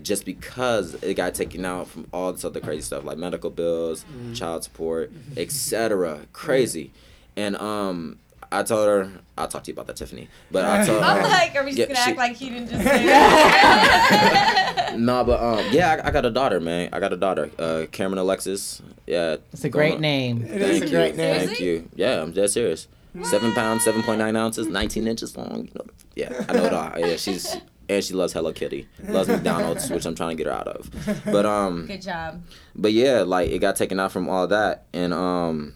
just 0.00 0.24
because 0.24 0.94
it 1.02 1.14
got 1.14 1.34
taken 1.34 1.64
out 1.64 1.88
from 1.88 2.06
all 2.12 2.32
this 2.32 2.44
other 2.44 2.60
crazy 2.60 2.82
stuff 2.82 3.04
like 3.04 3.18
medical 3.18 3.50
bills, 3.50 4.04
Mm-hmm. 4.04 4.32
child 4.34 4.64
support, 4.64 5.12
etc. 5.36 6.20
Crazy. 6.32 6.92
And 7.36 7.56
um, 7.56 8.18
I 8.50 8.62
told 8.62 8.86
her 8.88 9.10
I'll 9.38 9.48
talk 9.48 9.64
to 9.64 9.70
you 9.70 9.74
about 9.74 9.86
that, 9.88 9.96
Tiffany. 9.96 10.28
But 10.50 10.64
I 10.64 10.84
told 10.86 11.02
her. 11.02 11.08
I'm 11.08 11.22
like, 11.22 11.54
are 11.56 11.64
we 11.64 11.70
just 11.70 11.78
Yeah, 11.78 11.86
gonna 11.86 11.98
she- 12.04 12.10
act 12.10 12.18
like 12.18 12.36
he 12.36 12.50
didn't 12.50 12.68
just 12.70 12.82
say 12.84 13.06
that? 13.06 14.94
no, 14.98 15.24
but 15.24 15.40
um, 15.42 15.64
yeah, 15.72 16.00
I, 16.04 16.08
I 16.08 16.10
got 16.10 16.24
a 16.26 16.30
daughter, 16.30 16.60
man. 16.60 16.88
I 16.92 17.00
got 17.00 17.12
a 17.12 17.16
daughter, 17.16 17.50
uh, 17.58 17.86
Cameron 17.92 18.18
Alexis. 18.18 18.80
Yeah, 19.06 19.36
It's 19.52 19.64
a 19.64 19.68
great 19.68 20.00
name. 20.00 20.40
Thank 20.42 20.52
It 20.52 20.62
is 20.62 20.82
a 20.82 20.84
you, 20.86 20.90
great 20.90 21.16
name. 21.16 21.46
Thank 21.48 21.60
you. 21.60 21.88
Yeah, 21.94 22.22
I'm 22.22 22.32
dead 22.32 22.50
serious. 22.50 22.88
Seven 23.24 23.52
pounds, 23.52 23.84
seven 23.84 24.02
point 24.02 24.18
nine 24.20 24.36
ounces, 24.36 24.68
nineteen 24.68 25.06
inches 25.06 25.36
long. 25.36 25.68
You 25.68 25.70
know, 25.74 25.84
yeah, 26.16 26.44
I 26.48 26.52
know 26.54 26.64
it 26.64 26.72
all. 26.72 26.98
Yeah, 26.98 27.16
she's 27.16 27.56
and 27.96 28.04
she 28.04 28.14
loves 28.14 28.32
Hello 28.32 28.52
Kitty, 28.52 28.88
loves 29.08 29.28
McDonald's, 29.28 29.90
which 29.90 30.04
I'm 30.06 30.14
trying 30.14 30.36
to 30.36 30.42
get 30.42 30.46
her 30.46 30.52
out 30.52 30.68
of. 30.68 30.90
But 31.24 31.46
um, 31.46 31.86
Good 31.88 32.02
job. 32.02 32.42
but 32.74 32.92
yeah, 32.92 33.20
like 33.22 33.50
it 33.50 33.58
got 33.58 33.76
taken 33.76 33.98
out 34.00 34.12
from 34.12 34.28
all 34.28 34.46
that, 34.48 34.86
and 34.92 35.12
um, 35.12 35.74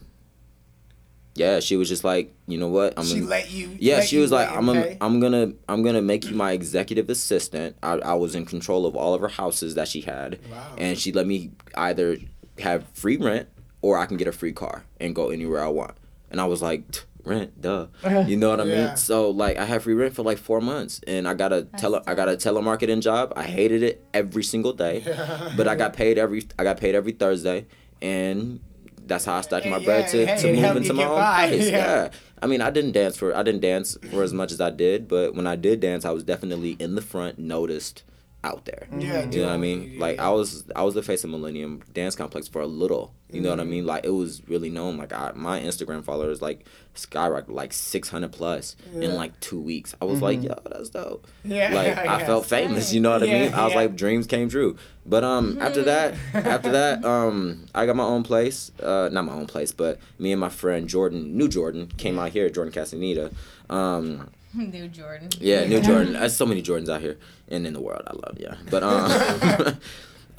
yeah, 1.34 1.60
she 1.60 1.76
was 1.76 1.88
just 1.88 2.02
like, 2.02 2.34
you 2.46 2.56
know 2.58 2.68
what? 2.68 2.94
I'm 2.96 3.04
She 3.04 3.16
gonna- 3.20 3.26
let 3.30 3.50
you- 3.50 3.76
Yeah, 3.78 3.96
let 3.96 4.08
she 4.08 4.16
you 4.16 4.22
was 4.22 4.32
like, 4.32 4.50
I'm 4.50 4.68
okay? 4.70 4.80
gonna, 4.80 4.96
I'm 5.00 5.20
gonna, 5.20 5.52
I'm 5.68 5.82
gonna 5.82 6.00
make 6.02 6.24
you 6.24 6.34
my 6.34 6.52
executive 6.52 7.10
assistant. 7.10 7.76
I, 7.82 7.92
I 7.98 8.14
was 8.14 8.34
in 8.34 8.46
control 8.46 8.86
of 8.86 8.96
all 8.96 9.12
of 9.12 9.20
her 9.20 9.28
houses 9.28 9.74
that 9.74 9.88
she 9.88 10.00
had, 10.00 10.38
and 10.78 10.98
she 10.98 11.12
let 11.12 11.26
me 11.26 11.50
either 11.74 12.16
have 12.60 12.88
free 12.94 13.18
rent 13.18 13.48
or 13.82 13.98
I 13.98 14.06
can 14.06 14.16
get 14.16 14.28
a 14.28 14.32
free 14.32 14.52
car 14.52 14.84
and 14.98 15.14
go 15.14 15.28
anywhere 15.28 15.62
I 15.62 15.68
want. 15.68 15.92
And 16.30 16.40
I 16.40 16.46
was 16.46 16.62
like, 16.62 16.90
"Tch, 16.90 17.00
rent, 17.26 17.60
duh. 17.60 17.86
You 18.26 18.36
know 18.36 18.50
what 18.50 18.60
I 18.60 18.64
Yeah. 18.64 18.86
mean? 18.88 18.96
So 18.96 19.30
like, 19.30 19.56
I 19.58 19.64
had 19.64 19.82
free 19.82 19.94
rent 19.94 20.14
for 20.14 20.22
like 20.22 20.38
four 20.38 20.60
months, 20.60 21.00
and 21.06 21.26
I 21.28 21.34
got 21.34 21.52
a 21.52 21.64
tele, 21.76 22.02
I 22.06 22.14
got 22.14 22.28
a 22.28 22.32
telemarketing 22.36 23.00
job. 23.00 23.32
I 23.36 23.42
hated 23.42 23.82
it 23.82 24.04
every 24.14 24.42
single 24.44 24.72
day, 24.72 25.02
but 25.56 25.66
I 25.68 25.74
got 25.74 25.92
paid 25.92 26.18
every, 26.18 26.46
I 26.58 26.64
got 26.64 26.78
paid 26.78 26.94
every 26.94 27.12
Thursday, 27.12 27.66
and 28.00 28.60
that's 29.06 29.24
how 29.24 29.34
I 29.36 29.40
stacked 29.42 29.66
my 29.66 29.78
Yeah, 29.78 29.84
bread 29.84 30.08
to, 30.08 30.26
hey, 30.26 30.36
to 30.42 30.48
move 30.48 30.76
into 30.76 30.92
my 30.94 31.04
own 31.04 31.16
by, 31.16 31.48
place. 31.48 31.70
yeah. 31.70 31.76
Yeah. 31.78 32.10
I 32.42 32.46
mean, 32.46 32.60
I 32.60 32.70
didn't 32.70 32.92
dance 32.92 33.16
for 33.16 33.34
I 33.34 33.42
didn't 33.42 33.60
dance 33.62 33.96
for 34.10 34.22
as 34.22 34.32
much 34.32 34.52
as 34.52 34.60
I 34.60 34.70
did, 34.70 35.08
but 35.08 35.34
when 35.34 35.46
I 35.46 35.56
did 35.56 35.80
dance, 35.80 36.04
I 36.04 36.10
was 36.10 36.22
definitely 36.24 36.72
in 36.72 36.94
the 36.94 37.00
front, 37.02 37.38
noticed 37.38 38.02
out 38.46 38.64
there. 38.64 38.86
Yeah, 38.96 39.28
you 39.30 39.40
know 39.42 39.46
what 39.48 39.54
I 39.54 39.56
mean. 39.58 39.98
Like 39.98 40.18
I 40.18 40.30
was 40.30 40.64
I 40.74 40.82
was 40.82 40.94
the 40.94 41.02
face 41.02 41.24
of 41.24 41.30
Millennium 41.30 41.82
Dance 41.92 42.14
Complex 42.16 42.48
for 42.48 42.60
a 42.62 42.66
little. 42.66 43.12
You 43.30 43.40
know 43.40 43.50
what 43.50 43.58
I 43.58 43.62
Mm-hmm. 43.64 43.70
mean? 43.70 43.86
Like 43.86 44.04
it 44.06 44.10
was 44.10 44.40
really 44.48 44.70
known. 44.70 44.96
Like 44.96 45.12
I, 45.12 45.32
my 45.34 45.58
Instagram 45.60 46.04
followers 46.04 46.40
like 46.40 46.64
skyrocketed 46.94 47.48
like 47.50 47.72
six 47.72 48.08
hundred 48.08 48.32
plus 48.32 48.76
Yeah. 48.94 49.02
in 49.08 49.14
like 49.16 49.38
two 49.40 49.60
weeks. 49.60 49.94
I 50.00 50.04
was 50.04 50.22
like, 50.22 50.40
Mhm. 50.40 50.44
yo, 50.48 50.54
that's 50.70 50.90
dope. 50.90 51.26
Yeah, 51.44 51.74
like 51.74 51.98
I 51.98 52.04
yeah. 52.20 52.26
felt 52.30 52.46
famous. 52.46 52.92
You 52.92 53.00
know 53.00 53.10
what 53.10 53.22
I 53.24 53.26
Yeah, 53.26 53.44
mean? 53.46 53.54
I 53.54 53.64
was 53.64 53.72
yeah. 53.72 53.80
like, 53.80 53.96
dreams 53.96 54.26
came 54.28 54.48
true. 54.48 54.76
But 55.04 55.22
um, 55.24 55.58
after 55.60 55.82
that, 55.84 56.14
after 56.34 56.70
that, 56.72 57.04
um, 57.14 57.66
I 57.74 57.84
got 57.86 57.96
my 57.96 58.04
own 58.04 58.22
place. 58.22 58.70
Uh, 58.80 59.08
not 59.12 59.24
my 59.24 59.32
own 59.34 59.46
place, 59.46 59.72
but 59.72 59.98
me 60.18 60.30
and 60.32 60.40
my 60.40 60.48
friend 60.48 60.88
Jordan, 60.88 61.36
New 61.36 61.48
Jordan, 61.48 61.88
came 61.96 62.18
out 62.18 62.30
here. 62.30 62.48
Jordan 62.48 62.72
Castaneda. 62.72 63.30
Um, 63.68 64.30
New 64.72 64.88
Jordan. 64.88 65.28
yeah, 65.38 65.64
New 65.64 65.80
Jordan. 65.80 66.14
There's 66.14 66.36
so 66.36 66.46
many 66.46 66.62
Jordans 66.62 66.88
out 66.88 67.00
here 67.00 67.18
and 67.48 67.66
in 67.66 67.74
the 67.74 67.80
world. 67.80 68.02
I 68.06 68.12
love 68.14 68.36
yeah. 68.38 68.54
But 68.70 68.82
um, 68.82 69.78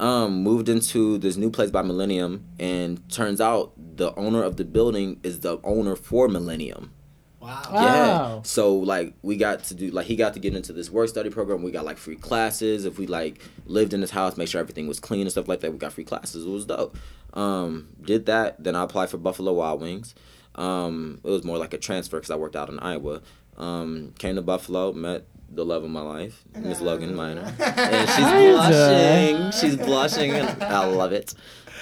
um, 0.06 0.42
moved 0.42 0.68
into 0.68 1.18
this 1.18 1.36
new 1.36 1.50
place 1.50 1.70
by 1.70 1.82
Millennium, 1.82 2.44
and 2.58 3.08
turns 3.10 3.40
out 3.40 3.72
the 3.76 4.14
owner 4.16 4.42
of 4.42 4.56
the 4.56 4.64
building 4.64 5.20
is 5.22 5.40
the 5.40 5.60
owner 5.62 5.94
for 5.96 6.28
Millennium. 6.28 6.92
Wow. 7.40 7.62
Yeah. 7.72 8.42
So 8.42 8.74
like 8.74 9.14
we 9.22 9.36
got 9.36 9.64
to 9.64 9.74
do 9.74 9.90
like 9.90 10.06
he 10.06 10.16
got 10.16 10.34
to 10.34 10.40
get 10.40 10.54
into 10.54 10.72
this 10.72 10.90
work 10.90 11.08
study 11.08 11.30
program. 11.30 11.62
We 11.62 11.70
got 11.70 11.84
like 11.84 11.96
free 11.96 12.16
classes. 12.16 12.84
If 12.84 12.98
we 12.98 13.06
like 13.06 13.40
lived 13.66 13.94
in 13.94 14.00
his 14.00 14.10
house, 14.10 14.36
make 14.36 14.48
sure 14.48 14.60
everything 14.60 14.88
was 14.88 14.98
clean 15.00 15.22
and 15.22 15.30
stuff 15.30 15.48
like 15.48 15.60
that. 15.60 15.72
We 15.72 15.78
got 15.78 15.92
free 15.92 16.04
classes. 16.04 16.44
It 16.44 16.48
was 16.48 16.66
dope. 16.66 16.96
Um, 17.34 17.88
did 18.02 18.26
that. 18.26 18.62
Then 18.62 18.74
I 18.74 18.82
applied 18.82 19.10
for 19.10 19.18
Buffalo 19.18 19.52
Wild 19.52 19.80
Wings. 19.80 20.14
Um, 20.56 21.20
it 21.24 21.30
was 21.30 21.44
more 21.44 21.56
like 21.56 21.72
a 21.72 21.78
transfer 21.78 22.16
because 22.18 22.30
I 22.30 22.36
worked 22.36 22.56
out 22.56 22.68
in 22.68 22.80
Iowa. 22.80 23.22
Um, 23.58 24.14
came 24.18 24.36
to 24.36 24.42
Buffalo, 24.42 24.92
met 24.92 25.24
the 25.50 25.64
love 25.64 25.82
of 25.82 25.90
my 25.90 26.00
life, 26.00 26.44
Miss 26.56 26.80
Logan 26.80 27.14
Miner, 27.14 27.40
and 27.58 28.08
she's 28.08 28.52
blushing. 28.54 29.50
She's 29.50 29.76
blushing, 29.76 30.30
and 30.32 30.62
I 30.62 30.86
love 30.86 31.12
it. 31.12 31.34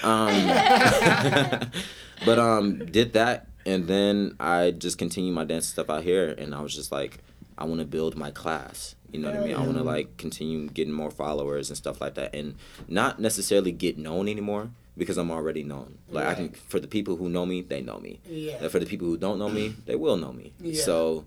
Um, 0.03 0.47
but 2.25 2.39
um, 2.39 2.85
did 2.85 3.13
that, 3.13 3.47
and 3.65 3.87
then 3.87 4.35
I 4.39 4.71
just 4.71 4.97
continued 4.97 5.35
my 5.35 5.43
dance 5.43 5.67
stuff 5.67 5.89
out 5.89 6.03
here, 6.03 6.33
and 6.37 6.55
I 6.55 6.61
was 6.61 6.73
just 6.73 6.91
like, 6.91 7.19
I 7.57 7.65
want 7.65 7.79
to 7.79 7.85
build 7.85 8.15
my 8.15 8.31
class. 8.31 8.95
You 9.11 9.19
know 9.19 9.31
what 9.31 9.39
I 9.39 9.45
mean? 9.45 9.55
I 9.55 9.61
want 9.61 9.77
to 9.77 9.83
like 9.83 10.17
continue 10.17 10.67
getting 10.69 10.93
more 10.93 11.11
followers 11.11 11.69
and 11.69 11.77
stuff 11.77 12.01
like 12.01 12.15
that, 12.15 12.33
and 12.33 12.55
not 12.87 13.19
necessarily 13.19 13.71
get 13.71 13.97
known 13.97 14.27
anymore 14.27 14.71
because 14.97 15.17
I'm 15.17 15.31
already 15.31 15.63
known. 15.63 15.97
Like 16.09 16.25
I 16.25 16.33
can, 16.33 16.49
for 16.49 16.79
the 16.79 16.87
people 16.87 17.15
who 17.15 17.29
know 17.29 17.45
me, 17.45 17.61
they 17.61 17.81
know 17.81 17.99
me. 17.99 18.19
Yeah. 18.27 18.57
And 18.61 18.71
for 18.71 18.79
the 18.79 18.85
people 18.85 19.07
who 19.07 19.17
don't 19.17 19.39
know 19.39 19.49
me, 19.49 19.75
they 19.85 19.95
will 19.95 20.17
know 20.17 20.33
me. 20.33 20.53
Yeah. 20.59 20.81
So 20.83 21.25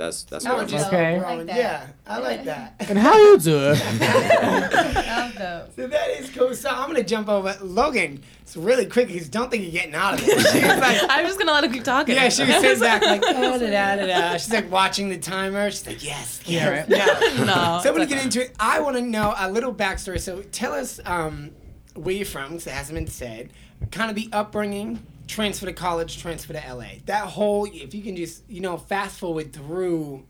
that's 0.00 0.22
that's 0.24 0.44
Now 0.44 0.54
what 0.54 0.62
I'm 0.62 0.68
just 0.68 0.86
Okay. 0.88 1.20
Like 1.20 1.48
yeah, 1.48 1.86
I 2.06 2.18
like 2.18 2.44
that. 2.44 2.74
And 2.88 2.98
how 2.98 3.16
you 3.16 3.38
do 3.38 3.58
it? 3.72 3.78
was 4.00 5.34
dope. 5.34 5.76
So 5.76 5.86
that 5.86 6.10
is 6.10 6.30
cool. 6.30 6.54
So 6.54 6.70
I'm 6.70 6.88
gonna 6.88 7.02
jump 7.02 7.28
over 7.28 7.56
Logan. 7.60 8.22
It's 8.42 8.56
really 8.56 8.86
quick 8.86 9.08
because 9.08 9.28
don't 9.28 9.50
think 9.50 9.62
you're 9.62 9.72
getting 9.72 9.94
out 9.94 10.14
of 10.14 10.26
it. 10.26 10.46
She 10.48 10.60
like, 10.66 11.02
I'm 11.08 11.26
just 11.26 11.38
gonna 11.38 11.52
let 11.52 11.64
him 11.64 11.72
keep 11.72 11.84
talking. 11.84 12.14
yeah, 12.14 12.28
she 12.30 12.44
was 12.44 12.56
sitting 12.56 12.80
back 12.80 13.02
like, 13.02 13.22
oh, 13.26 13.58
da, 13.58 13.70
da, 13.70 13.96
da, 13.96 14.06
da. 14.06 14.32
She's 14.32 14.52
like 14.52 14.70
watching 14.70 15.08
the 15.08 15.18
timer. 15.18 15.70
She's 15.70 15.86
like, 15.86 16.02
yes, 16.02 16.40
yes. 16.46 16.86
Yeah, 16.88 17.34
No. 17.38 17.44
No, 17.44 17.80
So 17.82 17.90
I'm 17.90 17.94
gonna 17.94 18.06
get 18.06 18.24
into 18.24 18.42
it. 18.42 18.54
I 18.58 18.80
want 18.80 18.96
to 18.96 19.02
know 19.02 19.34
a 19.36 19.50
little 19.50 19.74
backstory. 19.74 20.18
So 20.20 20.42
tell 20.42 20.72
us 20.72 20.98
um, 21.04 21.50
where 21.94 22.14
you're 22.14 22.26
from, 22.26 22.52
because 22.52 22.66
it 22.66 22.72
hasn't 22.72 22.96
been 22.96 23.06
said. 23.06 23.50
Kind 23.90 24.10
of 24.10 24.16
the 24.16 24.28
upbringing, 24.32 25.04
transfer 25.30 25.66
to 25.66 25.72
college, 25.72 26.18
transfer 26.20 26.52
to 26.52 26.74
LA. 26.74 26.86
That 27.06 27.26
whole, 27.26 27.64
if 27.66 27.94
you 27.94 28.02
can 28.02 28.16
just, 28.16 28.42
you 28.50 28.60
know, 28.60 28.76
fast 28.76 29.18
forward 29.18 29.52
through. 29.52 30.24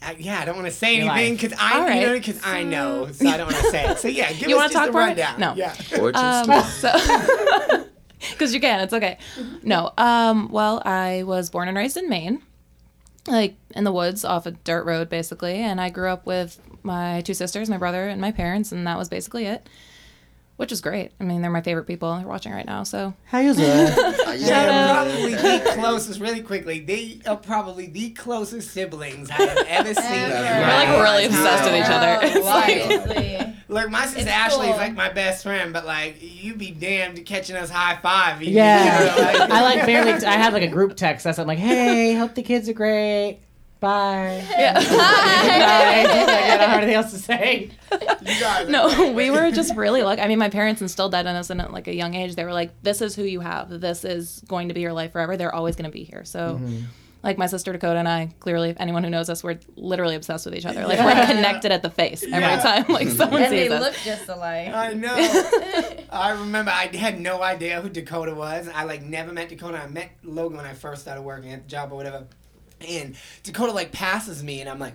Uh, 0.00 0.14
yeah, 0.16 0.38
I 0.38 0.44
don't 0.44 0.54
want 0.54 0.68
to 0.68 0.72
say 0.72 0.98
Your 0.98 1.10
anything 1.10 1.34
because 1.34 1.58
I, 1.58 1.74
All 1.78 1.84
right. 1.84 2.00
you 2.00 2.06
know, 2.06 2.12
because 2.12 2.40
I 2.44 2.62
know, 2.62 3.10
so 3.10 3.26
I 3.28 3.36
don't 3.36 3.52
want 3.52 3.64
to 3.64 3.70
say 3.72 3.84
it. 3.88 3.98
So 3.98 4.06
yeah, 4.06 4.32
give 4.32 4.48
You 4.48 4.54
us 4.56 4.58
wanna 4.58 4.68
just 4.68 4.74
talk 4.74 4.88
a 4.90 4.92
more? 4.92 5.00
rundown. 5.00 5.40
No. 5.40 5.54
Yeah. 5.56 5.74
Origin 6.00 6.24
Um, 6.24 6.62
so, 6.62 6.92
because 8.30 8.54
you 8.54 8.60
can, 8.60 8.80
it's 8.80 8.92
okay. 8.92 9.18
No, 9.64 9.92
um, 9.98 10.50
well, 10.52 10.80
I 10.84 11.24
was 11.24 11.50
born 11.50 11.66
and 11.66 11.76
raised 11.76 11.96
in 11.96 12.08
Maine, 12.08 12.42
like 13.26 13.56
in 13.74 13.82
the 13.82 13.90
woods 13.90 14.24
off 14.24 14.46
a 14.46 14.52
dirt 14.52 14.84
road, 14.86 15.08
basically. 15.08 15.54
And 15.54 15.80
I 15.80 15.90
grew 15.90 16.10
up 16.10 16.26
with 16.26 16.60
my 16.84 17.20
two 17.22 17.34
sisters, 17.34 17.68
my 17.68 17.76
brother, 17.78 18.06
and 18.08 18.20
my 18.20 18.30
parents, 18.30 18.70
and 18.70 18.86
that 18.86 18.98
was 18.98 19.08
basically 19.08 19.46
it, 19.46 19.68
which 20.58 20.70
is 20.72 20.80
great. 20.82 21.12
I 21.20 21.24
mean, 21.24 21.40
they're 21.40 21.50
my 21.50 21.62
favorite 21.62 21.86
people. 21.86 22.14
They're 22.18 22.26
watching 22.26 22.52
right 22.52 22.66
now, 22.66 22.82
so 22.82 23.14
How 23.24 23.38
you 23.38 23.54
doing? 23.54 23.68
Uh, 24.28 24.36
they're 24.36 24.92
probably 24.92 25.34
the 25.34 25.72
closest, 25.74 26.20
really 26.20 26.42
quickly. 26.42 26.80
They 26.80 27.20
are 27.26 27.36
probably 27.36 27.86
the 27.86 28.10
closest 28.10 28.70
siblings 28.72 29.30
I 29.30 29.34
have 29.34 29.66
ever 29.66 29.94
seen. 29.94 30.04
Ever. 30.04 30.60
we're 30.60 30.66
like 30.66 30.88
really 31.02 31.24
obsessed 31.26 31.64
with 31.64 31.74
each 31.74 31.88
other. 31.88 32.18
It's 32.38 32.44
like, 32.46 32.82
seriously. 33.08 33.54
Look, 33.68 33.90
my 33.90 34.04
sister 34.04 34.20
It's 34.20 34.28
Ashley 34.30 34.66
is 34.66 34.72
cool. 34.72 34.78
like 34.80 34.94
my 34.94 35.10
best 35.12 35.42
friend, 35.42 35.72
but 35.72 35.86
like 35.86 36.16
you 36.20 36.54
be 36.54 36.70
damned 36.70 37.24
catching 37.26 37.56
us 37.56 37.70
high 37.70 37.96
five. 38.02 38.42
Yeah. 38.42 38.84
you 38.84 39.22
know, 39.22 39.38
like- 39.38 39.50
I 39.50 39.62
like 39.62 39.86
barely. 39.86 40.12
I 40.12 40.32
had 40.36 40.52
like 40.52 40.62
a 40.62 40.68
group 40.68 40.96
text. 40.96 41.26
I 41.26 41.32
said 41.32 41.46
like, 41.46 41.58
"Hey, 41.58 42.14
hope 42.14 42.34
the 42.34 42.42
kids 42.42 42.68
are 42.68 42.72
great. 42.74 43.40
Bye." 43.80 44.44
yeah. 44.50 44.74
Bye. 44.78 46.04
Like, 46.08 46.28
I 46.28 46.56
don't 46.56 46.68
have 46.70 46.78
anything 46.78 46.94
else 46.94 47.12
to 47.12 47.18
say. 47.18 47.70
you 47.92 48.40
guys 48.40 48.66
are 48.66 48.70
no, 48.70 49.12
we 49.14 49.30
were 49.30 49.50
just 49.50 49.74
really 49.76 50.02
lucky. 50.02 50.20
I 50.20 50.28
mean, 50.28 50.38
my 50.38 50.50
parents 50.50 50.82
instilled 50.82 51.12
that 51.12 51.26
in 51.26 51.36
us 51.36 51.50
in 51.50 51.58
like 51.58 51.88
a 51.88 51.94
young 51.94 52.14
age. 52.14 52.34
They 52.34 52.44
were 52.44 52.52
like, 52.52 52.82
"This 52.82 53.00
is 53.00 53.14
who 53.16 53.24
you 53.24 53.40
have. 53.40 53.68
This 53.80 54.04
is 54.04 54.42
going 54.46 54.68
to 54.68 54.74
be 54.74 54.80
your 54.80 54.92
life 54.92 55.12
forever. 55.12 55.36
They're 55.36 55.54
always 55.54 55.76
going 55.76 55.90
to 55.90 55.92
be 55.96 56.04
here." 56.04 56.24
So, 56.24 56.54
mm-hmm. 56.54 56.84
Like 57.22 57.36
my 57.36 57.46
sister 57.46 57.72
Dakota 57.72 57.98
and 57.98 58.08
I, 58.08 58.30
clearly, 58.38 58.70
if 58.70 58.76
anyone 58.78 59.02
who 59.02 59.10
knows 59.10 59.28
us, 59.28 59.42
we're 59.42 59.58
literally 59.74 60.14
obsessed 60.14 60.44
with 60.46 60.54
each 60.54 60.64
other. 60.64 60.86
Like 60.86 61.00
we're 61.00 61.26
connected 61.26 61.72
at 61.72 61.82
the 61.82 61.90
face 61.90 62.22
every 62.22 62.38
Yeah. 62.38 62.60
time 62.60 62.84
like 62.88 63.08
mm-hmm. 63.08 63.16
someone 63.16 63.42
and 63.42 63.50
sees 63.50 63.68
they 63.68 63.74
us. 63.74 63.82
look 63.82 63.94
just 64.04 64.28
alike. 64.28 64.68
I 64.68 64.92
know. 64.92 65.14
I 66.12 66.30
remember 66.30 66.70
I 66.70 66.86
had 66.96 67.20
no 67.20 67.42
idea 67.42 67.80
who 67.80 67.88
Dakota 67.88 68.34
was. 68.34 68.68
I 68.72 68.84
like 68.84 69.02
never 69.02 69.32
met 69.32 69.48
Dakota. 69.48 69.78
I 69.78 69.88
met 69.88 70.12
Logan 70.22 70.58
when 70.58 70.66
I 70.66 70.74
first 70.74 71.02
started 71.02 71.22
working 71.22 71.52
at 71.52 71.64
the 71.64 71.68
job 71.68 71.92
or 71.92 71.96
whatever. 71.96 72.24
And 72.86 73.16
Dakota 73.42 73.72
like 73.72 73.92
passes 73.92 74.42
me, 74.42 74.60
and 74.60 74.68
I'm 74.68 74.78
like. 74.78 74.94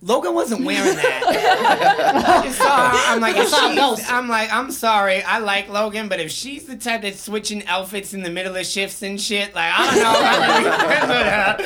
Logan 0.00 0.32
wasn't 0.32 0.64
wearing 0.64 0.94
that. 0.94 1.24
I 2.44 2.48
saw 2.50 2.90
her. 2.90 2.98
I'm 3.12 3.20
like, 3.20 3.36
if 3.36 3.48
she's, 3.48 4.08
I'm 4.08 4.28
like, 4.28 4.52
I'm 4.52 4.70
sorry. 4.70 5.22
I 5.22 5.38
like 5.38 5.68
Logan, 5.68 6.06
but 6.08 6.20
if 6.20 6.30
she's 6.30 6.66
the 6.66 6.76
type 6.76 7.02
that's 7.02 7.20
switching 7.20 7.66
outfits 7.66 8.14
in 8.14 8.22
the 8.22 8.30
middle 8.30 8.54
of 8.54 8.64
shifts 8.64 9.02
and 9.02 9.20
shit, 9.20 9.56
like 9.56 9.72
I 9.74 9.90
don't 9.90 10.02
know. 10.02 10.12
I'm 10.14 10.64
really 10.64 10.78
friends 10.86 11.08
with 11.08 11.26
her. 11.26 11.56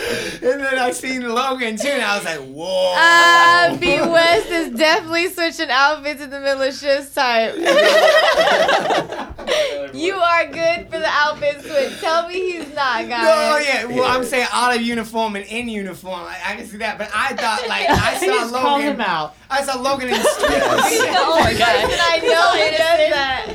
And 0.50 0.62
then 0.62 0.78
I 0.78 0.92
seen 0.92 1.28
Logan 1.28 1.76
too, 1.76 1.88
and 1.88 2.00
I 2.02 2.16
was 2.16 2.24
like, 2.24 2.40
whoa. 2.40 2.94
Uh, 2.96 3.76
B 3.76 4.00
West 4.00 4.48
is 4.48 4.70
definitely 4.78 5.28
switching 5.28 5.68
outfits 5.68 6.22
in 6.22 6.30
the 6.30 6.40
middle 6.40 6.62
of 6.62 6.74
shifts 6.74 7.12
type. 7.14 7.54
you 9.94 10.14
are 10.14 10.46
good 10.46 10.88
for 10.88 10.98
the 10.98 11.08
outfit 11.08 11.60
switch. 11.60 12.00
Tell 12.00 12.26
me 12.28 12.52
he's 12.52 12.74
not, 12.74 13.06
guys. 13.08 13.24
No, 13.24 13.58
yeah. 13.58 13.84
Well, 13.84 14.04
I'm 14.04 14.24
saying 14.24 14.46
out 14.52 14.74
of 14.74 14.80
uniform 14.80 15.36
and 15.36 15.44
in 15.44 15.68
uniform. 15.68 16.20
I, 16.20 16.38
I 16.46 16.56
can 16.56 16.66
see 16.66 16.78
that, 16.78 16.96
but 16.96 17.10
I 17.14 17.34
thought 17.34 17.68
like 17.68 17.90
I 17.90 18.16
He 18.22 18.28
saw 18.28 18.34
just 18.34 18.54
called 18.54 18.80
Logan. 18.80 18.94
him 18.94 19.00
out. 19.00 19.34
I 19.50 19.62
saw 19.62 19.80
Logan 19.80 20.08
in 20.08 20.14
the 20.14 20.22
street. 20.22 20.52
He's 20.90 21.02
the 21.02 21.18
only 21.18 21.54
person 21.54 21.98
I 22.00 22.18
know 22.22 22.50
who 22.52 22.70
does 22.70 23.10
that. 23.10 23.46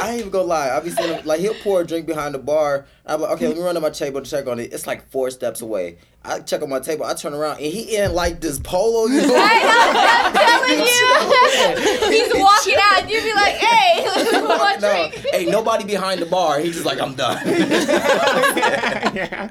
I 0.00 0.10
ain't 0.10 0.20
even 0.20 0.30
gonna 0.30 0.44
lie. 0.44 0.70
I 0.70 0.80
be 0.80 0.90
seeing 0.90 1.12
him 1.14 1.26
like 1.26 1.40
he'll 1.40 1.54
pour 1.54 1.80
a 1.82 1.86
drink 1.86 2.06
behind 2.06 2.34
the 2.34 2.38
bar. 2.38 2.86
I'm 3.06 3.20
like, 3.20 3.32
okay, 3.32 3.48
let 3.48 3.56
me 3.56 3.62
run 3.62 3.74
to 3.74 3.80
my 3.80 3.90
table 3.90 4.20
to 4.22 4.30
check 4.30 4.46
on 4.46 4.58
it. 4.58 4.72
It's 4.72 4.86
like 4.86 5.08
four 5.10 5.30
steps 5.30 5.60
away. 5.60 5.98
I 6.24 6.40
check 6.40 6.62
on 6.62 6.68
my 6.68 6.80
table. 6.80 7.04
I 7.04 7.14
turn 7.14 7.34
around 7.34 7.56
and 7.56 7.66
he 7.66 7.96
in 7.96 8.12
like 8.12 8.40
this 8.40 8.58
polo. 8.58 9.06
You 9.06 9.22
know? 9.22 9.34
I'm 10.78 10.86
telling 10.86 11.82
you. 11.82 12.10
He's 12.24 12.32
walking 12.34 12.76
out 12.80 13.02
and 13.02 13.10
you 13.10 13.22
be 13.22 13.32
like, 13.34 13.54
hey, 13.54 14.04
one 14.40 14.80
no, 14.80 15.08
drink. 15.10 15.26
ain't 15.34 15.50
nobody 15.50 15.84
behind 15.84 16.20
the 16.20 16.26
bar. 16.26 16.58
He's 16.60 16.74
just 16.74 16.86
like, 16.86 17.00
I'm 17.00 17.14
done. 17.14 17.40
yeah. 17.46 19.50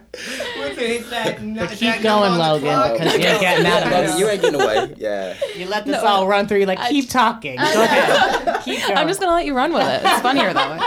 Once 0.57 0.77
it 0.77 0.77
hits 0.77 1.09
that, 1.09 1.39
But 1.55 1.69
keep 1.71 2.01
going, 2.01 2.37
Logan, 2.37 2.93
because 2.93 3.13
you're 3.13 3.39
getting 3.39 3.65
out 3.65 3.83
of 3.83 3.89
this. 3.89 4.19
you 4.19 4.27
ain't 4.29 4.41
getting 4.41 4.61
away. 4.61 4.93
Yeah. 4.97 5.35
You 5.55 5.65
let 5.67 5.85
this 5.85 6.01
No. 6.01 6.07
all 6.07 6.27
run 6.27 6.47
through. 6.47 6.59
You're 6.59 6.67
like, 6.67 6.87
keep 6.89 7.09
talking. 7.09 7.57
Go 7.57 7.63
ahead. 7.83 8.61
Keep 8.63 8.81
going. 8.81 8.97
I'm 8.97 9.07
just 9.07 9.19
gonna 9.19 9.33
let 9.33 9.45
you 9.45 9.55
run 9.55 9.73
with 9.73 9.87
it. 9.87 10.01
It's 10.03 10.21
funnier 10.21 10.53
that 10.53 10.79
way. 10.79 10.85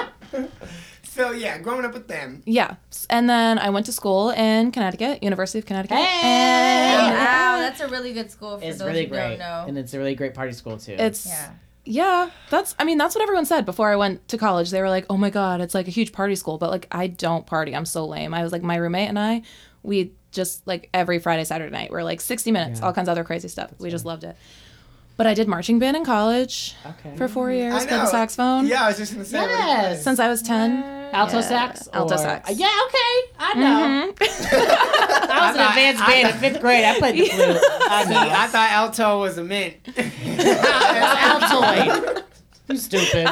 So 1.15 1.33
yeah, 1.33 1.59
growing 1.59 1.85
up 1.85 1.93
with 1.93 2.09
them. 2.09 2.43
Yeah. 2.47 2.77
And 3.11 3.29
then 3.29 3.59
I 3.59 3.69
went 3.71 3.85
to 3.87 3.93
school 3.93 4.31
in 4.31 4.71
Connecticut, 4.73 5.23
University 5.23 5.59
of 5.59 5.67
Connecticut. 5.67 5.99
Hey! 5.99 7.01
And 7.05 7.15
Wow, 7.17 7.57
that's 7.59 7.81
a 7.81 7.89
really 7.89 8.13
good 8.15 8.31
school 8.31 8.59
for 8.59 8.65
It's 8.65 8.79
those 8.79 8.89
really 8.89 9.05
who 9.05 9.11
great, 9.11 9.37
don't 9.37 9.39
know. 9.41 9.65
and 9.69 9.77
it's 9.77 9.93
a 9.93 9.99
really 9.99 10.15
great 10.15 10.33
party 10.35 10.53
school 10.53 10.79
too. 10.79 10.97
it's 10.99 11.27
Yeah. 11.27 11.51
yeah. 11.85 12.31
that's 12.49 12.75
I 12.79 12.85
mean, 12.85 12.97
that's 12.97 13.15
what 13.15 13.23
everyone 13.23 13.45
said 13.45 13.67
before 13.67 13.91
I 13.93 13.97
went 13.97 14.27
to 14.29 14.39
college. 14.39 14.71
They 14.71 14.81
were 14.81 14.89
like, 14.89 15.05
"Oh 15.11 15.19
my 15.19 15.29
god, 15.31 15.61
it's 15.61 15.75
like 15.75 15.87
a 15.87 15.91
huge 15.91 16.13
party 16.13 16.35
school." 16.35 16.57
But 16.57 16.71
like 16.71 16.87
I 16.91 17.09
don't 17.09 17.45
party. 17.47 17.77
I'm 17.77 17.85
so 17.85 18.07
lame. 18.07 18.33
I 18.33 18.43
was 18.43 18.51
like 18.53 18.63
my 18.63 18.77
roommate 18.77 19.09
and 19.11 19.19
I, 19.19 19.43
we 19.83 20.13
just 20.31 20.67
like 20.67 20.89
every 20.95 21.19
Friday, 21.19 21.45
Saturday 21.45 21.71
night, 21.71 21.91
we're 21.91 22.03
like 22.05 22.23
60 22.23 22.51
minutes, 22.53 22.81
Yeah. 22.81 22.87
all 22.87 22.95
kinds 22.95 23.09
of 23.09 23.13
other 23.13 23.25
crazy 23.25 23.49
stuff. 23.49 23.71
we 23.79 23.91
just 23.91 24.07
loved 24.07 24.25
it. 24.25 24.35
But 25.23 25.29
I 25.29 25.35
did 25.35 25.47
marching 25.47 25.79
band 25.79 25.97
in 25.97 26.05
college 26.05 26.75
Okay. 26.85 27.17
for 27.17 27.29
4 27.29 27.53
years, 27.53 27.75
I 27.75 27.87
played 27.87 28.01
the 28.01 28.07
saxophone. 28.07 28.67
Yeah, 28.67 28.83
I 28.83 28.89
was 28.89 28.97
just 28.97 29.13
gonna 29.13 29.25
say. 29.25 29.39
Yes. 29.39 30.03
Since 30.03 30.19
I 30.19 30.27
was 30.27 30.43
10. 30.43 30.83
alto 31.13 31.37
Yeah. 31.37 31.41
sax. 31.43 31.89
Alto 31.93 32.15
or- 32.17 32.19
sax. 32.19 32.51
Yeah, 32.51 32.67
okay. 32.87 33.15
I 33.39 33.55
know. 33.55 34.13
Mhm. 34.13 34.19
I 35.31 35.47
was 35.47 35.55
in 35.55 35.63
advanced 35.63 36.05
band 36.07 36.29
in 36.29 36.35
fifth 36.41 36.61
grade. 36.61 36.85
I 36.85 36.99
played 36.99 37.15
the 37.21 37.27
flute. 37.37 37.57
I 37.89 38.03
See, 38.05 38.11
know. 38.11 38.19
I 38.21 38.47
thought 38.49 38.71
alto 38.73 39.21
was 39.21 39.39
a 39.39 39.45
mint. 39.45 39.77
Altoid. 41.23 42.25
You 42.69 42.77
stupid. 42.77 43.29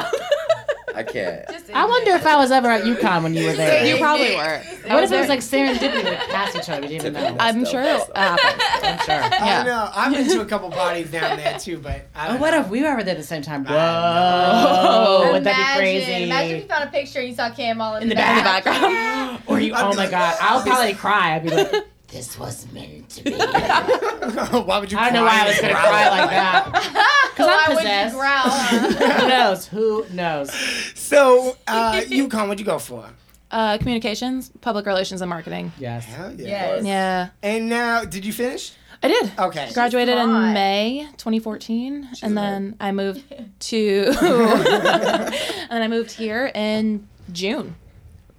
I 0.95 1.03
can't. 1.03 1.45
I 1.73 1.85
wonder 1.85 2.11
if 2.11 2.25
I 2.25 2.35
was 2.37 2.51
ever 2.51 2.67
at 2.69 2.83
UConn 2.83 3.23
when 3.23 3.33
you 3.33 3.45
were 3.47 3.53
there. 3.53 3.85
You 3.85 3.97
probably 3.97 4.35
were. 4.35 4.61
What 4.87 5.03
if 5.03 5.11
it 5.11 5.19
was 5.19 5.29
like 5.29 5.39
serendipity? 5.39 6.03
We 6.03 6.15
passed 6.33 6.55
each 6.55 6.69
other. 6.69 6.81
We 6.81 6.87
didn't 6.89 7.07
even 7.15 7.23
know. 7.23 7.37
I'm 7.39 7.65
sure 7.65 7.81
it 7.81 8.15
happened. 8.15 8.61
I'm 8.83 8.97
sure. 9.05 9.15
I 9.15 9.45
Yeah. 9.45 9.63
know. 9.63 9.89
I've 9.95 10.11
been 10.13 10.27
to 10.29 10.41
a 10.41 10.45
couple 10.45 10.69
parties 10.71 11.09
down 11.11 11.37
there 11.37 11.57
too, 11.59 11.77
but 11.77 12.07
I 12.15 12.27
Oh, 12.27 12.31
don't 12.33 12.41
what 12.41 12.51
know. 12.51 12.61
if 12.61 12.69
we 12.69 12.81
were 12.81 12.87
ever 12.87 13.03
there 13.03 13.15
at 13.15 13.17
the 13.21 13.23
same 13.27 13.41
time? 13.41 13.65
I 13.67 13.71
Whoa, 13.73 15.31
would 15.33 15.43
that 15.43 15.73
be 15.75 15.79
crazy? 15.79 16.23
Imagine 16.23 16.55
if 16.57 16.61
you 16.63 16.67
found 16.67 16.83
a 16.83 16.91
picture 16.91 17.19
and 17.19 17.29
you 17.29 17.35
saw 17.35 17.49
Cam 17.51 17.81
all 17.81 17.95
in, 17.95 18.03
In 18.03 18.09
the 18.09 18.15
In 18.15 18.19
the 18.19 18.41
back. 18.43 18.63
background. 18.65 19.41
Or 19.47 19.59
you? 19.59 19.73
Oh 19.75 19.93
my 19.95 20.09
god, 20.09 20.35
I'll 20.41 20.61
probably 20.61 20.93
cry. 20.93 21.35
I'd 21.35 21.43
be 21.43 21.49
like, 21.49 21.73
"This 22.11 22.37
was 22.37 22.71
meant 22.71 23.09
to 23.09 23.23
be." 23.23 23.31
Why 23.35 24.77
would 24.79 24.91
you? 24.91 24.97
I 24.97 25.05
don't 25.05 25.13
know 25.13 25.23
why 25.23 25.43
I 25.43 25.47
was 25.47 25.59
gonna 25.61 25.73
cry 25.73 26.09
like 26.09 26.29
that. 26.29 27.07
Because 27.31 27.47
I'm 27.49 27.75
would 27.75 27.83
you 27.83 27.89
possessed. 27.89 28.15
growl? 28.15 28.49
Who 29.21 29.27
knows? 29.29 29.67
Who 29.67 30.05
knows? 30.11 30.51
So, 30.95 31.55
uh, 31.65 32.01
UConn, 32.01 32.47
what'd 32.49 32.59
you 32.59 32.65
go 32.65 32.77
for? 32.77 33.09
Uh, 33.49 33.77
communications, 33.77 34.51
public 34.59 34.85
relations, 34.85 35.21
and 35.21 35.29
marketing. 35.29 35.71
Yes. 35.79 36.03
Hell 36.05 36.33
yeah. 36.33 36.47
Yes. 36.47 36.85
Yeah, 36.85 37.29
And 37.41 37.69
now, 37.69 38.03
did 38.03 38.25
you 38.25 38.33
finish? 38.33 38.73
I 39.01 39.07
did. 39.07 39.31
Okay. 39.39 39.71
Graduated 39.73 40.17
in. 40.17 40.53
May 40.53 41.07
2014, 41.17 42.09
and 42.21 42.37
then 42.37 42.75
I 42.81 42.91
moved 42.91 43.23
to, 43.71 44.05
and 44.21 45.71
then 45.71 45.81
I 45.81 45.87
moved 45.87 46.11
here 46.11 46.51
in 46.53 47.07
June. 47.31 47.75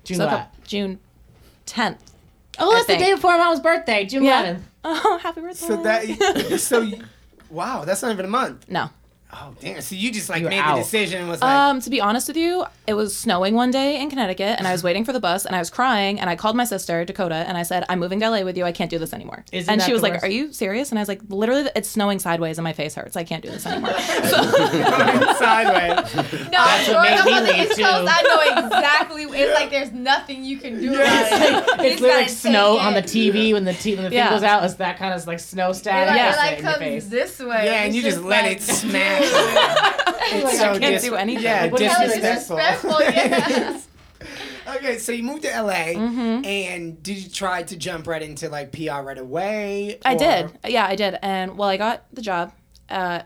June 0.05 0.19
So 0.19 0.27
what? 0.27 0.51
June 0.65 1.01
10th. 1.67 1.99
Oh, 2.59 2.71
I 2.71 2.75
that's 2.75 2.87
the 2.87 2.97
day 2.99 3.15
before 3.15 3.37
Mom's 3.39 3.61
birthday, 3.61 4.05
June 4.05 4.25
Yeah. 4.25 4.55
11th. 4.55 4.61
Oh, 4.85 5.19
happy 5.23 5.41
birthday! 5.41 5.67
So 5.67 5.83
that, 5.83 6.59
so, 6.61 6.81
you- 6.81 7.03
wow, 7.51 7.85
that's 7.85 8.03
not 8.03 8.13
even 8.13 8.25
a 8.25 8.29
month. 8.29 8.69
no. 8.69 8.91
Oh 9.35 9.55
damn! 9.61 9.81
So 9.81 9.95
you 9.95 10.13
just 10.13 10.29
like 10.29 10.43
You 10.43 10.49
made 10.51 10.59
out. 10.59 10.77
the 10.77 10.83
decision 10.83 11.21
and 11.23 11.29
was 11.31 11.41
like, 11.41 11.51
Um, 11.51 11.81
to 11.81 11.89
be 11.89 12.03
honest 12.03 12.29
with 12.29 12.37
you, 12.37 12.67
it 12.87 12.93
was 12.93 13.17
snowing 13.17 13.55
one 13.55 13.71
day 13.71 13.99
in 13.99 14.11
Connecticut, 14.11 14.57
and 14.59 14.67
I 14.69 14.73
was 14.73 14.83
waiting 14.85 15.07
for 15.07 15.13
the 15.15 15.21
bus, 15.21 15.47
and 15.47 15.57
I 15.57 15.59
was 15.59 15.71
crying, 15.71 16.21
and 16.21 16.29
I 16.29 16.37
called 16.37 16.55
my 16.55 16.65
sister 16.65 17.03
Dakota, 17.07 17.37
and 17.49 17.57
I 17.57 17.63
said, 17.63 17.85
"I'm 17.89 17.99
moving 17.99 18.21
to 18.21 18.29
LA 18.29 18.43
with 18.43 18.59
you. 18.59 18.65
I 18.65 18.73
can't 18.73 18.91
do 18.91 18.99
this 18.99 19.15
anymore." 19.15 19.43
Isn't 19.51 19.73
and 19.73 19.81
she 19.81 19.95
was 19.95 20.03
like, 20.03 20.13
worst? 20.13 20.25
"Are 20.25 20.29
you 20.29 20.53
serious?" 20.53 20.91
And 20.91 20.99
I 20.99 21.03
was 21.03 21.09
like, 21.09 21.23
"Literally, 21.31 21.71
it's 21.75 21.89
snowing 21.89 22.19
sideways, 22.19 22.59
and 22.59 22.65
my 22.65 22.75
face 22.75 22.95
hurts. 22.95 23.17
I 23.17 23.25
can't 23.25 23.43
do 23.43 23.51
this 23.51 23.65
anymore." 23.65 23.93
sideways. 25.33 26.15
No, 26.15 26.51
That's 26.51 26.89
what 26.89 26.93
growing 26.93 27.11
made 27.11 27.19
up 27.19 27.25
me 27.27 27.33
the 27.35 27.41
leave, 27.59 27.67
East 27.71 27.77
too. 27.79 27.83
Coast, 27.85 28.13
I 28.13 28.23
know 28.23 28.67
exactly. 28.67 29.23
It's 29.25 29.55
like 29.59 29.71
there's 29.71 29.93
nothing 29.93 30.45
you 30.45 30.59
can 30.59 30.79
do 30.79 30.93
about 30.95 31.07
it. 31.27 31.67
You 31.83 31.85
It's 31.93 32.01
literally 32.03 32.23
like 32.25 32.29
snow 32.29 32.77
take 32.77 32.85
on 32.85 32.93
the 32.95 32.99
it. 33.01 33.05
TV 33.07 33.53
when 33.55 33.65
the 33.65 33.73
t- 33.73 33.95
when 33.95 34.05
the 34.05 34.11
thing 34.11 34.19
Yeah. 34.19 34.31
goes 34.31 34.43
out. 34.43 34.63
It's 34.65 34.75
that 34.75 34.99
kind 34.99 35.15
of 35.15 35.27
like 35.27 35.41
snow 35.41 35.71
It 35.71 35.75
static. 35.75 36.15
Yeah. 36.17 36.33
it 36.33 36.37
like 36.37 36.59
in 36.59 36.65
your 36.65 36.73
comes 37.01 37.09
this 37.09 37.39
way. 37.39 37.65
Yeah, 37.65 37.85
and 37.85 37.95
you 37.95 38.03
just 38.03 38.21
let 38.23 38.45
it 38.51 38.61
smack. 38.61 39.22
it's 40.33 40.45
Like, 40.45 40.61
I 40.61 40.79
can't 40.79 41.03
do 41.03 41.15
anything. 41.15 41.45
Yeah, 41.45 41.63
Like, 41.63 41.73
what 41.73 41.81
Hell, 41.83 42.03
it's 42.03 42.15
disrespectful. 42.15 42.57
disrespectful, 42.57 43.01
yeah. 44.67 44.75
okay, 44.77 44.99
so 44.99 45.13
you 45.13 45.23
moved 45.23 45.43
to 45.43 45.49
LA, 45.49 45.73
Mm-hmm. 45.95 46.45
and 46.45 47.03
did 47.03 47.19
you 47.19 47.29
try 47.31 47.63
to 47.65 47.77
jump 47.77 48.07
right 48.07 48.23
into 48.23 48.49
like 48.49 48.73
PR 48.73 49.01
right 49.03 49.19
away? 49.19 49.99
I 50.05 50.15
did. 50.15 50.53
Yeah, 50.67 50.87
I 50.87 50.97
did. 50.97 51.19
And 51.23 51.57
well, 51.59 51.69
I 51.69 51.77
got 51.77 52.05
the 52.13 52.23
job 52.23 52.53
uh, 52.89 53.23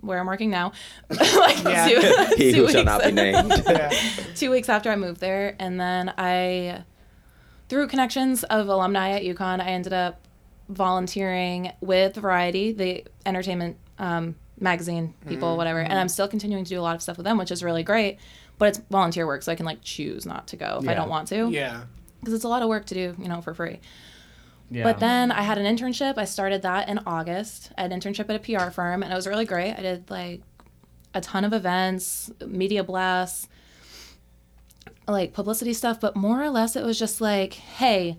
where 0.00 0.18
I'm 0.18 0.26
working 0.26 0.50
now. 0.50 0.72
like 1.10 1.62
Yeah. 1.64 1.88
two, 1.88 2.34
He 2.36 2.52
two 2.52 2.66
who 2.66 2.70
shall 2.72 2.80
weeks- 2.80 2.84
not 2.84 3.04
be 3.04 3.12
named. 3.12 3.62
Yeah. 3.66 3.90
two 4.34 4.50
weeks 4.50 4.68
after 4.68 4.90
I 4.90 4.96
moved 4.96 5.20
there, 5.20 5.56
and 5.58 5.80
then 5.80 6.12
I, 6.18 6.84
through 7.68 7.88
connections 7.88 8.44
of 8.44 8.68
alumni 8.68 9.10
at 9.12 9.22
UConn, 9.22 9.60
I 9.60 9.68
ended 9.70 9.92
up 9.92 10.20
volunteering 10.68 11.72
with 11.80 12.16
Variety, 12.16 12.72
the 12.72 13.04
entertainment 13.24 13.76
um, 13.98 14.34
magazine 14.58 15.14
people, 15.28 15.48
mm-hmm. 15.48 15.58
whatever. 15.58 15.80
And 15.80 15.92
I'm 15.92 16.06
mm-hmm. 16.06 16.08
still 16.08 16.28
continuing 16.28 16.64
to 16.64 16.68
do 16.68 16.80
a 16.80 16.82
lot 16.82 16.94
of 16.94 17.02
stuff 17.02 17.16
with 17.16 17.24
them, 17.24 17.38
which 17.38 17.50
is 17.50 17.62
really 17.62 17.82
great. 17.82 18.18
But 18.58 18.68
it's 18.68 18.78
volunteer 18.90 19.26
work, 19.26 19.42
so 19.42 19.52
I 19.52 19.54
can 19.54 19.66
like 19.66 19.82
choose 19.82 20.24
not 20.24 20.46
to 20.48 20.56
go 20.56 20.80
if 20.82 20.88
I 20.88 20.94
don't 20.94 21.10
want 21.10 21.28
to, 21.28 21.50
Yeah. 21.50 21.82
because 22.20 22.32
it's 22.32 22.44
a 22.44 22.48
lot 22.48 22.62
of 22.62 22.68
work 22.68 22.86
to 22.86 22.94
do, 22.94 23.14
you 23.18 23.28
know, 23.28 23.42
for 23.42 23.52
free. 23.52 23.80
Yeah. 24.70 24.82
But 24.82 24.98
then 24.98 25.30
I 25.30 25.42
had 25.42 25.58
an 25.58 25.76
internship. 25.76 26.16
I 26.16 26.24
started 26.24 26.62
that 26.62 26.88
in 26.88 27.00
August. 27.06 27.70
I 27.76 27.82
had 27.82 27.92
an 27.92 28.00
internship 28.00 28.30
at 28.30 28.36
a 28.36 28.38
PR 28.38 28.70
firm, 28.70 29.02
and 29.02 29.12
it 29.12 29.14
was 29.14 29.26
really 29.26 29.44
great. 29.44 29.74
I 29.74 29.82
did 29.82 30.10
like 30.10 30.40
a 31.14 31.20
ton 31.20 31.44
of 31.44 31.52
events, 31.52 32.30
media 32.46 32.82
blasts, 32.82 33.48
like 35.06 35.32
publicity 35.32 35.72
stuff, 35.72 36.00
but 36.00 36.16
more 36.16 36.42
or 36.42 36.50
less 36.50 36.76
it 36.76 36.84
was 36.84 36.98
just 36.98 37.20
like, 37.20 37.54
hey, 37.54 38.18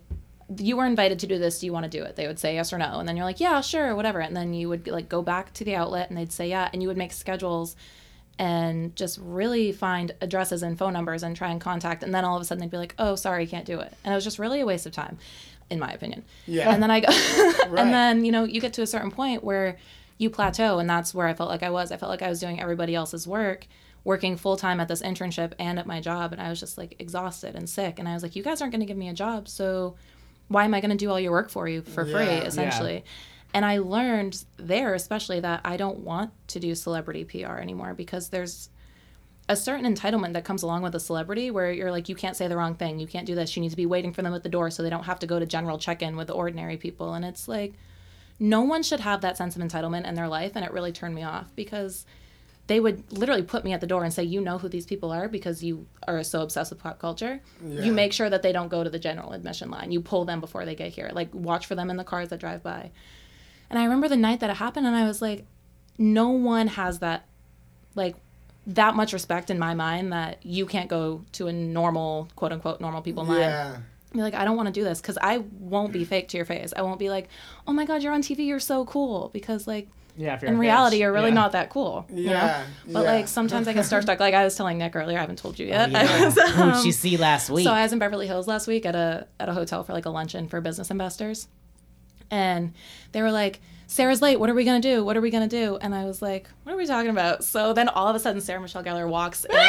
you 0.56 0.76
were 0.76 0.86
invited 0.86 1.18
to 1.20 1.26
do 1.26 1.38
this. 1.38 1.60
Do 1.60 1.66
you 1.66 1.72
want 1.72 1.84
to 1.84 1.90
do 1.90 2.02
it? 2.04 2.16
They 2.16 2.26
would 2.26 2.38
say 2.38 2.54
yes 2.54 2.72
or 2.72 2.78
no. 2.78 2.98
And 2.98 3.08
then 3.08 3.16
you're 3.16 3.26
like, 3.26 3.40
yeah, 3.40 3.60
sure, 3.60 3.94
whatever. 3.94 4.20
And 4.20 4.36
then 4.36 4.54
you 4.54 4.68
would 4.68 4.86
like 4.86 5.08
go 5.08 5.22
back 5.22 5.52
to 5.54 5.64
the 5.64 5.74
outlet 5.74 6.08
and 6.08 6.16
they'd 6.18 6.32
say 6.32 6.48
yeah. 6.48 6.70
And 6.72 6.82
you 6.82 6.88
would 6.88 6.96
make 6.96 7.12
schedules 7.12 7.76
and 8.38 8.94
just 8.96 9.18
really 9.20 9.72
find 9.72 10.12
addresses 10.20 10.62
and 10.62 10.78
phone 10.78 10.92
numbers 10.92 11.22
and 11.22 11.36
try 11.36 11.50
and 11.50 11.60
contact. 11.60 12.02
And 12.02 12.14
then 12.14 12.24
all 12.24 12.36
of 12.36 12.42
a 12.42 12.44
sudden 12.44 12.60
they'd 12.62 12.70
be 12.70 12.78
like, 12.78 12.94
oh, 12.98 13.14
sorry, 13.14 13.46
can't 13.46 13.66
do 13.66 13.80
it. 13.80 13.92
And 14.04 14.12
it 14.12 14.14
was 14.14 14.24
just 14.24 14.38
really 14.38 14.60
a 14.60 14.66
waste 14.66 14.86
of 14.86 14.92
time, 14.92 15.18
in 15.68 15.78
my 15.78 15.90
opinion. 15.92 16.24
Yeah. 16.46 16.72
And 16.72 16.82
then 16.82 16.90
I 16.90 17.00
go, 17.00 17.08
Right. 17.68 17.80
and 17.82 17.92
then, 17.92 18.24
you 18.24 18.32
know, 18.32 18.44
you 18.44 18.60
get 18.60 18.72
to 18.74 18.82
a 18.82 18.86
certain 18.86 19.10
point 19.10 19.44
where 19.44 19.76
you 20.16 20.30
plateau. 20.30 20.78
And 20.78 20.88
that's 20.88 21.12
where 21.12 21.26
I 21.26 21.34
felt 21.34 21.50
like 21.50 21.62
I 21.62 21.70
was. 21.70 21.92
I 21.92 21.96
felt 21.96 22.10
like 22.10 22.22
I 22.22 22.28
was 22.28 22.40
doing 22.40 22.60
everybody 22.60 22.94
else's 22.94 23.26
work 23.26 23.66
working 24.04 24.36
full 24.36 24.56
time 24.56 24.80
at 24.80 24.88
this 24.88 25.02
internship 25.02 25.52
and 25.58 25.78
at 25.78 25.84
my 25.86 26.00
job 26.00 26.32
and 26.32 26.40
I 26.40 26.48
was 26.48 26.60
just 26.60 26.78
like 26.78 26.94
exhausted 26.98 27.54
and 27.54 27.68
sick 27.68 27.98
and 27.98 28.08
I 28.08 28.14
was 28.14 28.22
like 28.22 28.36
you 28.36 28.42
guys 28.42 28.62
aren't 28.62 28.72
going 28.72 28.80
to 28.80 28.86
give 28.86 28.96
me 28.96 29.08
a 29.08 29.12
job 29.12 29.48
so 29.48 29.96
why 30.48 30.64
am 30.64 30.74
I 30.74 30.80
going 30.80 30.90
to 30.90 30.96
do 30.96 31.10
all 31.10 31.20
your 31.20 31.32
work 31.32 31.50
for 31.50 31.68
you 31.68 31.82
for 31.82 32.04
free, 32.04 32.24
Yeah. 32.24 32.40
essentially? 32.42 33.04
And 33.54 33.64
I 33.64 33.78
learned 33.78 34.44
there, 34.58 34.94
especially, 34.94 35.40
that 35.40 35.60
I 35.64 35.76
don't 35.76 36.00
want 36.00 36.32
to 36.48 36.60
do 36.60 36.74
celebrity 36.74 37.24
PR 37.24 37.56
anymore 37.56 37.94
because 37.94 38.28
there's 38.28 38.68
a 39.48 39.56
certain 39.56 39.92
entitlement 39.94 40.34
that 40.34 40.44
comes 40.44 40.62
along 40.62 40.82
with 40.82 40.94
a 40.94 41.00
celebrity 41.00 41.50
where 41.50 41.72
you're 41.72 41.90
like, 41.90 42.10
you 42.10 42.14
can't 42.14 42.36
say 42.36 42.48
the 42.48 42.56
wrong 42.56 42.74
thing. 42.74 42.98
You 42.98 43.06
can't 43.06 43.26
do 43.26 43.34
this. 43.34 43.56
You 43.56 43.62
need 43.62 43.70
to 43.70 43.76
be 43.76 43.86
waiting 43.86 44.12
for 44.12 44.20
them 44.20 44.34
at 44.34 44.42
the 44.42 44.50
door 44.50 44.70
so 44.70 44.82
they 44.82 44.90
don't 44.90 45.04
have 45.04 45.18
to 45.20 45.26
go 45.26 45.38
to 45.38 45.46
general 45.46 45.78
check 45.78 46.02
in 46.02 46.16
with 46.16 46.26
the 46.26 46.34
ordinary 46.34 46.76
people. 46.76 47.14
And 47.14 47.24
it's 47.24 47.48
like, 47.48 47.72
no 48.38 48.60
one 48.60 48.82
should 48.82 49.00
have 49.00 49.22
that 49.22 49.38
sense 49.38 49.56
of 49.56 49.62
entitlement 49.62 50.06
in 50.06 50.14
their 50.14 50.28
life. 50.28 50.52
And 50.54 50.64
it 50.64 50.72
really 50.72 50.92
turned 50.92 51.14
me 51.14 51.22
off 51.22 51.50
because 51.56 52.04
they 52.68 52.80
would 52.80 53.10
literally 53.12 53.42
put 53.42 53.64
me 53.64 53.72
at 53.72 53.80
the 53.80 53.86
door 53.86 54.04
and 54.04 54.12
say, 54.12 54.22
You 54.22 54.40
know 54.40 54.58
who 54.58 54.68
these 54.68 54.86
people 54.86 55.10
are 55.10 55.26
because 55.26 55.64
you 55.64 55.86
are 56.06 56.22
so 56.22 56.42
obsessed 56.42 56.70
with 56.70 56.78
pop 56.78 56.98
culture. 56.98 57.40
Yeah. 57.64 57.82
You 57.82 57.92
make 57.92 58.12
sure 58.12 58.30
that 58.30 58.42
they 58.42 58.52
don't 58.52 58.68
go 58.68 58.84
to 58.84 58.90
the 58.90 58.98
general 58.98 59.32
admission 59.32 59.70
line. 59.70 59.90
You 59.90 60.00
pull 60.00 60.26
them 60.26 60.40
before 60.40 60.64
they 60.64 60.74
get 60.74 60.92
here. 60.92 61.10
Like, 61.12 61.34
watch 61.34 61.66
for 61.66 61.74
them 61.74 61.90
in 61.90 61.96
the 61.96 62.04
cars 62.04 62.28
that 62.28 62.38
drive 62.38 62.62
by. 62.62 62.90
And 63.70 63.78
I 63.78 63.84
remember 63.84 64.06
the 64.06 64.16
night 64.16 64.40
that 64.40 64.50
it 64.50 64.56
happened, 64.56 64.86
and 64.86 64.94
I 64.94 65.06
was 65.06 65.22
like, 65.22 65.46
No 65.96 66.28
one 66.28 66.68
has 66.68 66.98
that, 66.98 67.26
like, 67.94 68.16
that 68.66 68.94
much 68.94 69.14
respect 69.14 69.48
in 69.48 69.58
my 69.58 69.74
mind 69.74 70.12
that 70.12 70.44
you 70.44 70.66
can't 70.66 70.90
go 70.90 71.24
to 71.32 71.48
a 71.48 71.52
normal, 71.52 72.28
quote 72.36 72.52
unquote, 72.52 72.82
normal 72.82 73.00
people 73.00 73.24
line. 73.24 73.40
Yeah. 73.40 73.78
Be 74.12 74.20
like, 74.20 74.34
I 74.34 74.44
don't 74.44 74.56
want 74.56 74.66
to 74.66 74.72
do 74.72 74.84
this 74.84 75.00
because 75.00 75.18
I 75.20 75.38
won't 75.58 75.92
be 75.92 76.04
fake 76.04 76.28
to 76.28 76.36
your 76.36 76.46
face. 76.46 76.72
I 76.76 76.82
won't 76.82 76.98
be 76.98 77.08
like, 77.08 77.28
oh 77.66 77.72
my 77.72 77.86
God, 77.86 78.02
you're 78.02 78.12
on 78.12 78.22
TV, 78.22 78.46
you're 78.46 78.60
so 78.60 78.84
cool. 78.84 79.30
Because, 79.32 79.66
like, 79.66 79.88
Yeah, 80.18 80.34
if 80.34 80.42
you're 80.42 80.50
in 80.50 80.58
reality, 80.58 80.96
bitch. 80.96 81.00
you're 81.00 81.12
really 81.12 81.28
Yeah. 81.28 81.34
not 81.34 81.52
that 81.52 81.70
cool. 81.70 82.04
you 82.12 82.24
know? 82.26 82.32
Yeah, 82.32 82.64
But, 82.86 83.04
yeah. 83.04 83.12
like, 83.12 83.28
sometimes 83.28 83.68
I 83.68 83.72
get 83.72 83.84
starstruck. 83.84 84.18
Like, 84.20 84.34
I 84.34 84.42
was 84.44 84.56
telling 84.56 84.76
Nick 84.78 84.96
earlier, 84.96 85.16
I 85.16 85.20
haven't 85.20 85.38
told 85.38 85.58
you 85.58 85.66
yet. 85.66 85.88
Oh, 85.88 85.92
yeah. 85.92 86.00
I 86.10 86.24
was, 86.26 86.34
Who'd 86.34 86.82
she 86.82 86.88
um, 86.88 86.92
see 86.92 87.16
last 87.16 87.48
week? 87.50 87.64
So 87.64 87.72
I 87.72 87.82
was 87.84 87.92
in 87.92 87.98
Beverly 88.00 88.26
Hills 88.26 88.46
last 88.48 88.66
week 88.66 88.84
at 88.84 88.94
a 88.96 89.26
at 89.38 89.48
a 89.48 89.52
hotel 89.54 89.84
for 89.84 89.92
like 89.92 90.06
a 90.06 90.10
luncheon 90.10 90.48
for 90.48 90.60
business 90.60 90.90
investors, 90.90 91.46
and 92.30 92.74
they 93.12 93.22
were 93.22 93.30
like, 93.32 93.60
"Sarah's 93.86 94.20
late. 94.20 94.38
What 94.40 94.50
are 94.50 94.54
we 94.54 94.64
gonna 94.64 94.80
do? 94.80 95.04
What 95.04 95.16
are 95.16 95.20
we 95.20 95.30
gonna 95.30 95.46
do?" 95.48 95.78
And 95.80 95.94
I 95.94 96.04
was 96.04 96.20
like, 96.20 96.48
"What 96.64 96.72
are 96.74 96.76
we 96.76 96.86
talking 96.86 97.10
about?" 97.10 97.44
So 97.44 97.72
then 97.72 97.88
all 97.88 98.08
of 98.08 98.16
a 98.16 98.18
sudden, 98.18 98.40
Sarah 98.40 98.60
Michelle 98.60 98.82
Gellar 98.82 99.08
walks 99.08 99.44
in. 99.44 99.52
And 99.52 99.60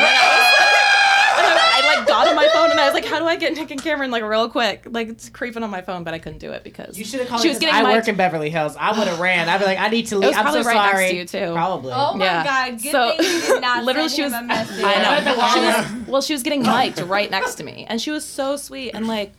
I, 1.83 1.87
like, 1.87 1.97
and 1.97 1.97
I, 1.97 1.97
I, 1.97 1.97
like 1.99 2.07
got 2.07 2.27
on 2.27 2.35
my 2.35 2.49
phone 2.53 2.71
and 2.71 2.79
I 2.79 2.85
was 2.85 2.93
like, 2.93 3.05
"How 3.05 3.19
do 3.19 3.25
I 3.25 3.35
get 3.35 3.53
Nick 3.53 3.71
and 3.71 3.81
Cameron 3.81 4.11
like 4.11 4.23
real 4.23 4.49
quick?" 4.49 4.85
Like 4.89 5.07
it's 5.09 5.29
creeping 5.29 5.63
on 5.63 5.69
my 5.69 5.81
phone, 5.81 6.03
but 6.03 6.13
I 6.13 6.19
couldn't 6.19 6.39
do 6.39 6.51
it 6.51 6.63
because 6.63 6.97
You 6.97 7.05
should 7.05 7.19
have 7.21 7.29
called 7.29 7.41
she 7.41 7.47
me 7.47 7.51
was 7.51 7.57
'cause 7.57 7.61
getting 7.61 7.75
I 7.75 7.83
mic'd. 7.83 7.95
work 7.97 8.07
in 8.07 8.15
Beverly 8.15 8.49
Hills. 8.49 8.75
I 8.79 8.97
would 8.97 9.07
have 9.07 9.19
ran. 9.21 9.49
I'd 9.49 9.57
be 9.59 9.65
like, 9.65 9.79
I 9.79 9.89
need 9.89 10.07
to 10.07 10.17
leave. 10.17 10.35
I'm 10.35 10.41
probably 10.43 10.63
so 10.63 10.69
right 10.69 10.91
sorry. 10.91 11.13
next 11.13 11.31
to 11.31 11.39
you 11.39 11.45
too. 11.47 11.53
Probably. 11.53 11.93
Oh 11.95 12.15
my 12.15 12.25
Yeah. 12.25 12.43
god, 12.43 12.81
good 12.81 12.91
So- 12.91 13.11
thing 13.17 13.25
you 13.33 13.41
did 13.41 13.61
not 13.61 13.83
literally 13.85 14.09
send 14.09 14.15
she 14.31 14.35
was 14.35 14.43
message. 14.47 14.83
I 14.83 15.23
know. 15.23 15.53
She 15.53 15.59
was 16.01 16.07
well, 16.07 16.21
she 16.21 16.33
was 16.33 16.43
getting 16.43 16.63
mic'd 16.63 16.99
right 17.01 17.29
next 17.31 17.55
to 17.55 17.63
me, 17.63 17.85
and 17.89 18.01
she 18.01 18.11
was 18.11 18.25
so 18.25 18.55
sweet 18.57 18.91
and 18.93 19.07
like. 19.07 19.33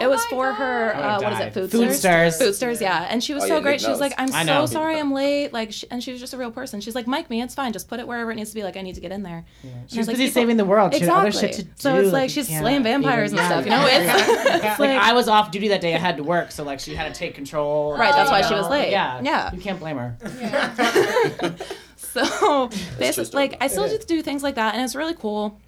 It 0.00 0.08
was 0.08 0.24
for 0.26 0.52
her. 0.52 0.94
I 0.94 1.00
Uh, 1.16 1.20
what 1.22 1.32
is 1.32 1.40
it? 1.40 1.54
Food, 1.54 1.70
Food 1.70 1.92
stars. 1.92 2.34
Stars. 2.36 2.38
Food 2.38 2.54
stars. 2.54 2.80
Yeah, 2.80 3.06
and 3.10 3.22
she 3.24 3.34
was 3.34 3.44
Oh, 3.44 3.48
so 3.48 3.54
yeah, 3.56 3.60
great. 3.60 3.80
She 3.80 3.88
was 3.88 4.00
like, 4.00 4.12
"I'm 4.18 4.28
so 4.46 4.66
sorry, 4.66 4.98
I'm 4.98 5.12
late." 5.12 5.52
Like, 5.52 5.72
she, 5.72 5.86
and 5.90 6.02
she 6.02 6.12
was 6.12 6.20
just 6.20 6.32
a 6.34 6.38
real 6.38 6.50
person. 6.50 6.80
She's 6.80 6.94
like, 6.94 7.06
"Mike 7.06 7.28
me, 7.30 7.40
it's 7.42 7.54
fine. 7.54 7.72
Just 7.72 7.88
put 7.88 7.98
it 8.00 8.06
wherever 8.06 8.30
it 8.30 8.36
needs 8.36 8.50
to 8.50 8.54
be. 8.54 8.62
Like, 8.62 8.76
I 8.76 8.82
need 8.82 8.94
to 8.96 9.00
get 9.00 9.10
in 9.12 9.22
there." 9.22 9.44
And 9.62 9.72
I 9.72 9.76
She 9.88 9.98
was 9.98 10.06
was 10.06 10.08
like, 10.08 10.16
busy 10.18 10.30
saving 10.30 10.56
the 10.58 10.64
world. 10.64 10.94
She 10.94 11.00
had 11.00 11.10
other 11.10 11.28
Exactly. 11.28 11.52
shit 11.64 11.66
to 11.76 11.82
So 11.82 11.96
it's 11.96 12.12
like 12.12 12.24
you 12.24 12.28
she's 12.34 12.48
can't 12.48 12.62
slaying 12.62 12.82
vampires 12.82 13.32
even- 13.32 13.44
and 13.44 13.52
stuff. 13.52 13.64
You 13.64 13.70
know, 13.70 13.86
it's, 13.86 14.30
it's 14.64 14.64
like, 14.64 14.78
like 14.78 14.90
I 14.90 15.12
was 15.12 15.28
off 15.28 15.50
duty 15.50 15.68
that 15.68 15.80
day. 15.80 15.94
I 15.94 15.98
had 15.98 16.16
to 16.18 16.22
work, 16.22 16.50
so 16.52 16.62
like 16.64 16.80
she 16.80 16.94
had 16.94 17.12
to 17.12 17.18
take 17.18 17.34
control. 17.34 17.96
Right, 17.96 18.12
that's 18.12 18.30
why 18.30 18.42
she 18.42 18.54
was 18.54 18.68
late. 18.68 18.90
Yeah, 18.90 19.20
Yeah. 19.22 19.52
You 19.52 19.60
can't 19.60 19.78
blame 19.80 19.96
her. 19.96 20.16
So 21.96 22.68
true 22.68 22.78
basically, 22.98 23.30
like 23.36 23.56
I 23.60 23.68
still 23.68 23.86
just 23.88 24.08
do 24.08 24.20
things 24.20 24.42
like 24.42 24.56
that, 24.56 24.74
and 24.74 24.82
it's 24.82 24.96
really 24.96 25.14
cool. 25.14 25.60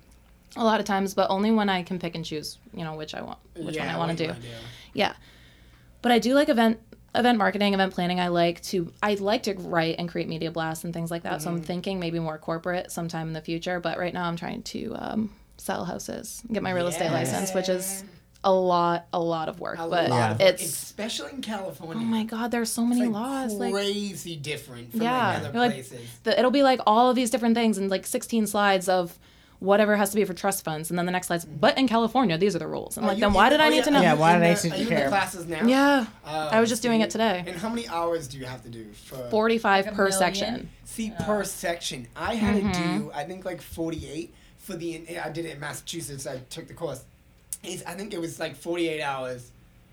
A 0.57 0.64
lot 0.64 0.80
of 0.80 0.86
times, 0.86 1.14
but 1.14 1.30
only 1.30 1.50
when 1.50 1.68
I 1.68 1.82
can 1.82 1.98
pick 1.98 2.14
and 2.14 2.24
choose, 2.24 2.59
you 2.74 2.84
know, 2.84 2.94
which 2.94 3.14
I 3.14 3.22
want, 3.22 3.38
which 3.57 3.78
one 3.78 3.88
I 3.88 3.96
want 3.96 4.16
to 4.18 4.26
do. 4.26 4.32
do. 4.32 4.38
Yeah, 4.92 5.14
but 6.03 6.12
I 6.12 6.18
do 6.18 6.34
like 6.34 6.48
event 6.48 6.78
event 7.14 7.38
marketing, 7.38 7.74
event 7.74 7.92
planning. 7.94 8.20
I 8.20 8.28
like 8.28 8.61
to 8.64 8.92
I 9.03 9.14
like 9.14 9.44
to 9.44 9.55
write 9.55 9.96
and 9.98 10.09
create 10.09 10.28
media 10.28 10.50
blasts 10.50 10.84
and 10.84 10.92
things 10.92 11.11
like 11.11 11.22
that. 11.22 11.40
So 11.42 11.48
Mm-hmm. 11.48 11.57
I'm 11.59 11.62
thinking 11.62 12.00
maybe 12.00 12.18
more 12.18 12.36
corporate 12.38 12.90
sometime 12.92 13.28
in 13.28 13.32
the 13.32 13.40
future. 13.40 13.80
But 13.80 13.98
right 13.98 14.12
now, 14.12 14.24
I'm 14.24 14.36
trying 14.36 14.62
to 14.64 14.94
um, 14.98 15.30
sell 15.57 15.84
houses, 15.86 16.42
get 16.53 16.62
my 16.62 16.70
real 16.72 16.86
estate 16.88 17.11
license, 17.11 17.55
which 17.55 17.68
is 17.70 18.05
a 18.44 18.53
lot, 18.53 19.07
a 19.12 19.20
lot 19.20 19.48
of 19.48 19.61
work. 19.61 19.78
A 19.78 19.88
but 19.88 20.11
lot 20.11 20.32
of- 20.32 20.40
it's 20.40 20.62
especially 20.64 21.30
in 21.32 21.40
California. 21.42 22.03
oh 22.03 22.07
my 22.07 22.24
god, 22.24 22.50
there's 22.50 22.70
so 22.70 22.84
many 22.84 23.03
like 23.07 23.11
laws. 23.12 23.55
Like 23.55 23.72
crazy 23.72 24.36
different 24.36 24.90
from 24.90 25.00
yeah, 25.03 25.28
like 25.28 25.36
other 25.38 25.50
you're 25.53 25.61
like, 25.62 25.72
places. 25.72 26.00
the, 26.24 26.38
it'll 26.38 26.50
be 26.50 26.62
like 26.62 26.80
all 26.86 27.09
of 27.09 27.16
these 27.16 27.30
different 27.30 27.55
things 27.55 27.78
and 27.78 27.88
like 27.90 28.05
16 28.07 28.46
slides 28.48 28.88
of 28.88 29.18
whatever 29.62 29.96
has 29.96 30.10
to 30.10 30.16
be 30.16 30.24
for 30.24 30.34
trust 30.34 30.64
funds, 30.64 30.90
and 30.90 30.98
then 30.98 31.06
the 31.06 31.12
next 31.12 31.28
slide's 31.28 31.44
but 31.44 31.78
in 31.78 31.86
California 31.88 32.36
these 32.36 32.54
are 32.56 32.58
the 32.58 32.66
rules. 32.66 32.96
I'm 32.98 33.04
Are 33.04 33.08
like, 33.08 33.18
then 33.18 33.28
in- 33.28 33.34
why 33.34 33.48
did 33.48 33.60
oh, 33.60 33.64
I 33.64 33.68
need 33.70 33.76
yeah, 33.76 33.82
to 33.84 33.90
know? 33.92 34.00
Yeah, 34.02 34.14
why 34.14 34.32
did 34.34 34.42
I 34.42 34.48
need 34.50 34.56
to 34.58 34.68
you 34.68 34.74
in 34.74 34.84
the 34.84 34.90
care? 34.90 35.08
classes 35.08 35.46
now? 35.46 35.64
Yeah, 35.66 36.06
Oh, 36.26 36.48
I 36.50 36.60
was 36.60 36.68
just 36.68 36.82
doing 36.82 37.00
see. 37.00 37.04
it 37.04 37.10
today. 37.10 37.44
And 37.46 37.56
how 37.56 37.68
many 37.68 37.86
hours 37.88 38.28
do 38.28 38.38
you 38.38 38.44
have 38.44 38.62
to 38.64 38.68
do 38.68 38.92
for 38.92 39.16
45 39.30 39.86
Like 39.86 39.94
per 39.94 40.02
million? 40.08 40.18
section. 40.18 40.70
See, 40.84 41.12
per 41.20 41.44
section, 41.44 42.06
I 42.16 42.34
had 42.34 42.56
to 42.56 42.62
Mm-hmm. 42.62 42.98
do 42.98 43.10
I 43.14 43.24
think 43.24 43.44
like 43.44 43.62
forty 43.62 44.06
eight 44.08 44.34
for 44.58 44.74
the. 44.76 45.18
I 45.18 45.30
did 45.30 45.44
it 45.46 45.54
in 45.54 45.60
Massachusetts. 45.60 46.26
I 46.26 46.38
took 46.50 46.68
the 46.68 46.74
course. 46.74 47.02
It's, 47.64 47.82
I 47.84 47.94
think 47.94 48.12
it 48.12 48.20
was 48.20 48.38
like 48.40 48.56
forty 48.56 48.88
eight 48.88 49.00
hours 49.02 49.50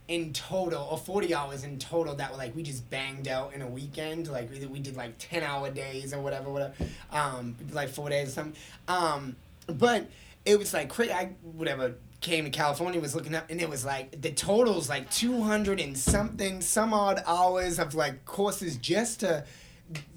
in 0.09 0.33
total, 0.33 0.87
or 0.91 0.97
forty 0.97 1.33
hours 1.33 1.63
in 1.63 1.77
total. 1.79 2.15
That 2.15 2.31
were 2.31 2.37
like 2.37 2.55
we 2.55 2.63
just 2.63 2.89
banged 2.89 3.27
out 3.27 3.53
in 3.53 3.61
a 3.61 3.67
weekend. 3.67 4.27
Like 4.27 4.51
we, 4.51 4.65
we 4.65 4.79
did 4.79 4.97
like 4.97 5.13
ten 5.19 5.41
hour 5.43 5.69
days 5.69 6.13
or 6.13 6.19
whatever, 6.19 6.49
whatever. 6.49 6.73
Um, 7.11 7.55
like 7.71 7.89
four 7.89 8.09
days 8.09 8.27
or 8.29 8.31
something. 8.31 8.55
Um, 8.87 9.35
but 9.77 10.09
it 10.45 10.57
was 10.57 10.73
like 10.73 10.89
crazy. 10.89 11.11
I 11.11 11.35
whatever 11.41 11.95
came 12.21 12.43
to 12.45 12.49
California 12.49 12.99
was 12.99 13.15
looking 13.15 13.35
up, 13.35 13.49
and 13.49 13.61
it 13.61 13.69
was 13.69 13.85
like 13.85 14.21
the 14.21 14.31
totals 14.31 14.89
like 14.89 15.09
two 15.11 15.41
hundred 15.41 15.79
and 15.79 15.97
something, 15.97 16.61
some 16.61 16.93
odd 16.93 17.21
hours 17.25 17.79
of 17.79 17.95
like 17.95 18.25
courses 18.25 18.77
just 18.77 19.21
to 19.21 19.45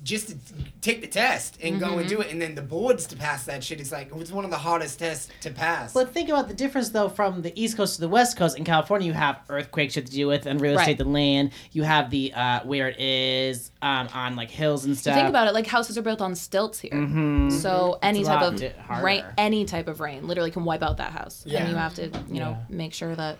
just 0.02 0.28
to 0.28 0.36
take 0.80 1.00
the 1.00 1.06
test 1.06 1.56
and 1.62 1.78
go 1.80 1.98
and 1.98 2.08
do 2.08 2.16
Mm-hmm. 2.18 2.22
it, 2.22 2.32
and 2.32 2.42
then 2.42 2.54
the 2.54 2.60
boards 2.62 3.06
to 3.06 3.16
pass 3.16 3.44
that 3.44 3.62
shit 3.64 3.80
is 3.80 3.90
like 3.92 4.10
it's 4.16 4.32
one 4.32 4.44
of 4.44 4.50
the 4.50 4.58
hardest 4.58 4.98
tests 4.98 5.28
to 5.42 5.50
pass. 5.50 5.92
But 5.94 6.12
think 6.12 6.28
about 6.28 6.48
the 6.48 6.54
difference 6.54 6.90
though 6.90 7.08
from 7.08 7.40
the 7.40 7.52
East 7.58 7.76
Coast 7.76 7.94
to 7.94 8.00
the 8.02 8.08
West 8.08 8.36
Coast. 8.36 8.58
In 8.58 8.64
California, 8.64 9.06
you 9.06 9.12
have 9.14 9.40
earthquake 9.48 9.92
shit 9.92 10.04
to 10.06 10.12
deal 10.12 10.28
with 10.28 10.44
and 10.46 10.60
real 10.60 10.74
Right. 10.74 10.82
estate, 10.82 10.98
the 10.98 11.04
land. 11.04 11.52
You 11.70 11.84
have 11.84 12.10
the 12.10 12.32
uh, 12.34 12.60
where 12.64 12.88
it 12.88 12.98
is 13.00 13.70
um, 13.80 14.08
on 14.12 14.34
like 14.36 14.50
hills 14.50 14.84
and 14.84 14.98
stuff. 14.98 15.14
Think 15.14 15.28
about 15.28 15.46
it, 15.48 15.54
like 15.54 15.66
houses 15.66 15.96
are 15.96 16.02
built 16.02 16.20
on 16.20 16.34
stilts 16.34 16.80
here. 16.80 16.92
Mhm. 16.92 17.52
So 17.52 17.98
any 18.02 18.20
It's 18.20 18.28
a 18.28 18.32
type 18.32 18.42
of 18.42 18.56
di- 18.56 18.68
harder. 18.86 19.04
rain, 19.06 19.24
any 19.38 19.64
type 19.64 19.88
of 19.88 20.00
rain, 20.00 20.26
literally 20.26 20.50
can 20.50 20.64
wipe 20.64 20.82
out 20.82 20.96
that 20.98 21.12
house. 21.12 21.44
Yeah. 21.46 21.60
And 21.60 21.70
you 21.70 21.76
have 21.76 21.94
to, 21.94 22.08
you 22.28 22.40
know, 22.40 22.58
Yeah. 22.68 22.76
make 22.76 22.92
sure 22.92 23.14
that 23.14 23.38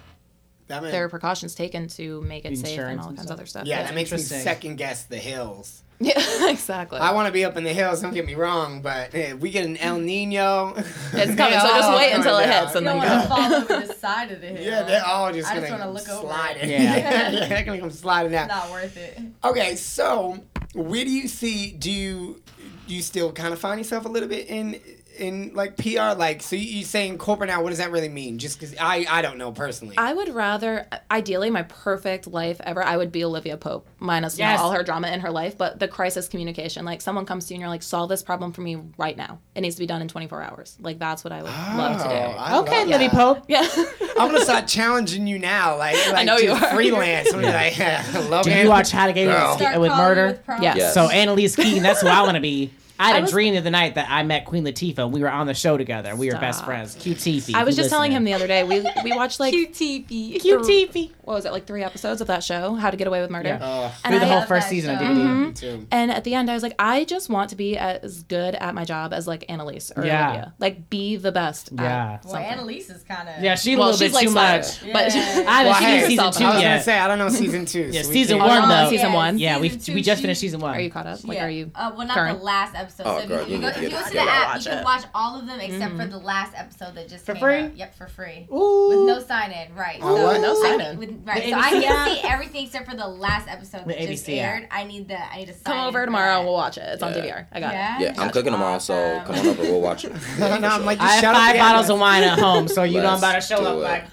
that 0.68 0.80
meant, 0.80 0.92
there 0.92 1.04
are 1.04 1.08
precautions 1.08 1.54
taken 1.56 1.88
to 1.88 2.22
make 2.22 2.44
it 2.46 2.56
safe 2.56 2.78
and 2.78 3.00
all 3.00 3.06
kinds 3.08 3.20
stuff. 3.22 3.26
of 3.32 3.38
other 3.38 3.46
stuff. 3.46 3.66
yeah, 3.66 3.82
that 3.82 3.94
makes 3.94 4.12
me 4.12 4.18
second 4.18 4.76
guess 4.76 5.02
the 5.04 5.18
hills. 5.18 5.81
Yeah, 6.00 6.14
exactly. 6.50 6.98
I 6.98 7.12
want 7.12 7.26
to 7.26 7.32
be 7.32 7.44
up 7.44 7.56
in 7.56 7.64
the 7.64 7.72
hills. 7.72 8.00
Don't 8.00 8.12
get 8.14 8.26
me 8.26 8.34
wrong, 8.34 8.82
but 8.82 9.14
if 9.14 9.38
we 9.38 9.50
get 9.50 9.64
an 9.64 9.76
El 9.76 9.98
Nino. 9.98 10.74
It's 10.76 10.84
coming, 11.12 11.34
so 11.60 11.66
just 11.68 11.92
wait 11.96 12.12
until 12.12 12.38
it 12.38 12.48
hits 12.50 12.74
and 12.74 12.84
You 12.86 12.92
then 12.92 13.00
don't 13.00 13.02
go. 13.02 13.08
want 13.08 13.22
to 13.22 13.28
fall 13.28 13.54
over 13.78 13.86
the 13.86 13.94
side 13.94 14.32
of 14.32 14.40
the 14.40 14.48
hill. 14.48 14.62
Yeah, 14.64 14.82
they're 14.82 15.04
all 15.04 15.32
just 15.32 15.48
I 15.50 15.54
gonna 15.54 15.68
just 15.68 15.78
wanna 15.80 15.90
look 15.92 16.08
over 16.08 16.26
slide 16.28 16.56
it. 16.56 16.64
it. 16.64 16.70
Yeah. 16.70 16.96
yeah, 16.96 17.30
yeah, 17.30 17.48
they're 17.48 17.64
gonna 17.64 17.80
come 17.80 17.90
sliding 17.90 18.32
It's 18.32 18.40
out. 18.42 18.48
not 18.48 18.70
worth 18.70 18.96
it. 18.96 19.18
Okay, 19.44 19.76
so 19.76 20.38
where 20.74 21.04
do 21.04 21.10
you 21.10 21.28
see? 21.28 21.70
Do 21.72 21.90
you 21.90 22.42
do 22.88 22.94
you 22.96 23.02
still 23.02 23.30
kind 23.32 23.52
of 23.52 23.60
find 23.60 23.78
yourself 23.78 24.04
a 24.04 24.08
little 24.08 24.28
bit 24.28 24.48
in 24.48 24.80
in 25.18 25.52
like 25.54 25.76
PR? 25.76 26.16
Like, 26.16 26.42
so 26.42 26.56
you, 26.56 26.78
you 26.78 26.84
saying 26.84 27.18
corporate 27.18 27.48
now? 27.48 27.62
What 27.62 27.70
does 27.70 27.78
that 27.78 27.90
really 27.90 28.08
mean? 28.08 28.38
Just 28.38 28.58
because 28.58 28.74
I 28.80 29.06
I 29.08 29.22
don't 29.22 29.38
know 29.38 29.52
personally. 29.52 29.96
I 29.98 30.12
would 30.12 30.28
rather, 30.28 30.86
ideally, 31.10 31.50
my 31.50 31.62
perfect 31.62 32.26
life 32.26 32.60
ever, 32.64 32.82
I 32.82 32.96
would 32.96 33.12
be 33.12 33.24
Olivia 33.24 33.56
Pope, 33.56 33.86
minus 33.98 34.38
Yes. 34.38 34.60
all 34.60 34.72
her 34.72 34.82
drama 34.82 35.08
in 35.08 35.20
her 35.20 35.30
life, 35.30 35.56
but 35.58 35.78
the 35.78 35.88
crisis 35.88 36.28
communication. 36.28 36.84
Like, 36.84 37.00
someone 37.00 37.26
comes 37.26 37.46
to 37.46 37.54
you 37.54 37.56
and 37.56 37.60
you're 37.60 37.70
like, 37.70 37.82
solve 37.82 38.08
this 38.08 38.22
problem 38.22 38.52
for 38.52 38.62
me 38.62 38.78
right 38.98 39.16
now. 39.16 39.38
It 39.54 39.60
needs 39.60 39.76
to 39.76 39.80
be 39.80 39.86
done 39.86 40.02
in 40.02 40.08
24 40.08 40.42
hours. 40.42 40.76
Like, 40.80 40.98
that's 40.98 41.24
what 41.24 41.32
I 41.32 41.42
would 41.42 41.50
oh, 41.50 41.74
love 41.76 42.02
to 42.02 42.08
do. 42.08 42.14
Oh, 42.14 42.36
I 42.38 42.58
okay, 42.60 42.80
love 42.80 42.88
Liddy 42.88 43.08
that. 43.08 43.12
Pope. 43.12 43.44
Yeah. 43.48 43.68
I'm 44.18 44.30
gonna 44.30 44.44
start 44.44 44.66
challenging 44.66 45.26
you 45.26 45.38
now. 45.38 45.76
Like, 45.76 45.96
like 46.12 46.26
know 46.26 46.36
you 46.38 46.52
are. 46.52 46.74
freelance. 46.74 47.32
I'm 47.32 47.40
gonna 47.40 47.52
like, 47.52 47.78
yeah, 47.78 48.04
I 48.14 48.18
love 48.28 48.44
Do 48.44 48.50
you 48.52 48.68
watch 48.68 48.90
How 48.90 49.06
to 49.06 49.12
Get 49.12 49.28
Away 49.28 49.78
with, 49.78 49.90
with 49.90 49.98
Murder? 49.98 50.26
with 50.28 50.44
prompts. 50.44 50.64
Yes. 50.64 50.76
Yes. 50.76 50.94
So 50.94 51.08
Annalise 51.08 51.56
Keating, 51.56 51.82
that's 51.82 52.00
who 52.00 52.08
I 52.08 52.22
want 52.22 52.36
to 52.36 52.40
be. 52.40 52.70
I 53.02 53.06
had 53.08 53.16
I 53.16 53.18
a 53.18 53.22
was- 53.22 53.30
dream 53.30 53.54
the 53.54 53.60
other 53.60 53.70
night 53.70 53.94
that 53.96 54.06
I 54.10 54.22
met 54.22 54.44
Queen 54.44 54.64
Latifah. 54.64 54.98
And 54.98 55.12
we 55.12 55.20
were 55.22 55.30
on 55.30 55.46
the 55.46 55.54
show 55.54 55.76
together. 55.76 56.14
We 56.16 56.28
were 56.32 56.38
best 56.38 56.64
friends. 56.64 56.94
Cute 56.98 57.18
Tiffy. 57.18 57.54
I 57.54 57.64
was 57.64 57.76
just 57.76 57.90
telling 57.90 58.12
him 58.12 58.24
the 58.24 58.34
other 58.34 58.46
day, 58.46 58.64
we, 58.64 58.80
we 59.04 59.12
watched 59.16 59.40
like, 59.40 59.52
QTP. 59.54 60.40
Cute 60.40 60.62
Tiffy. 60.62 61.10
what 61.22 61.34
was 61.34 61.44
it, 61.44 61.52
like 61.52 61.66
three 61.66 61.82
episodes 61.82 62.20
of 62.20 62.26
that 62.28 62.42
show, 62.44 62.74
How 62.74 62.90
to 62.90 62.96
Get 62.96 63.06
Away 63.06 63.20
with 63.20 63.30
Murder? 63.30 63.48
Yeah. 63.50 63.58
Oh, 63.60 63.94
And 64.04 64.12
Through 64.12 64.20
the 64.20 64.26
I- 64.26 64.38
whole 64.38 64.46
first 64.46 64.68
season, 64.68 64.96
I 64.96 64.98
show. 65.00 65.14
did. 65.14 65.16
Me 65.24 65.52
too. 65.52 65.86
And 65.90 66.10
at 66.10 66.24
the 66.24 66.34
end, 66.34 66.50
I 66.50 66.54
was 66.54 66.62
like, 66.62 66.74
I 66.78 67.04
just 67.04 67.28
want 67.28 67.50
to 67.50 67.56
be 67.56 67.76
as 67.76 68.22
good 68.24 68.54
at 68.54 68.74
my 68.74 68.84
job 68.84 69.12
as 69.12 69.26
like 69.26 69.44
Annalise 69.48 69.90
or 69.94 70.04
Yeah. 70.04 70.26
Olivia. 70.28 70.54
Like, 70.58 70.88
be 70.90 71.16
the 71.16 71.32
best. 71.32 71.72
at 71.72 71.78
Yeah. 71.80 72.08
Well, 72.24 72.32
something. 72.34 72.42
Annalise 72.44 72.90
is 72.90 73.02
kind 73.02 73.28
of. 73.28 73.42
Yeah, 73.42 73.54
she 73.56 73.74
a 73.74 73.76
little 73.78 73.92
she's 73.92 74.10
bit 74.10 74.14
like 74.14 74.24
too 74.26 74.32
Slayer, 74.32 74.56
much. 74.58 74.92
but 74.92 75.06
I 75.06 75.10
haven't 75.10 75.46
Well, 75.46 75.74
seen 75.74 75.86
hey, 75.88 76.00
season 76.08 76.24
herself 76.26 76.36
two 76.38 76.44
I 76.44 76.54
was 76.54 76.62
gonna 76.62 76.82
say 76.82 76.98
I 76.98 77.08
don't 77.08 77.18
know 77.18 77.28
season 77.28 77.64
two. 77.66 77.90
Yeah, 77.92 78.02
so 78.02 78.10
season 78.12 78.38
can't- 78.38 78.48
one 78.60 78.68
though. 78.68 78.90
season 78.90 79.12
one? 79.12 79.38
Yeah, 79.38 79.58
we 79.58 79.68
we 79.88 80.02
just 80.02 80.22
finished 80.22 80.40
season 80.40 80.60
one. 80.60 80.74
Are 80.74 80.80
you 80.80 80.90
caught 80.90 81.06
up? 81.06 81.24
Like, 81.24 81.40
are 81.40 81.50
you 81.50 81.70
Uh, 81.74 81.92
well, 81.96 82.06
not 82.06 82.36
the 82.38 82.42
last 82.44 82.74
episode. 82.74 82.91
Episodes. 83.00 83.08
Oh, 83.08 83.20
so 83.22 83.28
girl, 83.28 83.42
you, 83.48 83.48
you 83.48 83.54
you, 83.56 83.60
go, 83.62 83.70
to 83.72 83.76
if 83.78 83.82
you 83.82 83.90
go 83.90 84.02
to 84.04 84.10
the 84.12 84.20
app, 84.20 84.58
you 84.58 84.64
can 84.64 84.84
watch 84.84 85.04
all 85.14 85.38
of 85.38 85.46
them 85.46 85.60
except 85.60 85.82
Mm-hmm. 85.92 86.00
for 86.00 86.06
the 86.06 86.18
last 86.18 86.52
episode 86.56 86.94
that 86.94 87.08
just 87.08 87.24
For 87.26 87.32
came 87.34 87.40
free? 87.42 87.58
out. 87.58 87.76
Yep, 87.76 87.94
for 87.96 88.06
free. 88.06 88.46
Ooh. 88.52 88.88
With 89.06 89.16
no 89.16 89.20
sign 89.20 89.50
in, 89.52 89.74
right? 89.74 89.98
Oh, 90.02 90.22
what? 90.24 90.40
No 90.40 90.54
sign-in. 90.62 90.98
with- 90.98 91.22
right. 91.26 91.42
The 91.44 91.50
So 91.50 91.58
I 91.58 91.70
ABC 91.72 91.82
can 91.82 91.96
app? 91.96 92.08
see 92.08 92.20
everything 92.28 92.66
except 92.66 92.88
for 92.90 92.96
the 92.96 93.06
last 93.08 93.48
episode 93.48 93.82
The 93.86 93.94
that 93.94 93.98
just 94.08 94.24
ABC 94.26 94.38
app. 94.38 94.44
aired. 94.54 94.68
I 94.70 94.84
need 94.84 95.08
the 95.08 95.18
I 95.18 95.38
need 95.38 95.46
to 95.46 95.52
sign 95.54 95.62
Come 95.64 95.86
over 95.88 96.04
tomorrow. 96.04 96.38
that. 96.38 96.44
We'll 96.44 96.54
watch 96.54 96.78
it. 96.78 96.82
It's 96.82 97.02
on 97.02 97.12
Yeah. 97.14 97.20
DVR. 97.20 97.46
I 97.52 97.60
got 97.60 97.72
Yeah. 97.72 97.96
it. 97.96 98.02
Yeah, 98.16 98.22
I'm 98.22 98.30
cooking 98.30 98.52
tomorrow, 98.52 98.78
so 98.78 99.22
come 99.26 99.34
on 99.36 99.46
over. 99.46 99.62
We'll 99.62 99.80
watch 99.80 100.04
it. 100.04 100.12
no, 100.38 100.46
I'm 100.48 100.84
like, 100.84 101.00
I 101.00 101.20
just 101.20 101.24
have 101.24 101.34
five 101.36 101.56
bottles 101.56 101.90
of 101.90 101.98
wine 101.98 102.22
at 102.22 102.38
home, 102.38 102.68
so 102.68 102.82
you 102.84 103.00
know 103.00 103.08
I'm 103.10 103.18
about 103.18 103.34
to 103.34 103.40
show 103.40 103.56
up 103.64 103.78
like. 103.78 104.04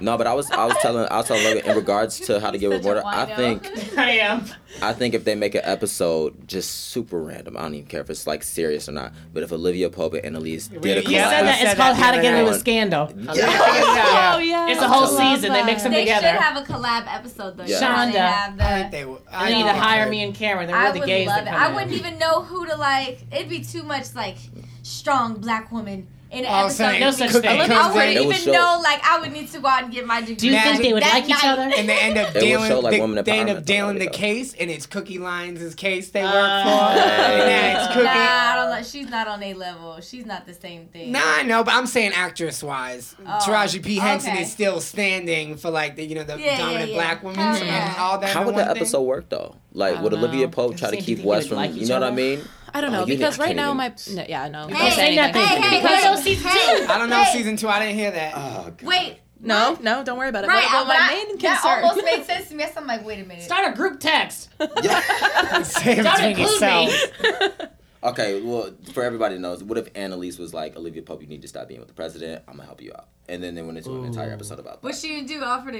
No, 0.00 0.16
but 0.18 0.26
I 0.26 0.34
was 0.34 0.50
I 0.50 0.64
was 0.66 0.76
telling 0.82 1.06
I 1.10 1.16
was 1.18 1.26
telling 1.26 1.44
Logan 1.44 1.64
in 1.70 1.76
regards 1.76 2.20
to 2.20 2.40
how 2.40 2.50
to 2.50 2.58
get 2.58 2.82
Such 2.82 2.96
a. 2.96 3.06
I 3.06 3.24
think 3.34 3.70
I 3.98 4.10
am. 4.18 4.44
I 4.82 4.92
think 4.92 5.14
if 5.14 5.24
they 5.24 5.34
make 5.34 5.54
an 5.54 5.62
episode 5.64 6.46
just 6.48 6.70
super 6.88 7.20
random, 7.22 7.56
I 7.56 7.62
don't 7.62 7.74
even 7.74 7.86
care 7.86 8.00
if 8.02 8.10
it's 8.10 8.26
like 8.26 8.42
serious 8.42 8.88
or 8.88 8.92
not. 8.92 9.12
But 9.32 9.42
if 9.42 9.52
Olivia 9.52 9.88
Pope 9.90 10.14
and 10.22 10.36
Elise 10.36 10.68
did 10.68 10.84
a 10.98 11.00
You 11.00 11.18
collab, 11.18 11.30
said 11.30 11.42
that 11.42 11.58
said 11.58 11.66
it's 11.68 11.74
called 11.80 11.96
that 11.96 12.02
How 12.02 12.10
to 12.12 12.20
Get 12.22 12.34
Into 12.34 12.46
a 12.48 12.50
night. 12.52 12.60
Scandal. 12.60 13.12
Oh, 13.28 13.34
yeah. 13.34 14.32
Oh 14.34 14.38
yeah. 14.38 14.68
It's 14.70 14.80
a 14.82 14.88
whole 14.88 15.04
I 15.18 15.30
love 15.30 15.36
season. 15.38 15.52
They 15.52 15.62
mix 15.64 15.82
them 15.82 15.92
they 15.92 16.00
together. 16.00 16.28
should 16.28 16.36
have 16.40 16.56
a 16.56 16.66
collab 16.66 17.06
episode 17.12 17.56
though. 17.56 17.64
Yeah. 17.64 18.06
You 18.06 18.12
they 18.12 18.18
Shonda. 18.18 18.28
have 18.32 18.56
the- 18.58 18.64
I 18.64 18.78
think 18.80 18.90
they 18.92 19.04
would. 19.04 19.22
I 19.30 19.44
They 19.50 19.54
need 19.56 19.62
think 19.64 19.76
to 19.76 19.80
hire 19.82 20.08
me 20.10 20.22
and 20.22 20.34
Cameron. 20.34 20.66
They're 20.68 20.76
I 20.76 20.92
the 20.92 20.98
would 21.00 21.06
gays 21.06 21.26
love 21.28 21.46
it. 21.46 21.52
I 21.52 21.68
in. 21.68 21.74
wouldn't 21.74 21.92
even 21.92 22.18
know 22.18 22.42
who 22.42 22.66
to 22.66 22.76
like. 22.76 23.20
It'd 23.32 23.48
be 23.48 23.60
too 23.64 23.82
much 23.82 24.14
like 24.14 24.36
strong 24.82 25.40
black 25.40 25.72
woman 25.72 26.06
in 26.38 26.44
an 26.44 26.50
Oh, 26.52 26.64
episode. 26.66 26.76
saying 26.76 27.00
No 27.00 27.10
such 27.10 27.30
thing. 27.32 27.46
I 27.46 27.66
They 27.66 27.94
wouldn't 27.94 28.16
even 28.20 28.32
show- 28.36 28.52
know. 28.52 28.80
Like 28.82 29.00
I 29.04 29.18
would 29.20 29.32
need 29.32 29.50
to 29.52 29.58
go 29.60 29.68
out 29.68 29.84
and 29.84 29.92
get 29.92 30.06
my 30.06 30.20
degree. 30.20 30.34
Do 30.36 30.46
you 30.48 30.58
think 30.58 30.82
they 30.82 30.92
would 30.92 31.02
that 31.02 31.14
like 31.14 31.28
each 31.28 31.44
other? 31.44 31.62
And 31.76 31.88
they 31.88 31.98
end 31.98 32.18
up 32.18 32.32
dealing, 32.34 32.68
show, 32.68 32.80
like, 32.80 33.00
they, 33.00 33.22
they 33.22 33.38
end 33.38 33.50
up 33.50 33.64
dealing 33.64 33.98
the 33.98 34.06
case, 34.08 34.54
and 34.54 34.70
it's 34.70 34.86
Cookie 34.86 35.18
Lyon's 35.18 35.74
case 35.74 36.10
they 36.10 36.22
work 36.22 36.32
Uh, 36.34 36.62
for. 36.64 37.00
And 37.00 37.40
then 37.42 37.76
it's 37.76 37.86
Cookie. 37.94 38.04
Nah, 38.04 38.10
I 38.12 38.52
don't 38.56 38.70
know. 38.76 38.82
She's 38.82 39.08
not 39.08 39.28
on 39.28 39.42
a 39.42 39.54
level. 39.54 40.00
She's 40.00 40.26
not 40.26 40.46
the 40.46 40.54
same 40.54 40.86
thing. 40.88 41.12
Nah, 41.12 41.20
I 41.24 41.42
know, 41.42 41.64
but 41.64 41.74
I'm 41.74 41.86
saying 41.86 42.12
actress 42.14 42.62
wise. 42.62 43.14
Oh, 43.20 43.38
Taraji 43.42 43.82
P. 43.84 43.96
Henson 43.96 44.32
okay. 44.32 44.42
is 44.42 44.52
still 44.52 44.80
standing 44.80 45.56
for 45.56 45.70
like 45.70 45.96
the 45.96 46.04
you 46.04 46.14
know 46.14 46.24
the 46.24 46.38
Yeah, 46.38 46.44
yeah, 46.44 46.58
dominant 46.58 46.90
yeah. 46.90 46.96
black 46.96 47.22
woman 47.22 47.40
and 47.40 47.96
all 47.96 48.18
that. 48.18 48.30
How 48.30 48.44
would 48.44 48.54
one 48.54 48.64
the 48.64 48.70
episode 48.70 49.02
work 49.02 49.28
though? 49.28 49.56
Like, 49.76 50.00
would 50.02 50.10
don't 50.12 50.20
Olivia. 50.24 50.48
Pope 50.48 50.76
try 50.76 50.90
to 50.90 50.96
keep 50.96 51.20
West 51.20 51.48
from? 51.48 51.58
like 51.58 51.74
you 51.74 51.82
each 51.82 51.88
know 51.88 52.00
what 52.00 52.08
I 52.12 52.14
mean? 52.14 52.40
I 52.72 52.80
don't 52.80 52.90
Oh, 52.94 53.00
know 53.00 53.06
you 53.06 53.14
because 53.16 53.38
right 53.38 53.54
now 53.54 53.74
my 53.74 53.92
even- 53.94 54.16
no, 54.16 54.24
yeah 54.28 54.48
no. 54.48 54.66
Hey, 54.68 54.74
Don't 54.78 54.92
say 54.92 55.10
hey, 55.10 55.16
nothing. 55.16 55.42
Hey, 55.42 55.60
hey, 55.60 55.80
Because 55.82 56.02
hey, 56.04 56.22
season 56.34 56.50
hey, 56.50 56.78
two. 56.86 56.92
I 56.92 56.98
don't 56.98 57.10
know 57.10 57.22
hey. 57.22 57.32
season 57.36 57.56
two. 57.56 57.68
I 57.68 57.78
didn't 57.80 57.94
hear 57.94 58.10
that. 58.10 58.32
Oh, 58.34 58.64
God. 58.76 58.82
Wait. 58.82 59.18
No, 59.38 59.76
no, 59.82 60.02
don't 60.02 60.16
worry 60.18 60.30
about 60.30 60.44
it. 60.44 60.48
Right, 60.48 60.64
But, 60.64 60.84
but 60.84 60.86
but 60.86 60.88
my 60.88 60.98
I- 60.98 61.14
main 61.14 61.38
that 61.38 61.60
concern. 61.62 61.84
almost 61.84 62.04
made 62.04 62.24
sense 62.26 62.48
to 62.48 62.54
me. 62.54 62.64
So 62.64 62.80
I'm 62.80 62.86
like, 62.86 63.04
wait 63.04 63.20
a 63.20 63.24
minute. 63.24 63.44
Start 63.44 63.70
a 63.70 63.76
group 63.76 64.00
text. 64.00 64.48
Say 64.58 65.98
it 65.98 66.02
Don't 66.02 66.24
include 66.24 66.38
yourselves. 66.38 67.06
me. 67.22 67.66
Okay, 68.02 68.40
well, 68.42 68.70
for 68.92 69.02
everybody 69.02 69.34
to 69.36 69.40
know, 69.40 69.56
what 69.56 69.78
if 69.78 69.88
Annalise 69.94 70.38
was 70.38 70.52
like, 70.54 70.76
Olivia 70.76 71.02
Pope, 71.02 71.22
you 71.22 71.28
need 71.28 71.42
to 71.42 71.48
stop 71.48 71.68
being 71.68 71.80
with 71.80 71.88
the 71.88 71.94
president. 71.94 72.42
I'm 72.46 72.54
gonna 72.56 72.66
help 72.66 72.80
you 72.82 72.92
out, 72.94 73.08
and 73.28 73.42
then 73.42 73.54
they 73.54 73.62
went 73.62 73.78
into 73.78 73.90
an 73.98 74.04
entire 74.04 74.30
episode 74.32 74.58
about 74.58 74.82
that. 74.82 74.86
What 74.86 74.94
she 74.94 75.08
gonna 75.16 75.26
do? 75.26 75.42
Offer 75.42 75.72
to 75.72 75.78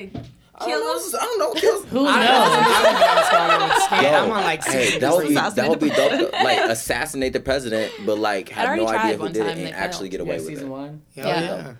I 0.58 0.64
kill 0.64 0.80
don't 0.80 1.12
know. 1.12 1.18
him? 1.18 1.20
I 1.20 1.24
don't 1.24 1.38
know. 1.38 1.60
Kills. 1.60 1.84
Who 1.86 2.06
I 2.06 2.20
knows? 2.20 2.28
I 2.28 2.82
don't 2.82 3.00
know 3.00 3.14
what's 3.14 3.30
going 3.30 3.50
on 3.50 3.68
with 3.68 3.82
Skid. 3.82 4.02
Yo, 4.02 4.08
I'm 4.24 4.30
on 4.32 4.44
like 4.44 4.64
hey, 4.64 4.98
that 4.98 5.12
would 5.14 5.28
be 5.28 5.34
that 5.34 5.68
would 5.68 5.80
be 5.80 5.90
dope. 5.90 6.32
Like 6.32 6.58
assassinate 6.70 7.32
the 7.34 7.40
president, 7.40 7.92
but 8.06 8.18
like 8.18 8.48
have 8.50 8.68
already 8.68 8.82
no 8.82 8.88
idea 8.88 9.00
tried 9.00 9.14
who 9.16 9.22
one 9.22 9.32
did 9.32 9.46
it 9.46 9.54
time, 9.54 9.58
and 9.66 9.74
actually 9.74 10.08
failed. 10.08 10.10
get 10.12 10.20
away 10.22 10.30
Yeah, 10.30 10.36
with 10.40 10.46
season 10.48 10.66
it. 10.66 10.70
one. 10.70 11.02
Hell 11.14 11.26
Yeah. 11.28 11.40
yeah. 11.42 11.72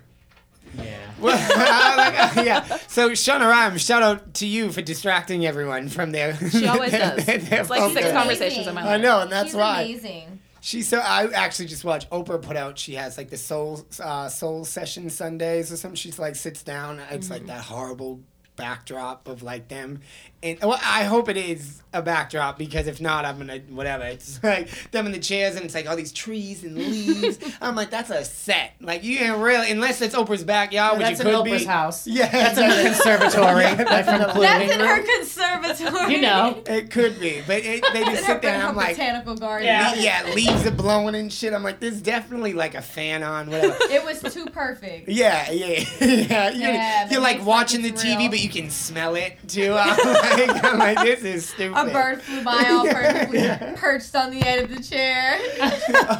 Yeah. 0.75 0.83
Well, 1.19 1.35
like, 1.97 2.37
uh, 2.37 2.41
yeah. 2.43 2.77
So 2.87 3.09
Shonda 3.11 3.49
Rhimes, 3.49 3.83
shout 3.83 4.03
out 4.03 4.33
to 4.35 4.45
you 4.47 4.71
for 4.71 4.81
distracting 4.81 5.45
everyone 5.45 5.89
from 5.89 6.11
their. 6.11 6.35
She 6.49 6.67
always 6.67 6.91
their- 6.91 7.15
does. 7.15 7.25
their 7.25 7.61
It's 7.61 7.69
like 7.69 7.79
focus. 7.81 7.93
six 7.97 8.11
conversations 8.11 8.67
in 8.67 8.75
my 8.75 8.93
I 8.93 8.97
know, 8.97 9.21
and 9.21 9.31
that's 9.31 9.49
She's 9.49 9.55
why. 9.55 9.81
amazing. 9.81 10.39
She's 10.61 10.87
so. 10.87 10.99
I 10.99 11.27
actually 11.33 11.67
just 11.67 11.83
watched 11.85 12.09
Oprah 12.09 12.41
put 12.41 12.57
out. 12.57 12.77
She 12.77 12.95
has 12.95 13.17
like 13.17 13.29
the 13.29 13.37
soul 13.37 13.85
uh, 14.03 14.27
soul 14.27 14.65
session 14.65 15.09
Sundays 15.09 15.71
or 15.71 15.77
something. 15.77 15.95
She's 15.95 16.19
like 16.19 16.35
sits 16.35 16.61
down. 16.63 16.99
It's 17.11 17.29
like 17.29 17.45
that 17.47 17.61
horrible 17.61 18.19
backdrop 18.57 19.27
of 19.27 19.41
like 19.43 19.69
them. 19.69 20.01
And 20.43 20.59
well, 20.61 20.79
I 20.85 21.05
hope 21.05 21.29
it 21.29 21.37
is 21.37 21.81
a 21.93 22.01
backdrop 22.01 22.59
because 22.59 22.85
if 22.85 23.01
not, 23.01 23.25
I'm 23.25 23.37
gonna 23.39 23.59
whatever. 23.69 24.03
It's 24.03 24.43
like 24.43 24.69
them 24.91 25.05
in 25.07 25.11
the 25.11 25.19
chairs 25.19 25.55
and 25.55 25.65
it's 25.65 25.73
like 25.73 25.87
all 25.89 25.95
these 25.95 26.11
trees 26.13 26.63
and 26.63 26.75
leaves. 26.77 27.39
I'm 27.61 27.75
like, 27.75 27.89
that's 27.89 28.09
a 28.11 28.23
set. 28.23 28.73
Like 28.81 29.03
you 29.03 29.17
ain't 29.19 29.37
really 29.37 29.71
unless 29.71 30.01
it's 30.01 30.13
Oprah's 30.15 30.43
backyard, 30.43 30.97
which 30.99 31.07
That's 31.07 31.19
it 31.21 31.23
could 31.23 31.33
Oprah's 31.33 31.61
be. 31.61 31.65
house. 31.65 32.05
Yeah, 32.05 32.29
That's 32.29 32.57
in 32.59 32.69
her 32.69 32.83
conservatory. 32.93 33.63
like 33.85 34.05
from 34.05 34.41
That's 34.41 34.73
in 34.73 34.79
her 34.79 35.03
conservatory. 35.17 36.13
You 36.13 36.21
know. 36.21 36.61
It 36.67 36.91
could 36.91 37.19
be, 37.19 37.41
but 37.47 37.63
it, 37.63 37.83
they 37.93 38.03
just 38.03 38.25
sit 38.25 38.41
there 38.41 38.53
and 38.55 38.63
I'm 38.63 38.75
like, 38.75 38.95
botanical 38.95 39.35
garden. 39.35 39.65
Yeah. 39.67 39.91
le- 39.95 40.01
yeah, 40.01 40.33
leaves 40.35 40.65
are 40.67 40.71
blowing 40.71 41.15
and 41.15 41.31
shit. 41.31 41.53
I'm 41.53 41.63
like, 41.63 41.79
there's 41.79 42.01
definitely 42.01 42.53
like 42.53 42.75
a 42.75 42.81
fan 42.81 43.23
on, 43.23 43.49
whatever. 43.49 43.75
It 43.89 44.03
was 44.03 44.21
too 44.33 44.45
perfect. 44.47 45.09
Yeah, 45.09 45.49
yeah, 45.51 45.83
yeah. 45.99 46.49
You're, 46.51 46.69
Yeah, 46.69 47.09
you're 47.09 47.21
like 47.21 47.43
watching 47.45 47.81
the 47.81 47.89
like 47.89 47.95
it's 47.95 48.03
TV, 48.03 48.17
real. 48.19 48.29
but 48.29 48.39
you 48.43 48.46
can 48.49 48.69
smell 48.69 49.15
it 49.15 49.37
too. 49.47 49.73
I'm 49.77 49.97
like, 49.97 50.63
I'm 50.63 50.77
like 50.77 50.97
this 50.99 51.23
is 51.23 51.49
stupid. 51.49 51.77
A 51.77 51.91
bird 51.91 52.21
flew 52.21 52.43
by 52.43 52.63
all 52.69 52.85
perfectly 52.91 53.47
perched 53.75 54.15
on 54.15 54.31
the 54.31 54.45
end 54.45 54.61
of 54.65 54.75
the 54.75 54.83
chair. 54.83 55.39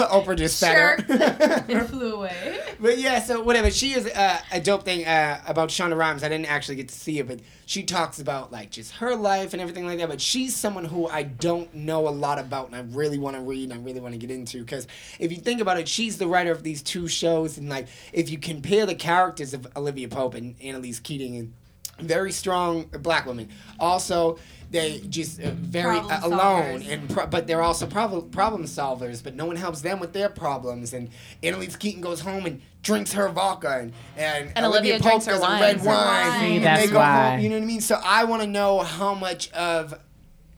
Oprah 0.09 0.37
just 0.37 0.57
spat 0.57 1.09
and 1.09 1.87
flew 1.89 2.15
away. 2.15 2.59
But 2.79 2.97
yeah, 2.97 3.19
so 3.19 3.41
whatever. 3.41 3.71
She 3.71 3.93
is 3.93 4.05
uh, 4.07 4.39
a 4.51 4.59
dope 4.59 4.83
thing 4.83 5.05
uh, 5.05 5.41
about 5.47 5.69
Shonda 5.69 5.97
Rhimes. 5.97 6.23
I 6.23 6.29
didn't 6.29 6.49
actually 6.49 6.75
get 6.75 6.89
to 6.89 6.95
see 6.95 7.19
it, 7.19 7.27
but 7.27 7.39
she 7.65 7.83
talks 7.83 8.19
about 8.19 8.51
like 8.51 8.71
just 8.71 8.93
her 8.93 9.15
life 9.15 9.53
and 9.53 9.61
everything 9.61 9.85
like 9.85 9.97
that. 9.99 10.09
But 10.09 10.21
she's 10.21 10.55
someone 10.55 10.85
who 10.85 11.07
I 11.07 11.23
don't 11.23 11.73
know 11.73 12.07
a 12.07 12.09
lot 12.09 12.39
about, 12.39 12.67
and 12.67 12.75
I 12.75 12.81
really 12.95 13.17
want 13.17 13.35
to 13.35 13.41
read 13.41 13.71
and 13.71 13.73
I 13.73 13.83
really 13.83 13.99
want 13.99 14.13
to 14.13 14.17
get 14.17 14.31
into. 14.31 14.59
Because 14.59 14.87
if 15.19 15.31
you 15.31 15.37
think 15.37 15.61
about 15.61 15.79
it, 15.79 15.87
she's 15.87 16.17
the 16.17 16.27
writer 16.27 16.51
of 16.51 16.63
these 16.63 16.81
two 16.81 17.07
shows, 17.07 17.57
and 17.57 17.69
like 17.69 17.87
if 18.13 18.29
you 18.29 18.37
compare 18.37 18.85
the 18.85 18.95
characters 18.95 19.53
of 19.53 19.67
Olivia 19.75 20.07
Pope 20.07 20.33
and 20.33 20.55
Annalise 20.61 20.99
Keating, 20.99 21.35
and 21.35 21.53
very 21.99 22.31
strong 22.31 22.83
black 23.01 23.25
women. 23.25 23.49
Also, 23.79 24.37
they 24.69 24.99
just 25.09 25.41
uh, 25.41 25.51
very 25.51 25.97
uh, 25.97 26.19
alone, 26.27 26.81
and 26.83 27.09
pro- 27.09 27.27
but 27.27 27.47
they're 27.47 27.61
also 27.61 27.85
problem 27.87 28.29
problem 28.29 28.63
solvers. 28.65 29.23
But 29.23 29.35
no 29.35 29.45
one 29.45 29.55
helps 29.55 29.81
them 29.81 29.99
with 29.99 30.13
their 30.13 30.29
problems. 30.29 30.93
And 30.93 31.09
Annalise 31.41 31.75
Keating 31.77 32.01
goes 32.01 32.19
home 32.19 32.45
and 32.45 32.61
drinks 32.83 33.13
her 33.13 33.29
vodka, 33.29 33.69
and 33.79 33.93
and, 34.17 34.51
And 34.55 34.65
Olivia, 34.65 34.95
Olivia 34.95 34.99
Pope 34.99 35.23
drinks 35.23 35.25
her 35.27 35.31
does 35.33 35.41
wine. 35.41 35.61
red 35.61 35.69
Drinks 35.71 35.85
wine. 35.87 35.95
wine. 36.29 36.39
See, 36.41 36.55
and 36.57 36.65
that's 36.65 36.85
they 36.85 36.91
go 36.91 36.99
why. 36.99 37.29
home. 37.31 37.39
You 37.39 37.49
know 37.49 37.55
what 37.55 37.63
I 37.63 37.65
mean? 37.67 37.81
So 37.81 37.99
I 38.03 38.23
want 38.25 38.41
to 38.41 38.47
know 38.47 38.79
how 38.79 39.13
much 39.13 39.49
of 39.53 39.93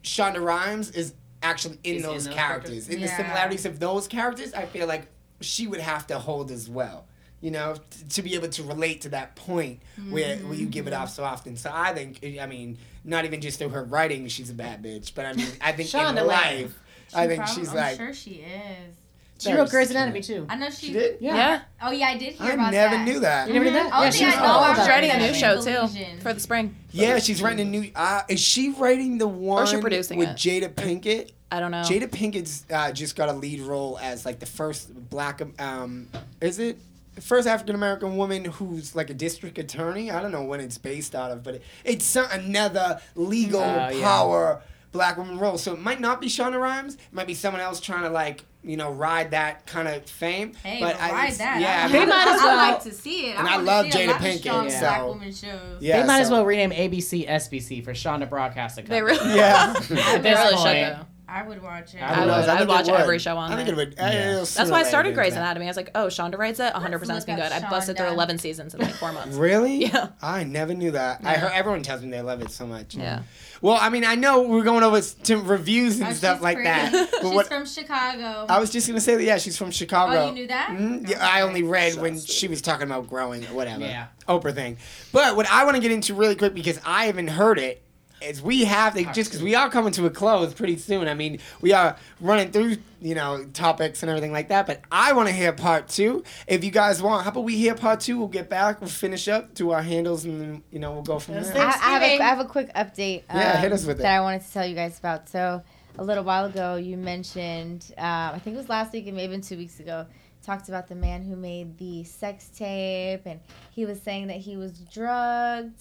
Shonda 0.04 0.44
Rhimes 0.44 0.90
is 0.92 1.14
actually 1.44 1.78
in 1.84 1.98
Is 1.98 2.04
in 2.04 2.10
those 2.10 2.26
those 2.26 2.34
characters. 2.34 2.70
characters. 2.72 2.90
In 2.90 3.02
the 3.02 3.08
similarities 3.08 3.66
of 3.66 3.80
those 3.80 4.08
characters, 4.08 4.54
I 4.54 4.66
feel 4.66 4.88
like 4.88 5.08
she 5.42 5.68
would 5.68 5.80
have 5.82 6.08
to 6.08 6.18
hold 6.20 6.50
as 6.52 6.68
well. 6.70 7.06
You 7.42 7.52
know, 7.52 7.76
t- 7.90 8.06
to 8.10 8.22
be 8.22 8.36
able 8.36 8.50
to 8.50 8.64
relate 8.64 9.02
to 9.02 9.10
that 9.10 9.36
point 9.36 9.80
where, 10.10 10.36
where 10.40 10.54
you 10.56 10.66
give 10.66 10.88
it 10.88 10.94
off 10.94 11.10
so 11.10 11.24
often. 11.24 11.56
So 11.56 11.72
I 11.74 11.94
think, 11.94 12.20
I 12.40 12.46
mean, 12.46 12.78
not 13.06 13.24
even 13.24 13.40
just 13.40 13.60
through 13.60 13.70
her 13.70 13.84
writing, 13.84 14.28
she's 14.28 14.50
a 14.50 14.54
bad 14.54 14.84
bitch, 14.84 15.14
but 15.16 15.26
I 15.26 15.34
mean, 15.34 15.48
I 15.62 15.72
think 15.72 15.94
in 15.94 16.00
Shonda 16.02 16.16
Lang. 16.16 16.28
life, 16.64 16.80
I 17.14 17.28
think 17.28 17.44
Prob- 17.44 17.56
she's 17.56 17.70
I'm 17.70 17.76
like. 17.78 17.98
sure 17.98 18.14
she 18.14 18.32
is. 18.42 18.96
She 19.38 19.54
wrote 19.54 19.70
Grey's 19.70 19.90
Anatomy 19.90 20.20
too. 20.22 20.46
I 20.50 20.58
know 20.58 20.70
she, 20.70 20.88
She 20.88 20.94
did? 20.94 21.18
Yeah. 21.22 21.36
Yeah. 21.38 21.62
Oh 21.82 21.92
yeah, 21.92 22.08
I 22.10 22.18
did 22.18 22.34
hear 22.34 22.52
I 22.52 22.54
about 22.56 22.74
never 22.74 22.96
that. 22.98 23.06
knew 23.06 23.20
that. 23.22 23.48
You 23.48 23.54
never 23.54 23.66
did 23.66 23.74
that? 23.76 23.86
Oh, 23.94 24.00
yeah, 24.00 24.04
yeah, 24.04 24.10
she 24.12 24.26
was 24.26 24.36
I 24.36 24.38
know 24.42 24.46
all 24.48 24.58
about 24.66 24.76
She's 24.76 24.84
about 24.86 24.90
writing 24.90 25.10
a 25.12 25.14
that. 25.14 25.28
new 25.32 25.34
show 25.34 25.54
Illusion. 25.54 26.16
too 26.18 26.22
for 26.22 26.34
the 26.34 26.40
spring. 26.42 26.76
Yeah, 26.92 27.20
she's 27.20 27.42
writing 27.42 27.66
a 27.66 27.70
new. 27.70 27.90
Uh, 27.96 28.24
is 28.28 28.42
she 28.42 28.72
writing 28.72 29.18
the 29.18 29.30
one 29.30 29.66
she 29.66 29.80
producing 29.80 30.18
with 30.20 30.28
it? 30.28 30.36
Jada 30.36 30.74
Pinkett? 30.74 31.32
I 31.54 31.62
don't 31.62 31.72
know. 31.72 31.84
Jada 31.84 32.10
Pinkett's 32.10 32.66
uh, 32.70 32.92
just 32.92 33.16
got 33.16 33.30
a 33.30 33.34
lead 33.34 33.62
role 33.62 33.98
as 34.02 34.26
like 34.26 34.40
the 34.40 34.46
first 34.46 34.94
black. 35.10 35.42
Um, 35.58 36.10
is 36.42 36.60
it 36.60 36.78
the 37.20 37.26
first 37.26 37.48
African 37.48 37.76
American 37.76 38.16
woman 38.18 38.46
who's 38.46 38.96
like 38.96 39.10
a 39.10 39.14
district 39.14 39.58
attorney? 39.58 40.10
I 40.12 40.22
don't 40.22 40.32
know 40.32 40.44
when 40.44 40.60
it's 40.60 40.78
based 40.78 41.16
out 41.16 41.32
of, 41.32 41.44
but 41.44 41.56
it, 41.56 41.64
it's 41.84 42.16
another 42.16 43.02
legal 43.16 43.62
uh, 43.62 43.90
yeah. 43.90 44.02
power 44.04 44.62
black 44.92 45.18
woman 45.18 45.38
role. 45.38 45.58
So 45.58 45.74
it 45.74 45.80
might 45.80 46.00
not 46.02 46.20
be 46.22 46.28
Shonda 46.28 46.60
Rhimes. 46.60 46.96
It 46.96 47.02
might 47.12 47.28
be 47.28 47.34
someone 47.36 47.62
else 47.62 47.80
trying 47.80 48.04
to 48.04 48.10
like 48.10 48.44
you 48.64 48.76
know 48.76 48.92
ride 48.92 49.32
that 49.32 49.66
kind 49.68 49.88
of 49.88 50.06
fame. 50.10 50.54
Hey, 50.64 50.80
but 50.80 50.94
but 50.94 51.02
I- 51.02 51.12
ride 51.12 51.34
that. 51.34 51.62
Yeah, 51.62 51.82
I, 51.82 51.86
I 51.86 51.88
They 51.90 52.00
mean, 52.00 52.10
might 52.10 52.28
as 52.28 52.42
I 52.42 52.56
like 52.72 52.84
to 52.84 52.92
see 52.94 53.28
it. 53.30 53.38
And 53.38 53.48
I 53.48 53.56
wanna 53.58 53.66
love 53.68 53.86
see 53.92 54.00
Jada 54.00 54.04
a 54.04 54.08
lot 54.12 54.16
of 54.16 54.22
Pinkett, 54.28 54.40
strong 54.40 54.70
so- 54.70 54.80
black 54.80 55.04
woman 55.06 55.32
shows. 55.34 55.82
yeah, 55.82 56.02
they 56.02 56.08
might 56.08 56.20
as 56.22 56.32
well 56.32 56.46
rename 56.46 56.72
ABC 56.72 57.28
SBC 57.28 57.84
for 57.84 57.92
Shonda 57.94 58.30
Broadcasting. 58.30 58.86
They 58.86 59.00
Company. 59.02 59.20
really, 59.20 59.38
Yeah. 59.38 59.74
At 59.78 59.84
they 59.88 59.96
this 59.96 60.40
really 60.40 60.56
point, 60.56 60.60
should 60.62 60.96
though. 60.98 61.06
I 61.30 61.44
would 61.44 61.62
watch 61.62 61.94
it. 61.94 62.02
I 62.02 62.08
I 62.08 62.20
would. 62.20 62.26
would. 62.28 62.50
I 62.50 62.56
I 62.56 62.60
would 62.60 62.68
watch 62.70 62.86
would. 62.88 62.96
every 63.00 63.20
show 63.20 63.38
on 63.38 63.52
I 63.52 63.56
think 63.56 63.68
there. 63.68 63.76
it 63.76 63.78
would. 63.90 63.96
Yeah. 63.98 64.30
it'll 64.30 64.40
That's 64.40 64.52
sooner 64.52 64.72
why 64.72 64.80
I 64.80 64.84
started 64.84 65.10
later 65.10 65.22
Grey's 65.22 65.34
get 65.34 65.38
into. 65.38 65.46
Anatomy. 65.46 65.66
I 65.66 65.70
was 65.70 65.78
like, 65.78 65.92
oh, 65.96 66.08
Shonda 66.08 66.38
writes 66.38 66.60
it. 66.60 66.74
100% 66.74 66.94
it's 67.02 67.08
look 67.10 67.26
been 67.26 67.36
good. 67.36 67.52
I 67.52 67.70
busted 67.70 67.98
through 67.98 68.08
11 68.08 68.38
seasons 68.40 68.74
in 68.74 68.82
like 68.82 68.94
four 68.96 69.12
months. 69.14 69.36
Really? 69.38 69.86
Yeah. 69.90 70.10
I 70.22 70.44
never 70.44 70.74
knew 70.74 70.92
that. 70.92 71.22
I 71.24 71.34
heard 71.36 71.52
everyone 71.54 71.84
tells 71.84 72.02
me 72.02 72.10
they 72.12 72.22
love 72.22 72.42
it 72.42 72.52
so 72.52 72.66
much. 72.68 72.96
Yeah. 72.96 73.22
Well, 73.62 73.78
I 73.80 73.90
mean, 73.90 74.06
I 74.06 74.16
know 74.16 74.42
we're 74.44 74.64
going 74.64 74.84
over 74.84 75.02
to 75.02 75.38
reviews 75.38 76.00
and 76.00 76.10
Oh, 76.10 76.14
stuff 76.14 76.42
like 76.42 76.58
pretty. 76.58 76.70
that. 76.70 77.10
But 77.12 77.22
she's 77.28 77.34
what 77.36 77.48
from 77.48 77.66
Chicago. 77.66 78.46
I 78.50 78.60
was 78.60 78.70
just 78.70 78.88
gonna 78.88 79.02
say 79.02 79.16
that 79.16 79.24
yeah, 79.24 79.38
she's 79.38 79.58
from 79.58 79.72
Chicago. 79.72 80.14
Oh, 80.18 80.28
you 80.28 80.34
knew 80.34 80.48
that? 80.48 80.70
Mhm. 80.72 81.10
Yeah, 81.10 81.26
I 81.28 81.42
only 81.42 81.64
read 81.64 81.96
when 81.96 82.20
she 82.20 82.48
was 82.48 82.62
talking 82.62 82.88
about 82.88 83.08
growing 83.08 83.44
or 83.46 83.54
whatever. 83.54 83.82
Yeah. 83.86 84.08
Oprah 84.28 84.54
thing. 84.54 84.78
But 85.12 85.36
what 85.36 85.50
I 85.52 85.66
want 85.66 85.76
to 85.76 85.82
get 85.82 85.92
into 85.92 86.14
really 86.14 86.36
quick 86.36 86.54
because 86.54 86.80
I 86.86 87.06
haven't 87.06 87.28
heard 87.30 87.60
it. 87.60 87.84
Is 88.22 88.42
we 88.42 88.66
have 88.66 88.94
to 88.96 89.04
just 89.14 89.32
because 89.32 89.42
we 89.42 89.56
are 89.56 89.70
coming 89.70 89.92
to 89.94 90.06
a 90.06 90.10
close 90.10 90.54
pretty 90.54 90.78
soon. 90.78 91.08
I 91.08 91.14
mean, 91.14 91.40
we 91.62 91.74
are 91.74 91.96
running 92.20 92.52
through 92.52 92.78
you 93.02 93.16
know 93.16 93.46
topics 93.54 94.04
and 94.04 94.10
everything 94.10 94.32
like 94.32 94.50
that. 94.50 94.68
But 94.68 94.82
I 94.92 95.14
want 95.14 95.30
to 95.30 95.34
hear 95.34 95.52
part 95.52 95.88
two. 95.88 96.24
If 96.48 96.64
you 96.64 96.72
guys 96.72 97.02
want, 97.02 97.24
how 97.24 97.32
about 97.32 97.44
we 97.44 97.58
hear 97.58 97.76
part 97.76 98.02
two? 98.02 98.18
We'll 98.18 98.28
get 98.28 98.50
back. 98.50 98.82
We'll 98.82 98.90
finish 98.90 99.28
up, 99.28 99.54
do 99.54 99.72
our 99.72 99.82
handles, 99.82 100.26
and 100.26 100.42
then 100.42 100.64
you 100.72 100.80
know 100.80 100.92
we'll 100.92 101.04
go 101.04 101.20
from 101.20 101.36
there. 101.36 101.58
I 101.58 101.72
have 101.72 102.02
a, 102.02 102.20
I 102.20 102.24
have 102.24 102.40
a 102.40 102.46
quick 102.46 102.74
update. 102.74 103.24
Yeah, 103.30 103.58
hit 103.58 103.72
um, 103.72 103.74
us 103.74 103.86
with 103.86 104.00
it. 104.00 104.04
That 104.04 104.18
I 104.18 104.22
wanted 104.22 104.46
to 104.46 104.52
tell 104.52 104.66
you 104.66 104.76
guys 104.76 105.00
about. 105.00 105.30
So 105.30 105.64
a 105.98 106.04
little 106.04 106.24
while 106.24 106.46
ago, 106.46 106.76
you 106.76 106.98
mentioned, 106.98 107.94
um, 107.98 108.36
I 108.36 108.40
think 108.40 108.56
it 108.56 108.58
was 108.58 108.70
last 108.70 108.94
week, 108.94 109.08
it 109.08 109.14
may 109.14 109.24
have 109.24 109.32
been 109.32 109.42
two 109.42 109.58
weeks 109.58 109.80
ago, 109.80 110.06
talked 110.42 110.70
about 110.70 110.88
the 110.88 110.96
man 110.96 111.24
who 111.24 111.36
made 111.36 111.78
the 111.78 112.06
sex 112.06 112.50
tape, 112.56 113.22
and 113.26 113.40
he 113.72 113.86
was 113.86 114.02
saying 114.02 114.28
that 114.28 114.38
he 114.38 114.56
was 114.56 114.80
drugged. 114.80 115.80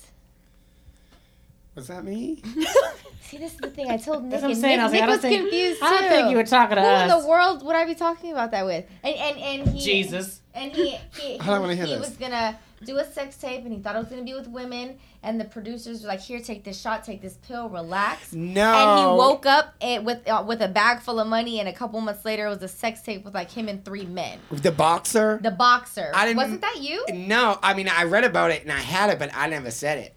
Was 1.79 1.87
that 1.87 2.03
me? 2.03 2.43
See, 3.23 3.37
this 3.39 3.53
is 3.53 3.59
the 3.59 3.71
thing. 3.71 3.89
I 3.89 3.99
told 3.99 4.23
Nick, 4.25 4.33
That's 4.33 4.43
what 4.43 4.49
I'm 4.49 4.51
and 4.53 4.61
saying. 4.61 4.79
Nick, 4.79 4.81
I 4.81 4.85
was 4.85 4.93
like, 4.93 5.01
Nick 5.01 5.03
I 5.03 5.07
don't 5.07 5.15
was 5.15 5.21
think- 5.23 5.41
confused 5.43 5.83
I 5.83 5.91
don't 5.91 6.09
think 6.09 6.31
you 6.31 6.37
were 6.37 6.45
talking 6.45 6.75
to 6.77 6.83
Who 6.83 6.89
in 6.89 7.09
the 7.23 7.29
world 7.29 7.65
would 7.65 7.77
I 7.77 7.85
be 7.85 7.95
talking 7.95 8.33
about 8.33 8.51
that 8.51 8.67
with? 8.67 8.85
And 9.05 9.15
and 9.15 9.39
and 9.39 9.69
he 9.69 9.81
Jesus. 9.81 10.41
And 10.55 10.73
he 10.73 10.99
he, 11.17 11.39
I 11.41 11.57
wanna 11.61 11.77
hear 11.77 11.87
he 11.87 11.93
this. 11.93 12.01
was 12.01 12.17
gonna 12.17 12.59
do 12.85 12.97
a 12.99 13.05
sex 13.05 13.37
tape, 13.37 13.65
and 13.65 13.73
he 13.73 13.79
thought 13.81 13.95
it 13.95 14.01
was 14.01 14.09
gonna 14.09 14.25
be 14.25 14.35
with 14.35 14.49
women. 14.49 14.99
And 15.23 15.41
the 15.41 15.45
producers 15.45 16.03
were 16.03 16.09
like, 16.09 16.21
"Here, 16.21 16.41
take 16.41 16.65
this 16.65 16.81
shot, 16.81 17.05
take 17.05 17.21
this 17.23 17.37
pill, 17.47 17.69
relax." 17.69 18.33
No. 18.33 18.73
And 18.73 19.01
he 19.01 19.07
woke 19.17 19.47
up 19.47 19.75
eh, 19.81 19.99
with 19.99 20.27
uh, 20.29 20.43
with 20.47 20.61
a 20.63 20.69
bag 20.69 21.01
full 21.01 21.21
of 21.21 21.29
money, 21.29 21.61
and 21.61 21.69
a 21.69 21.73
couple 21.73 22.01
months 22.01 22.25
later, 22.25 22.47
it 22.47 22.51
was 22.51 22.63
a 22.63 22.69
sex 22.69 23.03
tape 23.03 23.25
with 23.25 23.35
like 23.35 23.51
him 23.53 23.69
and 23.69 23.85
three 23.85 24.07
men. 24.07 24.39
The 24.51 24.73
boxer. 24.73 25.39
The 25.43 25.51
boxer. 25.53 26.11
I 26.15 26.25
didn't- 26.27 26.39
Wasn't 26.39 26.61
that 26.63 26.79
you? 26.81 27.05
No, 27.13 27.59
I 27.63 27.75
mean 27.75 27.89
I 27.89 28.05
read 28.05 28.25
about 28.25 28.51
it 28.51 28.63
and 28.63 28.73
I 28.73 28.79
had 28.81 29.11
it, 29.11 29.19
but 29.21 29.31
I 29.35 29.49
never 29.49 29.71
said 29.71 29.99
it. 29.99 30.17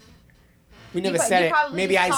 We 0.94 1.02
never 1.02 1.18
pro- 1.18 1.26
said 1.28 1.50
you 1.50 1.56
it. 1.70 1.74
Maybe 1.74 1.98
I 1.98 2.10
to 2.10 2.16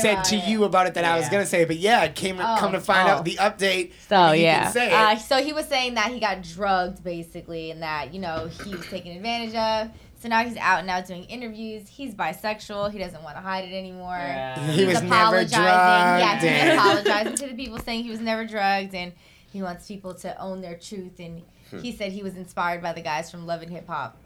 said 0.00 0.22
to 0.24 0.36
it. 0.36 0.44
you 0.48 0.64
about 0.64 0.86
it 0.86 0.94
that 0.94 1.04
I 1.04 1.16
was 1.16 1.28
gonna 1.28 1.46
say, 1.46 1.64
but 1.64 1.76
yeah, 1.76 2.02
it 2.04 2.14
came 2.14 2.38
Oh. 2.40 2.56
come 2.58 2.72
to 2.72 2.80
find 2.80 3.08
Oh. 3.08 3.12
out 3.12 3.24
the 3.24 3.36
update. 3.36 3.92
So, 4.08 4.32
yeah. 4.32 4.70
say. 4.70 4.92
Uh, 4.92 5.16
so 5.16 5.42
he 5.42 5.52
was 5.52 5.66
saying 5.66 5.94
that 5.94 6.12
he 6.12 6.18
got 6.20 6.42
drugged 6.42 7.02
basically, 7.04 7.70
and 7.70 7.82
that 7.82 8.12
you 8.12 8.20
know 8.20 8.48
he 8.64 8.74
was 8.74 8.86
taken 8.88 9.12
advantage 9.12 9.54
of. 9.54 9.90
So 10.18 10.28
now 10.28 10.42
he's 10.42 10.56
out 10.56 10.78
and 10.78 10.86
now 10.86 11.00
doing 11.02 11.24
interviews. 11.24 11.86
He's 11.88 12.14
bisexual. 12.14 12.90
He 12.90 12.98
doesn't 12.98 13.22
want 13.22 13.36
to 13.36 13.42
hide 13.42 13.64
it 13.68 13.74
anymore. 13.76 14.16
Yeah. 14.16 14.58
He 14.70 14.78
He's 14.84 14.86
was 14.86 15.02
never 15.02 15.14
apologizing. 15.14 15.62
Yeah, 15.62 16.40
drugged 16.40 16.64
he's 16.64 16.72
apologizing 16.78 17.34
to 17.36 17.46
the 17.48 17.54
people 17.54 17.78
saying 17.78 18.04
he 18.04 18.10
was 18.10 18.20
never 18.20 18.44
drugged, 18.44 18.94
and 18.94 19.12
he 19.52 19.62
wants 19.62 19.86
people 19.86 20.14
to 20.14 20.40
own 20.40 20.62
their 20.62 20.74
truth. 20.76 21.18
And 21.20 21.42
Hmm. 21.70 21.80
he 21.80 21.92
said 21.92 22.12
he 22.12 22.22
was 22.22 22.36
inspired 22.36 22.80
by 22.82 22.92
the 22.92 23.00
guys 23.02 23.30
from 23.30 23.44
Love 23.46 23.60
and 23.62 23.70
Hip 23.72 23.86
Hop. 23.88 24.16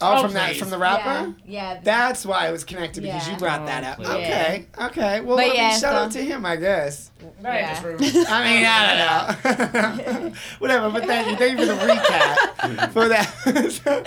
Oh, 0.00 0.18
Oh, 0.18 0.22
from 0.22 0.32
that 0.34 0.56
from 0.56 0.70
the 0.70 0.78
rapper. 0.78 1.34
Yeah, 1.46 1.74
yeah. 1.74 1.80
That's 1.82 2.26
why 2.26 2.48
it 2.48 2.52
was 2.52 2.64
connected 2.64 3.02
because 3.02 3.26
Yeah. 3.26 3.32
you 3.34 3.38
brought 3.38 3.64
that 3.66 3.84
Oh, 3.84 3.90
up. 3.90 3.96
please. 3.98 4.06
Okay, 4.08 4.66
okay. 4.80 5.20
Well, 5.20 5.36
But 5.36 5.46
I 5.46 5.48
mean, 5.50 5.70
shout 5.70 5.80
so- 5.80 5.88
out 5.88 6.10
to 6.12 6.24
him, 6.24 6.44
I 6.44 6.56
guess. 6.56 7.10
Very 7.40 7.58
Yeah. 7.60 7.80
I 8.28 8.44
mean, 8.44 8.64
I 8.66 9.36
don't 9.42 10.22
know. 10.24 10.32
Whatever, 10.58 10.90
but 10.90 11.04
thank 11.06 11.30
you. 11.30 11.36
Thank 11.36 11.58
you 11.58 11.66
for 11.66 11.74
the 11.74 11.80
recap 11.92 12.92
for 12.92 13.08
that. 13.08 13.70
so, 13.72 14.04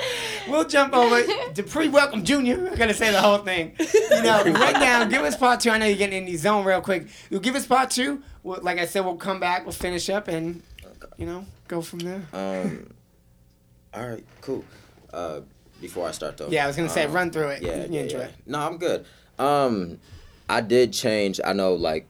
we'll 0.51 0.65
jump 0.67 0.93
over 0.93 1.23
to 1.53 1.63
pre-welcome 1.63 2.23
Junior. 2.23 2.69
I 2.71 2.75
gotta 2.75 2.93
say 2.93 3.11
the 3.11 3.21
whole 3.21 3.39
thing. 3.39 3.73
You 3.79 4.21
know, 4.23 4.43
right 4.45 4.73
now, 4.73 5.03
give 5.05 5.21
us 5.23 5.35
part 5.35 5.61
two. 5.61 5.71
I 5.71 5.77
know 5.77 5.85
you're 5.87 5.97
getting 5.97 6.19
in 6.19 6.25
the 6.25 6.35
zone 6.37 6.63
real 6.65 6.81
quick. 6.81 7.07
You'll 7.29 7.39
give 7.41 7.55
us 7.55 7.65
part 7.65 7.89
two. 7.91 8.21
We'll, 8.43 8.59
like 8.61 8.77
I 8.79 8.85
said, 8.85 9.03
we'll 9.03 9.15
come 9.17 9.39
back. 9.39 9.63
We'll 9.65 9.73
finish 9.73 10.09
up 10.09 10.27
and 10.27 10.61
you 11.17 11.25
know 11.25 11.45
go 11.67 11.81
from 11.81 11.99
there. 11.99 12.21
Um, 12.33 12.91
all 13.93 14.07
right, 14.07 14.25
cool. 14.41 14.63
Uh, 15.11 15.41
before 15.81 16.07
I 16.07 16.11
start 16.11 16.37
though. 16.37 16.47
Yeah, 16.49 16.63
I 16.63 16.67
was 16.67 16.75
gonna 16.75 16.89
say 16.89 17.05
um, 17.05 17.13
run 17.13 17.31
through 17.31 17.49
it. 17.49 17.61
Yeah, 17.61 17.85
You 17.85 17.93
yeah, 17.93 18.01
enjoy 18.01 18.17
yeah. 18.19 18.25
it. 18.25 18.33
No, 18.45 18.59
I'm 18.59 18.77
good. 18.77 19.05
Um, 19.39 19.99
I 20.49 20.61
did 20.61 20.93
change. 20.93 21.39
I 21.43 21.53
know, 21.53 21.73
like, 21.73 22.07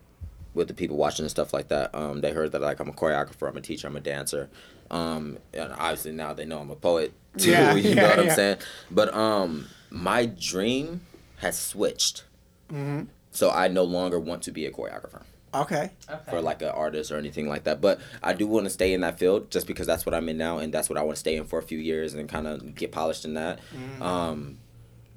with 0.53 0.67
the 0.67 0.73
people 0.73 0.97
watching 0.97 1.23
and 1.23 1.31
stuff 1.31 1.53
like 1.53 1.67
that, 1.69 1.93
um, 1.93 2.21
they 2.21 2.31
heard 2.31 2.51
that 2.51 2.61
like 2.61 2.79
I'm 2.79 2.89
a 2.89 2.93
choreographer, 2.93 3.47
I'm 3.47 3.57
a 3.57 3.61
teacher, 3.61 3.87
I'm 3.87 3.95
a 3.95 4.01
dancer. 4.01 4.49
Um, 4.89 5.37
and 5.53 5.71
obviously 5.73 6.13
now 6.13 6.33
they 6.33 6.45
know 6.45 6.59
I'm 6.59 6.71
a 6.71 6.75
poet 6.75 7.13
too. 7.37 7.51
Yeah, 7.51 7.73
you 7.75 7.93
know 7.95 8.07
what 8.07 8.19
I'm 8.19 8.29
saying? 8.31 8.57
But 8.89 9.13
um, 9.13 9.67
my 9.89 10.25
dream 10.25 11.01
has 11.37 11.59
switched. 11.59 12.23
Mm-hmm. 12.71 13.03
So 13.31 13.51
I 13.51 13.67
no 13.67 13.83
longer 13.83 14.19
want 14.19 14.41
to 14.43 14.51
be 14.51 14.65
a 14.65 14.71
choreographer 14.71 15.23
Okay. 15.61 15.91
for 16.29 16.41
like 16.41 16.61
an 16.61 16.69
artist 16.69 17.11
or 17.11 17.17
anything 17.17 17.47
like 17.47 17.63
that. 17.65 17.81
But 17.81 17.99
I 18.23 18.33
do 18.33 18.47
want 18.47 18.65
to 18.65 18.69
stay 18.69 18.93
in 18.93 19.01
that 19.01 19.17
field 19.19 19.51
just 19.51 19.67
because 19.67 19.87
that's 19.87 20.05
what 20.05 20.13
I'm 20.15 20.27
in 20.29 20.37
now 20.37 20.57
and 20.59 20.73
that's 20.73 20.89
what 20.89 20.97
I 20.97 21.01
want 21.01 21.15
to 21.15 21.19
stay 21.19 21.35
in 21.35 21.45
for 21.45 21.59
a 21.59 21.63
few 21.63 21.77
years 21.79 22.13
and 22.13 22.27
kind 22.29 22.47
of 22.47 22.75
get 22.75 22.91
polished 22.91 23.25
in 23.25 23.33
that. 23.35 23.59
Mm-hmm. 23.75 24.01
Um, 24.01 24.57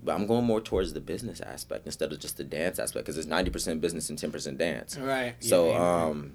but 0.03 0.15
I'm 0.15 0.27
going 0.27 0.45
more 0.45 0.61
towards 0.61 0.93
the 0.95 1.01
business 1.01 1.41
aspect 1.41 1.87
instead 1.87 2.13
of 2.13 2.19
just 2.21 2.37
the 2.39 2.45
dance 2.45 2.79
aspect 2.79 3.05
because 3.07 3.19
it's 3.19 3.29
90% 3.29 3.81
business 3.81 4.09
and 4.09 4.19
10% 4.19 4.57
dance. 4.57 4.97
Right. 4.99 5.35
So, 5.41 5.69
Yeah, 5.69 5.73
yeah. 5.73 6.05
um, 6.07 6.33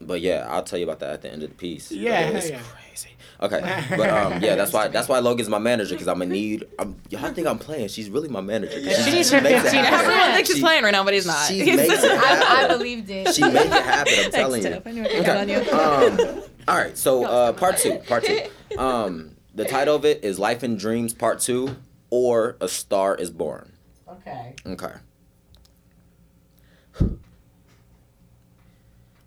but 0.00 0.20
yeah, 0.20 0.46
I'll 0.48 0.62
tell 0.62 0.78
you 0.78 0.84
about 0.84 1.00
that 1.00 1.10
at 1.10 1.22
the 1.22 1.30
end 1.30 1.42
of 1.42 1.50
the 1.50 1.54
piece. 1.54 1.92
Yeah, 1.92 2.28
it's 2.30 2.50
yeah. 2.50 2.60
crazy. 2.60 3.10
Okay, 3.42 3.84
but 3.96 4.08
um, 4.08 4.40
yeah, 4.40 4.54
that's 4.54 4.72
why 4.72 4.86
that's 4.86 5.08
why 5.08 5.18
Logan's 5.18 5.48
my 5.48 5.58
manager 5.58 5.94
because 5.94 6.06
I'm 6.06 6.20
gonna 6.20 6.30
need. 6.30 6.64
I'm, 6.78 6.96
y'all 7.10 7.32
think 7.32 7.48
I'm 7.48 7.58
playing? 7.58 7.88
She's 7.88 8.08
really 8.08 8.28
my 8.28 8.40
manager. 8.40 8.80
She 8.80 9.10
needs 9.10 9.30
her 9.30 9.40
makes 9.40 9.64
it 9.64 9.70
15. 9.72 9.84
Everyone 9.84 10.32
thinks 10.34 10.50
she's 10.50 10.60
playing 10.60 10.84
right 10.84 10.92
now, 10.92 11.02
but 11.02 11.12
he's 11.12 11.26
not. 11.26 11.48
She 11.48 11.64
makes 11.64 11.92
it 11.92 12.18
happen. 12.18 12.46
I, 12.48 12.64
I 12.64 12.68
believed 12.68 13.10
it. 13.10 13.34
She 13.34 13.42
made 13.42 13.56
it 13.56 13.72
happen. 13.72 14.12
I'm 14.16 14.30
Thanks, 14.30 14.36
telling 14.36 14.62
Tiff. 14.62 14.84
you. 14.84 14.90
I 14.90 14.94
knew 14.94 15.02
I 15.04 15.08
could 15.08 15.24
count 15.24 15.38
on 15.38 15.48
you. 15.48 16.28
Um, 16.36 16.42
all 16.68 16.76
right, 16.76 16.96
so 16.96 17.24
uh, 17.24 17.52
part 17.52 17.78
two. 17.78 17.98
Part 18.06 18.24
two. 18.26 18.42
Um, 18.78 19.36
the 19.54 19.64
title 19.64 19.96
of 19.96 20.04
it 20.04 20.22
is 20.22 20.38
"Life 20.38 20.62
and 20.62 20.78
Dreams 20.78 21.12
Part 21.12 21.40
Two, 21.40 21.76
or 22.10 22.56
"A 22.60 22.68
Star 22.68 23.16
Is 23.16 23.30
Born." 23.32 23.72
Okay. 24.08 24.54
Okay. 24.64 24.92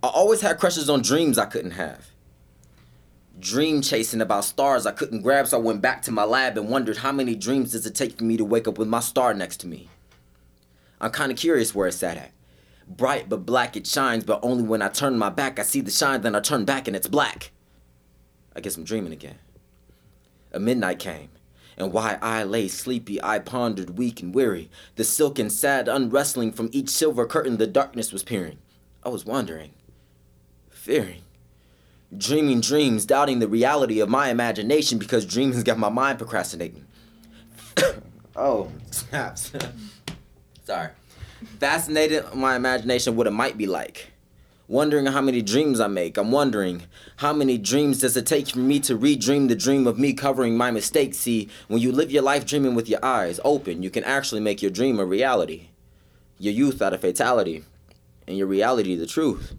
I 0.03 0.07
always 0.07 0.39
had 0.39 0.57
crushes 0.57 0.89
on 0.89 1.01
dreams 1.01 1.37
I 1.37 1.45
couldn't 1.45 1.71
have. 1.71 2.07
Dream 3.39 3.81
chasing 3.81 4.21
about 4.21 4.45
stars 4.45 4.85
I 4.85 4.91
couldn't 4.91 5.21
grab, 5.21 5.47
so 5.47 5.57
I 5.57 5.61
went 5.61 5.81
back 5.81 6.01
to 6.03 6.11
my 6.11 6.23
lab 6.23 6.57
and 6.57 6.69
wondered 6.69 6.97
how 6.97 7.11
many 7.11 7.35
dreams 7.35 7.73
does 7.73 7.85
it 7.85 7.93
take 7.93 8.17
for 8.17 8.23
me 8.23 8.37
to 8.37 8.45
wake 8.45 8.67
up 8.67 8.77
with 8.77 8.87
my 8.87 9.01
star 9.01 9.33
next 9.33 9.57
to 9.61 9.67
me. 9.67 9.89
I'm 11.01 11.11
kind 11.11 11.31
of 11.31 11.37
curious 11.37 11.75
where 11.75 11.87
it's 11.87 12.01
at 12.01 12.17
at. 12.17 12.31
Bright 12.87 13.27
but 13.27 13.45
black 13.45 13.75
it 13.75 13.87
shines, 13.87 14.23
but 14.23 14.39
only 14.41 14.63
when 14.63 14.81
I 14.81 14.87
turn 14.87 15.17
my 15.17 15.29
back 15.29 15.59
I 15.59 15.63
see 15.63 15.81
the 15.81 15.91
shine, 15.91 16.21
then 16.21 16.35
I 16.35 16.39
turn 16.39 16.63
back 16.63 16.87
and 16.87 16.95
it's 16.95 17.07
black. 17.07 17.51
I 18.55 18.61
guess 18.61 18.77
I'm 18.77 18.85
dreaming 18.85 19.11
again. 19.11 19.39
A 20.53 20.59
midnight 20.59 20.99
came, 20.99 21.29
and 21.77 21.91
while 21.91 22.17
I 22.21 22.43
lay 22.43 22.69
sleepy, 22.69 23.21
I 23.21 23.39
pondered 23.39 23.97
weak 23.97 24.21
and 24.21 24.33
weary. 24.33 24.69
The 24.95 25.03
silken 25.03 25.49
sad 25.49 25.89
unwrestling 25.89 26.53
from 26.53 26.69
each 26.71 26.89
silver 26.89 27.25
curtain 27.25 27.57
the 27.57 27.67
darkness 27.67 28.13
was 28.13 28.23
peering. 28.23 28.59
I 29.03 29.09
was 29.09 29.25
wondering, 29.25 29.73
fearing, 30.69 31.23
dreaming 32.17 32.61
dreams, 32.61 33.05
doubting 33.05 33.39
the 33.39 33.47
reality 33.47 33.99
of 33.99 34.09
my 34.09 34.29
imagination 34.29 34.97
because 34.97 35.25
dreams 35.25 35.61
got 35.63 35.77
my 35.77 35.89
mind 35.89 36.17
procrastinating. 36.17 36.85
oh, 38.35 38.71
snaps. 38.91 39.51
Sorry. 40.65 40.89
Fascinated 41.59 42.33
my 42.33 42.55
imagination 42.55 43.15
what 43.15 43.27
it 43.27 43.31
might 43.31 43.57
be 43.57 43.67
like. 43.67 44.11
Wondering 44.67 45.05
how 45.05 45.21
many 45.21 45.43
dreams 45.43 45.79
I 45.79 45.87
make. 45.87 46.17
I'm 46.17 46.31
wondering 46.31 46.83
how 47.17 47.33
many 47.33 47.59
dreams 47.59 47.99
does 47.99 48.17
it 48.17 48.25
take 48.25 48.47
for 48.47 48.59
me 48.59 48.79
to 48.81 48.97
redream 48.97 49.47
the 49.47 49.55
dream 49.55 49.85
of 49.85 49.99
me 49.99 50.13
covering 50.13 50.57
my 50.57 50.71
mistakes. 50.71 51.17
See, 51.17 51.49
when 51.67 51.81
you 51.81 51.91
live 51.91 52.11
your 52.11 52.23
life 52.23 52.47
dreaming 52.47 52.73
with 52.73 52.89
your 52.89 53.03
eyes 53.05 53.39
open, 53.45 53.83
you 53.83 53.91
can 53.91 54.03
actually 54.03 54.41
make 54.41 54.63
your 54.63 54.71
dream 54.71 54.99
a 54.99 55.05
reality. 55.05 55.67
Your 56.39 56.53
youth 56.53 56.81
out 56.81 56.93
of 56.93 57.01
fatality, 57.01 57.63
and 58.27 58.37
your 58.37 58.47
reality 58.47 58.95
the 58.95 59.05
truth. 59.05 59.53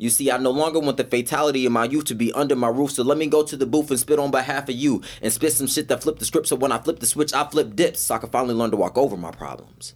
You 0.00 0.08
see, 0.08 0.30
I 0.30 0.38
no 0.38 0.50
longer 0.50 0.80
want 0.80 0.96
the 0.96 1.04
fatality 1.04 1.66
of 1.66 1.72
my 1.72 1.84
youth 1.84 2.06
to 2.06 2.14
be 2.14 2.32
under 2.32 2.56
my 2.56 2.68
roof, 2.68 2.92
so 2.92 3.02
let 3.02 3.18
me 3.18 3.26
go 3.26 3.42
to 3.42 3.54
the 3.54 3.66
booth 3.66 3.90
and 3.90 4.00
spit 4.00 4.18
on 4.18 4.30
behalf 4.30 4.70
of 4.70 4.74
you 4.74 5.02
and 5.20 5.30
spit 5.30 5.52
some 5.52 5.66
shit 5.66 5.88
that 5.88 6.02
flip 6.02 6.18
the 6.18 6.24
script 6.24 6.48
so 6.48 6.56
when 6.56 6.72
I 6.72 6.78
flip 6.78 7.00
the 7.00 7.06
switch, 7.06 7.34
I 7.34 7.46
flip 7.46 7.76
dips 7.76 8.00
so 8.00 8.14
I 8.14 8.18
can 8.18 8.30
finally 8.30 8.54
learn 8.54 8.70
to 8.70 8.78
walk 8.78 8.96
over 8.96 9.18
my 9.18 9.30
problems 9.30 9.94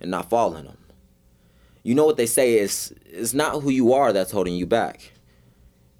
and 0.00 0.10
not 0.10 0.30
fall 0.30 0.56
in 0.56 0.64
them. 0.64 0.78
You 1.82 1.94
know 1.94 2.06
what 2.06 2.16
they 2.16 2.24
say 2.24 2.54
is 2.54 2.94
it's 3.04 3.34
not 3.34 3.60
who 3.60 3.68
you 3.68 3.92
are 3.92 4.10
that's 4.10 4.32
holding 4.32 4.54
you 4.54 4.64
back. 4.64 5.12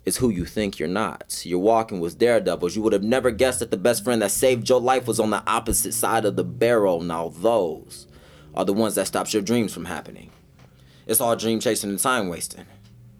It's 0.06 0.16
who 0.16 0.30
you 0.30 0.46
think 0.46 0.78
you're 0.78 0.88
not. 0.88 1.42
You're 1.44 1.58
walking 1.58 2.00
with 2.00 2.18
daredevils. 2.18 2.74
You 2.74 2.80
would 2.80 2.94
have 2.94 3.02
never 3.02 3.30
guessed 3.30 3.58
that 3.58 3.70
the 3.70 3.76
best 3.76 4.02
friend 4.02 4.22
that 4.22 4.30
saved 4.30 4.66
your 4.66 4.80
life 4.80 5.06
was 5.06 5.20
on 5.20 5.28
the 5.28 5.46
opposite 5.46 5.92
side 5.92 6.24
of 6.24 6.36
the 6.36 6.44
barrel. 6.44 7.02
Now 7.02 7.28
those 7.28 8.06
are 8.54 8.64
the 8.64 8.72
ones 8.72 8.94
that 8.94 9.08
stops 9.08 9.34
your 9.34 9.42
dreams 9.42 9.74
from 9.74 9.84
happening. 9.84 10.30
It's 11.06 11.20
all 11.20 11.36
dream 11.36 11.60
chasing 11.60 11.90
and 11.90 11.98
time 11.98 12.30
wasting. 12.30 12.64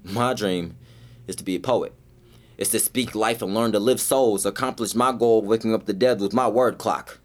My 0.04 0.34
dream 0.34 0.76
is 1.28 1.36
to 1.36 1.44
be 1.44 1.54
a 1.54 1.60
poet. 1.60 1.92
It's 2.58 2.70
to 2.70 2.80
speak 2.80 3.14
life 3.14 3.40
and 3.40 3.54
learn 3.54 3.72
to 3.72 3.78
live 3.78 4.00
souls, 4.00 4.44
accomplish 4.44 4.94
my 4.94 5.12
goal 5.12 5.38
of 5.38 5.44
waking 5.44 5.74
up 5.74 5.86
the 5.86 5.92
dead 5.92 6.20
with 6.20 6.32
my 6.32 6.48
word 6.48 6.78
clock. 6.78 7.18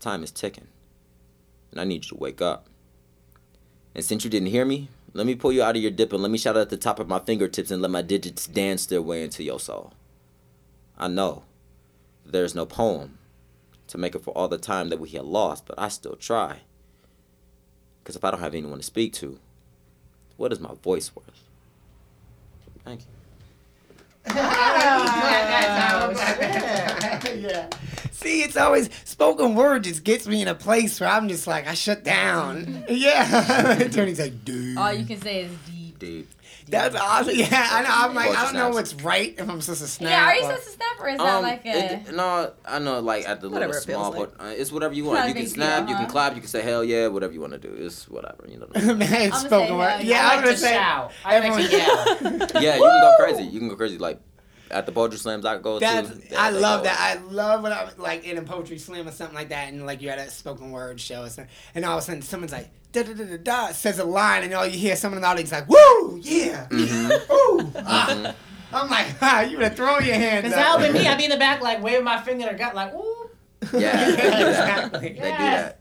Time 0.00 0.22
is 0.22 0.30
ticking, 0.30 0.68
and 1.70 1.80
I 1.80 1.84
need 1.84 2.04
you 2.04 2.10
to 2.10 2.16
wake 2.16 2.40
up. 2.40 2.66
And 3.94 4.04
since 4.04 4.24
you 4.24 4.30
didn't 4.30 4.48
hear 4.48 4.64
me, 4.64 4.88
let 5.12 5.26
me 5.26 5.34
pull 5.34 5.52
you 5.52 5.62
out 5.62 5.76
of 5.76 5.82
your 5.82 5.90
dip 5.90 6.12
and 6.12 6.22
let 6.22 6.30
me 6.30 6.38
shout 6.38 6.56
at 6.56 6.70
the 6.70 6.76
top 6.76 6.98
of 6.98 7.08
my 7.08 7.18
fingertips 7.18 7.70
and 7.70 7.80
let 7.80 7.90
my 7.90 8.02
digits 8.02 8.46
dance 8.46 8.86
their 8.86 9.00
way 9.00 9.22
into 9.22 9.42
your 9.42 9.60
soul. 9.60 9.92
I 10.98 11.08
know 11.08 11.44
there's 12.24 12.54
no 12.54 12.66
poem 12.66 13.18
to 13.86 13.98
make 13.98 14.16
up 14.16 14.22
for 14.22 14.32
all 14.32 14.48
the 14.48 14.58
time 14.58 14.88
that 14.88 15.00
we 15.00 15.10
had 15.10 15.24
lost, 15.24 15.66
but 15.66 15.78
I 15.78 15.88
still 15.88 16.16
try. 16.16 16.60
Because 18.02 18.16
if 18.16 18.24
I 18.24 18.30
don't 18.30 18.40
have 18.40 18.54
anyone 18.54 18.78
to 18.78 18.84
speak 18.84 19.12
to, 19.14 19.38
what 20.36 20.52
is 20.52 20.60
my 20.60 20.74
voice 20.82 21.14
worth? 21.14 21.45
Thank 22.86 23.00
you. 23.00 23.06
yeah. 27.48 27.68
See, 28.12 28.42
it's 28.42 28.56
always 28.56 28.88
spoken 29.04 29.56
word 29.56 29.84
just 29.84 30.04
gets 30.04 30.26
me 30.28 30.40
in 30.40 30.46
a 30.48 30.54
place 30.54 31.00
where 31.00 31.08
I'm 31.08 31.28
just 31.28 31.48
like 31.48 31.66
I 31.66 31.74
shut 31.74 32.04
down. 32.04 32.84
Yeah. 32.88 33.88
Tony's 33.92 34.20
like, 34.20 34.44
dude. 34.44 34.78
All 34.78 34.92
you 34.92 35.04
can 35.04 35.20
say 35.20 35.42
is 35.42 35.50
deep. 35.68 35.98
Dude. 35.98 36.26
That's 36.68 36.96
awesome. 36.96 37.34
Yeah, 37.36 37.46
I 37.52 37.82
know. 37.82 37.88
I'm 37.90 38.14
like, 38.14 38.30
I 38.30 38.44
don't 38.44 38.54
know 38.54 38.72
Snaps. 38.72 38.74
what's 38.74 38.94
right 39.04 39.34
if 39.38 39.48
I'm 39.48 39.60
supposed 39.60 39.82
to 39.82 39.88
snap. 39.88 40.10
Yeah, 40.10 40.24
are 40.24 40.34
you 40.34 40.42
supposed 40.42 40.64
to 40.64 40.70
snap 40.70 41.00
or 41.00 41.08
is 41.08 41.18
that 41.18 41.34
Um, 41.36 41.42
like 41.42 41.64
a? 41.64 41.94
it- 41.94 42.14
no, 42.14 42.52
I 42.64 42.78
know. 42.80 43.00
Like 43.00 43.28
at 43.28 43.40
the 43.40 43.48
Whatever 43.48 43.72
little 43.74 43.92
it 43.92 43.96
small, 43.96 44.10
like. 44.12 44.36
but 44.38 44.44
uh, 44.44 44.48
it's 44.48 44.72
whatever 44.72 44.94
you 44.94 45.04
want. 45.04 45.28
You 45.28 45.34
can 45.34 45.46
snap, 45.46 45.86
deal, 45.86 45.90
you 45.90 45.96
can 45.96 46.10
clap, 46.10 46.34
you 46.34 46.40
can 46.40 46.48
say 46.50 46.62
hell 46.62 46.82
yeah, 46.82 47.06
whatever 47.06 47.32
you 47.32 47.40
want 47.40 47.52
to 47.52 47.58
do. 47.58 47.72
It's 47.78 48.08
whatever. 48.08 48.46
You 48.48 48.58
know. 48.58 48.66
Man, 48.94 49.02
it's 49.02 49.36
I'ma 49.36 49.46
spoken 49.46 49.68
say 49.68 49.72
word. 49.76 50.00
Yeah, 50.00 50.02
yeah. 50.02 50.28
I 50.28 50.34
I 50.34 50.36
was 50.36 50.36
like 50.36 50.44
gonna 50.44 50.56
say. 50.56 50.74
shout. 50.74 51.12
I 51.24 51.38
like 51.38 51.42
to 51.42 51.46
everyone- 51.48 52.48
yeah, 52.62 52.74
you 52.76 52.82
can 52.82 53.00
go 53.00 53.14
crazy. 53.18 53.42
You 53.56 53.58
can 53.60 53.68
go 53.68 53.76
crazy. 53.76 53.98
Like 53.98 54.20
at 54.70 54.86
the 54.86 54.92
poetry 54.92 55.18
slams 55.18 55.44
I 55.44 55.58
go 55.58 55.78
That's, 55.78 56.08
to. 56.10 56.34
I 56.38 56.50
love 56.50 56.80
go- 56.80 56.84
that. 56.84 56.98
I 57.18 57.22
love 57.30 57.62
when 57.62 57.72
I'm 57.72 57.88
like 57.98 58.24
in 58.24 58.38
a 58.38 58.42
poetry 58.42 58.78
slam 58.78 59.06
or 59.08 59.12
something 59.12 59.34
like 59.36 59.48
that, 59.50 59.68
and 59.72 59.86
like 59.86 60.02
you're 60.02 60.12
at 60.12 60.18
a 60.18 60.30
spoken 60.30 60.70
word 60.72 61.00
show 61.00 61.22
or 61.22 61.28
something, 61.28 61.52
and 61.74 61.84
all 61.84 61.96
of 61.98 62.02
a 62.02 62.06
sudden 62.06 62.22
someone's 62.22 62.52
like 62.52 62.68
da 62.92 63.02
da 63.02 63.12
da 63.14 63.24
da 63.24 63.36
da 63.36 63.66
says 63.72 63.98
a 63.98 64.04
line, 64.04 64.42
and 64.44 64.52
all 64.54 64.66
you 64.66 64.78
hear 64.78 64.96
someone 64.96 65.18
in 65.18 65.22
the 65.22 65.28
audience 65.28 65.52
like 65.52 65.68
woo 65.68 66.18
yeah, 66.22 66.66
Mm-hmm. 66.70 67.62
woo. 67.62 67.72
Ah. 67.76 68.34
I'm 68.72 68.90
like, 68.90 69.06
ah, 69.22 69.42
you 69.42 69.56
would 69.58 69.64
have 69.68 69.76
thrown 69.76 70.04
your 70.04 70.16
hands 70.16 70.44
Because 70.44 70.58
up. 70.58 70.78
that 70.80 70.80
would 70.80 70.92
be 70.92 70.98
me. 71.00 71.06
I'd 71.08 71.16
be 71.18 71.24
in 71.24 71.30
the 71.30 71.36
back, 71.36 71.60
like 71.62 71.82
waving 71.82 72.04
my 72.04 72.20
finger 72.20 72.46
at 72.46 72.52
her 72.52 72.58
gut, 72.58 72.74
like, 72.74 72.92
ooh. 72.94 73.30
Yeah, 73.72 74.04
they 74.04 74.10
do 74.10 74.16
that. 74.16 74.48
exactly. 74.48 75.08
They 75.10 75.14
do 75.14 75.20
that. 75.22 75.80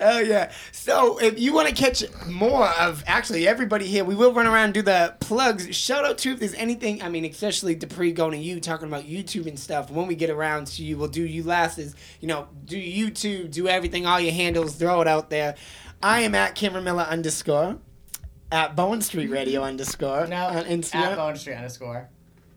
Oh 0.00 0.18
yeah. 0.18 0.50
So 0.72 1.18
if 1.18 1.38
you 1.38 1.52
want 1.52 1.68
to 1.68 1.74
catch 1.74 2.02
more 2.26 2.68
of 2.80 3.04
actually 3.06 3.46
everybody 3.46 3.86
here, 3.86 4.04
we 4.04 4.14
will 4.14 4.32
run 4.32 4.46
around 4.46 4.64
and 4.64 4.74
do 4.74 4.82
the 4.82 5.14
plugs. 5.20 5.74
Shout 5.76 6.04
out 6.04 6.18
to 6.18 6.30
if 6.32 6.40
there's 6.40 6.54
anything. 6.54 7.02
I 7.02 7.08
mean, 7.08 7.24
especially 7.24 7.74
Dupree 7.74 8.12
going 8.12 8.32
to 8.32 8.38
you 8.38 8.60
talking 8.60 8.88
about 8.88 9.04
YouTube 9.04 9.46
and 9.46 9.58
stuff. 9.58 9.90
When 9.90 10.06
we 10.06 10.14
get 10.14 10.30
around 10.30 10.68
to 10.68 10.82
you, 10.82 10.96
we'll 10.96 11.08
do 11.08 11.22
you 11.22 11.42
last. 11.42 11.78
Is 11.78 11.94
you 12.20 12.28
know 12.28 12.48
do 12.64 12.76
YouTube, 12.80 13.50
do 13.50 13.68
everything, 13.68 14.06
all 14.06 14.18
your 14.20 14.32
handles, 14.32 14.74
throw 14.76 15.00
it 15.02 15.06
out 15.08 15.28
there. 15.30 15.54
I 16.02 16.20
am 16.20 16.34
at 16.34 16.54
Cameron 16.54 16.84
Miller 16.84 17.02
underscore. 17.04 17.78
At 18.52 18.74
Bowen 18.74 19.00
Street 19.00 19.30
Radio 19.30 19.62
underscore 19.62 20.26
No, 20.26 20.46
on 20.46 20.56
at 20.56 20.66
Instagram. 20.66 21.14
Bone 21.14 21.36
Street 21.36 21.54
underscore. 21.54 22.08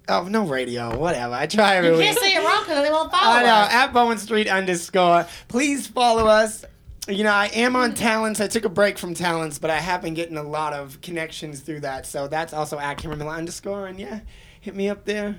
Oh 0.09 0.23
no, 0.23 0.43
radio, 0.45 0.97
whatever. 0.97 1.33
I 1.35 1.45
try 1.45 1.75
every 1.75 1.91
You 1.91 1.97
week. 1.97 2.05
can't 2.07 2.17
say 2.19 2.35
it 2.35 2.39
wrong 2.43 2.63
because 2.63 2.83
they 2.83 2.89
won't 2.91 3.11
follow 3.11 3.37
I 3.37 3.43
know. 3.43 3.49
us. 3.53 3.73
At 3.73 3.93
Bowen 3.93 4.17
Street 4.17 4.47
underscore. 4.47 5.27
Please 5.49 5.85
follow 5.85 6.25
us. 6.25 6.65
You 7.07 7.25
know, 7.25 7.33
I 7.33 7.47
am 7.47 7.75
on 7.75 7.93
Talents. 7.95 8.39
I 8.39 8.47
took 8.47 8.63
a 8.63 8.69
break 8.69 8.97
from 8.97 9.13
Talents, 9.13 9.59
but 9.59 9.69
I 9.69 9.79
have 9.79 10.01
been 10.01 10.13
getting 10.13 10.37
a 10.37 10.43
lot 10.43 10.71
of 10.71 11.01
connections 11.01 11.59
through 11.59 11.81
that. 11.81 12.05
So 12.05 12.27
that's 12.27 12.53
also 12.53 12.79
at 12.79 12.97
Cameron 12.97 13.19
Miller 13.19 13.33
underscore. 13.33 13.87
And 13.87 13.99
yeah, 13.99 14.21
hit 14.61 14.73
me 14.73 14.87
up 14.87 15.03
there. 15.03 15.35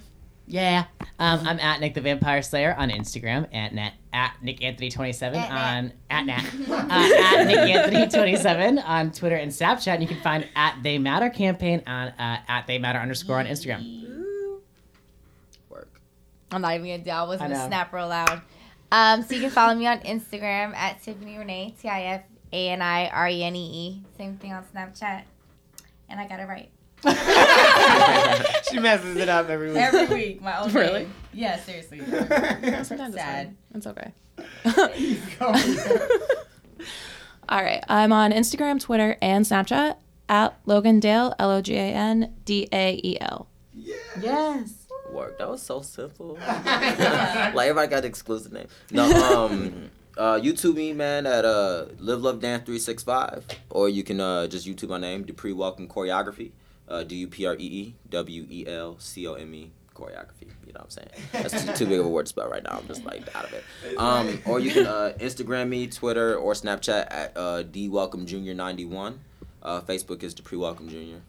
Yeah. 0.47 0.85
Um, 1.19 1.41
I'm 1.47 1.59
at 1.59 1.81
Nick 1.81 1.95
the 1.95 2.03
Vampire 2.03 2.43
Slayer 2.43 2.75
on 2.77 2.91
Instagram 2.91 3.49
at 3.55 3.73
Nat, 3.73 3.93
at 4.13 4.35
Nick 4.43 4.63
Anthony 4.63 4.91
27 4.91 5.39
At 5.39 5.51
on 5.51 5.93
at 6.11 6.27
Nat 6.27 6.45
uh, 6.69 7.39
at 7.39 7.45
Nick 7.47 7.57
Anthony 7.57 8.09
27 8.09 8.79
on 8.81 9.11
Twitter 9.11 9.37
and 9.37 9.51
Snapchat. 9.51 9.95
And 9.95 10.03
you 10.03 10.09
can 10.09 10.21
find 10.21 10.47
at 10.55 10.83
They 10.83 10.99
Matter 10.99 11.31
campaign 11.31 11.83
on 11.87 12.09
uh, 12.09 12.41
at 12.47 12.67
They 12.67 12.79
Matter 12.79 12.99
underscore 12.99 13.39
on 13.39 13.47
Instagram. 13.47 14.61
Work. 15.71 15.89
I'm 16.51 16.61
not 16.61 16.75
even 16.75 16.89
gonna 16.89 16.99
do. 17.05 17.11
I 17.11 17.23
wasn't 17.23 17.43
I 17.43 17.49
gonna 17.49 17.61
know. 17.61 17.69
snap 17.69 17.93
real 17.95 18.09
loud. 18.09 18.43
Um, 18.93 19.23
so 19.23 19.35
you 19.35 19.41
can 19.41 19.51
follow 19.51 19.75
me 19.75 19.87
on 19.87 19.99
Instagram 20.01 20.75
at 20.75 21.03
Tiffany 21.03 21.39
Renee 21.39 21.75
T 21.81 21.89
I 21.89 22.03
F 22.03 22.23
A 22.53 22.69
N 22.71 22.83
I 22.83 23.09
R 23.09 23.29
E 23.29 23.43
N 23.43 23.57
E 23.57 23.89
E. 23.89 24.03
Same 24.17 24.37
thing 24.37 24.53
on 24.53 24.63
Snapchat, 24.65 25.23
and 26.09 26.21
I 26.21 26.29
got 26.29 26.41
it 26.41 26.49
right 26.49 26.71
she 28.71 28.79
messes 28.79 29.17
it 29.17 29.29
up 29.29 29.51
every 29.51 29.69
week. 29.69 29.77
every 29.77 30.07
week. 30.07 30.41
My 30.41 30.59
own 30.59 30.73
Really? 30.73 31.01
name. 31.01 31.13
Yeah, 31.35 31.59
seriously. 31.61 31.99
Sometimes 32.07 32.91
it's 32.91 33.15
Sad. 33.17 33.47
fine. 33.47 33.57
It's 33.75 33.87
okay. 33.87 34.13
All 37.49 37.63
right. 37.63 37.85
I'm 37.89 38.11
on 38.13 38.33
Instagram, 38.33 38.81
Twitter, 38.81 39.19
and 39.21 39.45
Snapchat 39.45 39.97
at 40.31 40.59
Logan 40.65 40.99
Dale, 40.99 41.35
L 41.39 41.51
O 41.51 41.61
G 41.61 41.75
A 41.75 41.93
N 41.93 42.33
D 42.47 42.69
A 42.73 42.99
E 43.05 43.19
L. 43.21 43.49
Yes. 44.19 44.84
Work. 45.15 45.39
That 45.39 45.49
was 45.49 45.63
so 45.63 45.81
simple. 45.81 46.35
like 46.41 47.57
everybody 47.57 47.89
got 47.89 48.03
the 48.03 48.09
exclusive 48.09 48.53
name. 48.53 48.67
No, 48.91 49.05
um, 49.05 49.91
uh, 50.19 50.35
YouTube 50.35 50.75
me 50.75 50.93
man 50.93 51.27
at 51.27 51.45
uh 51.45 51.87
Live 51.99 52.21
Love 52.21 52.41
Dance 52.41 52.65
three 52.67 52.79
six 52.79 53.03
five, 53.03 53.47
or 53.71 53.89
you 53.89 54.03
can 54.03 54.21
uh 54.21 54.47
just 54.47 54.67
YouTube 54.67 54.89
my 54.89 54.99
name 54.99 55.25
Dupree 55.25 55.53
Welcome 55.53 55.89
Choreography. 55.89 56.51
Uh, 56.87 57.03
D 57.03 57.17
U 57.17 57.29
P 57.29 57.47
R 57.47 57.55
E 57.55 57.59
E 57.59 57.95
W 58.11 58.47
E 58.51 58.67
L 58.67 58.97
C 58.99 59.27
O 59.27 59.35
M 59.35 59.55
E 59.55 59.71
choreography. 59.95 60.49
You 60.67 60.73
know 60.73 60.81
what 60.81 60.85
I'm 60.85 60.91
saying? 60.91 61.09
That's 61.33 61.65
too, 61.65 61.73
too 61.73 61.87
big 61.87 62.01
of 62.01 62.07
a 62.07 62.09
word 62.09 62.27
to 62.27 62.31
spell 62.31 62.49
right 62.49 62.63
now. 62.63 62.79
I'm 62.79 62.87
just 62.87 63.05
like 63.05 63.35
out 63.35 63.45
of 63.45 63.55
it. 63.55 63.65
Um, 63.97 64.43
or 64.45 64.61
you 64.61 64.71
can 64.71 64.87
uh, 64.87 65.15
Instagram 65.19 65.69
me, 65.69 65.87
Twitter, 65.87 66.37
or 66.37 66.53
Snapchat 66.53 67.07
at 67.11 67.33
uh, 67.37 67.63
D 67.63 67.89
Welcome 67.89 68.27
Junior 68.27 68.55
ninety 68.55 68.85
one. 68.85 69.21
Uh, 69.63 69.81
Facebook 69.81 70.23
is 70.23 70.35
Dupree 70.35 70.59
Welcome 70.59 70.89
Junior. 70.89 71.23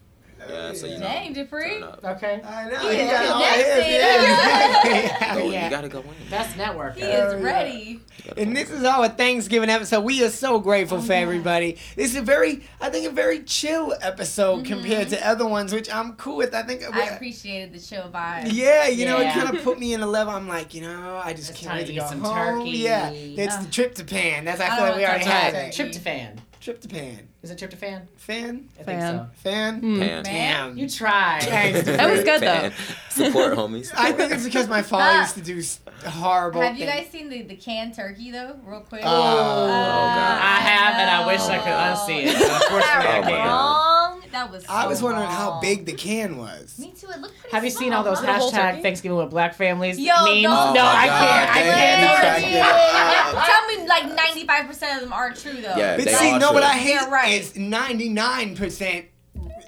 Yeah, 0.48 0.72
so 0.72 0.86
you 0.86 0.94
know. 0.98 1.00
Dang, 1.00 1.32
Dupree. 1.32 1.80
turn. 1.80 1.94
Okay. 2.04 2.40
I 2.44 2.68
know. 2.70 2.90
He 2.90 2.98
he 2.98 3.04
got 3.06 3.26
all 3.26 3.42
his, 3.42 3.66
yeah. 3.86 5.34
Go- 5.34 5.50
Yeah. 5.50 5.64
You 5.64 5.70
gotta 5.70 5.88
go 5.88 6.00
in. 6.00 6.30
Best 6.30 6.56
network. 6.56 6.96
He 6.96 7.02
is 7.02 7.42
ready. 7.42 8.00
And 8.36 8.56
this 8.56 8.70
is 8.70 8.82
our 8.84 9.08
Thanksgiving 9.08 9.70
episode. 9.70 10.00
We 10.00 10.24
are 10.24 10.30
so 10.30 10.58
grateful 10.58 11.00
for 11.00 11.12
oh, 11.12 11.16
everybody. 11.16 11.78
This 11.94 12.10
is 12.10 12.16
a 12.16 12.22
very, 12.22 12.64
I 12.80 12.90
think, 12.90 13.06
a 13.06 13.10
very 13.10 13.42
chill 13.42 13.94
episode 14.00 14.64
mm-hmm. 14.64 14.72
compared 14.72 15.08
to 15.10 15.28
other 15.28 15.46
ones, 15.46 15.72
which 15.72 15.92
I'm 15.92 16.14
cool 16.14 16.36
with. 16.36 16.54
I 16.54 16.62
think. 16.62 16.82
I 16.82 17.02
appreciated 17.08 17.72
the 17.72 17.78
chill 17.80 18.10
vibe. 18.12 18.52
Yeah, 18.52 18.88
you 18.88 19.06
know, 19.06 19.18
it 19.20 19.32
kind 19.32 19.56
of 19.56 19.62
put 19.62 19.78
me 19.78 19.94
in 19.94 20.00
a 20.00 20.06
level. 20.06 20.34
I'm 20.34 20.48
like, 20.48 20.74
you 20.74 20.82
know, 20.82 21.20
I 21.22 21.32
just 21.32 21.50
It's 21.50 21.60
can't 21.60 21.74
wait 21.74 21.86
to 21.86 21.92
to 21.92 22.00
go 22.00 22.06
some 22.08 22.20
home. 22.20 22.60
turkey. 22.60 22.78
Yeah, 22.78 23.10
it's 23.10 23.56
the 23.56 23.66
tryptophan. 23.66 24.44
That's 24.44 24.60
I 24.60 24.66
I 24.66 24.76
feel 24.76 24.86
like 24.86 24.96
we 24.96 25.04
already 25.04 25.24
had 25.24 25.54
that. 25.54 25.78
it. 25.78 25.92
Tryptophan. 25.92 26.38
Tryptophan. 26.66 27.18
Is 27.42 27.50
it 27.52 27.58
tryptophan? 27.58 28.02
Fan. 28.16 28.68
I 28.80 28.82
think 28.82 29.00
so. 29.00 29.26
Fan. 29.36 29.80
Pan. 29.80 30.24
Damn. 30.24 30.72
Hmm. 30.72 30.78
You 30.78 30.88
tried. 30.88 31.42
Thanks. 31.44 31.84
That 31.84 32.10
was 32.10 32.24
good 32.24 32.40
though. 32.42 32.46
Pan. 32.70 32.72
Support 33.10 33.54
homies. 33.54 33.92
I 33.96 34.10
think 34.12 34.32
it's 34.32 34.44
because 34.44 34.66
my 34.68 34.82
father 34.82 35.20
used 35.20 35.34
to 35.36 35.42
do 35.42 35.58
s- 35.58 35.78
horrible. 36.04 36.60
Have 36.60 36.76
you 36.76 36.86
things. 36.86 37.02
guys 37.04 37.10
seen 37.12 37.28
the, 37.28 37.42
the 37.42 37.54
canned 37.56 37.94
turkey 37.94 38.32
though? 38.32 38.56
Real 38.64 38.80
quick. 38.80 39.02
Oh. 39.04 39.08
oh, 39.08 39.36
God. 39.46 40.38
I 40.42 40.56
have, 40.60 40.94
and 40.96 41.08
I 41.10 41.26
wish 41.26 41.40
I 41.42 41.58
could 41.58 41.66
unsee 41.72 42.26
it. 42.26 42.36
Oh, 42.36 42.54
Unfortunately, 42.62 43.06
I 43.06 43.18
Oh, 43.18 43.22
my 43.22 43.28
can't. 43.30 43.44
God. 43.44 44.05
Wrong. 44.36 44.46
That 44.46 44.50
was. 44.52 44.64
I 44.68 44.86
was 44.86 44.98
so 44.98 45.06
wondering 45.06 45.26
how 45.28 45.60
big 45.60 45.86
the 45.86 45.92
can 45.94 46.36
was. 46.36 46.78
Me 46.78 46.92
too. 46.98 47.08
It 47.10 47.20
looked 47.20 47.38
pretty 47.40 47.54
Have 47.54 47.64
you 47.64 47.70
seen 47.70 47.92
all 47.92 48.02
those 48.04 48.18
small. 48.18 48.50
hashtag? 48.52 48.82
Thanksgiving 48.82 49.16
with 49.16 49.30
Black 49.30 49.54
families 49.54 49.98
Yo, 49.98 50.12
memes? 50.24 50.42
no. 50.42 50.50
Oh 50.50 50.72
no, 50.74 50.80
Oh 50.80 50.84
my 50.84 51.02
I 51.02 51.06
can't. 51.06 51.50
I 51.50 51.62
can't. 51.62 52.20
cracked 52.20 52.40
do 52.42 52.46
it 52.48 52.54
it. 52.54 52.60
up. 52.60 53.46
Tell 53.46 53.66
me, 53.82 53.88
like 53.88 54.14
ninety 54.14 54.46
five 54.46 54.66
percent 54.66 54.96
of 54.96 55.00
them 55.08 55.12
are 55.12 55.32
true 55.32 55.52
though. 55.60 55.74
Yeah, 55.76 55.96
But 55.96 56.04
they 56.06 56.12
see, 56.14 56.30
all 56.32 56.38
no, 56.38 56.52
what. 56.52 56.62
I 56.62 56.72
hate 56.74 56.94
You're 57.00 57.10
right. 57.10 57.32
is 57.40 57.52
99% 57.54 59.04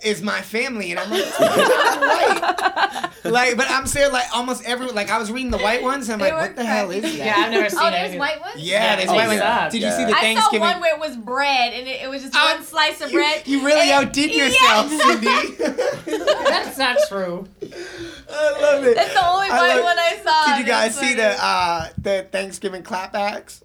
is 0.04 0.22
my 0.22 0.40
family, 0.42 0.90
and 0.92 1.00
I'm 1.00 1.10
like, 1.10 1.24
that's 1.38 1.38
right. 1.40 2.77
Like, 3.24 3.56
but 3.56 3.68
I'm 3.70 3.86
saying, 3.86 4.12
like, 4.12 4.26
almost 4.34 4.64
every, 4.64 4.86
like, 4.88 5.10
I 5.10 5.18
was 5.18 5.30
reading 5.32 5.50
the 5.50 5.58
white 5.58 5.82
ones, 5.82 6.08
and 6.08 6.14
I'm 6.14 6.26
They 6.28 6.32
like, 6.32 6.48
what 6.50 6.56
the 6.56 6.64
hell 6.64 6.90
is 6.90 7.02
that? 7.02 7.12
Yeah, 7.14 7.34
I've 7.36 7.50
never 7.50 7.68
seen 7.68 7.78
Oh, 7.82 7.88
it. 7.88 7.90
there's 7.90 8.16
white 8.16 8.40
ones. 8.40 8.56
Yeah, 8.60 8.96
there's 8.96 9.08
Oh, 9.10 9.14
white 9.14 9.26
ones. 9.28 9.40
yeah. 9.40 9.68
Did 9.68 9.82
you 9.82 9.90
see 9.90 10.00
Yeah. 10.02 10.06
the 10.06 10.12
I 10.12 10.14
saw 10.14 10.20
Thanksgiving? 10.20 10.60
one 10.60 10.80
where 10.80 10.94
it 10.94 11.00
was 11.00 11.16
bread, 11.16 11.72
and 11.74 11.86
it, 11.88 12.02
it 12.02 12.08
was 12.08 12.22
just 12.22 12.34
Uh, 12.34 12.54
one 12.54 12.64
slice 12.64 13.00
of 13.00 13.10
you, 13.10 13.18
bread. 13.18 13.42
you 13.46 13.64
really 13.66 13.90
outdid 13.92 14.30
yourself, 14.30 14.90
Yes. 14.90 15.02
Cindy. 16.06 16.24
That's 16.48 16.78
not 16.78 16.96
true. 17.08 17.46
I 18.30 18.60
love 18.60 18.84
it. 18.84 18.94
That's 18.96 19.12
the 19.14 19.26
only 19.28 19.48
I 19.48 19.58
white 19.58 19.74
love- 19.74 19.84
one 19.84 19.98
I 19.98 20.18
saw. 20.22 20.46
Did 20.56 20.60
you 20.60 20.72
guys 20.72 20.94
see 20.98 21.14
the 21.14 21.44
uh, 21.44 21.88
the 22.00 22.26
Thanksgiving 22.30 22.82
clapbacks? 22.82 23.62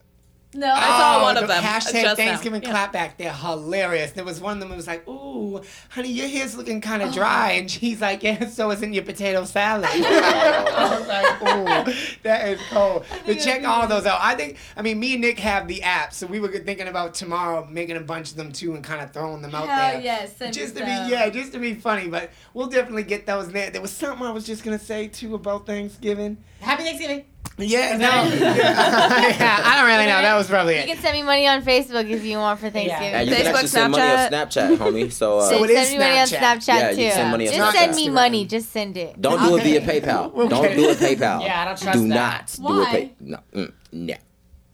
No. 0.56 0.72
I 0.72 0.80
saw 0.80 1.20
Oh, 1.20 1.24
one 1.24 1.38
of 1.38 1.48
them, 1.48 1.64
Hashtag 1.64 2.02
just. 2.04 2.18
Thanksgiving 2.18 2.62
Yeah. 2.62 2.88
clapback. 2.90 3.18
They're 3.18 3.34
hilarious. 3.34 4.12
There 4.12 4.24
was 4.24 4.40
one 4.42 4.54
of 4.54 4.60
them 4.60 4.70
who 4.70 4.76
was 4.76 4.88
like, 4.88 5.08
"Ooh, 5.08 5.62
honey, 5.90 6.12
your 6.12 6.28
hair's 6.28 6.56
looking 6.56 6.82
kind 6.82 7.02
of 7.02 7.10
uh-huh. 7.10 7.18
dry," 7.20 7.52
and 7.54 7.70
she's 7.70 8.02
like, 8.02 8.24
"Yeah, 8.24 8.48
so 8.50 8.70
is 8.72 8.82
in 8.82 8.94
your 8.94 9.04
potato 9.04 9.46
salad." 9.46 9.86
I 9.94 10.98
was 11.00 11.08
like, 11.08 11.42
"Ooh, 11.42 11.94
that 12.24 12.48
is 12.50 12.60
cold." 12.70 13.06
But 13.26 13.40
check 13.40 13.64
all 13.66 13.88
those 13.88 14.06
out. 14.06 14.20
I 14.22 14.36
think. 14.36 14.58
I 14.78 14.82
mean, 14.82 15.00
me 15.00 15.14
and 15.14 15.22
Nick 15.22 15.40
have 15.40 15.68
the 15.68 15.82
app, 15.84 16.14
so 16.14 16.28
we 16.28 16.40
were 16.40 16.50
thinking 16.50 16.88
about 16.88 17.14
tomorrow 17.14 17.68
making 17.70 17.98
a 17.98 18.02
bunch 18.02 18.32
of 18.32 18.38
them 18.38 18.52
too 18.52 18.76
and 18.76 18.84
kind 18.84 19.02
of 19.02 19.12
throwing 19.12 19.42
them 19.42 19.56
out 19.56 19.68
Hell 19.68 19.92
there. 19.94 20.02
yes, 20.02 20.38
send 20.38 20.54
Just 20.54 20.76
me 20.76 20.82
to 20.82 20.86
be, 20.86 20.92
yeah, 21.12 21.30
just 21.30 21.52
to 21.54 21.60
be 21.60 21.74
funny. 21.74 22.08
But 22.08 22.32
we'll 22.54 22.68
definitely 22.68 23.04
get 23.04 23.26
those 23.26 23.52
there. 23.52 23.70
There 23.70 23.82
was 23.82 23.92
something 23.92 24.26
I 24.26 24.32
was 24.32 24.46
just 24.46 24.64
gonna 24.64 24.80
say 24.80 25.08
too 25.08 25.36
about 25.36 25.66
Thanksgiving. 25.66 26.38
Happy 26.60 26.84
Thanksgiving. 26.84 27.26
Yeah, 27.56 27.98
no, 27.98 28.08
yeah, 28.36 29.62
I 29.64 29.78
don't 29.78 29.86
really 29.86 30.08
know. 30.08 30.22
That 30.24 30.36
was 30.36 30.48
probably 30.48 30.74
it. 30.74 30.88
You 30.88 30.92
it. 30.94 30.96
can 30.96 31.04
send 31.04 31.16
me 31.18 31.22
money 31.22 31.48
on 31.48 31.62
Facebook 31.62 32.10
if 32.10 32.24
you 32.26 32.38
want 32.40 32.60
for 32.60 32.72
Thanksgiving. 32.72 33.12
Yeah, 33.12 33.22
you 33.22 33.36
can 33.36 33.46
Facebook, 33.46 33.50
actually 33.54 33.68
send 33.68 33.92
money 33.92 34.04
on 34.04 34.32
Snapchat. 34.32 34.50
Snapchat, 34.50 34.78
homie. 34.78 35.12
So, 35.22 35.38
uh, 35.38 35.42
So 35.44 35.50
Send, 35.52 35.66
it 35.66 35.70
is 35.70 35.88
send 35.88 35.92
me 36.00 36.06
money 36.08 36.20
on 36.20 36.28
Snapchat. 36.28 36.40
Snapchat 36.40 36.68
Yeah, 36.68 36.92
too. 36.94 37.02
you 37.02 37.08
can 37.10 37.14
send 37.16 37.32
money 37.32 37.48
on 37.48 37.54
just 37.54 37.62
Snapchat. 37.76 37.80
send 37.80 37.96
me 37.96 38.08
Instagram. 38.08 38.14
money. 38.14 38.46
Just 38.48 38.72
send 38.72 38.98
it. 38.98 39.22
don't 39.22 39.40
do 39.44 39.58
it 39.58 39.64
via 39.64 39.82
Okay. 39.82 40.02
PayPal. 40.02 40.34
Okay. 40.36 40.50
Don't 40.50 40.76
do 40.76 40.90
it 40.90 40.98
PayPal. 40.98 41.42
Yeah, 41.46 41.62
I 41.62 41.66
don't 41.66 41.78
trust 41.80 42.00
do 42.00 42.08
that. 42.10 42.60
not 42.60 42.70
do 42.74 42.82
it 42.82 42.84
Why? 42.86 42.92
pay. 42.92 43.12
No, 43.20 43.38
mm, 43.54 44.18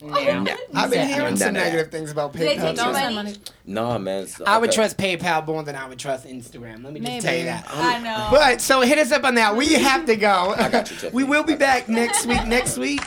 no. 0.02 0.42
No. 0.42 0.56
I've 0.74 0.90
been 0.90 1.08
hearing 1.08 1.36
some 1.36 1.52
Nah, 1.54 1.60
nah. 1.60 1.64
negative 1.66 1.90
things 1.90 2.10
about 2.10 2.32
they 2.32 2.56
PayPal. 2.56 2.74
take 2.74 2.76
your 2.76 2.94
too. 3.08 3.14
money? 3.14 3.34
No, 3.66 3.98
man. 3.98 4.26
so- 4.26 4.44
I 4.46 4.58
would 4.58 4.70
okay. 4.70 4.76
trust 4.76 4.96
PayPal 4.98 5.46
more 5.46 5.62
than 5.62 5.76
I 5.76 5.86
would 5.88 5.98
trust 5.98 6.26
Instagram. 6.26 6.82
Let 6.84 6.92
me 6.92 7.00
just 7.00 7.20
tell 7.26 7.34
you 7.36 7.44
that. 7.44 7.66
I 7.70 7.98
know. 8.00 8.28
But 8.30 8.60
so 8.60 8.80
hit 8.80 8.98
us 8.98 9.12
up 9.12 9.24
on 9.24 9.34
that. 9.36 9.54
We 9.56 9.74
have 9.74 10.06
to 10.06 10.16
go. 10.16 10.54
I 10.56 10.68
got 10.68 10.90
you, 10.90 10.96
Tiffany. 10.96 11.12
we 11.12 11.24
will 11.24 11.44
be 11.44 11.54
back 11.56 11.88
next 11.88 12.26
week. 12.26 12.46
Next 12.46 12.78
week 12.78 13.02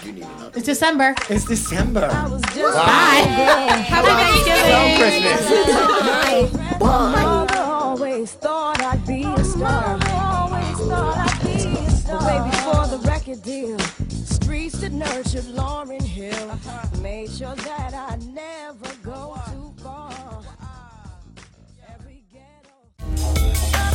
It's 0.56 0.66
December. 0.66 1.16
it's 1.30 1.46
December. 1.46 2.10
I 2.12 2.28
was 2.28 2.42
just 2.54 2.78
Happy 2.78 4.08
Thanksgiving. 4.08 4.70
Well, 4.70 6.48
Christmas. 6.50 6.80
Mother 6.80 7.58
always 7.60 8.32
thought 8.34 8.82
I'd 8.82 9.06
be 9.08 9.24
a 9.24 9.44
star. 9.44 10.00
But 12.06 12.20
baby, 12.20 12.56
for 12.58 12.88
the 12.88 12.98
record 13.08 13.42
deal, 13.44 13.80
streets 13.80 13.98
that 13.98 14.03
nurtured 15.04 15.46
Lauryn 15.56 16.02
Hill 16.02 16.52
uh-huh. 16.52 17.02
made 17.02 17.30
sure 17.30 17.56
that 17.56 17.94
I 17.94 18.16
never 18.18 18.96
go 19.04 19.40
too 19.50 19.74
far. 19.84 20.42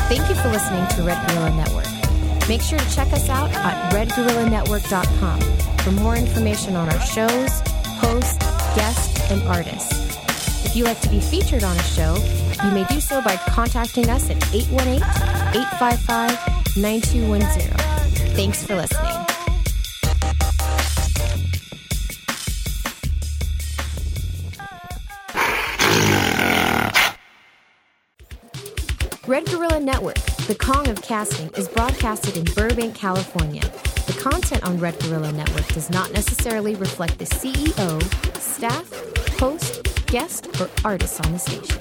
Thank 0.08 0.28
you 0.28 0.34
for 0.36 0.48
listening 0.48 0.86
to 0.96 1.02
Red 1.02 1.28
Guerrilla 1.28 1.54
Network. 1.54 2.48
Make 2.48 2.62
sure 2.62 2.78
to 2.78 2.90
check 2.94 3.12
us 3.12 3.28
out 3.28 3.50
at 3.50 3.92
redguerrillanetwork.com 3.92 5.40
for 5.80 5.92
more 5.92 6.16
information 6.16 6.76
on 6.76 6.88
our 6.88 7.00
shows, 7.00 7.60
hosts, 8.00 8.38
guests, 8.74 9.30
and 9.30 9.42
artists. 9.42 9.92
If 10.64 10.74
you'd 10.74 10.86
like 10.86 11.00
to 11.02 11.10
be 11.10 11.20
featured 11.20 11.62
on 11.62 11.76
a 11.76 11.82
show, 11.82 12.16
you 12.64 12.70
may 12.70 12.84
do 12.84 13.00
so 13.00 13.20
by 13.20 13.36
contacting 13.36 14.08
us 14.08 14.30
at 14.30 14.36
818 14.54 15.02
855 15.60 16.76
9210. 16.78 18.34
Thanks 18.34 18.66
for 18.66 18.76
listening. 18.76 19.27
Red 29.28 29.44
Guerrilla 29.44 29.78
Network, 29.78 30.18
the 30.46 30.56
Kong 30.58 30.88
of 30.88 31.02
casting, 31.02 31.50
is 31.50 31.68
broadcasted 31.68 32.38
in 32.38 32.44
Burbank, 32.54 32.94
California. 32.94 33.60
The 34.06 34.18
content 34.18 34.64
on 34.64 34.78
Red 34.78 34.98
Guerrilla 35.00 35.30
Network 35.32 35.66
does 35.68 35.90
not 35.90 36.10
necessarily 36.12 36.76
reflect 36.76 37.18
the 37.18 37.26
CEO, 37.26 38.02
staff, 38.38 38.90
host, 39.38 40.06
guest, 40.06 40.58
or 40.58 40.70
artists 40.82 41.20
on 41.20 41.32
the 41.32 41.38
station. 41.38 41.78